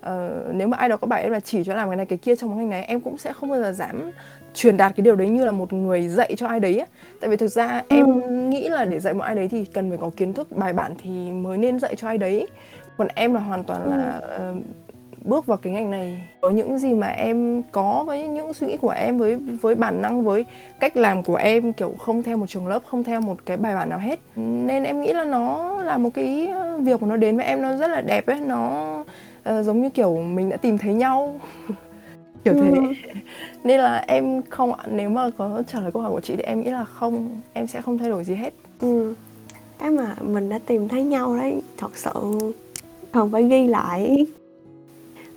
uh, 0.00 0.54
nếu 0.54 0.68
mà 0.68 0.76
ai 0.76 0.88
đó 0.88 0.96
có 0.96 1.06
bảo 1.06 1.20
em 1.20 1.32
là 1.32 1.40
chỉ 1.40 1.64
cho 1.64 1.74
làm 1.74 1.88
cái 1.88 1.96
này 1.96 2.06
cái 2.06 2.18
kia 2.18 2.36
trong 2.36 2.50
cái 2.50 2.58
ngành 2.58 2.70
này 2.70 2.84
em 2.84 3.00
cũng 3.00 3.18
sẽ 3.18 3.32
không 3.32 3.50
bao 3.50 3.60
giờ 3.60 3.72
dám 3.72 4.10
truyền 4.54 4.76
đạt 4.76 4.96
cái 4.96 5.04
điều 5.04 5.16
đấy 5.16 5.28
như 5.28 5.44
là 5.44 5.52
một 5.52 5.72
người 5.72 6.08
dạy 6.08 6.34
cho 6.36 6.46
ai 6.46 6.60
đấy 6.60 6.78
á 6.78 6.86
tại 7.20 7.30
vì 7.30 7.36
thực 7.36 7.48
ra 7.48 7.82
ừ. 7.88 7.96
em 7.96 8.50
nghĩ 8.50 8.68
là 8.68 8.84
để 8.84 9.00
dạy 9.00 9.14
một 9.14 9.24
ai 9.24 9.34
đấy 9.34 9.48
thì 9.48 9.64
cần 9.64 9.88
phải 9.88 9.98
có 9.98 10.10
kiến 10.16 10.32
thức 10.32 10.52
bài 10.52 10.72
bản 10.72 10.94
thì 11.02 11.10
mới 11.30 11.58
nên 11.58 11.78
dạy 11.78 11.96
cho 11.96 12.08
ai 12.08 12.18
đấy 12.18 12.46
còn 12.96 13.08
em 13.14 13.34
là 13.34 13.40
hoàn 13.40 13.64
toàn 13.64 13.90
là 13.90 14.20
uh, 14.50 14.56
bước 15.24 15.46
vào 15.46 15.58
cái 15.58 15.72
ngành 15.72 15.90
này? 15.90 16.28
Có 16.40 16.50
những 16.50 16.78
gì 16.78 16.94
mà 16.94 17.06
em 17.06 17.62
có 17.72 18.04
với 18.06 18.28
những 18.28 18.54
suy 18.54 18.66
nghĩ 18.66 18.76
của 18.76 18.90
em 18.90 19.18
với 19.18 19.36
với 19.36 19.74
bản 19.74 20.02
năng 20.02 20.24
với 20.24 20.44
cách 20.80 20.96
làm 20.96 21.22
của 21.22 21.36
em 21.36 21.72
kiểu 21.72 21.94
không 21.98 22.22
theo 22.22 22.36
một 22.36 22.46
trường 22.46 22.66
lớp 22.66 22.82
không 22.86 23.04
theo 23.04 23.20
một 23.20 23.36
cái 23.46 23.56
bài 23.56 23.74
bản 23.74 23.88
nào 23.88 23.98
hết. 23.98 24.20
Nên 24.36 24.84
em 24.84 25.00
nghĩ 25.00 25.12
là 25.12 25.24
nó 25.24 25.76
là 25.82 25.98
một 25.98 26.10
cái 26.14 26.52
việc 26.80 27.02
mà 27.02 27.08
nó 27.08 27.16
đến 27.16 27.36
với 27.36 27.46
em 27.46 27.62
nó 27.62 27.76
rất 27.76 27.90
là 27.90 28.00
đẹp 28.00 28.26
ấy. 28.26 28.40
Nó 28.40 28.94
uh, 29.00 29.64
giống 29.64 29.82
như 29.82 29.90
kiểu 29.90 30.16
mình 30.16 30.48
đã 30.48 30.56
tìm 30.56 30.78
thấy 30.78 30.94
nhau. 30.94 31.40
Kiểu 32.44 32.54
thế. 32.54 32.70
Ừ. 32.70 32.82
nên 33.64 33.80
là 33.80 34.04
em 34.08 34.42
không 34.48 34.72
nếu 34.90 35.10
mà 35.10 35.30
có 35.38 35.62
trả 35.72 35.80
lời 35.80 35.92
câu 35.92 36.02
hỏi 36.02 36.12
của 36.12 36.20
chị 36.20 36.36
thì 36.36 36.42
em 36.42 36.60
nghĩ 36.60 36.70
là 36.70 36.84
không 36.84 37.40
em 37.52 37.66
sẽ 37.66 37.82
không 37.82 37.98
thay 37.98 38.10
đổi 38.10 38.24
gì 38.24 38.34
hết. 38.34 38.54
Ừ. 38.80 39.14
cái 39.78 39.90
mà 39.90 40.16
mình 40.20 40.48
đã 40.48 40.58
tìm 40.66 40.88
thấy 40.88 41.02
nhau 41.02 41.36
đấy 41.36 41.62
thật 41.76 41.90
sự 41.94 42.38
còn 43.12 43.30
phải 43.30 43.42
ghi 43.42 43.66
lại 43.66 44.26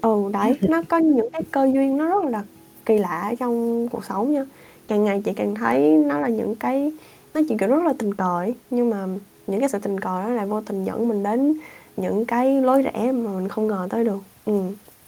ừ 0.04 0.30
đấy 0.34 0.58
nó 0.62 0.82
có 0.90 0.98
những 0.98 1.30
cái 1.32 1.42
cơ 1.52 1.70
duyên 1.74 1.98
nó 1.98 2.08
rất 2.10 2.26
là 2.26 2.44
kỳ 2.86 2.98
lạ 2.98 3.34
trong 3.40 3.88
cuộc 3.90 4.06
sống 4.06 4.34
nha 4.34 4.46
càng 4.88 5.04
ngày 5.04 5.22
chị 5.26 5.34
càng 5.36 5.56
thấy 5.56 5.98
nó 6.06 6.20
là 6.20 6.28
những 6.28 6.56
cái 6.56 6.92
nó 7.34 7.42
chỉ 7.50 7.56
kiểu 7.60 7.70
rất 7.70 7.84
là 7.84 7.94
tình 7.98 8.14
cờ 8.14 8.38
ấy. 8.38 8.56
nhưng 8.70 8.90
mà 8.90 9.06
những 9.48 9.60
cái 9.60 9.70
sự 9.70 9.80
tình 9.80 10.00
cờ 10.00 10.24
đó 10.24 10.30
lại 10.30 10.46
vô 10.46 10.62
tình 10.62 10.84
dẫn 10.84 11.08
mình 11.10 11.24
đến 11.24 11.58
những 11.98 12.26
cái 12.26 12.62
lối 12.62 12.82
rẽ 12.82 13.12
mà 13.12 13.32
mình 13.32 13.48
không 13.48 13.68
ngờ 13.68 13.88
tới 13.90 14.04
được 14.04 14.20
ừ 14.46 14.62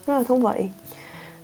rất 0.07 0.17
là 0.17 0.23
thú 0.23 0.37
vị 0.37 0.69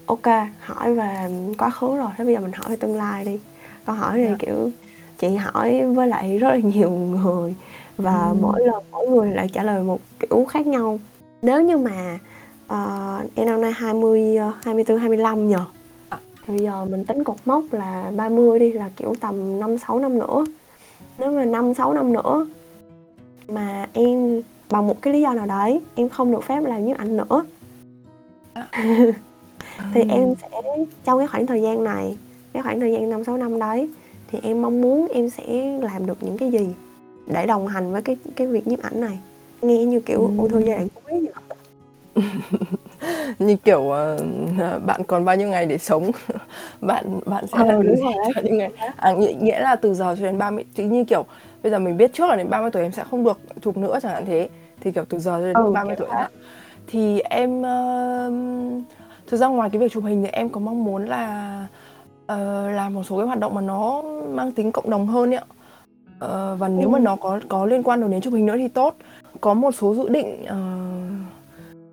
ok 0.06 0.26
hỏi 0.60 0.94
về 0.94 1.28
quá 1.58 1.70
khứ 1.70 1.96
rồi 1.96 2.10
thế 2.16 2.24
bây 2.24 2.34
giờ 2.34 2.40
mình 2.40 2.52
hỏi 2.52 2.70
về 2.70 2.76
tương 2.76 2.96
lai 2.96 3.24
đi 3.24 3.38
câu 3.86 3.96
hỏi 3.96 4.18
này 4.18 4.26
yeah. 4.26 4.38
Dạ. 4.40 4.46
kiểu 4.46 4.70
chị 5.18 5.36
hỏi 5.36 5.86
với 5.86 6.08
lại 6.08 6.38
rất 6.38 6.48
là 6.48 6.56
nhiều 6.56 6.90
người 6.90 7.54
và 7.96 8.26
ừ. 8.28 8.36
mỗi 8.40 8.66
lần 8.66 8.84
mỗi 8.90 9.08
người 9.08 9.30
lại 9.30 9.48
trả 9.52 9.62
lời 9.62 9.82
một 9.82 10.00
kiểu 10.20 10.44
khác 10.44 10.66
nhau 10.66 10.98
nếu 11.42 11.62
như 11.62 11.78
mà 11.78 12.18
uh, 12.72 13.34
em 13.34 13.46
năm 13.46 13.60
nay 13.60 13.72
20 13.72 14.36
24 14.62 14.98
25 14.98 15.48
nhờ. 15.48 15.64
À, 16.08 16.18
bây 16.46 16.58
giờ 16.58 16.84
mình 16.84 17.04
tính 17.04 17.24
cột 17.24 17.36
mốc 17.44 17.64
là 17.70 18.12
30 18.16 18.58
đi 18.58 18.72
là 18.72 18.90
kiểu 18.96 19.14
tầm 19.20 19.60
5 19.60 19.78
6 19.78 19.98
năm 19.98 20.18
nữa. 20.18 20.44
Nếu 21.18 21.32
mà 21.32 21.44
5 21.44 21.74
6 21.74 21.92
năm 21.92 22.12
nữa 22.12 22.46
mà 23.48 23.88
em 23.92 24.42
bằng 24.70 24.86
một 24.86 25.02
cái 25.02 25.14
lý 25.14 25.20
do 25.20 25.34
nào 25.34 25.46
đấy 25.46 25.80
em 25.94 26.08
không 26.08 26.32
được 26.32 26.44
phép 26.44 26.60
làm 26.64 26.86
nhiếp 26.86 26.98
ảnh 26.98 27.16
nữa. 27.16 27.44
Thì 29.94 30.00
em 30.08 30.34
sẽ 30.42 30.48
trong 31.04 31.18
cái 31.18 31.26
khoảng 31.26 31.46
thời 31.46 31.62
gian 31.62 31.84
này 31.84 32.16
cái 32.52 32.62
khoảng 32.62 32.80
thời 32.80 32.92
gian 32.92 33.10
năm 33.10 33.24
sáu 33.24 33.36
năm 33.36 33.58
đấy 33.58 33.88
thì 34.30 34.38
em 34.42 34.62
mong 34.62 34.80
muốn 34.80 35.08
em 35.14 35.30
sẽ 35.30 35.78
làm 35.82 36.06
được 36.06 36.18
những 36.20 36.38
cái 36.38 36.50
gì 36.50 36.68
để 37.26 37.46
đồng 37.46 37.66
hành 37.66 37.92
với 37.92 38.02
cái 38.02 38.16
cái 38.36 38.46
việc 38.46 38.66
nhiếp 38.66 38.82
ảnh 38.82 39.00
này. 39.00 39.18
Nghe 39.62 39.84
như 39.84 40.00
kiểu 40.00 40.20
ừ. 40.20 40.30
ôi 40.38 40.48
thôi 40.52 40.62
giai 40.66 40.76
đoạn 40.76 40.88
cuối 40.94 41.20
vậy 41.20 41.31
như 43.38 43.56
kiểu 43.56 43.80
uh, 43.80 44.84
bạn 44.86 45.04
còn 45.06 45.24
bao 45.24 45.36
nhiêu 45.36 45.48
ngày 45.48 45.66
để 45.66 45.78
sống? 45.78 46.10
Bạn 46.80 47.20
bạn 47.26 47.46
sẽ 47.46 47.58
làm 47.58 47.86
đúng 47.86 47.96
rồi. 48.04 48.12
cho 48.34 48.40
những 48.44 48.58
ngày 48.58 48.70
à, 48.96 49.12
nghĩa, 49.12 49.32
nghĩa 49.32 49.60
là 49.60 49.76
từ 49.76 49.94
giờ 49.94 50.16
cho 50.18 50.24
đến 50.24 50.38
30 50.38 50.64
thì 50.74 50.84
như 50.84 51.04
kiểu 51.04 51.24
bây 51.62 51.72
giờ 51.72 51.78
mình 51.78 51.96
biết 51.96 52.14
trước 52.14 52.26
là 52.28 52.36
đến 52.36 52.50
30 52.50 52.70
tuổi 52.70 52.82
em 52.82 52.92
sẽ 52.92 53.04
không 53.10 53.24
được 53.24 53.40
chụp 53.62 53.76
nữa 53.76 53.98
chẳng 54.02 54.12
hạn 54.12 54.24
thế. 54.26 54.48
Thì 54.80 54.92
kiểu 54.92 55.04
từ 55.08 55.18
giờ 55.18 55.38
cho 55.40 55.46
đến 55.46 55.54
ừ, 55.54 55.70
30 55.72 55.96
tuổi 55.96 56.08
đó 56.12 56.28
thì 56.86 57.20
em 57.20 57.60
uh, 57.60 58.84
thực 59.26 59.36
ra 59.36 59.46
ngoài 59.46 59.70
cái 59.70 59.80
việc 59.80 59.92
chụp 59.92 60.04
hình 60.04 60.22
thì 60.22 60.28
em 60.28 60.48
có 60.48 60.60
mong 60.60 60.84
muốn 60.84 61.06
là 61.06 61.66
uh, 62.32 62.38
làm 62.72 62.94
một 62.94 63.02
số 63.02 63.16
cái 63.16 63.26
hoạt 63.26 63.38
động 63.38 63.54
mà 63.54 63.60
nó 63.60 64.02
mang 64.28 64.52
tính 64.52 64.72
cộng 64.72 64.90
đồng 64.90 65.06
hơn 65.06 65.34
ạ. 65.34 65.42
Uh, 66.24 66.58
và 66.58 66.68
nếu 66.68 66.86
ừ. 66.86 66.90
mà 66.90 66.98
nó 66.98 67.16
có 67.16 67.40
có 67.48 67.66
liên 67.66 67.82
quan 67.82 68.10
đến 68.10 68.20
chụp 68.20 68.34
hình 68.34 68.46
nữa 68.46 68.56
thì 68.56 68.68
tốt. 68.68 68.96
Có 69.40 69.54
một 69.54 69.72
số 69.72 69.94
dự 69.94 70.08
định 70.08 70.42
uh, 70.42 71.41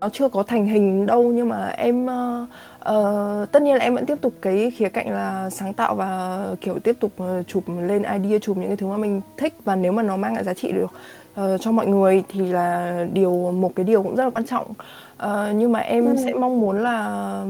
nó 0.02 0.10
chưa 0.10 0.30
có 0.30 0.44
thành 0.44 0.66
hình 0.66 1.06
đâu 1.06 1.24
nhưng 1.24 1.50
mà 1.50 1.68
em 1.68 2.06
uh, 2.06 2.50
uh, 2.94 3.52
tất 3.52 3.62
nhiên 3.62 3.76
là 3.76 3.84
em 3.84 3.96
vẫn 3.96 4.06
tiếp 4.06 4.18
tục 4.22 4.34
cái 4.42 4.72
khía 4.72 4.90
cạnh 4.90 5.10
là 5.12 5.50
sáng 5.50 5.74
tạo 5.74 5.96
và 5.96 6.42
kiểu 6.62 6.80
tiếp 6.80 6.96
tục 7.00 7.12
uh, 7.24 7.48
chụp 7.48 7.64
lên 7.82 8.04
idea 8.04 8.40
chụp 8.40 8.58
những 8.58 8.68
cái 8.68 8.78
thứ 8.78 8.88
mà 8.88 8.98
mình 8.98 9.22
thích 9.38 9.54
và 9.64 9.76
nếu 9.76 9.92
mà 9.92 10.04
nó 10.04 10.18
mang 10.18 10.34
lại 10.34 10.44
giá 10.44 10.54
trị 10.54 10.72
được 10.72 10.92
uh, 11.42 11.62
cho 11.62 11.72
mọi 11.72 11.88
người 11.88 12.24
thì 12.30 12.48
là 12.48 13.06
điều 13.14 13.52
một 13.52 13.72
cái 13.76 13.84
điều 13.84 14.04
cũng 14.04 14.16
rất 14.16 14.24
là 14.24 14.30
quan 14.30 14.46
trọng 14.48 14.74
uh, 15.24 15.56
nhưng 15.56 15.72
mà 15.72 15.80
em 15.80 16.06
ừ. 16.06 16.16
sẽ 16.26 16.34
mong 16.34 16.60
muốn 16.60 16.84
là 16.84 17.42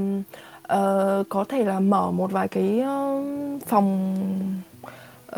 uh, 0.74 1.30
có 1.30 1.45
thể 1.50 1.66
là 1.66 1.80
mở 1.80 2.12
một 2.12 2.32
vài 2.32 2.47
cái 2.47 2.84
uh, 2.84 3.64
phòng 3.66 4.16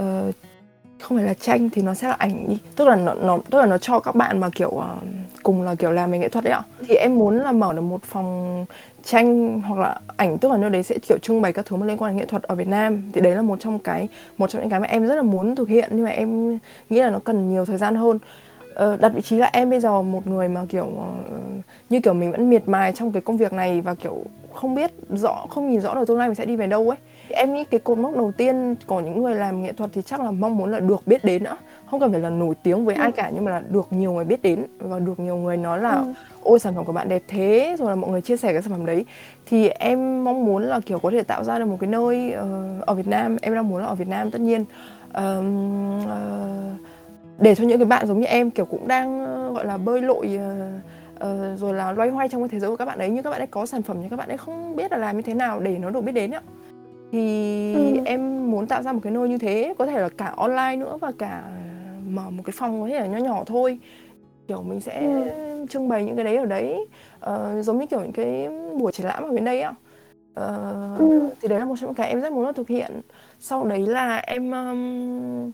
uh, 0.01 0.35
không 1.01 1.17
phải 1.17 1.25
là 1.25 1.33
tranh 1.33 1.69
thì 1.69 1.81
nó 1.81 1.93
sẽ 1.93 2.07
là 2.07 2.13
ảnh 2.13 2.49
đi 2.49 2.57
tức 2.75 2.87
là 2.87 2.95
nó, 2.95 3.13
nó 3.13 3.37
tức 3.49 3.59
là 3.59 3.65
nó 3.65 3.77
cho 3.77 3.99
các 3.99 4.15
bạn 4.15 4.39
mà 4.39 4.49
kiểu 4.55 4.69
uh, 4.69 4.83
cùng 5.43 5.61
là 5.61 5.75
kiểu 5.75 5.91
làm 5.91 6.11
về 6.11 6.19
nghệ 6.19 6.29
thuật 6.29 6.43
đấy 6.43 6.53
ạ. 6.53 6.61
Thì 6.87 6.95
em 6.95 7.15
muốn 7.15 7.37
là 7.37 7.51
mở 7.51 7.73
được 7.73 7.81
một 7.81 8.03
phòng 8.03 8.65
tranh 9.03 9.61
hoặc 9.61 9.79
là 9.79 9.99
ảnh 10.17 10.37
tức 10.37 10.51
là 10.51 10.57
nơi 10.57 10.69
đấy 10.69 10.83
sẽ 10.83 10.97
kiểu 11.09 11.17
trưng 11.21 11.41
bày 11.41 11.53
các 11.53 11.65
thứ 11.65 11.75
mà 11.75 11.85
liên 11.85 11.97
quan 11.97 12.11
đến 12.11 12.17
nghệ 12.17 12.25
thuật 12.25 12.43
ở 12.43 12.55
Việt 12.55 12.67
Nam. 12.67 13.03
Thì 13.13 13.21
đấy 13.21 13.35
là 13.35 13.41
một 13.41 13.59
trong 13.59 13.79
cái 13.79 14.07
một 14.37 14.49
trong 14.49 14.61
những 14.61 14.69
cái 14.69 14.79
mà 14.79 14.87
em 14.87 15.07
rất 15.07 15.15
là 15.15 15.21
muốn 15.21 15.55
thực 15.55 15.69
hiện 15.69 15.89
nhưng 15.91 16.05
mà 16.05 16.11
em 16.11 16.59
nghĩ 16.89 17.01
là 17.01 17.09
nó 17.09 17.19
cần 17.19 17.49
nhiều 17.49 17.65
thời 17.65 17.77
gian 17.77 17.95
hơn. 17.95 18.19
Ờ, 18.75 18.97
đặt 18.97 19.09
vị 19.15 19.21
trí 19.21 19.37
là 19.37 19.49
em 19.53 19.69
bây 19.69 19.79
giờ 19.79 20.01
một 20.01 20.27
người 20.27 20.49
mà 20.49 20.65
kiểu 20.69 20.85
uh, 20.85 21.65
như 21.89 21.99
kiểu 21.99 22.13
mình 22.13 22.31
vẫn 22.31 22.49
miệt 22.49 22.67
mài 22.67 22.93
trong 22.93 23.11
cái 23.11 23.21
công 23.21 23.37
việc 23.37 23.53
này 23.53 23.81
và 23.81 23.95
kiểu 23.95 24.23
không 24.53 24.75
biết 24.75 24.91
rõ 25.09 25.45
không 25.49 25.71
nhìn 25.71 25.81
rõ 25.81 25.95
được 25.95 26.07
tương 26.07 26.17
lai 26.17 26.27
mình 26.27 26.35
sẽ 26.35 26.45
đi 26.45 26.55
về 26.55 26.67
đâu 26.67 26.89
ấy 26.89 26.97
em 27.29 27.53
nghĩ 27.53 27.63
cái 27.63 27.79
cột 27.79 27.97
mốc 27.97 28.15
đầu 28.15 28.31
tiên 28.37 28.75
của 28.85 28.99
những 28.99 29.23
người 29.23 29.35
làm 29.35 29.63
nghệ 29.63 29.73
thuật 29.73 29.89
thì 29.93 30.01
chắc 30.01 30.21
là 30.21 30.31
mong 30.31 30.57
muốn 30.57 30.71
là 30.71 30.79
được 30.79 31.07
biết 31.07 31.23
đến 31.23 31.43
nữa 31.43 31.57
không 31.91 31.99
cần 31.99 32.11
phải 32.11 32.21
là 32.21 32.29
nổi 32.29 32.55
tiếng 32.63 32.85
với 32.85 32.95
ừ. 32.95 33.01
ai 33.01 33.11
cả 33.11 33.31
nhưng 33.33 33.45
mà 33.45 33.51
là 33.51 33.61
được 33.69 33.87
nhiều 33.91 34.13
người 34.13 34.25
biết 34.25 34.41
đến 34.41 34.65
và 34.79 34.99
được 34.99 35.19
nhiều 35.19 35.37
người 35.37 35.57
nói 35.57 35.79
là 35.79 35.91
ừ. 35.91 36.13
ôi 36.43 36.59
sản 36.59 36.75
phẩm 36.75 36.85
của 36.85 36.93
bạn 36.93 37.09
đẹp 37.09 37.23
thế 37.27 37.75
rồi 37.79 37.89
là 37.89 37.95
mọi 37.95 38.11
người 38.11 38.21
chia 38.21 38.37
sẻ 38.37 38.53
cái 38.53 38.61
sản 38.61 38.71
phẩm 38.71 38.85
đấy 38.85 39.05
thì 39.45 39.67
em 39.67 40.23
mong 40.23 40.45
muốn 40.45 40.63
là 40.63 40.79
kiểu 40.85 40.99
có 40.99 41.11
thể 41.11 41.23
tạo 41.23 41.43
ra 41.43 41.59
được 41.59 41.65
một 41.65 41.77
cái 41.79 41.89
nơi 41.89 42.33
uh, 42.35 42.85
ở 42.85 42.93
Việt 42.93 43.07
Nam 43.07 43.37
em 43.41 43.55
đang 43.55 43.69
muốn 43.69 43.81
là 43.81 43.87
ở 43.87 43.95
Việt 43.95 44.07
Nam 44.07 44.31
tất 44.31 44.41
nhiên 44.41 44.61
uh, 44.61 45.17
uh, 46.03 46.11
để 47.39 47.55
cho 47.55 47.63
những 47.63 47.79
cái 47.79 47.85
bạn 47.85 48.07
giống 48.07 48.19
như 48.19 48.25
em 48.25 48.51
kiểu 48.51 48.65
cũng 48.65 48.87
đang 48.87 49.23
uh, 49.23 49.55
gọi 49.55 49.65
là 49.65 49.77
bơi 49.77 50.01
lội 50.01 50.29
uh, 50.35 51.00
uh, 51.21 51.59
rồi 51.59 51.73
là 51.73 51.91
loay 51.91 52.09
hoay 52.09 52.29
trong 52.29 52.41
cái 52.41 52.49
thế 52.49 52.59
giới 52.59 52.69
của 52.69 52.75
các 52.75 52.85
bạn 52.85 52.99
ấy 52.99 53.09
nhưng 53.09 53.23
các 53.23 53.29
bạn 53.29 53.41
ấy 53.41 53.47
có 53.47 53.65
sản 53.65 53.81
phẩm 53.81 53.97
nhưng 54.01 54.09
các 54.09 54.15
bạn 54.15 54.29
ấy 54.29 54.37
không 54.37 54.75
biết 54.75 54.91
là 54.91 54.97
làm 54.97 55.15
như 55.15 55.21
thế 55.21 55.33
nào 55.33 55.59
để 55.59 55.77
nó 55.77 55.89
được 55.89 56.01
biết 56.01 56.11
đến 56.11 56.31
ạ 56.31 56.41
thì 57.11 57.73
ừ. 57.73 58.01
em 58.05 58.51
muốn 58.51 58.67
tạo 58.67 58.83
ra 58.83 58.91
một 58.91 58.99
cái 59.03 59.13
nơi 59.13 59.29
như 59.29 59.37
thế 59.37 59.73
có 59.77 59.85
thể 59.85 60.01
là 60.01 60.09
cả 60.09 60.33
online 60.37 60.75
nữa 60.75 60.97
và 61.01 61.11
cả 61.17 61.43
mở 62.07 62.29
một 62.29 62.43
cái 62.45 62.53
phòng 62.57 62.81
có 62.81 62.87
thể 62.87 62.99
là 62.99 63.05
nhỏ 63.05 63.17
nhỏ 63.17 63.43
thôi 63.45 63.79
kiểu 64.47 64.61
mình 64.61 64.81
sẽ 64.81 65.01
ừ. 65.01 65.65
trưng 65.69 65.89
bày 65.89 66.05
những 66.05 66.15
cái 66.15 66.25
đấy 66.25 66.37
ở 66.37 66.45
đấy 66.45 66.87
uh, 67.25 67.65
giống 67.65 67.79
như 67.79 67.85
kiểu 67.85 68.01
những 68.01 68.11
cái 68.11 68.49
buổi 68.79 68.91
triển 68.91 69.07
lãm 69.07 69.23
ở 69.23 69.31
bên 69.31 69.45
đây 69.45 69.61
á 69.61 69.69
uh, 69.69 70.99
ừ. 70.99 71.29
thì 71.41 71.47
đấy 71.47 71.59
là 71.59 71.65
một 71.65 71.75
trong 71.79 71.87
những 71.87 71.95
cái 71.95 72.09
em 72.09 72.21
rất 72.21 72.33
muốn 72.33 72.45
là 72.45 72.51
thực 72.51 72.67
hiện 72.67 73.01
sau 73.39 73.65
đấy 73.65 73.87
là 73.87 74.17
em 74.17 74.51
um, 74.51 75.51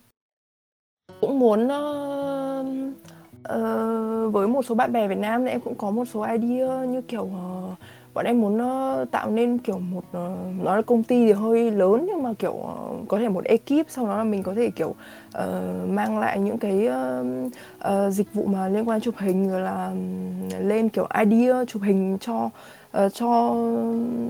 cũng 1.21 1.39
muốn 1.39 1.65
uh, 1.65 2.93
uh, 3.53 4.33
với 4.33 4.47
một 4.47 4.65
số 4.65 4.75
bạn 4.75 4.91
bè 4.91 5.07
Việt 5.07 5.17
Nam 5.17 5.45
thì 5.45 5.51
em 5.51 5.61
cũng 5.61 5.75
có 5.75 5.91
một 5.91 6.05
số 6.13 6.21
idea 6.21 6.85
như 6.85 7.01
kiểu 7.01 7.23
uh, 7.23 7.77
bọn 8.13 8.25
em 8.25 8.41
muốn 8.41 8.61
uh, 8.61 9.11
tạo 9.11 9.29
nên 9.29 9.57
kiểu 9.57 9.79
một 9.79 10.03
uh, 10.09 10.63
nó 10.63 10.75
là 10.75 10.81
công 10.81 11.03
ty 11.03 11.25
thì 11.25 11.31
hơi 11.31 11.71
lớn 11.71 12.05
nhưng 12.07 12.23
mà 12.23 12.33
kiểu 12.39 12.53
uh, 12.53 13.07
có 13.07 13.19
thể 13.19 13.29
một 13.29 13.43
ekip 13.43 13.89
sau 13.89 14.07
đó 14.07 14.17
là 14.17 14.23
mình 14.23 14.43
có 14.43 14.53
thể 14.53 14.69
kiểu 14.69 14.89
uh, 14.89 15.89
mang 15.89 16.19
lại 16.19 16.39
những 16.39 16.57
cái 16.57 16.87
uh, 16.87 17.25
uh, 17.87 18.13
dịch 18.13 18.33
vụ 18.33 18.45
mà 18.45 18.67
liên 18.67 18.89
quan 18.89 19.01
chụp 19.01 19.15
hình 19.17 19.49
rồi 19.49 19.61
là 19.61 19.85
um, 19.85 20.67
lên 20.67 20.89
kiểu 20.89 21.07
idea 21.19 21.65
chụp 21.65 21.81
hình 21.81 22.17
cho 22.21 22.49
uh, 23.05 23.13
cho 23.13 23.55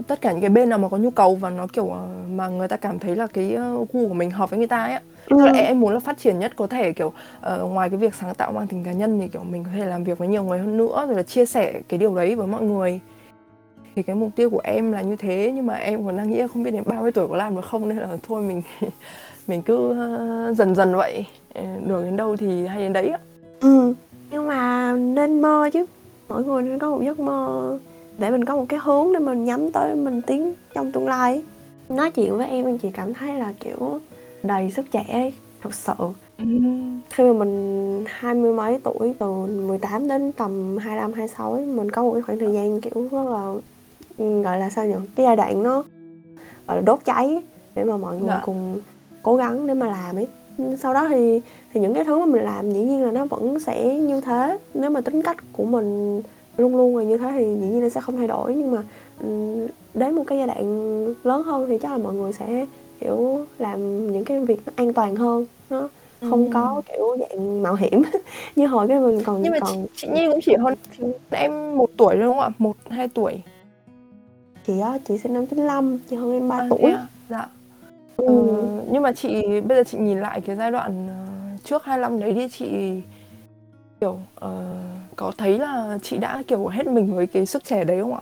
tất 0.07 0.21
cả 0.21 0.31
những 0.31 0.41
cái 0.41 0.49
bên 0.49 0.69
nào 0.69 0.79
mà 0.79 0.89
có 0.89 0.97
nhu 0.97 1.09
cầu 1.09 1.35
và 1.35 1.49
nó 1.49 1.67
kiểu 1.67 1.85
uh, 1.85 2.29
mà 2.29 2.47
người 2.47 2.67
ta 2.67 2.77
cảm 2.77 2.99
thấy 2.99 3.15
là 3.15 3.27
cái 3.27 3.57
uh, 3.75 3.93
gu 3.93 4.07
của 4.07 4.13
mình 4.13 4.31
hợp 4.31 4.49
với 4.49 4.59
người 4.59 4.67
ta 4.67 4.83
ấy 4.83 4.99
Ừ. 5.29 5.45
Là 5.45 5.51
em 5.51 5.79
muốn 5.79 5.93
là 5.93 5.99
phát 5.99 6.17
triển 6.17 6.39
nhất 6.39 6.51
có 6.55 6.67
thể 6.67 6.93
kiểu 6.93 7.07
uh, 7.07 7.71
ngoài 7.71 7.89
cái 7.89 7.97
việc 7.97 8.15
sáng 8.15 8.35
tạo 8.35 8.51
mang 8.51 8.67
tính 8.67 8.83
cá 8.83 8.91
nhân 8.91 9.19
thì 9.19 9.27
kiểu 9.27 9.43
mình 9.43 9.63
có 9.63 9.69
thể 9.77 9.85
làm 9.85 10.03
việc 10.03 10.17
với 10.17 10.27
nhiều 10.27 10.43
người 10.43 10.59
hơn 10.59 10.77
nữa 10.77 11.05
rồi 11.07 11.15
là 11.15 11.23
chia 11.23 11.45
sẻ 11.45 11.81
cái 11.89 11.97
điều 11.97 12.15
đấy 12.15 12.35
với 12.35 12.47
mọi 12.47 12.61
người. 12.61 12.99
Thì 13.95 14.03
cái 14.03 14.15
mục 14.15 14.29
tiêu 14.35 14.49
của 14.49 14.61
em 14.63 14.91
là 14.91 15.01
như 15.01 15.15
thế 15.15 15.51
nhưng 15.55 15.65
mà 15.65 15.73
em 15.73 16.05
còn 16.05 16.17
đang 16.17 16.29
nghĩ 16.29 16.41
không 16.53 16.63
biết 16.63 16.71
đến 16.71 16.83
30 16.85 17.11
tuổi 17.11 17.27
có 17.27 17.35
làm 17.35 17.55
được 17.55 17.65
không 17.65 17.89
nên 17.89 17.97
là 17.97 18.17
thôi 18.27 18.41
mình 18.41 18.61
mình 19.47 19.61
cứ 19.61 19.95
dần 20.57 20.75
dần 20.75 20.95
vậy. 20.95 21.25
Được 21.85 22.03
đến 22.03 22.17
đâu 22.17 22.37
thì 22.37 22.67
hay 22.67 22.79
đến 22.79 22.93
đấy 22.93 23.07
ạ. 23.07 23.19
Ừ 23.61 23.93
nhưng 24.31 24.47
mà 24.47 24.91
nên 24.93 25.41
mơ 25.41 25.69
chứ. 25.73 25.85
Mỗi 26.29 26.43
người 26.43 26.63
nên 26.63 26.79
có 26.79 26.89
một 26.89 27.01
giấc 27.03 27.19
mơ 27.19 27.79
để 28.17 28.29
mình 28.29 28.45
có 28.45 28.55
một 28.55 28.65
cái 28.69 28.79
hướng 28.83 29.13
để 29.13 29.19
mình 29.19 29.45
nhắm 29.45 29.71
tới 29.71 29.95
mình 29.95 30.21
tiến 30.21 30.53
trong 30.73 30.91
tương 30.91 31.07
lai 31.07 31.43
nói 31.89 32.11
chuyện 32.11 32.37
với 32.37 32.47
em 32.47 32.65
anh 32.65 32.77
chị 32.77 32.89
cảm 32.93 33.13
thấy 33.13 33.33
là 33.33 33.53
kiểu 33.59 33.99
đầy 34.43 34.71
sức 34.71 34.85
trẻ 34.91 35.31
thật 35.61 35.73
sự 35.73 35.93
ừ. 36.37 36.45
khi 37.09 37.23
mà 37.23 37.33
mình 37.33 38.03
hai 38.07 38.35
mươi 38.35 38.53
mấy 38.53 38.79
tuổi 38.83 39.13
từ 39.19 39.27
18 39.67 40.07
đến 40.07 40.31
tầm 40.31 40.77
25 40.77 41.13
26 41.13 41.53
ấy, 41.53 41.65
mình 41.65 41.91
có 41.91 42.03
một 42.03 42.13
cái 42.13 42.21
khoảng 42.21 42.39
thời 42.39 42.53
gian 42.53 42.81
kiểu 42.81 43.07
rất 43.11 43.23
là 43.23 43.53
gọi 44.17 44.59
là 44.59 44.69
sao 44.69 44.85
nhỉ 44.85 44.95
cái 45.15 45.25
giai 45.25 45.35
đoạn 45.35 45.63
nó 45.63 45.83
gọi 46.67 46.77
là 46.77 46.81
đốt 46.81 46.99
cháy 47.05 47.41
để 47.75 47.83
mà 47.83 47.97
mọi 47.97 48.17
người 48.17 48.27
dạ. 48.27 48.41
cùng 48.45 48.79
cố 49.21 49.35
gắng 49.35 49.67
để 49.67 49.73
mà 49.73 49.87
làm 49.87 50.15
ấy 50.15 50.27
sau 50.79 50.93
đó 50.93 51.07
thì 51.09 51.41
thì 51.73 51.79
những 51.79 51.93
cái 51.93 52.03
thứ 52.03 52.19
mà 52.19 52.25
mình 52.25 52.43
làm 52.43 52.71
dĩ 52.71 52.79
nhiên 52.79 53.03
là 53.03 53.11
nó 53.11 53.25
vẫn 53.25 53.59
sẽ 53.59 53.95
như 53.95 54.21
thế 54.21 54.57
nếu 54.73 54.89
mà 54.89 55.01
tính 55.01 55.21
cách 55.21 55.37
của 55.53 55.65
mình 55.65 56.21
luôn 56.57 56.75
luôn 56.75 56.97
là 56.97 57.03
như 57.03 57.17
thế 57.17 57.31
thì 57.31 57.45
dĩ 57.45 57.67
nhiên 57.67 57.83
là 57.83 57.89
sẽ 57.89 58.01
không 58.01 58.17
thay 58.17 58.27
đổi 58.27 58.55
nhưng 58.55 58.71
mà 58.71 58.83
đến 59.93 60.15
một 60.15 60.23
cái 60.27 60.37
giai 60.37 60.47
đoạn 60.47 61.13
lớn 61.23 61.43
hơn 61.43 61.65
thì 61.69 61.77
chắc 61.81 61.91
là 61.91 61.97
mọi 61.97 62.13
người 62.13 62.33
sẽ 62.33 62.65
kiểu 62.99 63.45
làm 63.57 64.11
những 64.11 64.25
cái 64.25 64.39
việc 64.39 64.59
nó 64.65 64.71
an 64.75 64.93
toàn 64.93 65.15
hơn 65.15 65.45
nó 65.69 65.89
không 66.21 66.45
ừ. 66.45 66.51
có 66.53 66.81
kiểu 66.91 67.17
dạng 67.19 67.61
mạo 67.61 67.75
hiểm 67.75 68.01
như 68.55 68.67
hồi 68.67 68.87
cái 68.87 68.99
mình 68.99 69.23
còn 69.23 69.41
nhưng 69.41 69.51
mà 69.51 69.59
còn 69.59 69.85
chị, 69.95 70.07
Nhi 70.07 70.27
cũng 70.31 70.39
chỉ 70.43 70.55
hơn 70.55 70.75
em 71.31 71.77
một 71.77 71.89
tuổi 71.97 72.15
đúng 72.15 72.33
không 72.33 72.39
ạ 72.39 72.49
một 72.57 72.75
hai 72.89 73.07
tuổi 73.07 73.41
chị 74.67 74.79
á 74.79 74.97
chị 75.07 75.17
sinh 75.17 75.33
năm 75.33 75.45
95 75.45 75.99
chị 76.09 76.15
hơn 76.15 76.33
em 76.33 76.49
3 76.49 76.57
à, 76.57 76.67
tuổi 76.69 76.91
à? 76.91 77.07
dạ 77.29 77.47
ừ. 78.17 78.25
ừ. 78.25 78.81
nhưng 78.91 79.03
mà 79.03 79.11
chị 79.11 79.61
bây 79.61 79.77
giờ 79.77 79.83
chị 79.83 79.97
nhìn 79.97 80.19
lại 80.19 80.41
cái 80.41 80.55
giai 80.55 80.71
đoạn 80.71 81.07
ờ, 81.07 81.57
trước 81.63 81.83
25 81.83 82.19
đấy 82.19 82.33
thì 82.33 82.47
chị 82.47 82.67
kiểu 83.99 84.19
uh, 84.45 84.51
có 85.15 85.31
thấy 85.37 85.59
là 85.59 85.97
chị 86.03 86.17
đã 86.17 86.43
kiểu 86.47 86.67
hết 86.67 86.87
mình 86.87 87.15
với 87.15 87.27
cái 87.27 87.45
sức 87.45 87.63
trẻ 87.63 87.83
đấy 87.83 88.01
không 88.01 88.13
ạ? 88.13 88.21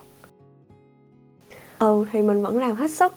Ừ 1.80 2.06
thì 2.12 2.22
mình 2.22 2.42
vẫn 2.42 2.60
làm 2.60 2.76
hết 2.76 2.92
sức 2.92 3.14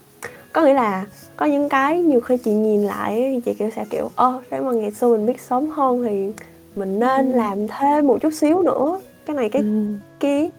có 0.53 0.61
nghĩa 0.61 0.73
là 0.73 1.05
có 1.35 1.45
những 1.45 1.69
cái 1.69 2.01
nhiều 2.01 2.19
khi 2.19 2.37
chị 2.37 2.51
nhìn 2.51 2.83
lại 2.83 3.41
chị 3.45 3.53
kiểu 3.53 3.69
sẽ 3.75 3.85
kiểu 3.89 4.09
ơ 4.15 4.41
nếu 4.51 4.63
mà 4.63 4.71
ngày 4.71 4.91
xưa 4.91 5.17
mình 5.17 5.25
biết 5.25 5.41
sớm 5.41 5.69
hơn 5.69 6.03
thì 6.03 6.43
mình 6.75 6.99
nên 6.99 7.31
ừ. 7.31 7.37
làm 7.37 7.67
thêm 7.67 8.07
một 8.07 8.17
chút 8.21 8.33
xíu 8.33 8.61
nữa 8.61 8.99
cái 9.25 9.35
này 9.35 9.49
cái 9.49 9.61
ừ. 9.61 9.93
kia 10.19 10.49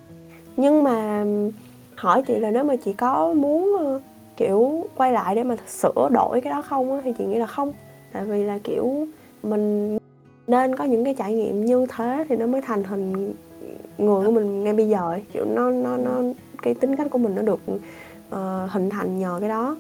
nhưng 0.56 0.82
mà 0.82 1.24
hỏi 1.96 2.22
chị 2.26 2.38
là 2.38 2.50
nếu 2.50 2.64
mà 2.64 2.76
chị 2.76 2.92
có 2.92 3.34
muốn 3.34 3.74
uh, 3.74 4.02
kiểu 4.36 4.84
quay 4.96 5.12
lại 5.12 5.34
để 5.34 5.42
mà 5.42 5.56
sửa 5.68 6.08
đổi 6.12 6.40
cái 6.40 6.50
đó 6.50 6.62
không 6.62 6.92
á 6.92 7.00
thì 7.04 7.12
chị 7.18 7.24
nghĩ 7.24 7.38
là 7.38 7.46
không 7.46 7.72
tại 8.12 8.24
vì 8.24 8.44
là 8.44 8.58
kiểu 8.64 9.06
mình 9.42 9.98
nên 10.50 10.76
có 10.76 10.84
những 10.84 11.04
cái 11.04 11.14
trải 11.14 11.34
nghiệm 11.34 11.64
như 11.64 11.86
thế 11.96 12.24
thì 12.28 12.36
nó 12.36 12.46
mới 12.46 12.60
thành 12.60 12.84
hình 12.84 13.34
người 13.98 14.26
của 14.26 14.32
mình 14.32 14.64
ngay 14.64 14.72
bây 14.72 14.88
giờ 14.88 15.18
kiểu 15.32 15.44
nó 15.44 15.70
nó 15.70 15.96
nó 15.96 16.22
cái 16.62 16.74
tính 16.74 16.96
cách 16.96 17.06
của 17.10 17.18
mình 17.18 17.34
nó 17.34 17.42
được 17.42 17.60
uh, 18.34 18.70
hình 18.70 18.90
thành 18.90 19.18
nhờ 19.18 19.36
cái 19.40 19.48
đó. 19.48 19.76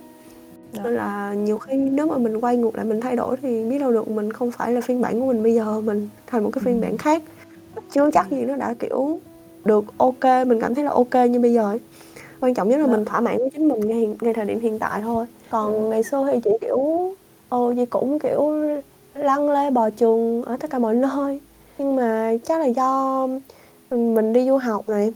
Đó. 0.74 0.82
nên 0.84 0.94
là 0.94 1.34
nhiều 1.34 1.58
khi 1.58 1.76
nếu 1.76 2.06
mà 2.06 2.18
mình 2.18 2.40
quay 2.40 2.56
ngược 2.56 2.76
lại 2.76 2.84
mình 2.84 3.00
thay 3.00 3.16
đổi 3.16 3.36
thì 3.42 3.64
biết 3.64 3.78
đâu 3.78 3.92
được 3.92 4.08
mình 4.08 4.32
không 4.32 4.50
phải 4.50 4.72
là 4.72 4.80
phiên 4.80 5.00
bản 5.00 5.20
của 5.20 5.26
mình 5.26 5.42
bây 5.42 5.54
giờ 5.54 5.80
mình 5.80 6.08
thành 6.26 6.44
một 6.44 6.50
cái 6.52 6.62
phiên 6.64 6.80
bản 6.80 6.98
khác. 6.98 7.22
Chưa 7.92 8.10
chắc 8.10 8.30
gì 8.30 8.44
nó 8.44 8.56
đã 8.56 8.74
kiểu 8.78 9.18
được 9.64 9.84
ok 9.96 10.24
mình 10.46 10.60
cảm 10.60 10.74
thấy 10.74 10.84
là 10.84 10.90
ok 10.90 11.14
như 11.30 11.40
bây 11.40 11.52
giờ 11.52 11.62
ấy. 11.62 11.80
Quan 12.40 12.54
trọng 12.54 12.68
nhất 12.68 12.80
là 12.80 12.86
mình 12.86 13.04
thỏa 13.04 13.20
mãn 13.20 13.38
với 13.38 13.50
chính 13.50 13.68
mình 13.68 13.80
ngay 13.80 14.16
ngay 14.20 14.34
thời 14.34 14.44
điểm 14.44 14.60
hiện 14.60 14.78
tại 14.78 15.00
thôi. 15.02 15.26
Còn 15.50 15.90
ngày 15.90 16.02
xưa 16.02 16.28
thì 16.32 16.40
chị 16.44 16.50
kiểu 16.60 17.12
ô 17.48 17.72
chị 17.76 17.86
cũng 17.86 18.18
kiểu 18.18 18.52
lăn 19.20 19.50
lê 19.50 19.70
bò 19.70 19.90
chuồng 19.90 20.42
ở 20.42 20.56
tất 20.56 20.70
cả 20.70 20.78
mọi 20.78 20.94
nơi. 20.94 21.40
Nhưng 21.78 21.96
mà 21.96 22.32
chắc 22.44 22.60
là 22.60 22.66
do 22.66 23.26
mình 23.90 24.32
đi 24.32 24.48
du 24.48 24.56
học 24.56 24.88
này 24.88 25.12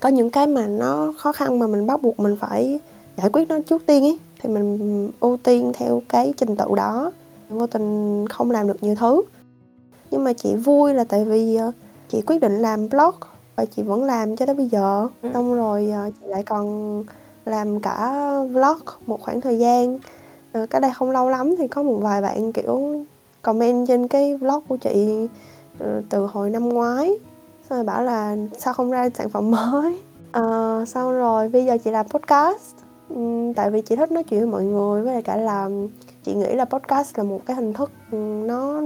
có 0.00 0.08
những 0.08 0.30
cái 0.30 0.46
mà 0.46 0.66
nó 0.66 1.12
khó 1.18 1.32
khăn 1.32 1.58
mà 1.58 1.66
mình 1.66 1.86
bắt 1.86 2.02
buộc 2.02 2.20
mình 2.20 2.36
phải 2.40 2.80
giải 3.16 3.30
quyết 3.32 3.48
nó 3.48 3.58
trước 3.66 3.86
tiên 3.86 4.04
ấy 4.04 4.18
thì 4.40 4.48
mình 4.48 5.10
ưu 5.20 5.36
tiên 5.36 5.72
theo 5.74 6.02
cái 6.08 6.34
trình 6.36 6.56
tự 6.56 6.64
đó. 6.76 7.12
Vô 7.48 7.66
tình 7.66 8.26
không 8.28 8.50
làm 8.50 8.68
được 8.68 8.82
nhiều 8.82 8.94
thứ. 8.94 9.22
Nhưng 10.10 10.24
mà 10.24 10.32
chị 10.32 10.54
vui 10.54 10.94
là 10.94 11.04
tại 11.04 11.24
vì 11.24 11.56
ờ, 11.56 11.72
chị 12.08 12.22
quyết 12.26 12.40
định 12.40 12.58
làm 12.58 12.88
blog 12.88 13.14
và 13.56 13.64
chị 13.64 13.82
vẫn 13.82 14.04
làm 14.04 14.36
cho 14.36 14.46
tới 14.46 14.54
bây 14.54 14.68
giờ. 14.68 15.08
Ừ. 15.22 15.28
xong 15.34 15.54
rồi 15.54 15.90
ờ, 15.90 16.10
chị 16.20 16.26
lại 16.26 16.42
còn 16.42 17.04
làm 17.44 17.80
cả 17.80 18.14
vlog 18.52 18.78
một 19.06 19.20
khoảng 19.20 19.40
thời 19.40 19.58
gian. 19.58 19.98
Ờ, 20.52 20.66
cách 20.66 20.82
đây 20.82 20.90
không 20.94 21.10
lâu 21.10 21.30
lắm 21.30 21.56
thì 21.58 21.68
có 21.68 21.82
một 21.82 21.98
vài 22.02 22.22
bạn 22.22 22.52
kiểu 22.52 23.04
comment 23.44 23.88
trên 23.88 24.08
cái 24.08 24.36
vlog 24.36 24.60
của 24.68 24.76
chị 24.76 25.28
ờ, 25.78 26.02
từ 26.10 26.26
hồi 26.26 26.50
năm 26.50 26.68
ngoái. 26.68 27.18
Xong 27.70 27.78
rồi 27.78 27.84
bảo 27.84 28.02
là 28.02 28.36
sao 28.58 28.74
không 28.74 28.90
ra 28.90 29.08
sản 29.14 29.28
phẩm 29.30 29.50
mới? 29.50 29.98
Ờ, 30.32 30.84
xong 30.88 31.12
rồi 31.12 31.48
bây 31.48 31.64
giờ 31.64 31.76
chị 31.84 31.90
làm 31.90 32.08
podcast. 32.08 32.74
Ừm, 33.08 33.54
tại 33.54 33.70
vì 33.70 33.80
chị 33.82 33.96
thích 33.96 34.12
nói 34.12 34.22
chuyện 34.24 34.40
với 34.40 34.48
mọi 34.50 34.64
người 34.64 35.02
với 35.02 35.12
lại 35.12 35.22
cả 35.22 35.36
là 35.36 35.68
chị 36.22 36.34
nghĩ 36.34 36.52
là 36.54 36.64
podcast 36.64 37.18
là 37.18 37.24
một 37.24 37.40
cái 37.46 37.56
hình 37.56 37.72
thức 37.72 37.90
ừm, 38.12 38.46
nó 38.46 38.80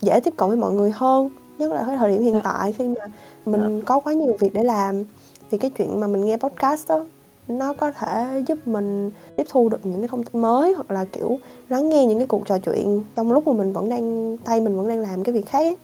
dễ 0.00 0.20
tiếp 0.20 0.34
cận 0.36 0.48
với 0.48 0.58
mọi 0.58 0.72
người 0.72 0.90
hơn 0.94 1.30
nhất 1.58 1.72
là 1.72 1.84
cái 1.86 1.96
thời 1.96 2.10
điểm 2.10 2.22
hiện 2.22 2.34
Dạ. 2.34 2.40
tại 2.44 2.72
khi 2.72 2.88
mà 2.88 3.06
mình 3.44 3.82
có 3.82 4.00
quá 4.00 4.12
nhiều 4.12 4.36
việc 4.40 4.54
để 4.54 4.64
làm. 4.64 5.04
Thì 5.50 5.58
cái 5.58 5.70
chuyện 5.70 6.00
mà 6.00 6.06
mình 6.06 6.24
nghe 6.24 6.36
podcast 6.36 6.88
đó 6.88 7.04
nó 7.48 7.72
có 7.72 7.90
thể 7.90 8.42
giúp 8.46 8.58
mình 8.66 9.10
tiếp 9.36 9.46
thu 9.48 9.68
được 9.68 9.86
những 9.86 10.00
cái 10.00 10.08
thông 10.08 10.22
tin 10.22 10.42
mới 10.42 10.74
hoặc 10.74 10.90
là 10.90 11.04
kiểu 11.04 11.38
lắng 11.68 11.88
nghe 11.88 12.06
những 12.06 12.18
cái 12.18 12.26
cuộc 12.26 12.46
trò 12.46 12.58
chuyện 12.58 13.02
trong 13.16 13.32
lúc 13.32 13.46
mà 13.48 13.52
mình 13.52 13.72
vẫn 13.72 13.88
đang 13.88 14.36
tay 14.44 14.60
mình 14.60 14.76
vẫn 14.76 14.88
đang 14.88 15.00
làm 15.00 15.24
cái 15.24 15.32
việc 15.32 15.46
khác 15.46 15.58
ấy. 15.58 15.76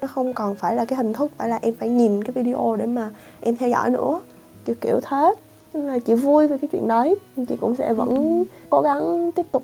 nó 0.00 0.08
không 0.08 0.34
còn 0.34 0.54
phải 0.54 0.76
là 0.76 0.84
cái 0.84 0.96
hình 0.96 1.12
thức 1.12 1.32
phải 1.36 1.48
là 1.48 1.58
em 1.62 1.74
phải 1.74 1.88
nhìn 1.88 2.24
cái 2.24 2.32
video 2.32 2.76
để 2.78 2.86
mà 2.86 3.10
em 3.40 3.56
theo 3.56 3.68
dõi 3.68 3.90
nữa. 3.90 4.20
Kiểu 4.64 4.76
kiểu 4.80 5.00
thế. 5.02 5.34
Nên 5.74 5.86
là 5.86 5.98
chị 5.98 6.14
vui 6.14 6.46
về 6.46 6.58
cái 6.58 6.68
chuyện 6.72 6.88
đấy. 6.88 7.14
Chị 7.48 7.56
cũng 7.60 7.76
sẽ 7.76 7.92
vẫn 7.92 8.44
cố 8.70 8.80
gắng 8.80 9.32
tiếp 9.32 9.46
tục 9.52 9.62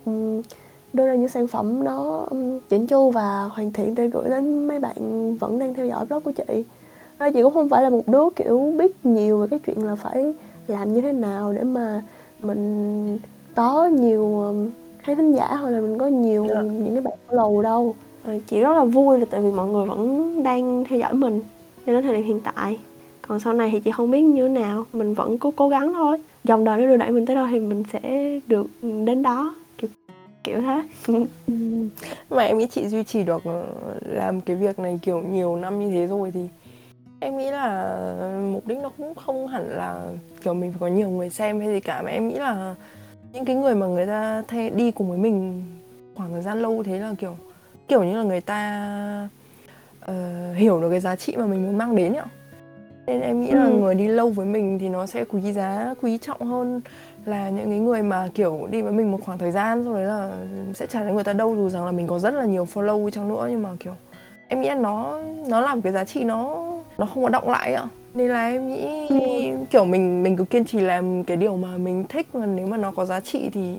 đưa 0.93 1.07
ra 1.07 1.15
những 1.15 1.29
sản 1.29 1.47
phẩm 1.47 1.85
nó 1.85 2.27
chỉnh 2.69 2.87
chu 2.87 3.11
và 3.11 3.51
hoàn 3.53 3.73
thiện 3.73 3.95
để 3.95 4.09
gửi 4.09 4.29
đến 4.29 4.69
mấy 4.69 4.79
bạn 4.79 5.37
vẫn 5.37 5.59
đang 5.59 5.75
theo 5.75 5.87
dõi 5.87 6.07
blog 6.07 6.23
của 6.23 6.33
chị. 6.33 6.65
Ờ, 7.19 7.31
chị 7.35 7.43
cũng 7.43 7.55
không 7.55 7.69
phải 7.69 7.83
là 7.83 7.91
một 7.91 8.09
đứa 8.09 8.25
kiểu 8.37 8.73
biết 8.79 9.07
nhiều 9.07 9.39
về 9.39 9.47
cái 9.51 9.59
chuyện 9.59 9.87
là 9.87 9.95
phải 9.95 10.35
làm 10.73 10.95
như 10.95 11.01
thế 11.01 11.13
nào 11.13 11.53
để 11.53 11.63
mà 11.65 12.03
mình 12.43 13.19
có 13.55 13.87
nhiều 13.87 14.41
ừm, 14.43 14.71
khán 15.03 15.17
thính 15.17 15.33
giả 15.33 15.47
hoặc 15.57 15.71
là 15.71 15.81
mình 15.81 15.99
có 15.99 16.07
nhiều 16.07 16.47
Dạ. 16.49 16.63
những 16.63 16.93
cái 16.95 17.01
bạn 17.01 17.15
follow 17.29 17.63
đâu. 17.63 17.95
Ờ, 18.25 18.39
chị 18.47 18.61
rất 18.61 18.73
là 18.77 18.85
vui 18.85 19.19
là 19.19 19.25
tại 19.31 19.41
vì 19.41 19.51
mọi 19.51 19.69
người 19.69 19.87
vẫn 19.87 20.43
đang 20.43 20.85
theo 20.89 20.99
dõi 20.99 21.15
mình 21.15 21.41
cho 21.87 21.93
đến 21.93 22.03
thời 22.03 22.15
điểm 22.17 22.25
hiện 22.25 22.41
tại. 22.41 22.79
Còn 23.29 23.41
sau 23.41 23.53
này 23.53 23.69
thì 23.73 23.81
chị 23.81 23.91
không 23.91 24.11
biết 24.11 24.21
như 24.21 24.49
thế 24.49 24.55
nào 24.55 24.85
mình 24.93 25.15
vẫn 25.15 25.39
cứ 25.39 25.51
cố 25.57 25.69
gắng 25.69 25.93
thôi. 25.95 26.19
Dòng 26.45 26.65
đời 26.65 26.79
nó 26.81 26.87
đưa 26.87 26.97
đẩy 26.97 27.11
mình 27.11 27.27
tới 27.27 27.37
đâu 27.37 27.47
thì 27.51 27.61
mình 27.61 27.83
sẽ 27.93 28.01
được 28.47 28.67
đến 28.83 29.23
đó 29.23 29.55
kiểu 29.79 29.91
kiểu 30.45 30.61
thế. 30.61 30.83
Mà 32.31 32.43
em 32.43 32.59
nghĩ 32.59 32.67
chị 32.67 32.89
duy 32.89 33.05
trì 33.05 33.23
được 33.23 33.45
ờ, 33.45 33.65
làm 34.07 34.41
cái 34.41 34.57
việc 34.57 34.79
này 34.79 34.99
kiểu 35.03 35.23
nhiều 35.33 35.57
năm 35.57 35.81
như 35.81 35.91
thế 35.91 36.07
rồi 36.07 36.31
thì 36.35 36.41
em 37.23 37.39
nghĩ 37.39 37.51
là 37.51 37.97
mục 38.53 38.67
đích 38.67 38.79
nó 38.79 38.91
cũng 38.99 39.15
không 39.15 39.47
hẳn 39.49 39.69
là 39.69 40.03
kiểu 40.45 40.55
mình 40.55 40.73
phải 40.73 40.79
có 40.81 40.87
nhiều 40.87 41.09
người 41.11 41.31
xem 41.31 41.61
hay 41.61 41.69
gì 41.69 41.81
cả 41.81 42.03
mà 42.03 42.11
em 42.11 42.29
nghĩ 42.29 42.35
là 42.35 42.75
những 43.33 43.45
cái 43.45 43.57
người 43.57 43.75
mà 43.75 43.87
người 43.87 44.07
ta 44.07 44.43
thay 44.49 44.71
đi 44.71 44.91
cùng 44.91 45.09
với 45.09 45.19
mình 45.19 45.63
khoảng 46.17 46.33
thời 46.33 46.43
gian 46.43 46.63
lâu 46.63 46.83
thế 46.83 46.99
là 46.99 47.15
kiểu 47.19 47.37
kiểu 47.89 48.05
như 48.05 48.17
là 48.17 48.23
người 48.23 48.41
ta 48.41 49.29
ờ, 50.01 50.15
hiểu 50.53 50.81
được 50.81 50.91
cái 50.91 51.01
giá 51.01 51.17
trị 51.17 51.35
mà 51.37 51.47
mình 51.47 51.63
muốn 51.67 51.79
mang 51.79 51.97
đến 51.97 52.13
ạ 52.15 52.25
nên 53.07 53.21
em 53.21 53.41
nghĩ 53.41 53.51
là 53.51 53.65
Ừ. 53.65 53.71
người 53.71 53.95
đi 53.95 54.09
lâu 54.09 54.31
với 54.31 54.47
mình 54.47 54.79
thì 54.79 54.89
nó 54.89 55.07
sẽ 55.07 55.25
quý 55.25 55.53
giá 55.53 55.95
quý 56.03 56.19
trọng 56.19 56.41
hơn 56.41 56.81
là 57.25 57.49
những 57.51 57.71
cái 57.71 57.79
người 57.79 58.03
mà 58.03 58.29
kiểu 58.35 58.69
đi 58.71 58.83
với 58.83 58.93
mình 58.93 59.11
một 59.13 59.19
khoảng 59.25 59.39
thời 59.39 59.53
gian 59.53 59.85
rồi 59.85 60.03
là 60.05 60.31
sẽ 60.75 60.87
chả 60.87 61.03
thấy 61.05 61.13
người 61.13 61.25
ta 61.25 61.33
đâu 61.33 61.55
dù 61.57 61.69
rằng 61.69 61.85
là 61.87 61.93
mình 61.93 62.07
có 62.07 62.19
rất 62.19 62.35
là 62.35 62.45
nhiều 62.45 62.67
follow 62.75 63.11
chăng 63.11 63.29
nữa 63.29 63.47
nhưng 63.51 63.63
mà 63.63 63.69
kiểu 63.81 63.93
em 64.49 64.61
nghĩ 64.61 64.69
là 64.69 64.75
nó 64.75 65.21
nó 65.49 65.61
làm 65.61 65.83
cái 65.83 65.93
giá 65.93 66.05
trị 66.05 66.25
nó 66.25 66.67
nó 66.99 67.07
không 67.07 67.23
có 67.23 67.29
động 67.29 67.51
lại 67.51 67.75
ạ 67.75 67.87
nên 68.15 68.29
là 68.29 68.49
em 68.49 68.69
nghĩ 68.69 69.09
kiểu 69.71 69.85
mình 69.85 70.23
mình 70.23 70.37
cứ 70.37 70.45
kiên 70.45 70.65
trì 70.65 70.81
làm 70.81 71.25
cái 71.25 71.37
điều 71.37 71.57
mà 71.57 71.77
mình 71.77 72.05
thích 72.09 72.27
và 72.33 72.47
nếu 72.47 72.67
mà 72.67 72.77
nó 72.77 72.91
có 72.91 73.05
giá 73.05 73.21
trị 73.21 73.51
thì 73.53 73.77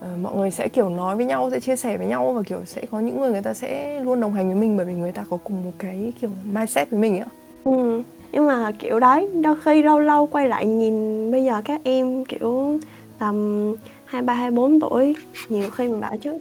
ờ, 0.00 0.08
mọi 0.22 0.36
người 0.36 0.50
sẽ 0.50 0.68
kiểu 0.68 0.88
nói 0.88 1.16
với 1.16 1.26
nhau 1.26 1.50
sẽ 1.50 1.60
chia 1.60 1.76
sẻ 1.76 1.96
với 1.96 2.06
nhau 2.06 2.32
và 2.32 2.42
kiểu 2.42 2.64
sẽ 2.64 2.82
có 2.90 3.00
những 3.00 3.20
người 3.20 3.30
người 3.30 3.42
ta 3.42 3.54
sẽ 3.54 4.00
luôn 4.00 4.20
đồng 4.20 4.32
hành 4.32 4.46
với 4.46 4.56
mình 4.56 4.76
bởi 4.76 4.86
vì 4.86 4.92
người 4.92 5.12
ta 5.12 5.24
có 5.30 5.36
cùng 5.44 5.64
một 5.64 5.72
cái 5.78 6.12
kiểu 6.20 6.30
mindset 6.52 6.90
với 6.90 7.00
mình 7.00 7.18
ạ 7.18 7.26
ừ. 7.64 8.02
nhưng 8.32 8.46
mà 8.46 8.72
kiểu 8.78 9.00
đấy 9.00 9.28
đôi 9.42 9.56
khi 9.64 9.82
lâu 9.82 9.98
lâu 9.98 10.26
quay 10.26 10.48
lại 10.48 10.66
nhìn 10.66 11.30
bây 11.30 11.44
giờ 11.44 11.62
các 11.64 11.80
em 11.84 12.24
kiểu 12.24 12.78
tầm 13.18 13.74
hai 14.04 14.22
ba 14.22 14.34
hai 14.34 14.50
bốn 14.50 14.80
tuổi 14.80 15.16
nhiều 15.48 15.70
khi 15.70 15.88
mình 15.88 16.00
bảo 16.00 16.16
chứ 16.16 16.38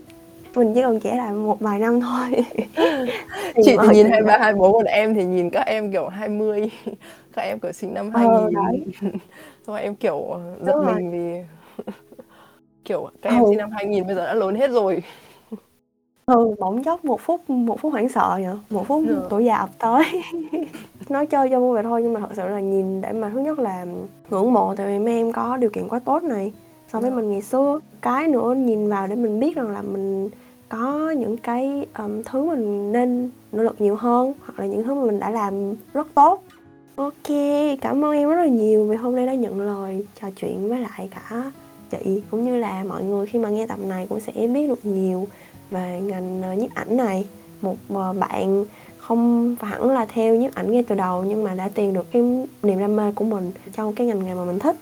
mình 0.55 0.73
chỉ 0.75 0.81
còn 0.81 0.99
trẻ 0.99 1.15
lại 1.17 1.31
một 1.33 1.59
vài 1.59 1.79
năm 1.79 1.99
thôi 2.01 2.45
chị 3.65 3.77
thì 3.81 3.87
nhìn 3.93 4.09
hai 4.09 4.21
ba 4.23 4.37
hai 4.37 4.53
bốn 4.53 4.73
còn 4.73 4.85
em 4.85 5.13
thì 5.13 5.25
nhìn 5.25 5.49
các 5.49 5.61
em 5.67 5.91
kiểu 5.91 6.07
20 6.07 6.71
các 7.35 7.41
em 7.41 7.59
kiểu 7.59 7.71
sinh 7.71 7.93
năm 7.93 8.11
Ờ, 8.13 8.19
2000 8.19 8.85
rồi 9.67 9.81
em 9.81 9.95
kiểu 9.95 10.39
giật 10.65 10.71
Đúng 10.75 10.85
rồi. 10.85 10.93
mình 10.95 11.11
vì 11.11 11.43
kiểu 12.85 13.09
các 13.21 13.29
em 13.29 13.43
Ừ. 13.43 13.49
sinh 13.49 13.57
năm 13.57 13.71
2000 13.71 14.05
bây 14.07 14.15
giờ 14.15 14.25
đã 14.25 14.33
lớn 14.33 14.55
hết 14.55 14.71
rồi 14.71 15.03
ừ 16.25 16.55
bỗng 16.59 16.83
chốc 16.83 17.05
một 17.05 17.21
phút 17.21 17.49
một 17.49 17.79
phút 17.81 17.91
hoảng 17.91 18.09
sợ 18.09 18.29
vậy 18.43 18.55
một 18.69 18.87
phút 18.87 19.03
Dạ. 19.09 19.15
tuổi 19.29 19.45
già 19.45 19.55
ập 19.55 19.69
tới 19.79 20.03
nói 21.09 21.25
chơi 21.25 21.49
cho 21.49 21.59
vui 21.59 21.73
vậy 21.73 21.83
thôi 21.83 22.01
nhưng 22.03 22.13
mà 22.13 22.19
thật 22.19 22.29
sự 22.35 22.47
là 22.47 22.59
nhìn 22.59 23.01
để 23.01 23.11
mà 23.13 23.29
thứ 23.33 23.39
nhất 23.39 23.59
là 23.59 23.85
ngưỡng 24.29 24.53
mộ 24.53 24.73
tại 24.77 24.87
vì 24.87 24.99
mấy 24.99 25.13
em 25.13 25.31
có 25.31 25.57
điều 25.57 25.69
kiện 25.69 25.87
quá 25.89 25.99
tốt 25.99 26.23
này 26.23 26.53
so 26.93 26.99
với 26.99 27.09
Dạ. 27.09 27.15
mình 27.15 27.31
ngày 27.31 27.41
xưa 27.41 27.79
cái 28.01 28.27
nữa 28.27 28.53
nhìn 28.57 28.89
vào 28.89 29.07
để 29.07 29.15
mình 29.15 29.39
biết 29.39 29.55
rằng 29.55 29.69
là 29.69 29.81
mình 29.81 30.29
có 30.69 31.11
những 31.11 31.37
cái 31.37 31.85
um, 31.97 32.23
thứ 32.23 32.43
mình 32.43 32.91
nên 32.91 33.29
nỗ 33.51 33.63
lực 33.63 33.81
nhiều 33.81 33.95
hơn 33.95 34.33
hoặc 34.45 34.59
là 34.59 34.65
những 34.65 34.83
thứ 34.83 34.93
mà 34.93 35.05
mình 35.05 35.19
đã 35.19 35.29
làm 35.29 35.53
rất 35.93 36.07
tốt. 36.13 36.43
Ok 36.95 37.37
cảm 37.81 38.05
ơn 38.05 38.11
em 38.11 38.29
rất 38.29 38.35
là 38.35 38.45
nhiều 38.45 38.85
vì 38.85 38.95
hôm 38.95 39.15
nay 39.15 39.25
đã 39.25 39.33
nhận 39.33 39.61
lời 39.61 40.05
trò 40.21 40.27
chuyện 40.35 40.69
với 40.69 40.79
lại 40.79 41.09
cả 41.11 41.51
chị 41.91 42.21
cũng 42.31 42.45
như 42.45 42.57
là 42.57 42.83
mọi 42.83 43.03
người 43.03 43.25
khi 43.25 43.39
mà 43.39 43.49
nghe 43.49 43.67
tập 43.67 43.79
này 43.79 44.05
cũng 44.09 44.19
sẽ 44.19 44.47
biết 44.47 44.67
được 44.67 44.85
nhiều 44.85 45.27
về 45.71 46.01
ngành 46.03 46.41
ờ, 46.41 46.53
nhiếp 46.53 46.73
ảnh 46.73 46.97
này. 46.97 47.27
Một 47.61 47.75
ờ, 47.89 48.13
bạn 48.13 48.65
không 48.97 49.55
hẳn 49.61 49.89
là 49.89 50.05
theo 50.05 50.35
nhiếp 50.35 50.55
ảnh 50.55 50.71
ngay 50.71 50.83
từ 50.87 50.95
đầu 50.95 51.23
nhưng 51.23 51.43
mà 51.43 51.55
đã 51.55 51.69
tìm 51.69 51.93
được 51.93 52.11
cái 52.11 52.21
niềm 52.63 52.79
đam 52.79 52.95
mê 52.95 53.11
của 53.11 53.25
mình 53.25 53.51
trong 53.73 53.95
cái 53.95 54.07
ngành 54.07 54.25
nghề 54.25 54.33
mà 54.33 54.45
mình 54.45 54.59
thích. 54.59 54.75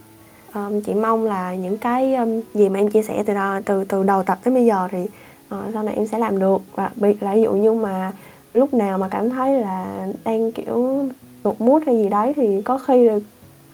Um, 0.56 0.82
chị 0.82 0.94
mong 0.94 1.24
là 1.24 1.56
những 1.56 1.78
cái 1.78 2.16
um, 2.16 2.42
gì 2.54 2.70
mà 2.70 2.80
em 2.80 2.90
chia 2.90 3.04
sẻ 3.04 3.24
từ 3.26 3.34
đó, 3.34 3.60
từ 3.66 3.84
từ 3.84 4.04
đầu 4.04 4.24
tập 4.24 4.40
tới 4.44 4.54
bây 4.54 4.66
giờ 4.66 4.88
thì 4.92 5.06
ờ, 5.54 5.72
sau 5.74 5.84
này 5.84 5.96
em 5.96 6.08
sẽ 6.08 6.18
làm 6.20 6.40
được. 6.40 6.58
Và 6.76 6.90
biệt 6.96 7.24
là 7.24 7.34
ví 7.36 7.42
dụ 7.42 7.52
như 7.54 7.74
mà 7.74 8.12
lúc 8.54 8.74
nào 8.74 8.98
mà 8.98 9.08
cảm 9.10 9.30
thấy 9.30 9.62
là 9.62 10.08
đang 10.24 10.52
kiểu 10.52 11.06
tụt 11.44 11.56
mút 11.62 11.84
hay 11.86 11.98
gì 11.98 12.10
đấy 12.10 12.34
thì 12.36 12.62
có 12.62 12.78
khi 12.78 13.08
là 13.10 13.20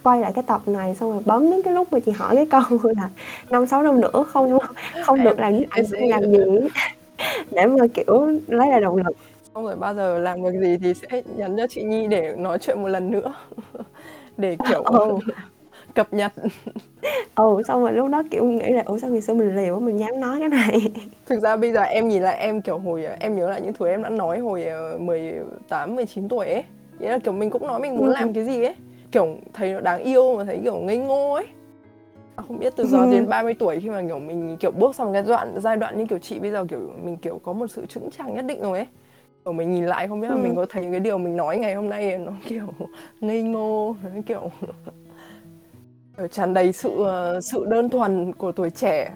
quay 0.03 0.19
lại 0.19 0.32
cái 0.36 0.43
tập 0.47 0.61
này 0.65 0.95
xong 0.95 1.11
rồi 1.11 1.21
bấm 1.25 1.51
đến 1.51 1.61
cái 1.61 1.73
lúc 1.73 1.93
mà 1.93 1.99
chị 1.99 2.11
hỏi 2.11 2.36
cái 2.36 2.45
câu 2.45 2.61
là 2.97 3.09
năm 3.49 3.67
sáu 3.67 3.84
năm 3.84 4.01
nữa 4.01 4.23
không 4.30 4.59
không? 5.05 5.23
Được 5.23 5.39
làm 5.39 5.53
sẽ- 5.91 5.99
hay 5.99 6.09
làm 6.09 6.32
gì. 6.32 6.38
Để 7.51 7.65
mà 7.65 7.88
kiểu 7.93 8.27
lấy 8.47 8.69
lại 8.69 8.82
động 8.82 8.95
lực. 8.97 9.15
Xong 9.55 9.65
rồi 9.65 9.75
bao 9.75 9.95
giờ 9.95 10.19
làm 10.19 10.43
việc 10.43 10.59
gì 10.59 10.77
thì 10.77 10.93
sẽ 10.93 11.21
nhắn 11.38 11.57
cho 11.57 11.67
chị 11.67 11.84
Nhi 11.84 12.07
để 12.07 12.36
nói 12.38 12.57
chuyện 12.61 12.82
một 12.82 12.88
lần 12.88 13.11
nữa. 13.11 13.34
Để 14.38 14.57
kiểu 14.69 14.84
ừ 14.84 15.17
cập 16.00 16.14
nhật 16.14 16.34
ừ 17.36 17.62
xong 17.68 17.82
rồi 17.82 17.93
lúc 17.93 18.10
đó 18.10 18.24
kiểu 18.32 18.45
nghĩ 18.45 18.70
là 18.70 18.84
ủa 18.86 18.97
sao 18.97 19.10
ngày 19.10 19.22
xưa 19.22 19.34
mình 19.34 19.56
liều 19.56 19.76
quá 19.76 19.80
mình 19.80 20.00
dám 20.00 20.20
nói 20.20 20.39
cái 20.39 20.50
này 20.50 20.80
thực 21.26 21.39
ra 21.39 21.56
bây 21.58 21.72
giờ 21.72 21.82
em 21.82 22.08
nhìn 22.08 22.22
lại 22.24 22.38
em 22.38 22.62
kiểu 22.62 22.78
hồi 22.80 23.06
em 23.20 23.36
nhớ 23.36 23.50
lại 23.50 23.62
những 23.62 23.74
thứ 23.74 23.88
em 23.88 24.04
đã 24.04 24.10
nói 24.10 24.39
hồi 24.39 24.64
ờ, 24.66 24.97
18 25.00 25.95
19 25.95 26.30
tuổi 26.30 26.45
ấy 26.45 26.64
nghĩa 27.00 27.10
là 27.10 27.20
kiểu 27.20 27.34
mình 27.34 27.50
cũng 27.50 27.68
nói 27.68 27.80
mình 27.80 27.97
muốn 27.97 28.08
Ừ. 28.08 28.14
làm 28.14 28.34
cái 28.34 28.45
gì 28.45 28.64
ấy 28.64 28.76
kiểu 29.12 29.28
thấy 29.54 29.74
nó 29.74 29.80
đáng 29.80 30.04
yêu 30.04 30.38
mà 30.38 30.43
thấy 30.43 30.60
kiểu 30.64 30.76
ngây 30.76 30.97
ngô 30.97 31.34
ấy 31.34 31.45
À, 32.36 32.43
không 32.47 32.60
biết 32.60 32.74
từ 32.76 32.86
giờ 32.88 33.00
Ừ. 33.00 33.08
đến 33.12 33.30
30 33.30 33.54
tuổi 33.54 33.80
khi 33.80 33.89
mà 33.89 34.02
kiểu 34.08 34.20
mình 34.20 34.58
kiểu 34.60 34.72
bước 34.72 34.95
sang 34.95 35.14
cái 35.14 35.24
đoạn 35.28 35.54
giai 35.58 35.78
đoạn 35.78 35.97
như 35.97 36.06
kiểu 36.06 36.20
chị 36.20 36.39
bây 36.39 36.52
giờ 36.52 36.66
kiểu 36.70 36.80
mình 37.04 37.18
kiểu 37.18 37.39
có 37.43 37.54
một 37.54 37.68
sự 37.68 37.86
chững 37.86 38.10
chạc 38.18 38.28
nhất 38.30 38.45
định 38.45 38.62
rồi 38.62 38.78
ấy 38.78 38.88
kiểu 39.45 39.54
mình 39.54 39.72
nhìn 39.74 39.86
lại 39.86 40.08
không 40.08 40.22
biết 40.22 40.28
là 40.28 40.36
Ừ. 40.36 40.39
mình 40.39 40.56
có 40.56 40.66
thấy 40.70 40.88
cái 40.91 41.00
điều 41.00 41.18
mình 41.18 41.38
nói 41.38 41.58
ngày 41.58 41.74
hôm 41.76 41.89
nay 41.89 42.18
nó 42.18 42.32
kiểu 42.47 42.68
ngây 43.22 43.41
ngô 43.43 43.95
nó 44.04 44.22
kiểu 44.26 44.52
tràn 46.28 46.53
đầy 46.53 46.74
sự 46.74 47.03
ờ, 47.03 47.41
sự 47.41 47.65
đơn 47.65 47.89
thuần 47.89 48.34
của 48.34 48.51
tuổi 48.51 48.70
trẻ. 48.70 49.11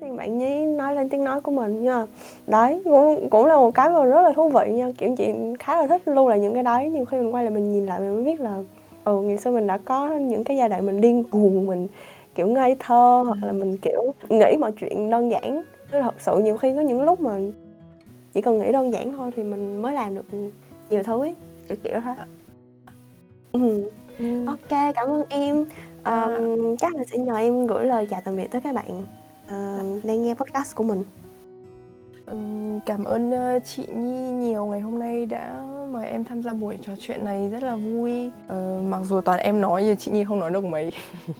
Thì 0.00 0.06
bạn 0.16 0.38
nhí 0.38 0.66
nói 0.66 0.94
lên 0.94 1.08
tiếng 1.08 1.24
nói 1.24 1.40
của 1.40 1.50
mình 1.50 1.82
nha. 1.82 2.06
Đấy 2.46 2.80
cũng, 2.84 3.28
cũng 3.30 3.46
là 3.46 3.56
một 3.56 3.74
cái 3.74 3.90
mà 3.90 4.04
rất 4.04 4.22
là 4.22 4.32
thú 4.32 4.48
vị 4.48 4.72
nha. 4.72 4.90
Kiểu 4.98 5.14
chị 5.18 5.32
khá 5.58 5.76
là 5.76 5.86
thích 5.86 6.08
lưu 6.08 6.28
lại 6.28 6.40
những 6.40 6.54
cái 6.54 6.62
đấy. 6.62 6.90
Nhưng 6.92 7.06
khi 7.06 7.16
mình 7.16 7.34
quay 7.34 7.44
lại 7.44 7.54
mình 7.54 7.72
nhìn 7.72 7.86
lại 7.86 8.00
mình 8.00 8.14
mới 8.14 8.24
biết 8.24 8.40
là 8.40 8.62
ừ 9.04 9.20
ngày 9.20 9.38
xưa 9.38 9.50
mình 9.50 9.66
đã 9.66 9.78
có 9.84 10.08
những 10.08 10.44
cái 10.44 10.56
giai 10.56 10.68
đoạn 10.68 10.86
mình 10.86 11.00
điên 11.00 11.24
cuồng 11.24 11.66
mình 11.66 11.88
kiểu 12.34 12.46
ngây 12.46 12.76
thơ 12.78 13.22
hoặc 13.26 13.38
là 13.42 13.52
mình 13.52 13.76
kiểu 13.76 14.14
nghĩ 14.28 14.56
mọi 14.60 14.72
chuyện 14.80 15.10
đơn 15.10 15.30
giản. 15.30 15.62
Chứ 15.92 16.00
thật 16.02 16.14
sự 16.18 16.38
nhiều 16.38 16.56
khi 16.56 16.74
có 16.76 16.80
những 16.80 17.02
lúc 17.02 17.20
mà 17.20 17.38
chỉ 18.34 18.40
cần 18.40 18.58
nghĩ 18.58 18.72
đơn 18.72 18.92
giản 18.92 19.12
thôi 19.12 19.30
thì 19.36 19.42
mình 19.42 19.82
mới 19.82 19.92
làm 19.92 20.14
được 20.14 20.24
nhiều 20.90 21.02
thứ 21.02 21.20
ấy 21.20 21.34
kiểu 21.68 21.76
kiểu 21.82 22.00
thế. 22.04 22.14
Ừ. 23.52 23.90
ừ. 24.18 24.46
ok 24.46 24.94
cảm 24.94 25.08
ơn 25.08 25.22
em 25.28 25.64
um, 26.04 26.74
à. 26.74 26.76
chắc 26.80 26.94
là 26.94 27.04
sẽ 27.04 27.18
nhờ 27.18 27.36
em 27.36 27.66
gửi 27.66 27.84
lời 27.84 28.06
chào 28.10 28.20
tạm 28.24 28.36
biệt 28.36 28.50
tới 28.50 28.60
các 28.60 28.74
bạn 28.74 29.02
uh, 29.46 30.04
đang 30.04 30.22
nghe 30.22 30.34
podcast 30.34 30.74
của 30.74 30.84
mình 30.84 31.04
Cảm 32.86 33.04
ơn 33.04 33.30
ờ, 33.30 33.58
chị 33.64 33.86
Nhi 33.86 34.30
nhiều 34.30 34.66
ngày 34.66 34.80
hôm 34.80 34.98
nay 34.98 35.26
đã 35.26 35.62
mời 35.90 36.06
em 36.06 36.24
tham 36.24 36.42
gia 36.42 36.52
buổi 36.52 36.78
trò 36.86 36.92
chuyện 37.00 37.24
này 37.24 37.48
rất 37.48 37.62
là 37.62 37.76
vui. 37.76 38.30
Ờ, 38.48 38.80
mặc 38.84 39.00
dù 39.04 39.20
toàn 39.20 39.40
em 39.40 39.60
nói 39.60 39.82
nhưng 39.84 39.96
chị 39.96 40.10
Nhi 40.10 40.24
không 40.24 40.40
nói 40.40 40.50
được 40.50 40.64
mấy. 40.64 40.92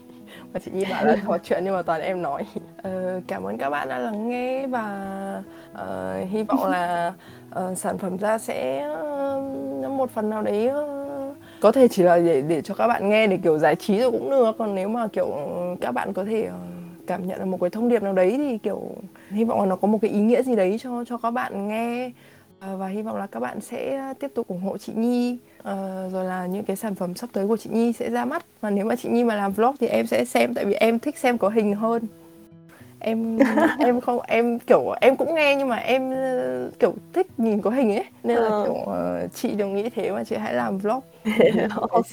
và 0.52 0.60
chị 0.64 0.70
Nhi 0.74 0.84
bảo 0.90 1.04
là 1.04 1.16
trò 1.26 1.38
chuyện 1.44 1.64
nhưng 1.64 1.74
mà 1.74 1.82
toàn 1.82 2.00
em 2.00 2.22
nói. 2.22 2.46
Ờ, 2.82 3.20
cảm 3.26 3.42
ơn 3.42 3.58
các 3.58 3.70
bạn 3.70 3.88
đã 3.88 3.98
lắng 3.98 4.28
nghe 4.28 4.66
và 4.66 5.42
uh, 5.72 6.30
hy 6.30 6.42
vọng 6.42 6.70
là 6.70 7.12
uh, 7.58 7.78
sản 7.78 7.98
phẩm 7.98 8.16
ra 8.16 8.38
sẽ 8.38 8.88
uh, 9.84 9.90
một 9.90 10.10
phần 10.10 10.30
nào 10.30 10.42
đấy 10.42 10.68
uh, 10.68 11.04
có 11.64 11.72
thể 11.72 11.88
chỉ 11.88 12.02
là 12.02 12.18
để 12.18 12.42
để 12.42 12.62
cho 12.62 12.74
các 12.74 12.88
bạn 12.88 13.08
nghe 13.08 13.26
để 13.26 13.38
kiểu 13.42 13.58
giải 13.58 13.76
trí 13.76 13.98
rồi 13.98 14.10
cũng 14.10 14.30
được. 14.30 14.58
Còn 14.58 14.74
nếu 14.74 14.88
mà 14.88 15.08
kiểu 15.08 15.26
các 15.80 15.92
bạn 15.92 16.12
có 16.12 16.24
thể 16.24 16.42
ờ, 16.42 16.58
cảm 17.06 17.26
nhận 17.26 17.38
được 17.38 17.44
một 17.44 17.58
cái 17.60 17.70
thông 17.70 17.88
điệp 17.88 18.02
nào 18.02 18.12
đấy 18.12 18.34
thì 18.36 18.58
kiểu 18.58 18.80
hy 19.30 19.44
vọng 19.44 19.60
là 19.60 19.66
nó 19.66 19.76
có 19.76 19.88
một 19.88 19.98
cái 20.02 20.10
ý 20.10 20.20
nghĩa 20.20 20.42
gì 20.42 20.56
đấy 20.56 20.78
cho 20.82 21.04
cho 21.04 21.18
các 21.18 21.30
bạn 21.30 21.68
nghe. 21.68 22.10
Ờ, 22.60 22.76
và 22.76 22.86
hy 22.86 23.02
vọng 23.02 23.16
là 23.16 23.26
các 23.26 23.40
bạn 23.40 23.60
sẽ 23.60 24.14
tiếp 24.20 24.30
tục 24.34 24.48
ủng 24.48 24.60
hộ 24.60 24.78
chị 24.78 24.92
Nhi. 24.96 25.38
À, 25.62 25.74
rồi 26.12 26.24
là 26.24 26.46
những 26.46 26.64
cái 26.64 26.76
sản 26.76 26.94
phẩm 26.94 27.14
sắp 27.14 27.30
tới 27.32 27.48
của 27.48 27.56
chị 27.56 27.70
Nhi 27.72 27.92
sẽ 27.92 28.10
ra 28.10 28.24
mắt. 28.24 28.44
Và 28.60 28.70
nếu 28.70 28.84
mà 28.84 28.96
chị 28.96 29.08
Nhi 29.08 29.24
mà 29.24 29.36
làm 29.36 29.52
vlog 29.52 29.76
thì 29.80 29.86
em 29.86 30.06
sẽ 30.06 30.24
xem 30.24 30.54
tại 30.54 30.64
vì 30.64 30.74
em 30.74 30.98
thích 30.98 31.18
xem 31.18 31.38
có 31.38 31.48
hình 31.48 31.74
hơn 31.74 32.02
em 33.04 33.38
em 33.78 34.00
không 34.00 34.20
em 34.20 34.58
kiểu 34.58 34.94
em 35.00 35.16
cũng 35.16 35.34
nghe 35.34 35.56
nhưng 35.56 35.68
mà 35.68 35.76
em 35.76 36.12
kiểu 36.78 36.94
thích 37.12 37.26
nhìn 37.38 37.60
có 37.60 37.70
hình 37.70 37.94
ấy. 37.94 38.04
Nên 38.22 38.36
là 38.36 38.48
ờ. 38.48 38.64
kiểu 38.64 38.74
uh, 38.74 39.34
chị 39.34 39.54
đừng 39.54 39.74
nghĩ 39.74 39.90
thế 39.90 40.10
mà 40.10 40.24
chị 40.24 40.36
hãy 40.36 40.54
làm 40.54 40.78
vlog. 40.78 41.00
Ok. 41.90 42.06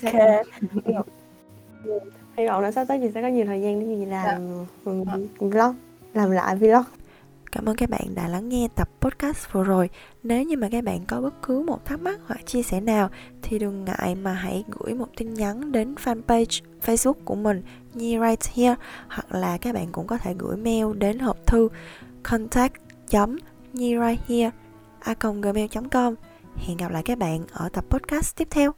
hy 2.38 2.48
vọng 2.48 2.62
là 2.62 2.72
sắp 2.72 2.86
tới 2.88 3.00
chị 3.02 3.12
sẽ 3.14 3.22
có 3.22 3.28
nhiều 3.28 3.46
thời 3.46 3.62
gian 3.62 3.80
để 3.80 3.86
gì 3.86 4.06
làm 4.06 4.66
dạ. 4.86 4.92
vlog 5.40 5.76
làm 6.14 6.32
lại 6.32 6.56
vlog. 6.56 6.84
Cảm 7.52 7.66
ơn 7.66 7.76
các 7.76 7.90
bạn 7.90 8.16
đã 8.16 8.28
lắng 8.28 8.50
nghe 8.50 8.68
tập 8.76 8.90
podcast 9.02 9.52
vừa 9.52 9.64
rồi. 9.64 9.90
Nếu 10.24 10.44
như 10.44 10.58
mà 10.58 10.70
các 10.72 10.84
bạn 10.84 11.00
có 11.08 11.22
bất 11.22 11.42
cứ 11.42 11.62
một 11.62 11.86
thắc 11.86 12.02
mắc 12.02 12.20
hoặc 12.26 12.46
chia 12.46 12.64
sẻ 12.64 12.82
nào 12.82 13.10
thì 13.42 13.60
đừng 13.60 13.86
ngại 13.86 14.16
mà 14.16 14.34
hãy 14.34 14.64
gửi 14.80 14.94
một 14.94 15.08
tin 15.18 15.34
nhắn 15.34 15.72
đến 15.72 15.96
fanpage 16.04 16.62
Facebook 16.86 17.14
của 17.26 17.36
mình 17.36 17.64
Nhi 17.94 18.18
Right 18.20 18.44
Here, 18.54 18.76
hoặc 19.10 19.32
là 19.32 19.58
các 19.58 19.76
bạn 19.76 19.88
cũng 19.92 20.08
có 20.08 20.18
thể 20.18 20.36
gửi 20.40 20.58
mail 20.58 20.86
đến 20.98 21.20
hộp 21.20 21.38
thư 21.46 21.70
contact 22.24 22.74
nhi 23.74 23.96
right 23.98 24.28
here 24.28 24.52
a 25.00 25.16
gmail.com 25.22 26.16
Hẹn 26.56 26.78
gặp 26.78 26.92
lại 26.92 27.04
các 27.04 27.18
bạn 27.18 27.46
ở 27.52 27.70
tập 27.70 27.86
podcast 27.90 28.36
tiếp 28.36 28.48
theo. 28.52 28.72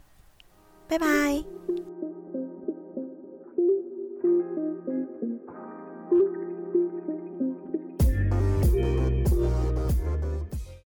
Bye 0.90 0.98
bye! 0.98 1.93